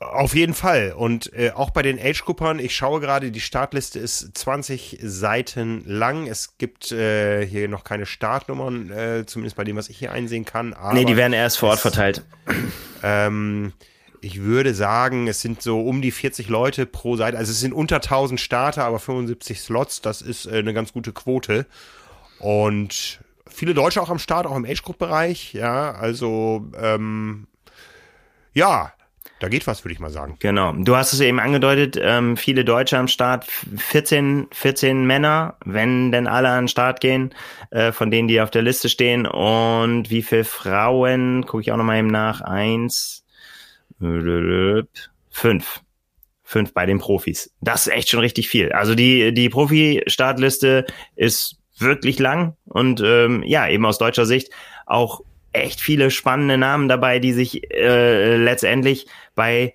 Auf 0.00 0.34
jeden 0.34 0.52
Fall. 0.52 0.92
Und 0.96 1.32
äh, 1.32 1.52
auch 1.52 1.70
bei 1.70 1.82
den 1.82 1.98
Age-Groupern, 1.98 2.58
ich 2.58 2.76
schaue 2.76 3.00
gerade, 3.00 3.30
die 3.30 3.40
Startliste 3.40 3.98
ist 3.98 4.36
20 4.36 4.98
Seiten 5.02 5.84
lang. 5.86 6.26
Es 6.26 6.58
gibt 6.58 6.92
äh, 6.92 7.46
hier 7.46 7.68
noch 7.68 7.82
keine 7.82 8.04
Startnummern, 8.04 8.90
äh, 8.90 9.24
zumindest 9.26 9.56
bei 9.56 9.64
dem, 9.64 9.76
was 9.76 9.88
ich 9.88 9.98
hier 9.98 10.12
einsehen 10.12 10.44
kann. 10.44 10.74
Aber 10.74 10.92
nee, 10.92 11.06
die 11.06 11.16
werden 11.16 11.32
erst 11.32 11.58
vor 11.58 11.70
Ort 11.70 11.80
verteilt. 11.80 12.24
Ähm, 13.02 13.72
ich 14.20 14.42
würde 14.42 14.74
sagen, 14.74 15.28
es 15.28 15.40
sind 15.40 15.62
so 15.62 15.80
um 15.80 16.02
die 16.02 16.10
40 16.10 16.48
Leute 16.48 16.84
pro 16.84 17.16
Seite. 17.16 17.38
Also 17.38 17.52
es 17.52 17.60
sind 17.60 17.72
unter 17.72 17.96
1000 17.96 18.40
Starter, 18.40 18.84
aber 18.84 18.98
75 18.98 19.60
Slots. 19.60 20.02
Das 20.02 20.20
ist 20.20 20.46
äh, 20.46 20.58
eine 20.58 20.74
ganz 20.74 20.92
gute 20.92 21.12
Quote. 21.12 21.66
Und 22.38 23.20
viele 23.48 23.72
Deutsche 23.72 24.02
auch 24.02 24.10
am 24.10 24.18
Start, 24.18 24.46
auch 24.46 24.56
im 24.56 24.66
Age-Group-Bereich. 24.66 25.54
Ja, 25.54 25.92
also 25.92 26.66
ähm, 26.78 27.46
ja, 28.52 28.92
da 29.38 29.48
geht 29.48 29.66
was, 29.66 29.84
würde 29.84 29.92
ich 29.92 30.00
mal 30.00 30.10
sagen. 30.10 30.36
Genau. 30.38 30.72
Du 30.72 30.96
hast 30.96 31.12
es 31.12 31.20
eben 31.20 31.40
angedeutet, 31.40 31.98
ähm, 32.00 32.36
viele 32.36 32.64
Deutsche 32.64 32.96
am 32.96 33.08
Start, 33.08 33.44
14, 33.44 34.48
14 34.50 35.04
Männer, 35.04 35.56
wenn 35.64 36.10
denn 36.10 36.26
alle 36.26 36.48
an 36.48 36.64
den 36.64 36.68
Start 36.68 37.00
gehen, 37.00 37.34
äh, 37.70 37.92
von 37.92 38.10
denen, 38.10 38.28
die 38.28 38.40
auf 38.40 38.50
der 38.50 38.62
Liste 38.62 38.88
stehen. 38.88 39.26
Und 39.26 40.10
wie 40.10 40.22
viele 40.22 40.44
Frauen, 40.44 41.44
gucke 41.44 41.60
ich 41.60 41.72
auch 41.72 41.76
nochmal 41.76 41.98
eben 41.98 42.08
nach, 42.08 42.40
eins, 42.40 43.24
fünf. 43.98 45.82
Fünf 46.42 46.72
bei 46.72 46.86
den 46.86 47.00
Profis. 47.00 47.52
Das 47.60 47.88
ist 47.88 47.92
echt 47.92 48.08
schon 48.08 48.20
richtig 48.20 48.48
viel. 48.48 48.70
Also 48.70 48.94
die, 48.94 49.34
die 49.34 49.48
Profi-Startliste 49.48 50.86
ist 51.16 51.58
wirklich 51.78 52.20
lang 52.20 52.56
und 52.64 53.02
ähm, 53.04 53.42
ja, 53.44 53.68
eben 53.68 53.84
aus 53.84 53.98
deutscher 53.98 54.26
Sicht 54.26 54.50
auch 54.86 55.22
echt 55.56 55.80
viele 55.80 56.10
spannende 56.10 56.58
Namen 56.58 56.88
dabei, 56.88 57.18
die 57.18 57.32
sich 57.32 57.70
äh, 57.72 58.36
letztendlich 58.36 59.06
bei 59.34 59.74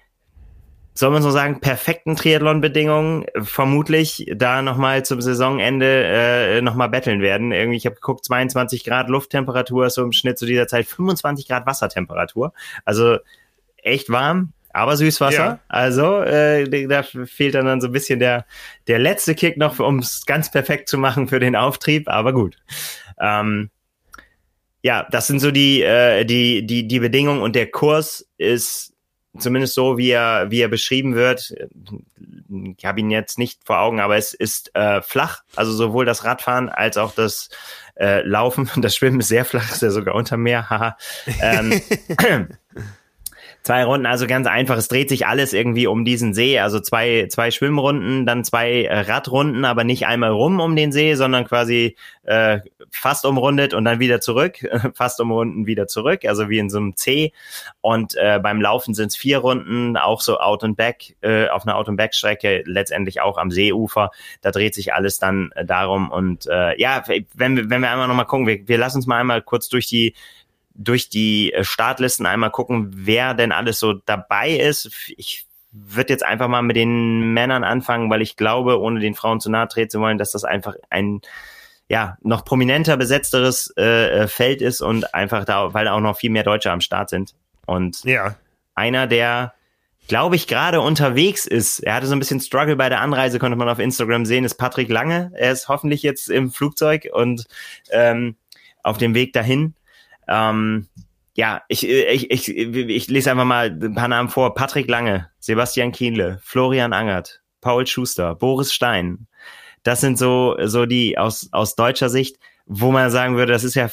soll 0.93 1.11
man 1.11 1.21
so 1.21 1.31
sagen, 1.31 1.61
perfekten 1.61 2.15
Triathlon-Bedingungen 2.15 3.25
vermutlich 3.41 4.29
da 4.35 4.61
nochmal 4.61 5.05
zum 5.05 5.21
Saisonende 5.21 6.03
äh, 6.03 6.61
nochmal 6.61 6.89
betteln 6.89 7.21
werden. 7.21 7.51
Irgendwie, 7.51 7.77
ich 7.77 7.85
habe 7.85 7.95
geguckt, 7.95 8.25
22 8.25 8.83
Grad 8.83 9.07
Lufttemperatur 9.07 9.85
ist 9.85 9.95
so 9.95 10.03
im 10.03 10.11
Schnitt 10.11 10.37
zu 10.37 10.45
dieser 10.45 10.67
Zeit 10.67 10.85
25 10.85 11.47
Grad 11.47 11.65
Wassertemperatur. 11.65 12.53
Also 12.83 13.17
echt 13.77 14.09
warm, 14.09 14.51
aber 14.73 14.97
Süßwasser. 14.97 15.45
Ja. 15.45 15.59
Also 15.69 16.21
äh, 16.21 16.87
da 16.87 17.03
fehlt 17.03 17.55
dann, 17.55 17.65
dann 17.65 17.81
so 17.81 17.87
ein 17.87 17.93
bisschen 17.93 18.19
der, 18.19 18.45
der 18.87 18.99
letzte 18.99 19.33
Kick 19.33 19.57
noch, 19.57 19.79
um 19.79 19.99
es 19.99 20.25
ganz 20.25 20.51
perfekt 20.51 20.89
zu 20.89 20.97
machen 20.97 21.29
für 21.29 21.39
den 21.39 21.55
Auftrieb, 21.55 22.09
aber 22.09 22.33
gut. 22.33 22.57
Ähm, 23.19 23.69
ja, 24.83 25.07
das 25.11 25.27
sind 25.27 25.39
so 25.39 25.51
die, 25.51 25.81
äh, 25.81 26.25
die, 26.25 26.65
die, 26.65 26.87
die 26.87 26.99
Bedingungen 26.99 27.41
und 27.41 27.55
der 27.55 27.69
Kurs 27.69 28.27
ist 28.37 28.93
zumindest 29.37 29.75
so, 29.75 29.97
wie 29.97 30.09
er, 30.09 30.51
wie 30.51 30.61
er 30.61 30.67
beschrieben 30.67 31.15
wird. 31.15 31.53
Ich 32.77 32.85
habe 32.85 32.99
ihn 32.99 33.11
jetzt 33.11 33.37
nicht 33.37 33.61
vor 33.63 33.79
Augen, 33.79 33.99
aber 33.99 34.17
es 34.17 34.33
ist 34.33 34.75
äh, 34.75 35.01
flach. 35.01 35.43
Also 35.55 35.71
sowohl 35.71 36.05
das 36.05 36.25
Radfahren 36.25 36.69
als 36.69 36.97
auch 36.97 37.13
das 37.13 37.49
äh, 37.95 38.21
Laufen. 38.21 38.69
Das 38.77 38.95
Schwimmen 38.95 39.19
ist 39.19 39.29
sehr 39.29 39.45
flach, 39.45 39.71
ist 39.71 39.81
ja 39.81 39.91
sogar 39.91 40.15
unter 40.15 40.37
Meer. 40.37 40.69
Haha. 40.69 40.97
ähm, 41.41 41.81
Zwei 43.63 43.83
Runden, 43.83 44.07
also 44.07 44.25
ganz 44.25 44.47
einfach. 44.47 44.75
Es 44.75 44.87
dreht 44.87 45.09
sich 45.09 45.27
alles 45.27 45.53
irgendwie 45.53 45.85
um 45.85 46.03
diesen 46.03 46.33
See. 46.33 46.57
Also 46.57 46.79
zwei, 46.79 47.27
zwei 47.29 47.51
Schwimmrunden, 47.51 48.25
dann 48.25 48.43
zwei 48.43 48.85
äh, 48.85 49.01
Radrunden, 49.01 49.65
aber 49.65 49.83
nicht 49.83 50.07
einmal 50.07 50.31
rum 50.31 50.59
um 50.59 50.75
den 50.75 50.91
See, 50.91 51.13
sondern 51.13 51.45
quasi 51.45 51.95
äh, 52.23 52.59
fast 52.89 53.23
umrundet 53.23 53.75
und 53.75 53.85
dann 53.85 53.99
wieder 53.99 54.19
zurück, 54.19 54.67
fast 54.95 55.21
umrunden 55.21 55.67
wieder 55.67 55.85
zurück, 55.85 56.25
also 56.25 56.49
wie 56.49 56.57
in 56.57 56.71
so 56.71 56.79
einem 56.79 56.95
C. 56.95 57.33
Und 57.81 58.15
äh, 58.15 58.39
beim 58.41 58.61
Laufen 58.61 58.95
sind 58.95 59.07
es 59.07 59.15
vier 59.15 59.37
Runden, 59.37 59.95
auch 59.95 60.21
so 60.21 60.39
Out 60.39 60.63
and 60.63 60.75
Back, 60.75 61.15
äh, 61.21 61.47
auf 61.47 61.67
einer 61.67 61.75
Out 61.75 61.87
and 61.87 61.97
Back 61.97 62.15
Strecke, 62.15 62.63
letztendlich 62.65 63.21
auch 63.21 63.37
am 63.37 63.51
Seeufer. 63.51 64.09
Da 64.41 64.49
dreht 64.49 64.73
sich 64.73 64.95
alles 64.95 65.19
dann 65.19 65.51
äh, 65.55 65.65
darum. 65.65 66.09
Und 66.09 66.47
äh, 66.47 66.79
ja, 66.81 67.03
wenn 67.35 67.57
wir, 67.57 67.69
wenn 67.69 67.81
wir 67.81 67.91
einmal 67.91 68.07
nochmal 68.07 68.25
gucken, 68.25 68.47
wir, 68.47 68.67
wir 68.67 68.79
lassen 68.79 68.97
uns 68.97 69.05
mal 69.05 69.19
einmal 69.19 69.43
kurz 69.43 69.69
durch 69.69 69.85
die 69.85 70.15
durch 70.83 71.09
die 71.09 71.53
äh, 71.53 71.63
Startlisten 71.63 72.25
einmal 72.25 72.51
gucken, 72.51 72.91
wer 72.93 73.33
denn 73.33 73.51
alles 73.51 73.79
so 73.79 73.93
dabei 73.93 74.51
ist. 74.51 75.13
Ich 75.17 75.45
würde 75.71 76.13
jetzt 76.13 76.25
einfach 76.25 76.47
mal 76.47 76.61
mit 76.61 76.75
den 76.75 77.33
Männern 77.33 77.63
anfangen, 77.63 78.09
weil 78.09 78.21
ich 78.21 78.35
glaube, 78.35 78.79
ohne 78.79 78.99
den 78.99 79.15
Frauen 79.15 79.39
zu 79.39 79.49
nahe 79.49 79.67
treten 79.67 79.91
zu 79.91 79.99
wollen, 79.99 80.17
dass 80.17 80.31
das 80.31 80.43
einfach 80.43 80.75
ein 80.89 81.21
ja 81.87 82.17
noch 82.21 82.45
prominenter 82.45 82.97
besetzteres 82.97 83.73
äh, 83.77 84.23
äh 84.23 84.27
Feld 84.27 84.61
ist 84.61 84.81
und 84.81 85.13
einfach 85.13 85.45
da, 85.45 85.73
weil 85.73 85.87
auch 85.87 85.99
noch 85.99 86.17
viel 86.17 86.29
mehr 86.29 86.43
Deutsche 86.43 86.71
am 86.71 86.81
Start 86.81 87.09
sind. 87.09 87.33
Und 87.65 88.03
ja. 88.03 88.35
einer, 88.75 89.07
der 89.07 89.53
glaube 90.07 90.35
ich, 90.35 90.47
gerade 90.47 90.81
unterwegs 90.81 91.45
ist. 91.45 91.79
Er 91.79 91.93
hatte 91.93 92.07
so 92.07 92.13
ein 92.13 92.19
bisschen 92.19 92.41
Struggle 92.41 92.75
bei 92.75 92.89
der 92.89 93.01
Anreise, 93.01 93.39
konnte 93.39 93.57
man 93.57 93.69
auf 93.69 93.79
Instagram 93.79 94.25
sehen, 94.25 94.43
ist 94.43 94.55
Patrick 94.55 94.89
Lange. 94.89 95.31
Er 95.35 95.51
ist 95.51 95.69
hoffentlich 95.69 96.03
jetzt 96.03 96.29
im 96.29 96.51
Flugzeug 96.51 97.07
und 97.13 97.45
ähm, 97.91 98.35
auf 98.83 98.97
dem 98.97 99.13
Weg 99.13 99.31
dahin. 99.31 99.73
Ähm, 100.31 100.87
ja, 101.33 101.61
ich, 101.67 101.87
ich, 101.87 102.31
ich, 102.31 102.49
ich 102.49 103.07
lese 103.07 103.31
einfach 103.31 103.45
mal 103.45 103.67
ein 103.69 103.95
paar 103.95 104.07
Namen 104.07 104.29
vor. 104.29 104.53
Patrick 104.53 104.89
Lange, 104.89 105.29
Sebastian 105.39 105.91
Kienle, 105.91 106.39
Florian 106.43 106.93
Angert, 106.93 107.41
Paul 107.61 107.85
Schuster, 107.87 108.35
Boris 108.35 108.73
Stein. 108.73 109.27
Das 109.83 110.01
sind 110.01 110.17
so, 110.17 110.57
so 110.63 110.85
die 110.85 111.17
aus, 111.17 111.49
aus 111.51 111.75
deutscher 111.75 112.09
Sicht, 112.09 112.37
wo 112.65 112.91
man 112.91 113.11
sagen 113.11 113.35
würde, 113.35 113.53
das 113.53 113.63
ist 113.63 113.75
ja 113.75 113.89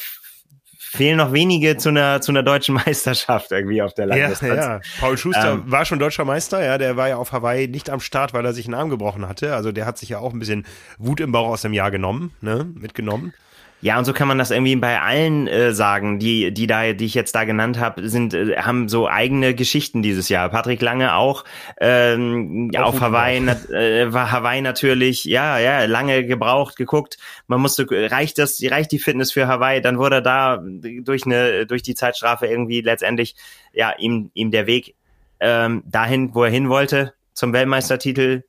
fehlen 0.91 1.19
noch 1.19 1.33
wenige 1.33 1.77
zu 1.77 1.91
einer 1.91 2.21
zu 2.21 2.33
einer 2.33 2.43
deutschen 2.43 2.75
Meisterschaft 2.87 3.53
irgendwie 3.53 3.83
auf 3.83 3.93
der 3.95 4.07
Landesdistanz. 4.07 4.57
Ja, 4.57 4.75
ja. 4.77 4.81
Paul 5.01 5.19
Schuster 5.19 5.53
ähm, 5.53 5.63
war 5.67 5.85
schon 5.85 5.99
deutscher 5.99 6.25
Meister, 6.25 6.65
ja, 6.65 6.79
der 6.79 6.97
war 6.97 7.09
ja 7.09 7.17
auf 7.17 7.33
Hawaii 7.33 7.69
nicht 7.69 7.91
am 7.91 8.01
Start, 8.01 8.33
weil 8.33 8.45
er 8.45 8.55
sich 8.55 8.67
einen 8.67 8.75
Arm 8.75 8.89
gebrochen 8.89 9.29
hatte. 9.29 9.55
Also 9.55 9.71
der 9.71 9.85
hat 9.85 9.99
sich 9.99 10.09
ja 10.09 10.19
auch 10.19 10.33
ein 10.33 10.39
bisschen 10.39 10.67
Wut 10.97 11.21
im 11.21 11.33
Bauch 11.33 11.49
aus 11.49 11.63
dem 11.63 11.75
Jahr 11.75 11.91
genommen, 11.91 12.33
ne, 12.41 12.67
mitgenommen. 12.75 13.35
Ja, 13.81 13.97
und 13.97 14.05
so 14.05 14.13
kann 14.13 14.27
man 14.27 14.39
das 14.39 14.51
irgendwie 14.51 14.75
bei 14.75 15.01
allen 15.01 15.47
äh, 15.47 15.73
sagen, 15.73 16.19
die, 16.19 16.53
die 16.53 16.67
da, 16.67 16.93
die 16.93 17.05
ich 17.05 17.15
jetzt 17.15 17.35
da 17.37 17.45
genannt 17.45 17.79
habe, 17.79 18.09
sind, 18.09 18.35
äh, 18.35 18.57
haben 18.57 18.89
so 18.89 19.09
eigene 19.09 19.55
Geschichten 19.55 20.03
dieses 20.03 20.29
Jahr. 20.29 20.49
Patrick 20.49 20.83
Lange 20.83 21.15
auch, 21.15 21.45
ähm, 21.81 22.73
auf 22.77 23.01
Hawaii, 23.01 23.39
na, 23.41 23.53
äh, 23.71 24.13
war 24.13 24.33
Hawaii 24.33 24.63
natürlich, 24.63 25.25
ja, 25.25 25.61
ja, 25.61 25.85
lange 25.85 26.27
gebraucht, 26.27 26.75
geguckt. 26.75 27.19
Man 27.47 27.61
musste, 27.61 27.87
reicht 27.89 28.39
das, 28.39 28.61
reicht 28.65 28.91
die 28.91 28.99
Fitness 28.99 29.31
für 29.31 29.47
Hawaii? 29.47 29.81
Dann 29.81 29.99
wurde 29.99 30.23
da 30.23 30.61
durch 31.03 31.25
eine, 31.25 31.65
durch 31.65 31.83
die 31.83 31.95
Zeitstrafe 31.95 32.49
irgendwie 32.49 32.81
letztendlich, 32.81 33.37
ja, 33.73 33.93
ihm, 33.97 34.33
ihm 34.35 34.51
der 34.51 34.67
Weg 34.67 34.97
ähm, 35.39 35.85
dahin, 35.87 36.35
wo 36.35 36.43
er 36.43 36.51
hin 36.51 36.69
wollte, 36.69 37.15
zum 37.33 37.53
Weltmeistertitel 37.53 38.43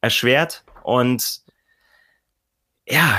erschwert 0.00 0.64
und 0.82 1.46
ja, 2.88 3.16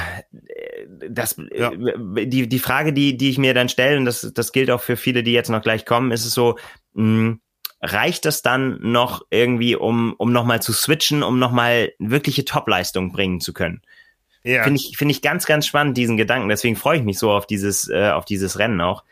das, 1.09 1.35
ja. 1.53 1.71
die, 1.71 2.47
die 2.47 2.59
Frage, 2.59 2.93
die, 2.93 3.17
die 3.17 3.29
ich 3.29 3.37
mir 3.37 3.53
dann 3.53 3.69
stelle, 3.69 3.97
und 3.97 4.05
das, 4.05 4.31
das 4.33 4.51
gilt 4.51 4.71
auch 4.71 4.81
für 4.81 4.97
viele, 4.97 5.23
die 5.23 5.33
jetzt 5.33 5.49
noch 5.49 5.61
gleich 5.61 5.85
kommen, 5.85 6.11
ist 6.11 6.25
es 6.25 6.33
so, 6.33 6.57
mh, 6.93 7.03
hm, 7.03 7.41
reicht 7.81 8.25
das 8.25 8.41
dann 8.41 8.79
noch 8.81 9.25
irgendwie, 9.29 9.75
um, 9.75 10.13
um 10.17 10.31
nochmal 10.31 10.61
zu 10.61 10.73
switchen, 10.73 11.23
um 11.23 11.39
nochmal 11.39 11.91
wirkliche 11.99 12.45
Topleistung 12.45 13.11
bringen 13.11 13.39
zu 13.39 13.53
können? 13.53 13.81
Ja. 14.43 14.63
Finde 14.63 14.79
ich, 14.79 14.97
finde 14.97 15.11
ich 15.11 15.21
ganz, 15.21 15.45
ganz 15.45 15.67
spannend, 15.67 15.97
diesen 15.97 16.17
Gedanken. 16.17 16.49
Deswegen 16.49 16.75
freue 16.75 16.97
ich 16.97 17.03
mich 17.03 17.19
so 17.19 17.31
auf 17.31 17.45
dieses, 17.45 17.89
äh, 17.89 18.09
auf 18.09 18.25
dieses 18.25 18.59
Rennen 18.59 18.81
auch. 18.81 19.03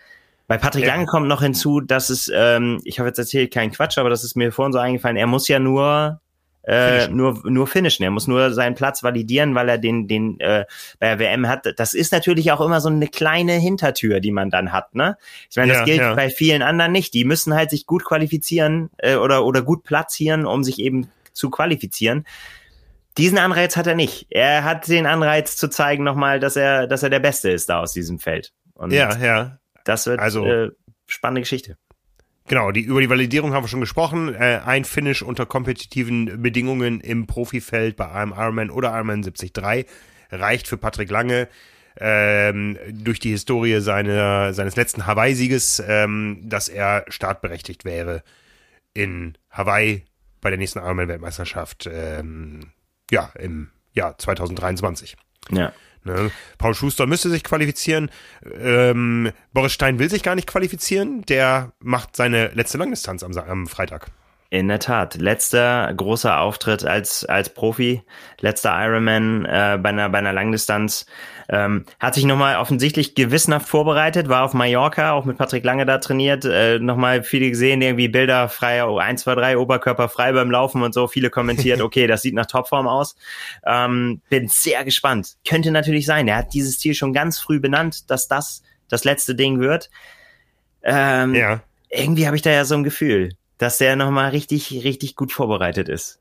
Bei 0.47 0.57
Patrick 0.57 0.86
ja. 0.86 0.93
Lange 0.93 1.07
kommt 1.07 1.27
noch 1.27 1.41
hinzu, 1.41 1.81
dass 1.81 2.09
es, 2.09 2.31
ähm, 2.33 2.79
ich 2.83 2.99
habe 2.99 3.09
jetzt 3.09 3.17
erzählt 3.17 3.53
keinen 3.53 3.71
Quatsch, 3.71 3.97
aber 3.97 4.09
das 4.09 4.23
ist 4.23 4.36
mir 4.36 4.51
vorhin 4.51 4.73
so 4.73 4.79
eingefallen, 4.79 5.17
er 5.17 5.27
muss 5.27 5.47
ja 5.47 5.59
nur 5.59 6.21
äh, 6.68 7.07
nur 7.07 7.41
nur 7.43 7.68
finishen. 7.68 8.03
Er 8.03 8.11
muss 8.11 8.28
nur 8.28 8.51
seinen 8.51 8.76
Platz 8.76 9.03
validieren, 9.03 9.55
weil 9.55 9.70
er 9.70 9.78
den 9.78 10.07
den 10.07 10.39
äh, 10.39 10.66
bei 10.99 11.07
der 11.07 11.20
WM 11.20 11.47
hat. 11.47 11.68
Das 11.78 11.93
ist 11.93 12.11
natürlich 12.11 12.51
auch 12.51 12.61
immer 12.61 12.82
so 12.82 12.89
eine 12.89 13.07
kleine 13.07 13.53
Hintertür, 13.53 14.20
die 14.20 14.32
man 14.32 14.49
dann 14.49 14.72
hat. 14.72 14.95
Ne? 14.95 15.18
Ich 15.49 15.57
meine, 15.57 15.72
das 15.72 15.80
ja, 15.80 15.86
gilt 15.86 15.99
ja. 15.99 16.13
bei 16.16 16.30
vielen 16.30 16.61
anderen 16.61 16.91
nicht. 16.91 17.13
Die 17.13 17.26
müssen 17.26 17.53
halt 17.53 17.70
sich 17.70 17.86
gut 17.86 18.03
qualifizieren 18.03 18.89
äh, 18.97 19.16
oder 19.16 19.45
oder 19.45 19.61
gut 19.61 19.84
platzieren, 19.84 20.45
um 20.45 20.63
sich 20.63 20.80
eben 20.80 21.09
zu 21.34 21.49
qualifizieren. 21.49 22.26
Diesen 23.18 23.38
Anreiz 23.38 23.78
hat 23.78 23.88
er 23.88 23.95
nicht. 23.95 24.28
Er 24.30 24.63
hat 24.63 24.88
den 24.88 25.05
Anreiz 25.05 25.55
zu 25.55 25.70
zeigen 25.70 26.03
nochmal, 26.03 26.39
dass 26.39 26.55
er 26.55 26.88
dass 26.88 27.03
er 27.03 27.09
der 27.09 27.20
Beste 27.20 27.51
ist 27.51 27.70
da 27.70 27.80
aus 27.80 27.93
diesem 27.93 28.20
Feld. 28.20 28.53
Und 28.74 28.91
ja, 28.91 29.16
ja. 29.18 29.59
Das 29.84 30.07
wird 30.07 30.20
also 30.20 30.45
äh, 30.45 30.72
spannende 31.05 31.41
Geschichte. 31.41 31.78
Genau, 32.47 32.71
die, 32.71 32.81
über 32.81 33.01
die 33.01 33.09
Validierung 33.09 33.53
haben 33.53 33.63
wir 33.63 33.67
schon 33.67 33.81
gesprochen. 33.81 34.35
Äh, 34.35 34.61
ein 34.63 34.85
Finish 34.85 35.23
unter 35.23 35.45
kompetitiven 35.45 36.41
Bedingungen 36.41 37.01
im 37.01 37.25
Profifeld 37.25 37.95
bei 37.95 38.09
einem 38.11 38.33
Ironman 38.33 38.69
oder 38.69 38.93
Ironman 38.93 39.23
73 39.23 39.87
reicht 40.31 40.67
für 40.67 40.77
Patrick 40.77 41.09
Lange. 41.09 41.47
Ähm, 41.97 42.77
durch 42.91 43.19
die 43.19 43.29
Historie 43.29 43.79
seine, 43.79 44.53
seines 44.53 44.75
letzten 44.75 45.07
Hawaii-Sieges, 45.07 45.81
ähm, 45.87 46.41
dass 46.43 46.67
er 46.67 47.05
startberechtigt 47.07 47.85
wäre 47.85 48.21
in 48.93 49.37
Hawaii 49.49 50.03
bei 50.41 50.49
der 50.49 50.59
nächsten 50.59 50.79
Ironman-Weltmeisterschaft 50.79 51.89
ähm, 51.91 52.71
ja, 53.09 53.31
im 53.39 53.69
Jahr 53.93 54.17
2023. 54.17 55.15
Ja. 55.51 55.71
Ne? 56.06 56.32
Paul 56.58 56.76
Schuster 56.76 57.08
müsste 57.08 57.30
sich 57.30 57.43
qualifizieren. 57.43 58.10
Ähm, 58.60 59.32
Boris 59.53 59.74
Stein 59.74 59.99
will 59.99 60.10
sich 60.10 60.24
gar 60.24 60.36
nicht 60.36 60.47
qualifizieren. 60.47 61.24
Der 61.24 61.74
macht 61.80 62.16
seine 62.16 62.49
letzte 62.53 62.78
Langdistanz 62.78 63.24
am, 63.24 63.36
am 63.38 63.68
Freitag. 63.68 64.08
In 64.51 64.68
der 64.68 64.80
Tat. 64.80 65.16
Letzter 65.16 65.91
großer 65.93 66.39
Auftritt 66.39 66.86
als, 66.86 67.26
als 67.26 67.49
Profi, 67.53 68.03
letzter 68.39 68.72
Ironman 68.86 69.45
äh, 69.45 69.80
bei, 69.82 69.89
einer, 69.89 70.08
bei 70.10 70.20
einer 70.20 70.34
Langdistanz. 70.34 71.08
Ähm, 71.49 71.85
hat 71.99 72.15
sich 72.15 72.25
nochmal 72.25 72.57
offensichtlich 72.57 73.15
gewissenhaft 73.15 73.67
vorbereitet, 73.67 74.29
war 74.29 74.43
auf 74.43 74.53
Mallorca, 74.53 75.11
auch 75.11 75.25
mit 75.25 75.37
Patrick 75.37 75.63
Lange 75.63 75.85
da 75.85 75.97
trainiert, 75.99 76.45
äh, 76.45 76.79
nochmal 76.79 77.23
viele 77.23 77.49
gesehen, 77.49 77.81
irgendwie 77.81 78.07
Bilder 78.07 78.49
frei, 78.49 78.83
1, 78.83 79.21
2, 79.21 79.35
3, 79.35 79.57
Oberkörper 79.57 80.09
frei 80.09 80.31
beim 80.33 80.51
Laufen 80.51 80.81
und 80.81 80.93
so, 80.93 81.07
viele 81.07 81.29
kommentiert, 81.29 81.81
okay, 81.83 82.07
das 82.07 82.21
sieht 82.21 82.33
nach 82.33 82.47
Topform 82.47 82.87
aus. 82.87 83.15
Ähm, 83.65 84.21
bin 84.29 84.47
sehr 84.47 84.83
gespannt. 84.83 85.35
Könnte 85.47 85.71
natürlich 85.71 86.05
sein, 86.05 86.27
er 86.27 86.37
hat 86.37 86.53
dieses 86.53 86.79
Ziel 86.79 86.95
schon 86.95 87.13
ganz 87.13 87.39
früh 87.39 87.59
benannt, 87.59 88.09
dass 88.09 88.27
das 88.27 88.63
das 88.87 89.03
letzte 89.03 89.35
Ding 89.35 89.59
wird. 89.59 89.89
Ähm, 90.83 91.33
ja. 91.33 91.61
Irgendwie 91.89 92.25
habe 92.27 92.35
ich 92.35 92.41
da 92.41 92.51
ja 92.51 92.65
so 92.65 92.75
ein 92.75 92.83
Gefühl 92.83 93.29
dass 93.57 93.77
der 93.77 93.95
nochmal 93.95 94.31
richtig, 94.31 94.83
richtig 94.83 95.15
gut 95.15 95.31
vorbereitet 95.31 95.89
ist. 95.89 96.19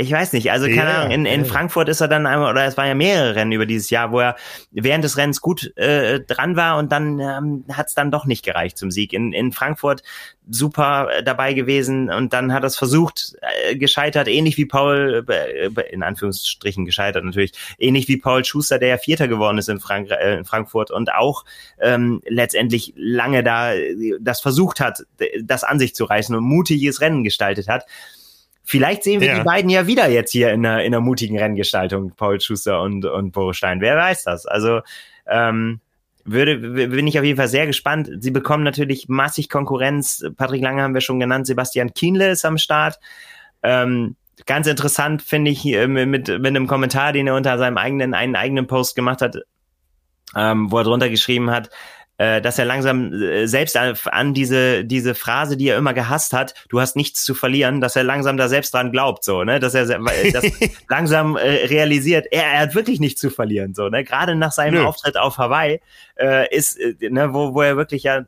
Ich 0.00 0.10
weiß 0.10 0.32
nicht, 0.32 0.50
also 0.50 0.66
keine 0.66 0.78
ja, 0.78 1.00
Ahnung, 1.00 1.10
in, 1.10 1.26
in 1.26 1.44
Frankfurt 1.44 1.90
ist 1.90 2.00
er 2.00 2.08
dann 2.08 2.26
einmal, 2.26 2.50
oder 2.50 2.64
es 2.64 2.78
waren 2.78 2.88
ja 2.88 2.94
mehrere 2.94 3.34
Rennen 3.34 3.52
über 3.52 3.66
dieses 3.66 3.90
Jahr, 3.90 4.12
wo 4.12 4.20
er 4.20 4.34
während 4.70 5.04
des 5.04 5.18
Rennens 5.18 5.42
gut 5.42 5.76
äh, 5.76 6.20
dran 6.20 6.56
war 6.56 6.78
und 6.78 6.90
dann 6.90 7.20
ähm, 7.20 7.64
hat 7.70 7.88
es 7.88 7.94
dann 7.94 8.10
doch 8.10 8.24
nicht 8.24 8.42
gereicht 8.42 8.78
zum 8.78 8.90
Sieg. 8.90 9.12
In, 9.12 9.34
in 9.34 9.52
Frankfurt 9.52 10.02
super 10.48 11.08
äh, 11.10 11.22
dabei 11.22 11.52
gewesen 11.52 12.10
und 12.10 12.32
dann 12.32 12.54
hat 12.54 12.62
er 12.62 12.68
es 12.68 12.78
versucht, 12.78 13.36
äh, 13.42 13.76
gescheitert, 13.76 14.26
ähnlich 14.26 14.56
wie 14.56 14.64
Paul, 14.64 15.22
äh, 15.28 15.68
in 15.92 16.02
Anführungsstrichen 16.02 16.86
gescheitert 16.86 17.22
natürlich, 17.22 17.52
ähnlich 17.78 18.08
wie 18.08 18.16
Paul 18.16 18.42
Schuster, 18.42 18.78
der 18.78 18.88
ja 18.88 18.96
Vierter 18.96 19.28
geworden 19.28 19.58
ist 19.58 19.68
in, 19.68 19.80
Frank 19.80 20.10
äh, 20.10 20.38
in 20.38 20.46
Frankfurt 20.46 20.90
und 20.90 21.12
auch 21.12 21.44
ähm, 21.78 22.22
letztendlich 22.26 22.94
lange 22.96 23.44
da 23.44 23.74
äh, 23.74 24.14
das 24.18 24.40
versucht 24.40 24.80
hat, 24.80 25.04
das 25.42 25.62
an 25.62 25.78
sich 25.78 25.94
zu 25.94 26.04
reißen 26.04 26.34
und 26.34 26.44
mutiges 26.44 27.02
Rennen 27.02 27.22
gestaltet 27.22 27.68
hat. 27.68 27.84
Vielleicht 28.70 29.02
sehen 29.02 29.20
wir 29.20 29.26
ja. 29.26 29.38
die 29.38 29.42
beiden 29.42 29.68
ja 29.68 29.88
wieder 29.88 30.08
jetzt 30.08 30.30
hier 30.30 30.52
in 30.52 30.64
einer, 30.64 30.84
in 30.84 30.94
einer 30.94 31.00
mutigen 31.00 31.36
Renngestaltung, 31.36 32.12
Paul 32.14 32.40
Schuster 32.40 32.80
und, 32.82 33.04
und 33.04 33.32
Boris 33.32 33.56
Stein. 33.56 33.80
Wer 33.80 33.96
weiß 33.96 34.22
das? 34.22 34.46
Also 34.46 34.82
ähm, 35.26 35.80
würde, 36.24 36.56
bin 36.56 37.04
ich 37.08 37.18
auf 37.18 37.24
jeden 37.24 37.36
Fall 37.36 37.48
sehr 37.48 37.66
gespannt. 37.66 38.08
Sie 38.20 38.30
bekommen 38.30 38.62
natürlich 38.62 39.08
massig 39.08 39.48
Konkurrenz. 39.48 40.24
Patrick 40.36 40.62
Lange 40.62 40.82
haben 40.82 40.94
wir 40.94 41.00
schon 41.00 41.18
genannt. 41.18 41.48
Sebastian 41.48 41.94
Kienle 41.94 42.30
ist 42.30 42.44
am 42.44 42.58
Start. 42.58 43.00
Ähm, 43.64 44.14
ganz 44.46 44.68
interessant 44.68 45.20
finde 45.20 45.50
ich 45.50 45.66
äh, 45.66 45.88
mit, 45.88 46.28
mit 46.28 46.46
einem 46.46 46.68
Kommentar, 46.68 47.12
den 47.12 47.26
er 47.26 47.34
unter 47.34 47.58
seinem 47.58 47.76
eigenen, 47.76 48.14
einen 48.14 48.36
eigenen 48.36 48.68
Post 48.68 48.94
gemacht 48.94 49.20
hat, 49.20 49.36
ähm, 50.36 50.70
wo 50.70 50.78
er 50.78 50.84
drunter 50.84 51.08
geschrieben 51.08 51.50
hat, 51.50 51.70
äh, 52.20 52.42
dass 52.42 52.58
er 52.58 52.66
langsam 52.66 53.14
äh, 53.14 53.46
selbst 53.46 53.78
an, 53.78 53.96
an, 54.12 54.34
diese 54.34 54.84
diese 54.84 55.14
Phrase, 55.14 55.56
die 55.56 55.68
er 55.68 55.78
immer 55.78 55.94
gehasst 55.94 56.34
hat, 56.34 56.52
du 56.68 56.78
hast 56.78 56.94
nichts 56.94 57.24
zu 57.24 57.34
verlieren, 57.34 57.80
dass 57.80 57.96
er 57.96 58.04
langsam 58.04 58.36
da 58.36 58.46
selbst 58.46 58.74
dran 58.74 58.92
glaubt, 58.92 59.24
so 59.24 59.42
ne, 59.42 59.58
dass 59.58 59.72
er 59.72 59.86
das 59.86 60.44
langsam 60.88 61.36
äh, 61.36 61.66
realisiert, 61.66 62.26
er, 62.30 62.44
er 62.44 62.60
hat 62.60 62.74
wirklich 62.74 63.00
nichts 63.00 63.22
zu 63.22 63.30
verlieren, 63.30 63.72
so 63.72 63.88
ne, 63.88 64.04
gerade 64.04 64.34
nach 64.34 64.52
seinem 64.52 64.74
Nö. 64.74 64.84
Auftritt 64.84 65.16
auf 65.16 65.38
Hawaii 65.38 65.80
äh, 66.16 66.54
ist 66.54 66.78
äh, 66.78 67.08
ne, 67.08 67.32
wo 67.32 67.54
wo 67.54 67.62
er 67.62 67.78
wirklich 67.78 68.02
ja 68.02 68.26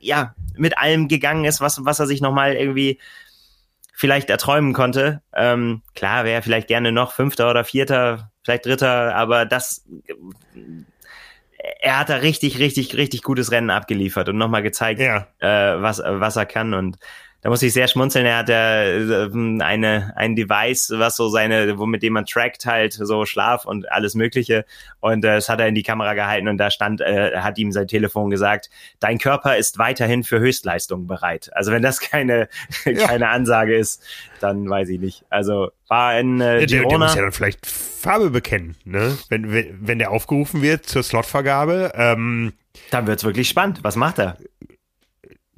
ja, 0.00 0.34
mit 0.56 0.78
allem 0.78 1.08
gegangen 1.08 1.44
ist, 1.44 1.60
was, 1.60 1.84
was 1.84 2.00
er 2.00 2.06
sich 2.06 2.20
nochmal 2.20 2.54
irgendwie 2.54 2.98
vielleicht 3.92 4.30
erträumen 4.30 4.72
konnte. 4.72 5.22
Ähm, 5.34 5.82
klar, 5.94 6.24
wäre 6.24 6.40
vielleicht 6.40 6.68
gerne 6.68 6.92
noch 6.92 7.12
Fünfter 7.12 7.50
oder 7.50 7.64
Vierter, 7.64 8.30
vielleicht 8.44 8.64
Dritter, 8.64 9.14
aber 9.14 9.44
das, 9.44 9.84
er 11.80 11.98
hat 11.98 12.08
da 12.08 12.16
richtig, 12.16 12.58
richtig, 12.58 12.96
richtig 12.96 13.22
gutes 13.22 13.50
Rennen 13.50 13.70
abgeliefert 13.70 14.28
und 14.28 14.36
nochmal 14.38 14.62
gezeigt, 14.62 15.00
ja. 15.00 15.26
äh, 15.38 15.80
was, 15.82 16.02
was 16.04 16.36
er 16.36 16.46
kann 16.46 16.74
und 16.74 16.98
da 17.40 17.50
muss 17.50 17.62
ich 17.62 17.72
sehr 17.72 17.86
schmunzeln. 17.86 18.26
Er 18.26 18.38
hat 18.38 18.48
ja 18.48 18.82
äh, 18.82 19.30
eine, 19.62 20.12
ein 20.16 20.34
Device, 20.34 20.92
was 20.96 21.16
so 21.16 21.28
seine, 21.28 21.78
wo 21.78 21.86
mit 21.86 22.02
dem 22.02 22.14
man 22.14 22.26
trackt 22.26 22.66
halt 22.66 22.94
so 22.94 23.26
Schlaf 23.26 23.64
und 23.64 23.90
alles 23.92 24.14
Mögliche. 24.14 24.64
Und 25.00 25.24
äh, 25.24 25.36
das 25.36 25.48
hat 25.48 25.60
er 25.60 25.68
in 25.68 25.76
die 25.76 25.84
Kamera 25.84 26.14
gehalten 26.14 26.48
und 26.48 26.58
da 26.58 26.70
stand, 26.70 27.00
äh, 27.00 27.36
hat 27.36 27.58
ihm 27.58 27.70
sein 27.70 27.86
Telefon 27.86 28.30
gesagt, 28.30 28.70
dein 28.98 29.18
Körper 29.18 29.56
ist 29.56 29.78
weiterhin 29.78 30.24
für 30.24 30.40
Höchstleistungen 30.40 31.06
bereit. 31.06 31.50
Also 31.52 31.70
wenn 31.70 31.82
das 31.82 32.00
keine, 32.00 32.48
ja. 32.84 33.06
keine 33.06 33.28
Ansage 33.28 33.76
ist, 33.76 34.02
dann 34.40 34.68
weiß 34.68 34.88
ich 34.88 35.00
nicht. 35.00 35.24
Also 35.30 35.70
war 35.86 36.18
in 36.18 36.40
äh, 36.40 36.60
ja, 36.60 36.66
der, 36.66 36.84
der 36.88 36.98
muss 36.98 37.14
ja 37.14 37.22
dann 37.22 37.32
vielleicht 37.32 37.66
Farbe 37.66 38.30
bekennen, 38.30 38.76
ne? 38.84 39.16
Wenn, 39.28 39.52
wenn, 39.52 39.78
wenn 39.80 39.98
der 39.98 40.10
aufgerufen 40.10 40.60
wird 40.60 40.86
zur 40.86 41.02
Slotvergabe. 41.02 41.92
Ähm, 41.94 42.52
dann 42.90 43.06
wird's 43.06 43.24
wirklich 43.24 43.48
spannend. 43.48 43.80
Was 43.82 43.96
macht 43.96 44.18
er? 44.18 44.36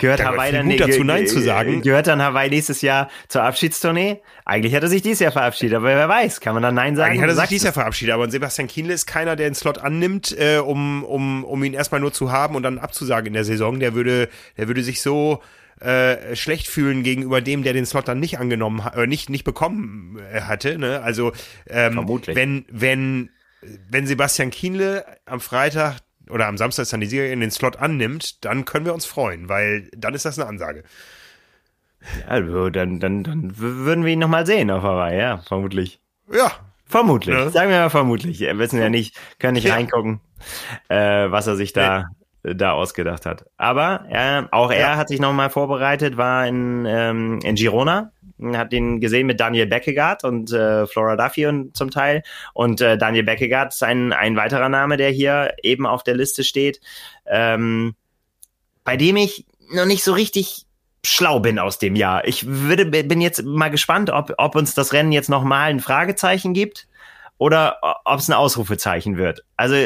Gehört 0.00 0.24
Hawaii 0.24 0.52
dann 0.52 0.68
gut 0.68 0.80
dazu 0.80 1.04
Nein 1.04 1.26
zu 1.26 1.40
sagen. 1.40 1.82
Gehört 1.82 2.06
dann 2.06 2.20
Hawaii 2.20 2.50
nächstes 2.50 2.82
Jahr 2.82 3.08
zur 3.28 3.42
Abschiedstournee? 3.42 4.20
Eigentlich 4.44 4.74
hat 4.74 4.82
er 4.82 4.88
sich 4.88 5.02
dieses 5.02 5.20
Jahr 5.20 5.32
verabschiedet, 5.32 5.76
aber 5.76 5.86
wer 5.86 6.08
weiß, 6.08 6.40
kann 6.40 6.54
man 6.54 6.62
dann 6.62 6.74
Nein 6.74 6.96
sagen? 6.96 7.12
Eigentlich 7.12 7.22
hat 7.22 7.30
er 7.30 7.36
sich 7.36 7.48
dieses 7.48 7.64
Jahr 7.64 7.72
verabschiedet, 7.72 8.14
aber 8.14 8.30
Sebastian 8.30 8.66
Kienle 8.68 8.94
ist 8.94 9.06
keiner, 9.06 9.36
der 9.36 9.48
den 9.48 9.54
Slot 9.54 9.78
annimmt, 9.78 10.36
äh, 10.38 10.58
um, 10.58 11.04
um, 11.04 11.44
um 11.44 11.62
ihn 11.62 11.74
erstmal 11.74 12.00
nur 12.00 12.12
zu 12.12 12.32
haben 12.32 12.56
und 12.56 12.62
dann 12.62 12.78
abzusagen 12.78 13.28
in 13.28 13.34
der 13.34 13.44
Saison. 13.44 13.78
Der 13.78 13.94
würde, 13.94 14.28
der 14.56 14.66
würde 14.66 14.82
sich 14.82 15.02
so 15.02 15.40
äh, 15.80 16.36
schlecht 16.36 16.68
fühlen 16.68 17.02
gegenüber 17.02 17.40
dem, 17.40 17.62
der 17.62 17.72
den 17.72 17.86
Slot 17.86 18.08
dann 18.08 18.20
nicht 18.20 18.38
angenommen 18.38 18.82
äh, 18.94 19.06
nicht 19.06 19.30
nicht 19.30 19.44
bekommen 19.44 20.18
äh, 20.32 20.42
hatte. 20.42 20.78
Ne? 20.78 21.00
Also 21.02 21.32
ähm, 21.68 21.94
Vermutlich. 21.94 22.36
wenn 22.36 22.66
wenn 22.70 23.30
wenn 23.88 24.06
Sebastian 24.06 24.50
Kienle 24.50 25.04
am 25.26 25.40
Freitag 25.40 25.98
oder 26.30 26.46
am 26.46 26.56
Samstag 26.56 26.82
ist 26.82 26.92
dann 26.92 27.00
die 27.00 27.06
Siegerin 27.06 27.40
den 27.40 27.50
Slot 27.50 27.76
annimmt, 27.76 28.44
dann 28.44 28.64
können 28.64 28.86
wir 28.86 28.94
uns 28.94 29.06
freuen, 29.06 29.48
weil 29.48 29.90
dann 29.96 30.14
ist 30.14 30.24
das 30.24 30.38
eine 30.38 30.48
Ansage. 30.48 30.84
Ja, 32.20 32.28
also 32.28 32.70
dann, 32.70 32.98
dann, 32.98 33.24
dann 33.24 33.58
würden 33.58 34.04
wir 34.04 34.12
ihn 34.12 34.18
nochmal 34.18 34.46
sehen 34.46 34.70
auf 34.70 34.82
Hawaii, 34.82 35.18
ja, 35.18 35.38
vermutlich. 35.38 36.00
Ja. 36.32 36.52
Vermutlich. 36.90 37.36
Ja. 37.36 37.50
Sagen 37.50 37.70
wir 37.70 37.78
mal 37.78 37.88
vermutlich. 37.88 38.40
Wir 38.40 38.58
wissen 38.58 38.80
ja 38.80 38.90
nicht, 38.90 39.16
können 39.38 39.52
nicht 39.52 39.66
ja. 39.66 39.74
reingucken, 39.74 40.20
äh, 40.88 41.30
was 41.30 41.46
er 41.46 41.54
sich 41.54 41.72
da, 41.72 42.10
ja. 42.42 42.54
da 42.54 42.72
ausgedacht 42.72 43.26
hat. 43.26 43.44
Aber 43.56 44.06
äh, 44.10 44.42
auch 44.50 44.72
er 44.72 44.96
hat 44.96 45.06
sich 45.06 45.20
nochmal 45.20 45.50
vorbereitet, 45.50 46.16
war 46.16 46.48
in, 46.48 46.84
ähm, 46.86 47.38
in 47.44 47.54
Girona 47.54 48.10
hat 48.54 48.72
den 48.72 49.00
gesehen 49.00 49.26
mit 49.26 49.40
Daniel 49.40 49.66
Beckegaard 49.66 50.24
und 50.24 50.52
äh, 50.52 50.86
Flora 50.86 51.16
Duffy 51.16 51.46
und 51.46 51.76
zum 51.76 51.90
Teil. 51.90 52.22
Und 52.54 52.80
äh, 52.80 52.96
Daniel 52.98 53.24
Beckegaard 53.24 53.72
ist 53.72 53.82
ein, 53.82 54.12
ein 54.12 54.36
weiterer 54.36 54.68
Name, 54.68 54.96
der 54.96 55.10
hier 55.10 55.54
eben 55.62 55.86
auf 55.86 56.02
der 56.02 56.16
Liste 56.16 56.44
steht, 56.44 56.80
ähm, 57.26 57.94
bei 58.84 58.96
dem 58.96 59.16
ich 59.16 59.46
noch 59.72 59.86
nicht 59.86 60.02
so 60.02 60.12
richtig 60.12 60.66
schlau 61.04 61.40
bin 61.40 61.58
aus 61.58 61.78
dem 61.78 61.96
Jahr. 61.96 62.26
Ich 62.26 62.46
würde, 62.46 62.86
bin 62.86 63.20
jetzt 63.20 63.42
mal 63.44 63.70
gespannt, 63.70 64.10
ob, 64.10 64.34
ob 64.36 64.54
uns 64.54 64.74
das 64.74 64.92
Rennen 64.92 65.12
jetzt 65.12 65.30
nochmal 65.30 65.70
ein 65.70 65.80
Fragezeichen 65.80 66.52
gibt 66.52 66.88
oder 67.38 67.78
ob 68.04 68.18
es 68.18 68.28
ein 68.28 68.34
Ausrufezeichen 68.34 69.16
wird. 69.16 69.44
Also 69.56 69.76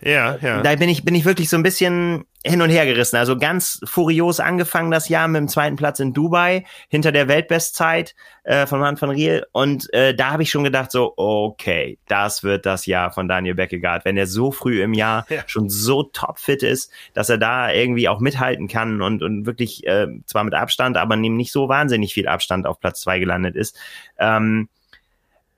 ja, 0.00 0.36
ja. 0.36 0.62
Da 0.62 0.76
bin 0.76 0.88
ich, 0.88 1.04
bin 1.04 1.14
ich 1.14 1.24
wirklich 1.24 1.48
so 1.48 1.56
ein 1.56 1.62
bisschen 1.62 2.26
hin 2.46 2.62
und 2.62 2.70
her 2.70 2.86
gerissen. 2.86 3.16
Also 3.16 3.36
ganz 3.36 3.80
furios 3.84 4.40
angefangen 4.40 4.90
das 4.90 5.08
Jahr 5.08 5.28
mit 5.28 5.40
dem 5.40 5.48
zweiten 5.48 5.76
Platz 5.76 6.00
in 6.00 6.12
Dubai, 6.12 6.64
hinter 6.88 7.12
der 7.12 7.28
Weltbestzeit 7.28 8.14
äh, 8.44 8.66
von 8.66 8.80
Mann 8.80 9.00
van 9.00 9.10
Riel. 9.10 9.44
Und 9.52 9.92
äh, 9.92 10.14
da 10.14 10.30
habe 10.30 10.42
ich 10.42 10.50
schon 10.50 10.64
gedacht, 10.64 10.92
so, 10.92 11.14
okay, 11.16 11.98
das 12.08 12.42
wird 12.42 12.64
das 12.64 12.86
Jahr 12.86 13.10
von 13.10 13.28
Daniel 13.28 13.54
Beckegaard. 13.54 14.04
Wenn 14.04 14.16
er 14.16 14.26
so 14.26 14.52
früh 14.52 14.82
im 14.82 14.94
Jahr 14.94 15.26
ja. 15.28 15.42
schon 15.46 15.68
so 15.68 16.04
topfit 16.04 16.62
ist, 16.62 16.90
dass 17.12 17.28
er 17.28 17.38
da 17.38 17.72
irgendwie 17.72 18.08
auch 18.08 18.20
mithalten 18.20 18.68
kann 18.68 19.02
und, 19.02 19.22
und 19.22 19.46
wirklich 19.46 19.86
äh, 19.86 20.06
zwar 20.26 20.44
mit 20.44 20.54
Abstand, 20.54 20.96
aber 20.96 21.16
nicht 21.16 21.52
so 21.52 21.68
wahnsinnig 21.68 22.14
viel 22.14 22.28
Abstand 22.28 22.66
auf 22.66 22.80
Platz 22.80 23.00
zwei 23.00 23.18
gelandet 23.18 23.56
ist. 23.56 23.76
Ähm, 24.18 24.68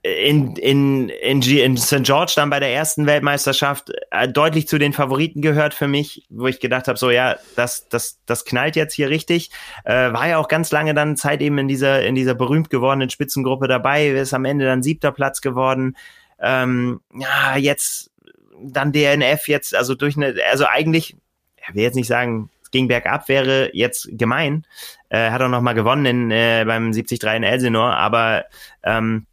in, 0.03 0.55
in, 0.57 1.09
in, 1.09 1.43
in 1.43 1.77
St. 1.77 2.03
George 2.05 2.33
dann 2.37 2.51
bei 2.51 2.61
der 2.61 2.73
ersten 2.73 3.07
Weltmeisterschaft 3.07 3.91
äh, 4.11 4.29
deutlich 4.29 4.69
zu 4.69 4.79
den 4.79 4.93
Favoriten 4.93 5.43
gehört 5.43 5.75
für 5.75 5.89
mich, 5.89 6.25
wo 6.31 6.47
ich 6.47 6.61
gedacht 6.61 6.87
habe, 6.87 6.99
so 6.99 7.11
ja, 7.11 7.37
das, 7.57 7.89
das, 7.89 8.21
das 8.25 8.45
knallt 8.45 8.77
jetzt 8.77 8.95
hier 8.95 9.11
richtig. 9.11 9.51
Äh, 9.85 10.13
war 10.13 10.29
ja 10.29 10.39
auch 10.39 10.49
ganz 10.49 10.71
lange 10.71 10.95
dann 10.95 11.17
Zeit 11.17 11.41
eben 11.43 11.59
in 11.59 11.67
dieser, 11.67 12.07
in 12.07 12.15
dieser 12.15 12.35
berühmt 12.35 12.71
gewordenen 12.71 13.11
Spitzengruppe 13.11 13.67
dabei, 13.67 14.09
ist 14.09 14.35
am 14.35 14.45
Ende 14.45 14.67
dann 14.67 14.85
siebter 14.85 15.11
Platz 15.11 15.41
geworden. 15.41 15.97
Ähm, 16.41 17.01
ja, 17.15 17.57
jetzt 17.57 18.13
dann 18.61 18.93
DNF 18.93 19.49
jetzt, 19.49 19.75
also 19.75 19.95
durch 19.95 20.17
eine, 20.17 20.35
also 20.51 20.67
eigentlich, 20.67 21.17
ich 21.57 21.75
will 21.75 21.83
jetzt 21.83 21.97
nicht 21.97 22.09
sagen, 22.09 22.51
es 22.63 22.71
ging 22.71 22.87
bergab, 22.87 23.29
wäre 23.29 23.71
jetzt 23.73 24.09
gemein. 24.13 24.65
Äh, 25.09 25.31
hat 25.31 25.43
auch 25.43 25.49
noch 25.49 25.63
mal 25.63 25.73
gewonnen 25.73 26.07
in, 26.07 26.31
äh, 26.31 26.65
beim 26.67 26.93
73 26.93 27.23
in 27.35 27.43
Elsinore, 27.43 27.97
aber 27.97 28.45
ähm, 28.85 29.27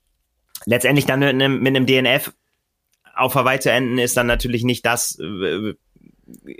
letztendlich 0.65 1.05
dann 1.05 1.19
mit 1.19 1.29
einem, 1.29 1.59
mit 1.59 1.75
einem 1.75 1.85
DNF 1.85 2.33
auf 3.15 3.35
Hawaii 3.35 3.59
zu 3.59 3.71
enden, 3.71 3.97
ist 3.97 4.17
dann 4.17 4.27
natürlich 4.27 4.63
nicht 4.63 4.85
das, 4.85 5.17
äh, 5.19 5.73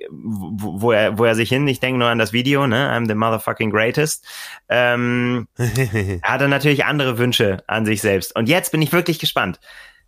wo 0.10 0.92
er, 0.92 1.18
wo 1.18 1.26
er 1.26 1.36
sich 1.36 1.50
hin, 1.50 1.68
ich 1.68 1.80
denke 1.80 2.00
nur 2.00 2.08
an 2.08 2.20
das 2.20 2.34
Video, 2.34 2.68
ne, 2.68 2.92
I'm 2.92 3.08
the 3.08 3.16
motherfucking 3.16 3.72
greatest, 3.72 4.26
ähm, 4.70 5.48
er 5.58 6.22
hatte 6.22 6.48
natürlich 6.48 6.86
andere 6.86 7.18
Wünsche 7.18 7.64
an 7.68 7.86
sich 7.86 8.02
selbst. 8.02 8.36
Und 8.36 8.48
jetzt 8.48 8.72
bin 8.72 8.82
ich 8.82 8.94
wirklich 8.94 9.20
gespannt, 9.20 9.60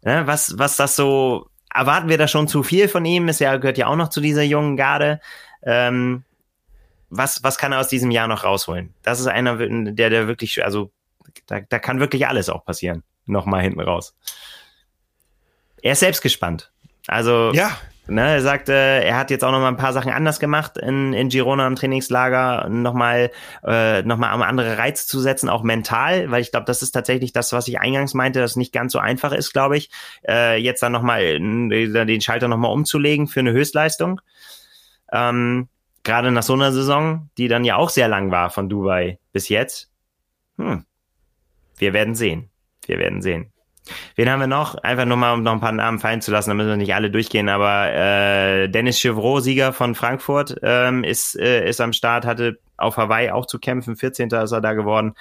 ne, 0.03 0.27
was, 0.27 0.57
was 0.57 0.77
das 0.77 0.95
so, 0.95 1.49
erwarten 1.73 2.07
wir 2.07 2.17
da 2.17 2.27
schon 2.27 2.47
zu 2.47 2.63
viel 2.63 2.87
von 2.87 3.03
ihm, 3.03 3.27
ist 3.27 3.39
ja, 3.39 3.57
gehört 3.57 3.77
ja 3.77 3.87
auch 3.87 3.95
noch 3.95 4.09
zu 4.09 4.21
dieser 4.21 4.43
jungen 4.43 4.77
Garde, 4.77 5.19
ähm, 5.63 6.23
was, 7.09 7.43
was 7.43 7.57
kann 7.57 7.71
er 7.71 7.79
aus 7.79 7.87
diesem 7.87 8.11
Jahr 8.11 8.27
noch 8.27 8.43
rausholen? 8.43 8.93
Das 9.01 9.19
ist 9.19 9.27
einer, 9.27 9.55
der, 9.57 10.09
der 10.09 10.27
wirklich, 10.27 10.63
also, 10.63 10.91
da, 11.47 11.61
da 11.61 11.79
kann 11.79 11.99
wirklich 11.99 12.27
alles 12.27 12.49
auch 12.49 12.63
passieren 12.63 13.03
nochmal 13.27 13.61
hinten 13.61 13.81
raus. 13.81 14.15
Er 15.81 15.93
ist 15.93 15.99
selbst 15.99 16.21
gespannt. 16.21 16.71
Also, 17.07 17.51
ja. 17.53 17.77
Ne, 18.09 18.21
er 18.21 18.41
sagte, 18.41 18.71
er 18.71 19.17
hat 19.17 19.31
jetzt 19.31 19.43
auch 19.43 19.51
noch 19.51 19.59
mal 19.59 19.67
ein 19.67 19.75
paar 19.75 19.91
Sachen 19.91 20.13
anders 20.13 20.39
gemacht 20.39 20.77
in, 20.77 21.11
in 21.11 21.27
Girona 21.27 21.67
im 21.67 21.75
Trainingslager, 21.75 22.69
nochmal 22.69 23.31
äh, 23.65 24.01
noch 24.03 24.17
mal 24.17 24.31
andere 24.31 24.77
Reize 24.77 25.07
zu 25.07 25.19
setzen, 25.19 25.49
auch 25.49 25.61
mental, 25.61 26.31
weil 26.31 26.41
ich 26.41 26.51
glaube, 26.51 26.65
das 26.65 26.81
ist 26.81 26.91
tatsächlich 26.91 27.33
das, 27.33 27.51
was 27.51 27.67
ich 27.67 27.79
eingangs 27.81 28.13
meinte, 28.13 28.39
das 28.39 28.55
nicht 28.55 28.71
ganz 28.71 28.93
so 28.93 28.99
einfach 28.99 29.33
ist, 29.33 29.51
glaube 29.51 29.75
ich, 29.75 29.89
äh, 30.25 30.55
jetzt 30.55 30.81
dann 30.83 30.93
nochmal 30.93 31.21
den 31.21 32.21
Schalter 32.21 32.47
nochmal 32.47 32.71
umzulegen 32.71 33.27
für 33.27 33.41
eine 33.41 33.51
Höchstleistung. 33.51 34.21
Ähm, 35.11 35.67
Gerade 36.03 36.31
nach 36.31 36.43
so 36.43 36.53
einer 36.53 36.71
Saison, 36.71 37.29
die 37.37 37.49
dann 37.49 37.65
ja 37.65 37.75
auch 37.75 37.89
sehr 37.89 38.07
lang 38.07 38.31
war 38.31 38.49
von 38.49 38.69
Dubai 38.69 39.19
bis 39.33 39.49
jetzt. 39.49 39.91
Hm. 40.57 40.85
Wir 41.75 41.91
werden 41.91 42.15
sehen. 42.15 42.49
Wir 42.87 42.99
werden 42.99 43.21
sehen. 43.21 43.51
Wen 44.15 44.29
haben 44.29 44.41
wir 44.41 44.47
noch? 44.47 44.75
Einfach 44.75 45.05
nur 45.05 45.15
mal, 45.17 45.33
um 45.33 45.43
noch 45.43 45.53
ein 45.53 45.61
paar 45.61 45.71
Namen 45.71 45.99
fallen 45.99 46.21
zu 46.21 46.31
lassen, 46.31 46.49
da 46.49 46.53
müssen 46.55 46.69
wir 46.69 46.77
nicht 46.77 46.93
alle 46.93 47.09
durchgehen, 47.09 47.47
aber 47.47 47.93
äh, 47.93 48.67
Dennis 48.67 48.99
Chevrolet, 48.99 49.43
Sieger 49.43 49.71
von 49.71 49.95
Frankfurt, 49.95 50.57
ähm, 50.61 51.05
ist, 51.05 51.39
äh, 51.39 51.67
ist 51.67 51.79
am 51.79 51.93
Start, 51.93 52.25
hatte 52.25 52.59
auf 52.75 52.97
Hawaii 52.97 53.31
auch 53.31 53.45
zu 53.45 53.59
kämpfen, 53.59 53.95
14. 53.95 54.29
ist 54.29 54.51
er 54.51 54.61
da 54.61 54.73
geworden 54.73 55.13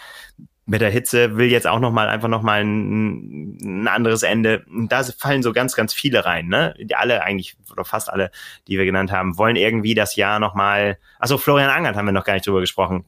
mit 0.69 0.81
der 0.81 0.91
Hitze 0.91 1.37
will 1.37 1.49
jetzt 1.49 1.69
auch 1.69 1.79
noch 1.79 1.93
mal 1.93 2.09
einfach 2.09 2.27
noch 2.27 2.43
mal 2.43 2.61
ein, 2.61 3.57
ein 3.63 3.89
anderes 3.89 4.25
Ende. 4.25 4.65
Da 4.89 5.05
fallen 5.05 5.45
so 5.45 5.53
ganz, 5.53 5.77
ganz 5.77 5.95
viele 5.95 6.25
rein, 6.25 6.49
ne? 6.49 6.75
Die 6.81 6.97
alle 6.97 7.23
eigentlich 7.23 7.57
oder 7.71 7.85
fast 7.85 8.11
alle, 8.11 8.33
die 8.67 8.77
wir 8.77 8.85
genannt 8.85 9.13
haben, 9.13 9.39
wollen 9.39 9.55
irgendwie 9.55 9.95
das 9.95 10.17
Jahr 10.17 10.41
noch 10.41 10.55
mal. 10.55 10.99
Also 11.21 11.39
Florian 11.39 11.71
Angert 11.71 11.95
haben 11.95 12.07
wir 12.07 12.13
noch 12.13 12.25
gar 12.25 12.35
nicht 12.35 12.49
drüber 12.49 12.61
gesprochen. 12.61 13.05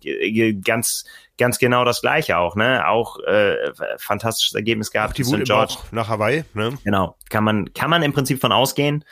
Ganz, 0.64 1.04
ganz 1.36 1.58
genau 1.58 1.84
das 1.84 2.00
Gleiche 2.00 2.38
auch, 2.38 2.54
ne? 2.54 2.86
Auch 2.86 3.18
äh, 3.24 3.56
fantastisches 3.98 4.54
Ergebnis 4.54 4.92
gehabt. 4.92 5.14
Auch 5.14 5.16
die 5.16 5.24
St. 5.24 5.42
George 5.42 5.74
nach 5.90 6.08
Hawaii, 6.08 6.44
ne? 6.54 6.78
Genau, 6.84 7.16
kann 7.28 7.42
man 7.42 7.72
kann 7.72 7.90
man 7.90 8.04
im 8.04 8.12
Prinzip 8.12 8.40
von 8.40 8.52
ausgehen. 8.52 9.04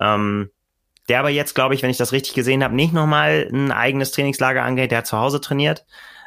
Ähm, 0.00 0.50
der 1.08 1.20
aber 1.20 1.30
jetzt, 1.30 1.54
glaube 1.54 1.76
ich, 1.76 1.82
wenn 1.82 1.90
ich 1.90 1.98
das 1.98 2.10
richtig 2.10 2.34
gesehen 2.34 2.64
habe, 2.64 2.74
nicht 2.74 2.92
noch 2.92 3.06
mal 3.06 3.48
ein 3.52 3.70
eigenes 3.70 4.10
Trainingslager 4.10 4.64
angeht. 4.64 4.90
Der 4.90 4.98
hat 4.98 5.06
zu 5.06 5.18
Hause 5.18 5.40
trainiert 5.40 5.84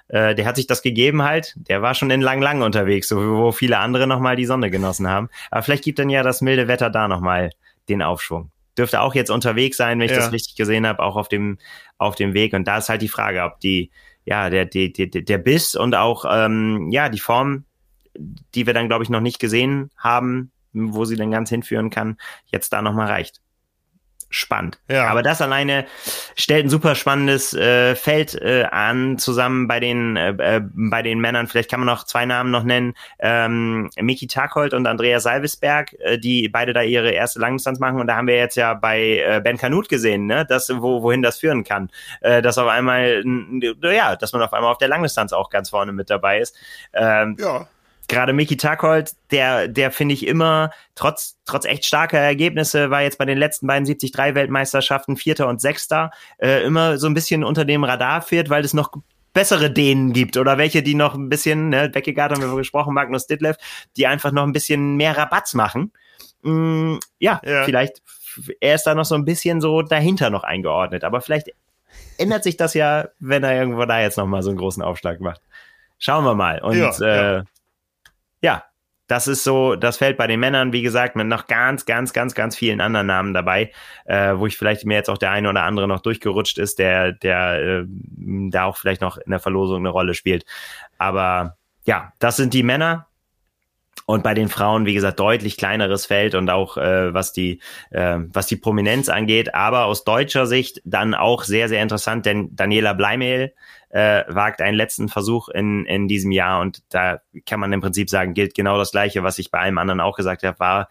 äh, 0.10 0.36
der 0.36 0.46
hat 0.46 0.56
sich 0.56 0.68
das 0.68 0.82
gegeben 0.82 1.24
halt. 1.24 1.56
Der 1.58 1.82
war 1.82 1.94
schon 1.94 2.10
in 2.10 2.22
Lang 2.22 2.42
Lang 2.42 2.62
unterwegs, 2.62 3.08
so 3.08 3.18
wo 3.18 3.52
viele 3.52 3.80
andere 3.80 4.08
nochmal 4.08 4.36
die 4.36 4.46
Sonne 4.46 4.70
genossen 4.70 5.08
haben. 5.08 5.30
Aber 5.52 5.64
vielleicht 5.64 5.84
gibt 5.84 6.00
dann 6.00 6.10
ja 6.10 6.24
das 6.24 6.42
milde 6.42 6.68
Wetter 6.68 6.90
da 6.90 7.08
nochmal 7.08 7.52
den 7.90 8.02
Aufschwung. 8.02 8.52
Dürfte 8.78 9.02
auch 9.02 9.16
jetzt 9.16 9.32
unterwegs 9.32 9.78
sein, 9.78 10.00
wenn 10.00 10.06
ich 10.06 10.12
ja. 10.12 10.18
das 10.18 10.32
richtig 10.32 10.56
gesehen 10.56 10.86
habe, 10.86 11.02
auch 11.02 11.16
auf 11.16 11.28
dem, 11.28 11.58
auf 11.98 12.16
dem 12.16 12.34
Weg. 12.34 12.54
Und 12.54 12.68
da 12.68 12.78
ist 12.78 12.90
halt 12.90 13.02
die 13.02 13.08
Frage, 13.08 13.44
ob 13.44 13.60
die, 13.60 13.92
ja, 14.24 14.50
der, 14.50 14.66
der, 14.66 14.90
der, 14.90 15.08
der 15.08 15.38
Biss 15.38 15.76
und 15.76 15.96
auch, 15.96 16.26
ähm, 16.30 16.90
ja, 16.92 17.10
die 17.10 17.20
Form, 17.20 17.66
die 18.54 18.68
wir 18.68 18.74
dann, 18.74 18.88
glaube 18.88 19.04
ich, 19.04 19.10
noch 19.10 19.22
nicht 19.22 19.40
gesehen 19.40 19.90
haben, 19.98 20.52
wo 20.74 21.06
sie 21.06 21.16
dann 21.16 21.32
ganz 21.32 21.50
hinführen 21.50 21.90
kann, 21.90 22.18
jetzt 22.48 22.72
da 22.72 22.82
nochmal 22.82 23.08
reicht. 23.08 23.42
Spannend. 24.30 24.80
Ja. 24.90 25.08
Aber 25.08 25.24
das 25.24 25.42
alleine 25.42 25.86
stellt 26.36 26.66
ein 26.66 26.70
super 26.70 26.96
spannendes 26.96 27.54
äh, 27.54 27.96
Feld 27.96 28.36
äh, 28.36 28.64
an, 28.64 29.18
zusammen 29.18 29.68
bei 29.68 29.80
den 29.80 30.18
äh, 30.18 30.58
äh, 30.58 30.62
bei 30.64 31.02
den 31.02 31.20
Männern. 31.20 31.48
Vielleicht 31.48 31.70
kann 31.70 31.80
man 31.80 31.88
noch 31.88 32.04
zwei 32.04 32.26
Namen 32.26 32.52
noch 32.52 32.64
nennen. 32.64 32.94
Ähm, 33.20 33.90
Miki 34.00 34.28
Takholt 34.28 34.74
und 34.74 34.86
Andrea 34.86 35.20
Salvisberg, 35.20 35.94
äh, 36.00 36.18
die 36.18 36.50
beide 36.50 36.74
da 36.74 36.82
ihre 36.82 37.12
erste 37.12 37.40
Langdistanz 37.40 37.80
machen. 37.80 38.00
Und 38.00 38.08
da 38.08 38.16
haben 38.16 38.28
wir 38.28 38.36
jetzt 38.36 38.56
ja 38.56 38.74
bei 38.74 39.24
äh, 39.26 39.42
Ben 39.44 39.58
Kanut 39.58 39.90
gesehen, 39.90 40.26
ne, 40.26 40.46
dass, 40.46 40.70
wo, 40.70 41.02
wohin 41.04 41.22
das 41.22 41.40
führen 41.40 41.64
kann. 41.64 41.90
Äh, 42.22 42.42
dass 42.42 42.58
auf 42.58 42.68
einmal, 42.68 43.24
ja, 43.82 44.16
dass 44.16 44.34
man 44.34 44.42
auf 44.42 44.54
einmal 44.54 44.72
auf 44.72 44.78
der 44.78 44.90
Langdistanz 44.90 45.34
auch 45.34 45.50
ganz 45.50 45.70
vorne 45.70 45.94
mit 45.94 46.10
dabei 46.10 46.40
ist. 46.40 46.56
Ähm, 46.94 47.38
ja 47.40 47.68
gerade 48.08 48.34
Miki 48.34 48.58
Takold, 48.58 49.12
der, 49.32 49.68
der 49.68 49.92
finde 49.92 50.14
ich 50.14 50.26
immer, 50.26 50.72
trotz, 50.96 51.38
trotz 51.46 51.66
echt 51.66 51.86
starker 51.86 52.18
Ergebnisse, 52.18 52.90
war 52.90 53.02
jetzt 53.02 53.18
bei 53.18 53.26
den 53.26 53.38
letzten 53.38 53.68
beiden 53.68 53.86
73 53.86 54.14
Weltmeisterschaften 54.16 55.18
Vierter 55.18 55.48
und 55.48 55.62
Sechster, 55.62 56.12
äh, 56.38 56.64
immer 56.64 56.98
so 56.98 57.08
ein 57.08 57.14
bisschen 57.14 57.44
unter 57.44 57.66
dem 57.66 57.84
Radar 57.84 58.22
fährt, 58.22 58.50
weil 58.50 58.64
es 58.64 58.74
noch 58.74 58.92
bessere 59.34 59.70
Dänen 59.70 60.14
gibt 60.14 60.38
oder 60.38 60.58
welche, 60.58 60.82
die 60.82 60.96
noch 60.96 61.16
ein 61.16 61.30
bisschen, 61.30 61.70
ne, 61.70 61.90
Beckegaard 61.90 62.32
haben 62.32 62.42
wir 62.42 62.56
gesprochen, 62.56 62.94
Magnus 62.94 63.28
Ditlev, 63.28 63.58
die 63.98 64.08
einfach 64.08 64.32
noch 64.32 64.44
ein 64.44 64.54
bisschen 64.54 64.96
mehr 64.96 65.18
Rabatz 65.18 65.54
machen. 65.54 65.92
Mm, 66.44 66.96
ja, 67.20 67.42
ja, 67.44 67.64
vielleicht, 67.64 68.02
er 68.62 68.76
ist 68.76 68.84
da 68.84 68.96
noch 68.96 69.06
so 69.06 69.16
ein 69.16 69.26
bisschen 69.26 69.60
so 69.60 69.82
dahinter 69.82 70.30
noch 70.30 70.44
eingeordnet, 70.44 71.04
aber 71.04 71.22
vielleicht 71.22 71.50
ändert 72.18 72.44
sich 72.44 72.58
das 72.58 72.74
ja, 72.74 73.10
wenn 73.20 73.44
er 73.44 73.54
irgendwo 73.54 73.86
da 73.86 74.00
jetzt 74.00 74.18
noch 74.18 74.26
mal 74.26 74.42
so 74.42 74.50
einen 74.50 74.58
großen 74.58 74.82
Aufschlag 74.82 75.20
macht. 75.20 75.42
Schauen 76.00 76.24
wir 76.24 76.36
mal. 76.36 76.62
Und 76.62 76.78
ja, 76.78 76.92
äh, 77.02 77.36
ja 77.38 77.44
ja, 78.42 78.64
das 79.08 79.28
ist 79.28 79.44
so 79.44 79.76
das 79.76 79.98
Feld 79.98 80.18
bei 80.18 80.28
den 80.28 80.40
Männern, 80.40 80.74
wie 80.74 80.82
gesagt, 80.82 81.16
mit 81.16 81.28
noch 81.28 81.48
ganz, 81.48 81.86
ganz, 81.86 82.12
ganz, 82.14 82.36
ganz 82.36 82.56
vielen 82.58 82.82
anderen 82.82 83.08
Namen 83.08 83.34
dabei, 83.34 83.72
äh, 84.06 84.34
wo 84.36 84.48
ich 84.48 84.58
vielleicht 84.58 84.86
mir 84.86 84.96
jetzt 84.96 85.10
auch 85.10 85.18
der 85.18 85.32
eine 85.32 85.50
oder 85.50 85.64
andere 85.64 85.88
noch 85.88 86.02
durchgerutscht 86.02 86.58
ist, 86.58 86.78
der, 86.78 87.14
der 87.14 87.62
äh, 87.62 87.86
da 88.50 88.66
auch 88.66 88.78
vielleicht 88.78 89.02
noch 89.02 89.18
in 89.18 89.32
der 89.32 89.40
Verlosung 89.40 89.78
eine 89.78 89.90
Rolle 89.90 90.14
spielt. 90.14 90.46
Aber 90.98 91.58
ja, 91.86 92.12
das 92.20 92.36
sind 92.36 92.54
die 92.54 92.64
Männer. 92.64 93.08
Und 94.06 94.24
bei 94.24 94.34
den 94.34 94.48
Frauen, 94.48 94.86
wie 94.86 94.94
gesagt, 94.94 95.20
deutlich 95.20 95.58
kleineres 95.58 96.06
Feld 96.06 96.34
und 96.34 96.50
auch 96.50 96.78
äh, 96.78 97.14
was 97.14 97.34
die 97.34 97.60
äh, 97.90 98.20
was 98.28 98.48
die 98.48 98.56
Prominenz 98.56 99.10
angeht, 99.10 99.54
aber 99.54 99.86
aus 99.86 100.06
deutscher 100.06 100.46
Sicht 100.46 100.82
dann 100.86 101.14
auch 101.14 101.44
sehr 101.44 101.68
sehr 101.68 101.82
interessant, 101.82 102.26
denn 102.26 102.56
Daniela 102.56 102.94
Bleimehl 102.94 103.54
äh, 103.98 104.26
wagt 104.28 104.62
einen 104.62 104.78
letzten 104.78 105.10
Versuch 105.10 105.50
in, 105.50 105.84
in 105.88 106.08
diesem 106.08 106.30
Jahr 106.30 106.62
und 106.62 106.84
da 106.90 107.20
kann 107.48 107.60
man 107.60 107.74
im 107.74 107.82
Prinzip 107.82 108.12
sagen, 108.12 108.36
gilt 108.36 108.54
genau 108.54 108.78
das 108.78 108.92
Gleiche, 108.92 109.24
was 109.24 109.40
ich 109.40 109.50
bei 109.50 109.58
einem 109.58 109.80
anderen 109.80 110.02
auch 110.02 110.16
gesagt 110.16 110.44
habe, 110.44 110.60
war 110.60 110.88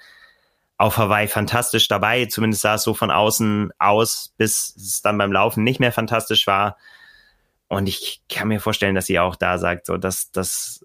auf 0.77 0.97
Hawaii 0.97 1.29
fantastisch 1.29 1.87
dabei, 1.87 2.27
zumindest 2.27 2.63
sah 2.63 2.75
es 2.75 2.83
so 2.83 2.95
von 2.95 3.13
außen 3.13 3.71
aus, 3.79 4.35
bis 4.39 4.75
es 4.75 5.03
dann 5.03 5.19
beim 5.19 5.31
Laufen 5.31 5.63
nicht 5.63 5.79
mehr 5.79 5.93
fantastisch 5.93 6.49
war. 6.49 6.79
Und 7.69 7.89
ich 7.89 8.23
kann 8.29 8.49
mir 8.49 8.59
vorstellen, 8.59 8.97
dass 8.97 9.07
sie 9.07 9.21
auch 9.21 9.37
da 9.37 9.59
sagt, 9.59 9.87
so 9.87 9.99
dass 9.99 10.33
das 10.33 10.85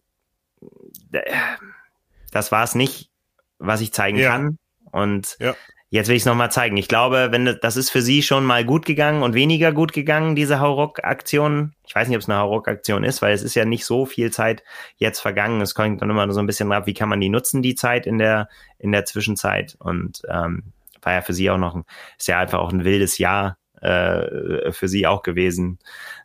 das 2.31 2.51
war 2.51 2.63
es 2.63 2.75
nicht, 2.75 3.09
was 3.57 3.81
ich 3.81 3.93
zeigen 3.93 4.19
ja. 4.19 4.29
kann. 4.29 4.59
Und 4.91 5.37
ja. 5.39 5.55
Jetzt 5.93 6.07
will 6.07 6.15
ich 6.15 6.21
es 6.21 6.25
nochmal 6.25 6.49
zeigen. 6.49 6.77
Ich 6.77 6.87
glaube, 6.87 7.27
wenn 7.31 7.57
das 7.61 7.75
ist 7.75 7.89
für 7.89 8.01
sie 8.01 8.23
schon 8.23 8.45
mal 8.45 8.63
gut 8.63 8.85
gegangen 8.85 9.23
und 9.23 9.33
weniger 9.33 9.73
gut 9.73 9.91
gegangen, 9.91 10.37
diese 10.37 10.61
Hauruck-Aktion. 10.61 11.73
Ich 11.85 11.93
weiß 11.93 12.07
nicht, 12.07 12.15
ob 12.15 12.21
es 12.21 12.29
eine 12.29 12.39
Hauruck-Aktion 12.39 13.03
ist, 13.03 13.21
weil 13.21 13.33
es 13.33 13.43
ist 13.43 13.55
ja 13.55 13.65
nicht 13.65 13.83
so 13.83 14.05
viel 14.05 14.31
Zeit 14.31 14.63
jetzt 14.95 15.19
vergangen. 15.19 15.59
Es 15.59 15.75
kommt 15.75 16.01
dann 16.01 16.09
immer 16.09 16.31
so 16.31 16.39
ein 16.39 16.47
bisschen 16.47 16.71
ab, 16.71 16.87
wie 16.87 16.93
kann 16.93 17.09
man 17.09 17.19
die 17.19 17.27
nutzen, 17.27 17.61
die 17.61 17.75
Zeit 17.75 18.07
in 18.07 18.19
der, 18.19 18.47
in 18.79 18.93
der 18.93 19.03
Zwischenzeit. 19.03 19.75
Und 19.79 20.21
ähm, 20.29 20.63
war 21.01 21.11
ja 21.11 21.21
für 21.21 21.33
sie 21.33 21.49
auch 21.49 21.57
noch 21.57 21.75
ein, 21.75 21.83
ist 22.17 22.29
ja 22.29 22.39
einfach 22.39 22.59
auch 22.59 22.71
ein 22.71 22.85
wildes 22.85 23.17
Jahr 23.17 23.57
äh, 23.81 24.71
für 24.71 24.87
sie 24.87 25.05
auch 25.07 25.23
gewesen. 25.23 25.77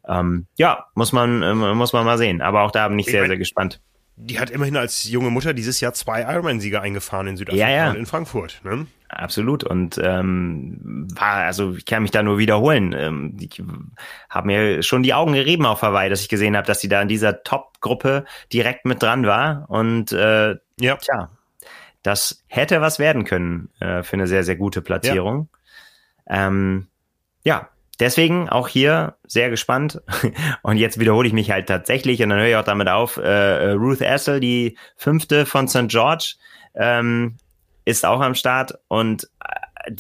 Ähm, 0.07 0.47
ja, 0.57 0.87
muss 0.95 1.13
man, 1.13 1.43
äh, 1.43 1.55
muss 1.55 1.93
man 1.93 2.05
mal 2.05 2.19
sehen. 2.19 2.41
Aber 2.41 2.63
auch 2.63 2.71
da 2.71 2.87
bin 2.87 3.01
ich, 3.01 3.09
ich 3.09 3.13
sehr, 3.13 3.27
sehr 3.27 3.37
gespannt 3.37 3.81
die 4.17 4.41
hat 4.41 4.49
immerhin 4.49 4.79
als 4.79 5.05
junge 5.05 5.31
Mutter 5.31 5.53
dieses 5.53 5.79
Jahr 5.81 5.93
zwei 5.93 6.23
Ironman-Sieger 6.23 6.81
eingefahren 6.81 7.27
in 7.27 7.37
Südafrika 7.37 7.69
ja, 7.69 7.77
ja. 7.77 7.91
und 7.91 7.97
in 7.97 8.07
Frankfurt. 8.07 8.63
Ne? 8.65 8.87
Absolut. 9.09 9.65
Und 9.65 9.99
ähm, 10.03 11.09
war, 11.15 11.45
also 11.45 11.75
ich 11.75 11.85
kann 11.85 12.03
mich 12.03 12.11
da 12.11 12.23
nur 12.23 12.39
wiederholen. 12.39 12.93
Ähm, 12.93 13.37
ich 13.41 13.63
habe 14.29 14.47
mir 14.47 14.83
schon 14.83 15.03
die 15.03 15.15
Augen 15.15 15.33
gerieben 15.33 15.65
auf 15.65 15.83
Hawaii, 15.83 16.11
dass 16.11 16.23
ich 16.23 16.29
gesehen 16.29 16.57
habe, 16.57 16.67
dass 16.67 16.81
sie 16.81 16.89
da 16.89 17.01
in 17.03 17.09
dieser 17.09 17.43
Top-Gruppe 17.43 18.25
direkt 18.53 18.85
mit 18.85 19.03
dran 19.03 19.27
war. 19.27 19.67
Und 19.69 20.13
äh, 20.13 20.57
ja. 20.81 20.97
tja, 20.97 21.31
das 22.03 22.45
hätte 22.49 22.81
was 22.81 22.99
werden 22.99 23.25
können 23.25 23.71
äh, 23.81 24.03
für 24.03 24.15
eine 24.15 24.27
sehr, 24.27 24.45
sehr 24.45 24.57
gute 24.57 24.83
Platzierung. 24.83 25.49
Ja, 26.29 26.49
ähm, 26.49 26.89
ja 27.45 27.69
deswegen 28.01 28.49
auch 28.49 28.69
hier 28.69 29.17
sehr 29.27 29.51
gespannt. 29.51 30.03
Und 30.63 30.77
jetzt 30.77 30.99
wiederhole 30.99 31.29
ich 31.29 31.35
mich 31.35 31.51
halt 31.51 31.69
tatsächlich 31.69 32.23
und 32.23 32.31
dann 32.31 32.39
höre 32.39 32.49
ich 32.49 32.57
auch 32.57 32.65
damit 32.65 32.89
auf. 32.89 33.17
Äh, 33.17 33.23
äh 33.23 33.71
Ruth 33.73 34.01
Essel, 34.01 34.41
die 34.41 34.77
fünfte 34.97 35.47
von 35.47 35.69
St. 35.69 35.89
George, 35.89 36.35
ähm, 36.75 37.37
ist 37.87 38.05
auch 38.05 38.21
am 38.21 38.35
Start 38.35 38.79
und 38.89 39.31
äh, 39.41 39.93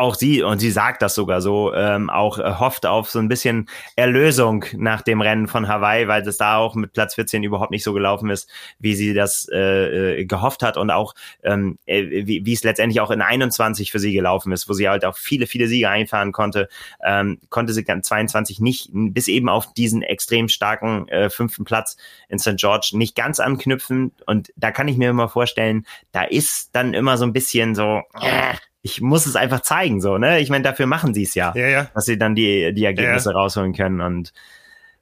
auch 0.00 0.14
sie, 0.14 0.42
und 0.42 0.58
sie 0.60 0.70
sagt 0.70 1.02
das 1.02 1.14
sogar 1.14 1.42
so, 1.42 1.74
ähm, 1.74 2.08
auch 2.08 2.38
äh, 2.38 2.54
hofft 2.58 2.86
auf 2.86 3.10
so 3.10 3.18
ein 3.18 3.28
bisschen 3.28 3.68
Erlösung 3.96 4.64
nach 4.76 5.02
dem 5.02 5.20
Rennen 5.20 5.46
von 5.46 5.68
Hawaii, 5.68 6.08
weil 6.08 6.26
es 6.26 6.38
da 6.38 6.56
auch 6.56 6.74
mit 6.74 6.94
Platz 6.94 7.14
14 7.16 7.42
überhaupt 7.42 7.70
nicht 7.70 7.84
so 7.84 7.92
gelaufen 7.92 8.30
ist, 8.30 8.50
wie 8.78 8.94
sie 8.94 9.12
das 9.12 9.46
äh, 9.52 10.20
äh, 10.20 10.24
gehofft 10.24 10.62
hat 10.62 10.78
und 10.78 10.90
auch 10.90 11.14
ähm, 11.42 11.78
äh, 11.84 12.26
wie, 12.26 12.46
wie 12.46 12.52
es 12.52 12.64
letztendlich 12.64 13.00
auch 13.00 13.10
in 13.10 13.20
21 13.20 13.92
für 13.92 13.98
sie 13.98 14.12
gelaufen 14.12 14.52
ist, 14.52 14.70
wo 14.70 14.72
sie 14.72 14.88
halt 14.88 15.04
auch 15.04 15.18
viele, 15.18 15.46
viele 15.46 15.68
Siege 15.68 15.90
einfahren 15.90 16.32
konnte, 16.32 16.68
ähm, 17.04 17.38
konnte 17.50 17.74
sie 17.74 17.84
22 17.84 18.58
nicht, 18.60 18.88
bis 18.92 19.28
eben 19.28 19.50
auf 19.50 19.74
diesen 19.74 20.02
extrem 20.02 20.48
starken 20.48 21.08
äh, 21.08 21.28
fünften 21.28 21.64
Platz 21.64 21.98
in 22.30 22.38
St. 22.38 22.56
George 22.56 22.92
nicht 22.94 23.14
ganz 23.14 23.38
anknüpfen 23.38 24.12
und 24.24 24.50
da 24.56 24.70
kann 24.70 24.88
ich 24.88 24.96
mir 24.96 25.10
immer 25.10 25.28
vorstellen, 25.28 25.84
da 26.12 26.22
ist 26.22 26.70
dann 26.72 26.94
immer 26.94 27.18
so 27.18 27.26
ein 27.26 27.34
bisschen 27.34 27.74
so, 27.74 28.00
äh, 28.20 28.54
ich 28.82 29.00
muss 29.00 29.26
es 29.26 29.36
einfach 29.36 29.60
zeigen, 29.60 30.00
so, 30.00 30.18
ne? 30.18 30.40
Ich 30.40 30.48
meine, 30.48 30.64
dafür 30.64 30.86
machen 30.86 31.12
sie 31.12 31.24
es 31.24 31.34
ja, 31.34 31.52
ja, 31.54 31.68
ja. 31.68 31.90
dass 31.94 32.06
sie 32.06 32.18
dann 32.18 32.34
die, 32.34 32.72
die 32.72 32.84
Ergebnisse 32.84 33.30
ja, 33.30 33.36
rausholen 33.36 33.74
können. 33.74 34.00
Und 34.00 34.32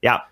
ja, 0.00 0.26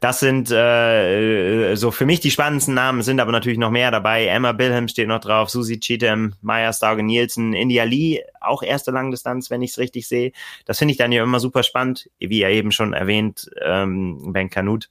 das 0.00 0.20
sind 0.20 0.50
äh, 0.50 1.74
so 1.74 1.90
für 1.90 2.04
mich 2.04 2.20
die 2.20 2.30
spannendsten 2.30 2.74
Namen, 2.74 3.02
sind 3.02 3.18
aber 3.18 3.32
natürlich 3.32 3.58
noch 3.58 3.70
mehr 3.70 3.90
dabei. 3.90 4.26
Emma 4.26 4.52
Bilham 4.52 4.88
steht 4.88 5.08
noch 5.08 5.20
drauf, 5.20 5.48
Susie 5.48 5.80
Cheatham, 5.80 6.34
Maya 6.42 6.72
Stauge 6.72 7.02
Nielsen, 7.02 7.54
India 7.54 7.84
Lee, 7.84 8.22
auch 8.40 8.62
erste 8.62 8.90
Langdistanz, 8.90 9.50
wenn 9.50 9.62
ich 9.62 9.70
es 9.70 9.78
richtig 9.78 10.06
sehe. 10.06 10.32
Das 10.66 10.78
finde 10.78 10.92
ich 10.92 10.98
dann 10.98 11.12
ja 11.12 11.22
immer 11.22 11.40
super 11.40 11.62
spannend, 11.62 12.10
wie 12.18 12.42
er 12.42 12.50
eben 12.50 12.72
schon 12.72 12.92
erwähnt, 12.92 13.50
ähm, 13.64 14.32
Ben 14.32 14.50
Kanut. 14.50 14.90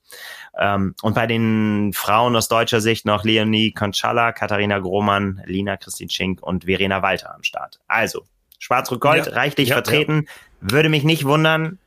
Ähm, 0.60 0.96
und 1.04 1.14
bei 1.14 1.28
den 1.28 1.92
Frauen 1.94 2.36
aus 2.36 2.48
deutscher 2.48 2.82
Sicht 2.82 3.06
noch 3.06 3.24
Leonie 3.24 3.74
Conchala, 3.74 4.32
Katharina 4.32 4.80
Grohmann, 4.80 5.42
Lina 5.46 5.78
Christine 5.78 6.10
Schink 6.10 6.42
und 6.42 6.66
Verena 6.66 7.04
Walter 7.04 7.36
am 7.36 7.44
Start. 7.44 7.80
Also, 7.88 8.26
Schwarz-Rot-Gold, 8.58 9.28
ja, 9.28 9.34
reichlich 9.34 9.70
ja, 9.70 9.76
vertreten. 9.76 10.24
Ja. 10.26 10.72
Würde 10.74 10.90
mich 10.90 11.04
nicht 11.04 11.26
wundern, 11.26 11.78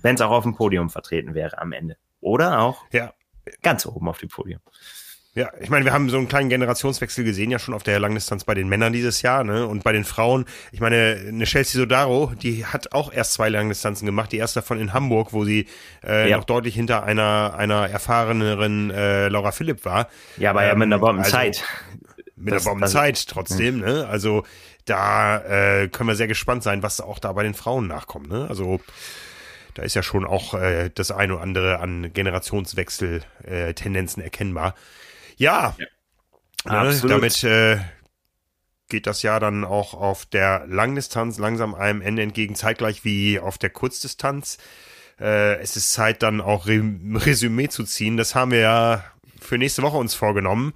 wenn 0.00 0.14
es 0.14 0.22
auch 0.22 0.30
auf 0.30 0.44
dem 0.44 0.54
Podium 0.54 0.88
vertreten 0.88 1.34
wäre 1.34 1.58
am 1.58 1.72
Ende. 1.72 1.96
Oder 2.22 2.60
auch 2.60 2.84
ja. 2.92 3.12
ganz 3.62 3.84
oben 3.84 4.08
auf 4.08 4.16
dem 4.16 4.30
Podium. 4.30 4.60
Ja, 5.34 5.50
ich 5.60 5.70
meine, 5.70 5.86
wir 5.86 5.94
haben 5.94 6.10
so 6.10 6.18
einen 6.18 6.28
kleinen 6.28 6.50
Generationswechsel 6.50 7.24
gesehen, 7.24 7.50
ja 7.50 7.58
schon 7.58 7.72
auf 7.72 7.82
der 7.82 7.98
Langdistanz 7.98 8.44
bei 8.44 8.52
den 8.52 8.68
Männern 8.68 8.92
dieses 8.92 9.22
Jahr, 9.22 9.44
ne? 9.44 9.66
Und 9.66 9.82
bei 9.82 9.92
den 9.92 10.04
Frauen, 10.04 10.44
ich 10.72 10.80
meine, 10.80 11.24
eine 11.26 11.44
Chelsea 11.44 11.80
Sodaro, 11.80 12.32
die 12.42 12.66
hat 12.66 12.92
auch 12.92 13.10
erst 13.10 13.32
zwei 13.32 13.48
Langdistanzen 13.48 14.04
gemacht. 14.04 14.30
Die 14.32 14.36
erste 14.36 14.60
davon 14.60 14.78
in 14.78 14.92
Hamburg, 14.92 15.32
wo 15.32 15.46
sie 15.46 15.68
äh, 16.06 16.28
ja. 16.28 16.36
noch 16.36 16.44
deutlich 16.44 16.74
hinter 16.74 17.04
einer 17.04 17.54
einer 17.56 17.88
erfahreneren 17.88 18.90
äh, 18.90 19.28
Laura 19.28 19.52
Philipp 19.52 19.86
war. 19.86 20.08
Ja, 20.36 20.50
aber 20.50 20.64
ähm, 20.64 20.68
ja 20.68 20.74
mit 20.74 20.86
einer 20.86 20.98
Bombenzeit. 20.98 21.64
Also, 21.64 22.22
mit 22.36 22.52
das, 22.52 22.66
einer 22.66 22.72
Bombenzeit 22.72 23.26
trotzdem, 23.26 23.78
mh. 23.78 23.86
ne? 23.86 24.06
Also 24.08 24.44
da 24.84 25.38
äh, 25.38 25.88
können 25.88 26.08
wir 26.08 26.16
sehr 26.16 26.28
gespannt 26.28 26.62
sein, 26.62 26.82
was 26.82 27.00
auch 27.00 27.18
da 27.18 27.32
bei 27.32 27.42
den 27.42 27.54
Frauen 27.54 27.86
nachkommt, 27.86 28.28
ne? 28.28 28.46
Also 28.50 28.80
da 29.74 29.82
ist 29.82 29.94
ja 29.94 30.02
schon 30.02 30.24
auch 30.24 30.54
äh, 30.54 30.90
das 30.94 31.10
eine 31.10 31.34
oder 31.34 31.42
andere 31.42 31.80
an 31.80 32.10
Generationswechsel-Tendenzen 32.12 34.22
äh, 34.22 34.24
erkennbar. 34.24 34.74
Ja, 35.36 35.76
ja 36.64 36.84
ne, 36.84 37.00
damit 37.06 37.44
äh, 37.44 37.78
geht 38.88 39.06
das 39.06 39.22
Jahr 39.22 39.40
dann 39.40 39.64
auch 39.64 39.94
auf 39.94 40.26
der 40.26 40.66
Langdistanz 40.68 41.38
langsam 41.38 41.74
einem 41.74 42.02
Ende 42.02 42.22
entgegen, 42.22 42.54
zeitgleich 42.54 43.04
wie 43.04 43.40
auf 43.40 43.58
der 43.58 43.70
Kurzdistanz. 43.70 44.58
Äh, 45.18 45.56
es 45.60 45.76
ist 45.76 45.92
Zeit, 45.92 46.22
dann 46.22 46.40
auch 46.40 46.66
Re 46.66 46.82
Resümee 47.14 47.68
zu 47.68 47.84
ziehen. 47.84 48.16
Das 48.16 48.34
haben 48.34 48.50
wir 48.50 48.60
ja 48.60 49.04
für 49.40 49.58
nächste 49.58 49.82
Woche 49.82 49.96
uns 49.96 50.14
vorgenommen. 50.14 50.74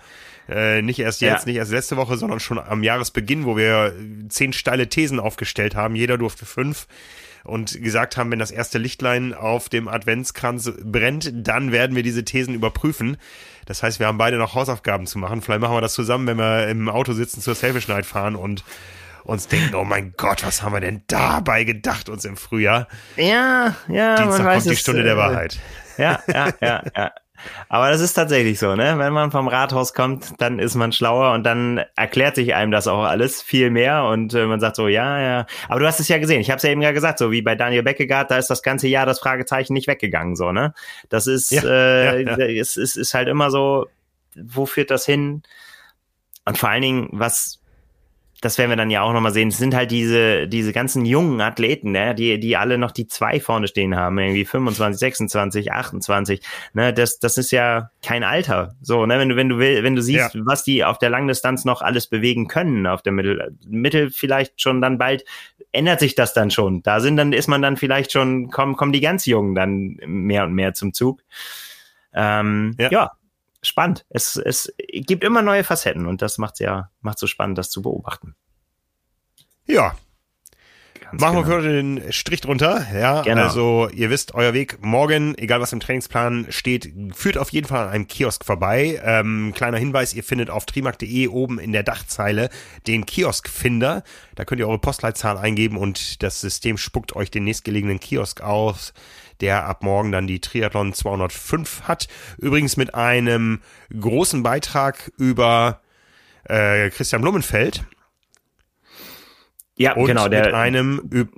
Äh, 0.48 0.82
nicht 0.82 1.00
erst 1.00 1.20
jetzt, 1.20 1.42
ja. 1.42 1.46
nicht 1.46 1.56
erst 1.56 1.72
letzte 1.72 1.96
Woche, 1.96 2.16
sondern 2.16 2.40
schon 2.40 2.58
am 2.58 2.82
Jahresbeginn, 2.82 3.44
wo 3.44 3.56
wir 3.56 3.94
zehn 4.28 4.52
steile 4.52 4.88
Thesen 4.88 5.18
aufgestellt 5.18 5.74
haben. 5.74 5.96
Jeder 5.96 6.18
durfte 6.18 6.46
fünf 6.46 6.86
und 7.46 7.80
gesagt 7.82 8.16
haben, 8.16 8.30
wenn 8.30 8.38
das 8.38 8.50
erste 8.50 8.78
Lichtlein 8.78 9.32
auf 9.32 9.68
dem 9.68 9.88
Adventskranz 9.88 10.72
brennt, 10.82 11.30
dann 11.34 11.72
werden 11.72 11.96
wir 11.96 12.02
diese 12.02 12.24
Thesen 12.24 12.54
überprüfen. 12.54 13.16
Das 13.66 13.82
heißt, 13.82 13.98
wir 13.98 14.06
haben 14.06 14.18
beide 14.18 14.36
noch 14.36 14.54
Hausaufgaben 14.54 15.06
zu 15.06 15.18
machen. 15.18 15.42
Vielleicht 15.42 15.60
machen 15.60 15.74
wir 15.74 15.80
das 15.80 15.94
zusammen, 15.94 16.26
wenn 16.26 16.38
wir 16.38 16.68
im 16.68 16.88
Auto 16.88 17.12
sitzen 17.12 17.40
zur 17.40 17.54
Selfish 17.54 17.88
Night 17.88 18.06
fahren 18.06 18.36
und 18.36 18.64
uns 19.24 19.48
denken, 19.48 19.74
oh 19.74 19.84
mein 19.84 20.14
Gott, 20.16 20.44
was 20.44 20.62
haben 20.62 20.72
wir 20.72 20.80
denn 20.80 21.02
dabei 21.08 21.64
gedacht 21.64 22.08
uns 22.08 22.24
im 22.24 22.36
Frühjahr? 22.36 22.86
Ja, 23.16 23.74
ja, 23.88 24.16
Dienstag 24.16 24.38
man 24.38 24.46
weiß 24.46 24.64
kommt 24.64 24.72
die 24.72 24.80
Stunde 24.80 25.02
der 25.02 25.14
äh, 25.14 25.18
Wahrheit. 25.18 25.58
Ja, 25.98 26.22
ja, 26.28 26.50
ja, 26.60 26.82
ja. 26.96 27.12
Aber 27.68 27.90
das 27.90 28.00
ist 28.00 28.14
tatsächlich 28.14 28.58
so, 28.58 28.74
ne? 28.74 28.98
Wenn 28.98 29.12
man 29.12 29.30
vom 29.30 29.48
Rathaus 29.48 29.94
kommt, 29.94 30.40
dann 30.40 30.58
ist 30.58 30.74
man 30.74 30.92
schlauer 30.92 31.32
und 31.32 31.44
dann 31.44 31.82
erklärt 31.96 32.36
sich 32.36 32.54
einem 32.54 32.72
das 32.72 32.86
auch 32.86 33.04
alles 33.04 33.42
viel 33.42 33.70
mehr 33.70 34.04
und 34.04 34.34
äh, 34.34 34.46
man 34.46 34.60
sagt 34.60 34.76
so, 34.76 34.88
ja, 34.88 35.20
ja. 35.20 35.46
Aber 35.68 35.80
du 35.80 35.86
hast 35.86 36.00
es 36.00 36.08
ja 36.08 36.18
gesehen. 36.18 36.40
Ich 36.40 36.50
habe 36.50 36.58
es 36.58 36.62
ja 36.62 36.70
eben 36.70 36.82
ja 36.82 36.92
gesagt, 36.92 37.18
so 37.18 37.30
wie 37.30 37.42
bei 37.42 37.54
Daniel 37.54 37.82
Beckegaard, 37.82 38.30
da 38.30 38.38
ist 38.38 38.48
das 38.48 38.62
ganze 38.62 38.88
Jahr 38.88 39.06
das 39.06 39.20
Fragezeichen 39.20 39.72
nicht 39.72 39.88
weggegangen, 39.88 40.36
so, 40.36 40.52
ne? 40.52 40.74
Das 41.08 41.26
ist, 41.26 41.50
Ja, 41.50 41.62
äh, 41.64 42.22
ja, 42.22 42.38
ja. 42.38 42.60
Es, 42.60 42.76
es 42.76 42.96
ist 42.96 43.14
halt 43.14 43.28
immer 43.28 43.50
so, 43.50 43.86
wo 44.34 44.66
führt 44.66 44.90
das 44.90 45.06
hin? 45.06 45.42
Und 46.44 46.58
vor 46.58 46.68
allen 46.68 46.82
Dingen, 46.82 47.08
was 47.12 47.60
das 48.42 48.58
werden 48.58 48.70
wir 48.70 48.76
dann 48.76 48.90
ja 48.90 49.02
auch 49.02 49.12
nochmal 49.12 49.32
sehen. 49.32 49.48
Es 49.48 49.58
sind 49.58 49.74
halt 49.74 49.90
diese, 49.90 50.46
diese 50.46 50.72
ganzen 50.72 51.04
jungen 51.06 51.40
Athleten, 51.40 51.92
ne, 51.92 52.14
die, 52.14 52.38
die 52.38 52.56
alle 52.56 52.76
noch 52.78 52.90
die 52.90 53.06
zwei 53.06 53.40
vorne 53.40 53.66
stehen 53.68 53.96
haben, 53.96 54.18
irgendwie 54.18 54.44
25, 54.44 54.98
26, 54.98 55.72
28, 55.72 56.40
ne, 56.74 56.92
das, 56.92 57.18
das 57.18 57.38
ist 57.38 57.50
ja 57.50 57.90
kein 58.02 58.24
Alter. 58.24 58.74
So, 58.82 59.06
ne, 59.06 59.18
wenn 59.18 59.28
du, 59.30 59.36
wenn 59.36 59.48
du 59.48 59.58
will, 59.58 59.82
wenn 59.82 59.96
du 59.96 60.02
siehst, 60.02 60.34
Ja. 60.34 60.40
was 60.44 60.64
die 60.64 60.84
auf 60.84 60.98
der 60.98 61.10
Langdistanz 61.10 61.64
noch 61.64 61.80
alles 61.82 62.06
bewegen 62.06 62.46
können, 62.46 62.86
auf 62.86 63.02
der 63.02 63.12
Mittel, 63.12 63.56
Mittel 63.66 64.10
vielleicht 64.10 64.60
schon 64.60 64.80
dann 64.82 64.98
bald, 64.98 65.24
ändert 65.72 66.00
sich 66.00 66.14
das 66.14 66.34
dann 66.34 66.50
schon. 66.50 66.82
Da 66.82 67.00
sind 67.00 67.16
dann, 67.16 67.32
ist 67.32 67.48
man 67.48 67.62
dann 67.62 67.76
vielleicht 67.76 68.12
schon, 68.12 68.50
kommen, 68.50 68.76
kommen 68.76 68.92
die 68.92 69.00
ganz 69.00 69.26
Jungen 69.26 69.54
dann 69.54 69.98
mehr 70.06 70.44
und 70.44 70.52
mehr 70.52 70.74
zum 70.74 70.92
Zug. 70.92 71.22
Ähm, 72.14 72.74
Ja. 72.78 72.90
ja. 72.90 73.12
Spannend. 73.62 74.04
Es, 74.10 74.36
es 74.36 74.72
gibt 75.04 75.24
immer 75.24 75.42
neue 75.42 75.64
Facetten 75.64 76.06
und 76.06 76.22
das 76.22 76.38
macht's 76.38 76.60
ja, 76.60 76.90
macht 77.00 77.18
so 77.18 77.26
spannend, 77.26 77.58
das 77.58 77.70
zu 77.70 77.82
beobachten. 77.82 78.34
Ja, 79.66 79.96
Ganz 81.10 81.20
Machen 81.20 81.36
genau. 81.44 81.48
wir 81.48 81.62
für 81.62 81.68
den 81.68 82.12
Strich 82.12 82.40
drunter. 82.40 82.84
Ja, 82.92 83.22
Genau. 83.22 83.42
also 83.44 83.88
ihr 83.94 84.10
wisst, 84.10 84.34
euer 84.34 84.54
Weg 84.54 84.84
morgen, 84.84 85.38
egal 85.38 85.60
was 85.60 85.72
im 85.72 85.78
Trainingsplan 85.78 86.46
steht, 86.48 86.92
führt 87.14 87.38
auf 87.38 87.50
jeden 87.50 87.68
Fall 87.68 87.84
an 87.86 87.90
einem 87.90 88.08
Kiosk 88.08 88.44
vorbei. 88.44 89.00
Ähm, 89.04 89.52
kleiner 89.54 89.78
Hinweis, 89.78 90.14
ihr 90.14 90.24
findet 90.24 90.50
auf 90.50 90.66
trimark.de 90.66 91.28
oben 91.28 91.60
in 91.60 91.72
der 91.72 91.84
Dachzeile 91.84 92.50
den 92.88 93.06
Kioskfinder. 93.06 94.02
Da 94.34 94.44
könnt 94.44 94.58
ihr 94.58 94.66
eure 94.66 94.80
Postleitzahl 94.80 95.38
eingeben 95.38 95.76
und 95.76 96.24
das 96.24 96.40
System 96.40 96.76
spuckt 96.76 97.14
euch 97.14 97.30
den 97.30 97.44
nächstgelegenen 97.44 98.00
Kiosk 98.00 98.40
aus, 98.40 98.92
der 99.40 99.64
ab 99.66 99.82
morgen 99.82 100.12
dann 100.12 100.26
die 100.26 100.40
Triathlon 100.40 100.92
205 100.92 101.82
hat. 101.82 102.08
Übrigens 102.38 102.76
mit 102.76 102.94
einem 102.94 103.60
großen 103.98 104.42
Beitrag 104.42 105.10
über 105.18 105.80
äh, 106.44 106.90
Christian 106.90 107.22
Blumenfeld. 107.22 107.84
Ja, 109.78 109.92
Und 109.94 110.06
genau, 110.06 110.24
mit 110.24 110.32
der, 110.32 110.54
einem 110.56 111.00
üb, 111.12 111.30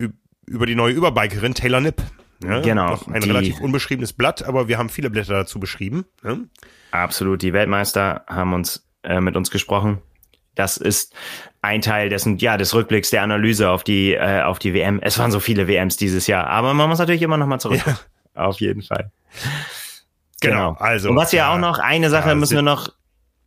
üb, 0.00 0.12
über 0.46 0.66
die 0.66 0.74
neue 0.74 0.94
Überbikerin 0.94 1.54
Taylor 1.54 1.80
Nipp. 1.80 2.02
Ne? 2.40 2.62
Genau, 2.62 2.90
Noch 2.90 3.08
ein 3.08 3.20
die- 3.20 3.28
relativ 3.28 3.60
unbeschriebenes 3.60 4.12
Blatt, 4.12 4.42
aber 4.42 4.68
wir 4.68 4.78
haben 4.78 4.88
viele 4.88 5.10
Blätter 5.10 5.32
dazu 5.34 5.58
beschrieben. 5.60 6.04
Ne? 6.22 6.48
absolut, 6.90 7.42
die 7.42 7.52
Weltmeister 7.52 8.24
haben 8.26 8.54
uns 8.54 8.86
äh, 9.02 9.20
mit 9.20 9.36
uns 9.36 9.50
gesprochen. 9.50 9.98
Das 10.56 10.76
ist 10.76 11.14
ein 11.62 11.82
Teil 11.82 12.08
dessen, 12.08 12.38
ja, 12.38 12.56
des 12.56 12.74
Rückblicks 12.74 13.10
der 13.10 13.22
Analyse 13.22 13.70
auf 13.70 13.84
die, 13.84 14.14
äh, 14.14 14.42
auf 14.42 14.58
die 14.58 14.74
WM. 14.74 14.98
Es 15.00 15.18
waren 15.18 15.30
so 15.30 15.38
viele 15.38 15.68
WMs 15.68 15.96
dieses 15.96 16.26
Jahr, 16.26 16.48
aber 16.48 16.74
man 16.74 16.88
muss 16.88 16.98
natürlich 16.98 17.22
immer 17.22 17.36
noch 17.36 17.46
mal 17.46 17.60
zurück. 17.60 17.82
Auf 18.34 18.60
jeden 18.60 18.82
Fall. 18.82 19.10
Genau, 20.40 20.76
also. 20.78 21.10
Und 21.10 21.16
was 21.16 21.32
ja 21.32 21.52
auch 21.52 21.58
noch, 21.58 21.78
eine 21.78 22.10
Sache 22.10 22.30
ja, 22.30 22.34
müssen 22.34 22.56
wir 22.56 22.62
noch, 22.62 22.88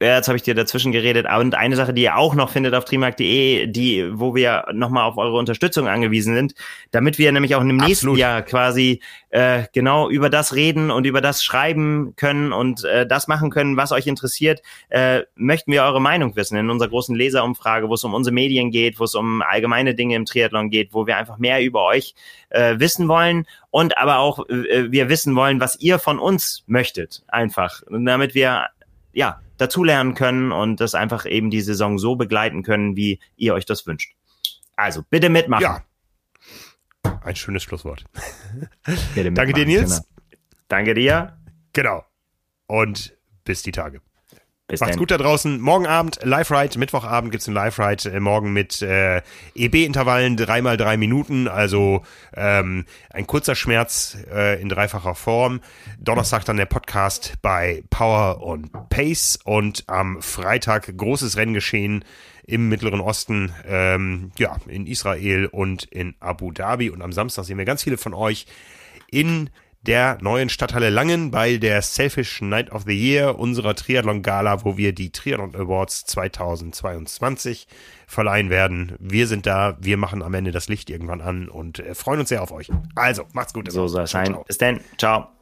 ja, 0.01 0.15
jetzt 0.15 0.29
habe 0.29 0.37
ich 0.37 0.43
dir 0.43 0.55
dazwischen 0.55 0.93
geredet, 0.93 1.27
und 1.29 1.55
eine 1.55 1.75
Sache, 1.75 1.93
die 1.93 2.03
ihr 2.03 2.15
auch 2.15 2.33
noch 2.33 2.49
findet 2.49 2.73
auf 2.73 2.85
trimark.de, 2.85 3.67
die, 3.67 4.09
wo 4.13 4.33
wir 4.33 4.65
nochmal 4.71 5.03
auf 5.03 5.17
eure 5.17 5.37
Unterstützung 5.37 5.89
angewiesen 5.89 6.35
sind, 6.35 6.53
damit 6.91 7.17
wir 7.17 7.29
nämlich 7.33 7.55
auch 7.55 7.61
im 7.61 7.67
nächsten 7.67 8.07
Absolut. 8.07 8.17
Jahr 8.17 8.41
quasi 8.41 9.01
äh, 9.31 9.63
genau 9.73 10.09
über 10.09 10.29
das 10.29 10.55
reden 10.55 10.89
und 10.89 11.05
über 11.05 11.19
das 11.19 11.43
schreiben 11.43 12.13
können 12.15 12.53
und 12.53 12.85
äh, 12.85 13.05
das 13.05 13.27
machen 13.27 13.49
können, 13.49 13.75
was 13.75 13.91
euch 13.91 14.07
interessiert, 14.07 14.61
äh, 14.87 15.23
möchten 15.35 15.73
wir 15.73 15.83
eure 15.83 15.99
Meinung 15.99 16.33
wissen. 16.37 16.57
In 16.57 16.69
unserer 16.69 16.89
großen 16.89 17.15
Leserumfrage, 17.15 17.89
wo 17.89 17.95
es 17.95 18.03
um 18.05 18.13
unsere 18.13 18.33
Medien 18.33 18.71
geht, 18.71 19.01
wo 19.01 19.03
es 19.03 19.15
um 19.15 19.41
allgemeine 19.41 19.95
Dinge 19.95 20.15
im 20.15 20.23
Triathlon 20.23 20.69
geht, 20.69 20.93
wo 20.93 21.07
wir 21.07 21.17
einfach 21.17 21.39
mehr 21.39 21.61
über 21.61 21.83
euch 21.83 22.15
äh, 22.51 22.79
wissen 22.79 23.09
wollen 23.09 23.45
und 23.69 23.97
aber 23.97 24.19
auch 24.19 24.47
äh, 24.47 24.89
wir 24.91 25.09
wissen 25.09 25.35
wollen, 25.35 25.59
was 25.59 25.77
ihr 25.81 25.99
von 25.99 26.19
uns 26.19 26.63
möchtet, 26.67 27.23
einfach, 27.27 27.83
damit 27.89 28.33
wir 28.33 28.67
ja 29.11 29.41
dazulernen 29.59 30.15
können 30.15 30.51
und 30.51 30.79
das 30.79 30.95
einfach 30.95 31.25
eben 31.25 31.49
die 31.49 31.61
Saison 31.61 31.99
so 31.99 32.15
begleiten 32.15 32.63
können, 32.63 32.95
wie 32.95 33.19
ihr 33.35 33.53
euch 33.53 33.65
das 33.65 33.85
wünscht. 33.85 34.15
Also 34.75 35.03
bitte 35.09 35.29
mitmachen. 35.29 35.63
Ja. 35.63 35.83
Ein 37.23 37.35
schönes 37.35 37.63
Schlusswort. 37.63 38.05
Danke 39.15 39.53
dir, 39.53 39.65
Nils. 39.65 39.97
Genau. 39.97 40.41
Danke 40.67 40.93
dir. 40.93 41.37
Genau. 41.73 42.05
Und 42.67 43.17
bis 43.43 43.61
die 43.63 43.71
Tage. 43.71 44.01
Bis 44.69 44.81
Macht's 44.81 44.91
dann. 44.91 44.99
gut 44.99 45.09
da 45.09 45.17
draußen. 45.17 45.59
Morgen 45.59 45.87
Abend 45.87 46.19
Live-Ride, 46.21 46.77
Mittwochabend 46.77 47.31
gibt's 47.31 47.47
einen 47.47 47.55
Live-Ride, 47.55 48.11
äh, 48.11 48.19
morgen 48.19 48.53
mit 48.53 48.83
äh, 48.83 49.23
EB-Intervallen, 49.55 50.37
dreimal 50.37 50.77
drei 50.77 50.95
Minuten, 50.95 51.47
also 51.47 52.03
ähm, 52.35 52.85
ein 53.09 53.25
kurzer 53.25 53.55
Schmerz 53.55 54.15
äh, 54.31 54.61
in 54.61 54.69
dreifacher 54.69 55.15
Form. 55.15 55.61
Donnerstag 55.99 56.45
dann 56.45 56.57
der 56.57 56.67
Podcast 56.67 57.33
bei 57.41 57.83
Power 57.89 58.43
und 58.43 58.69
Pace 58.89 59.39
und 59.43 59.85
am 59.87 60.21
Freitag 60.21 60.95
großes 60.95 61.35
Renngeschehen 61.35 62.05
im 62.45 62.69
Mittleren 62.69 63.01
Osten, 63.01 63.51
ähm, 63.67 64.31
ja, 64.37 64.55
in 64.67 64.85
Israel 64.85 65.47
und 65.47 65.85
in 65.85 66.13
Abu 66.19 66.51
Dhabi. 66.51 66.91
Und 66.91 67.01
am 67.01 67.11
Samstag 67.11 67.45
sehen 67.45 67.57
wir 67.57 67.65
ganz 67.65 67.81
viele 67.81 67.97
von 67.97 68.13
euch 68.13 68.45
in 69.09 69.49
der 69.81 70.17
neuen 70.21 70.49
Stadthalle 70.49 70.89
Langen 70.89 71.31
bei 71.31 71.57
der 71.57 71.81
Selfish 71.81 72.41
Night 72.41 72.71
of 72.71 72.83
the 72.85 72.93
Year, 72.93 73.39
unserer 73.39 73.75
Triathlon-Gala, 73.75 74.65
wo 74.65 74.77
wir 74.77 74.93
die 74.93 75.11
Triathlon 75.11 75.55
Awards 75.55 76.05
2022 76.05 77.67
verleihen 78.05 78.49
werden. 78.49 78.95
Wir 78.99 79.27
sind 79.27 79.45
da, 79.45 79.77
wir 79.79 79.97
machen 79.97 80.21
am 80.21 80.33
Ende 80.33 80.51
das 80.51 80.67
Licht 80.67 80.89
irgendwann 80.89 81.21
an 81.21 81.47
und 81.47 81.79
äh, 81.79 81.95
freuen 81.95 82.19
uns 82.19 82.29
sehr 82.29 82.43
auf 82.43 82.51
euch. 82.51 82.69
Also, 82.95 83.23
macht's 83.33 83.53
gut. 83.53 83.71
So 83.71 83.87
soll 83.87 84.03
es 84.03 84.11
sein. 84.11 84.37
Bis 84.47 84.57
dann. 84.57 84.81
Ciao. 84.97 85.38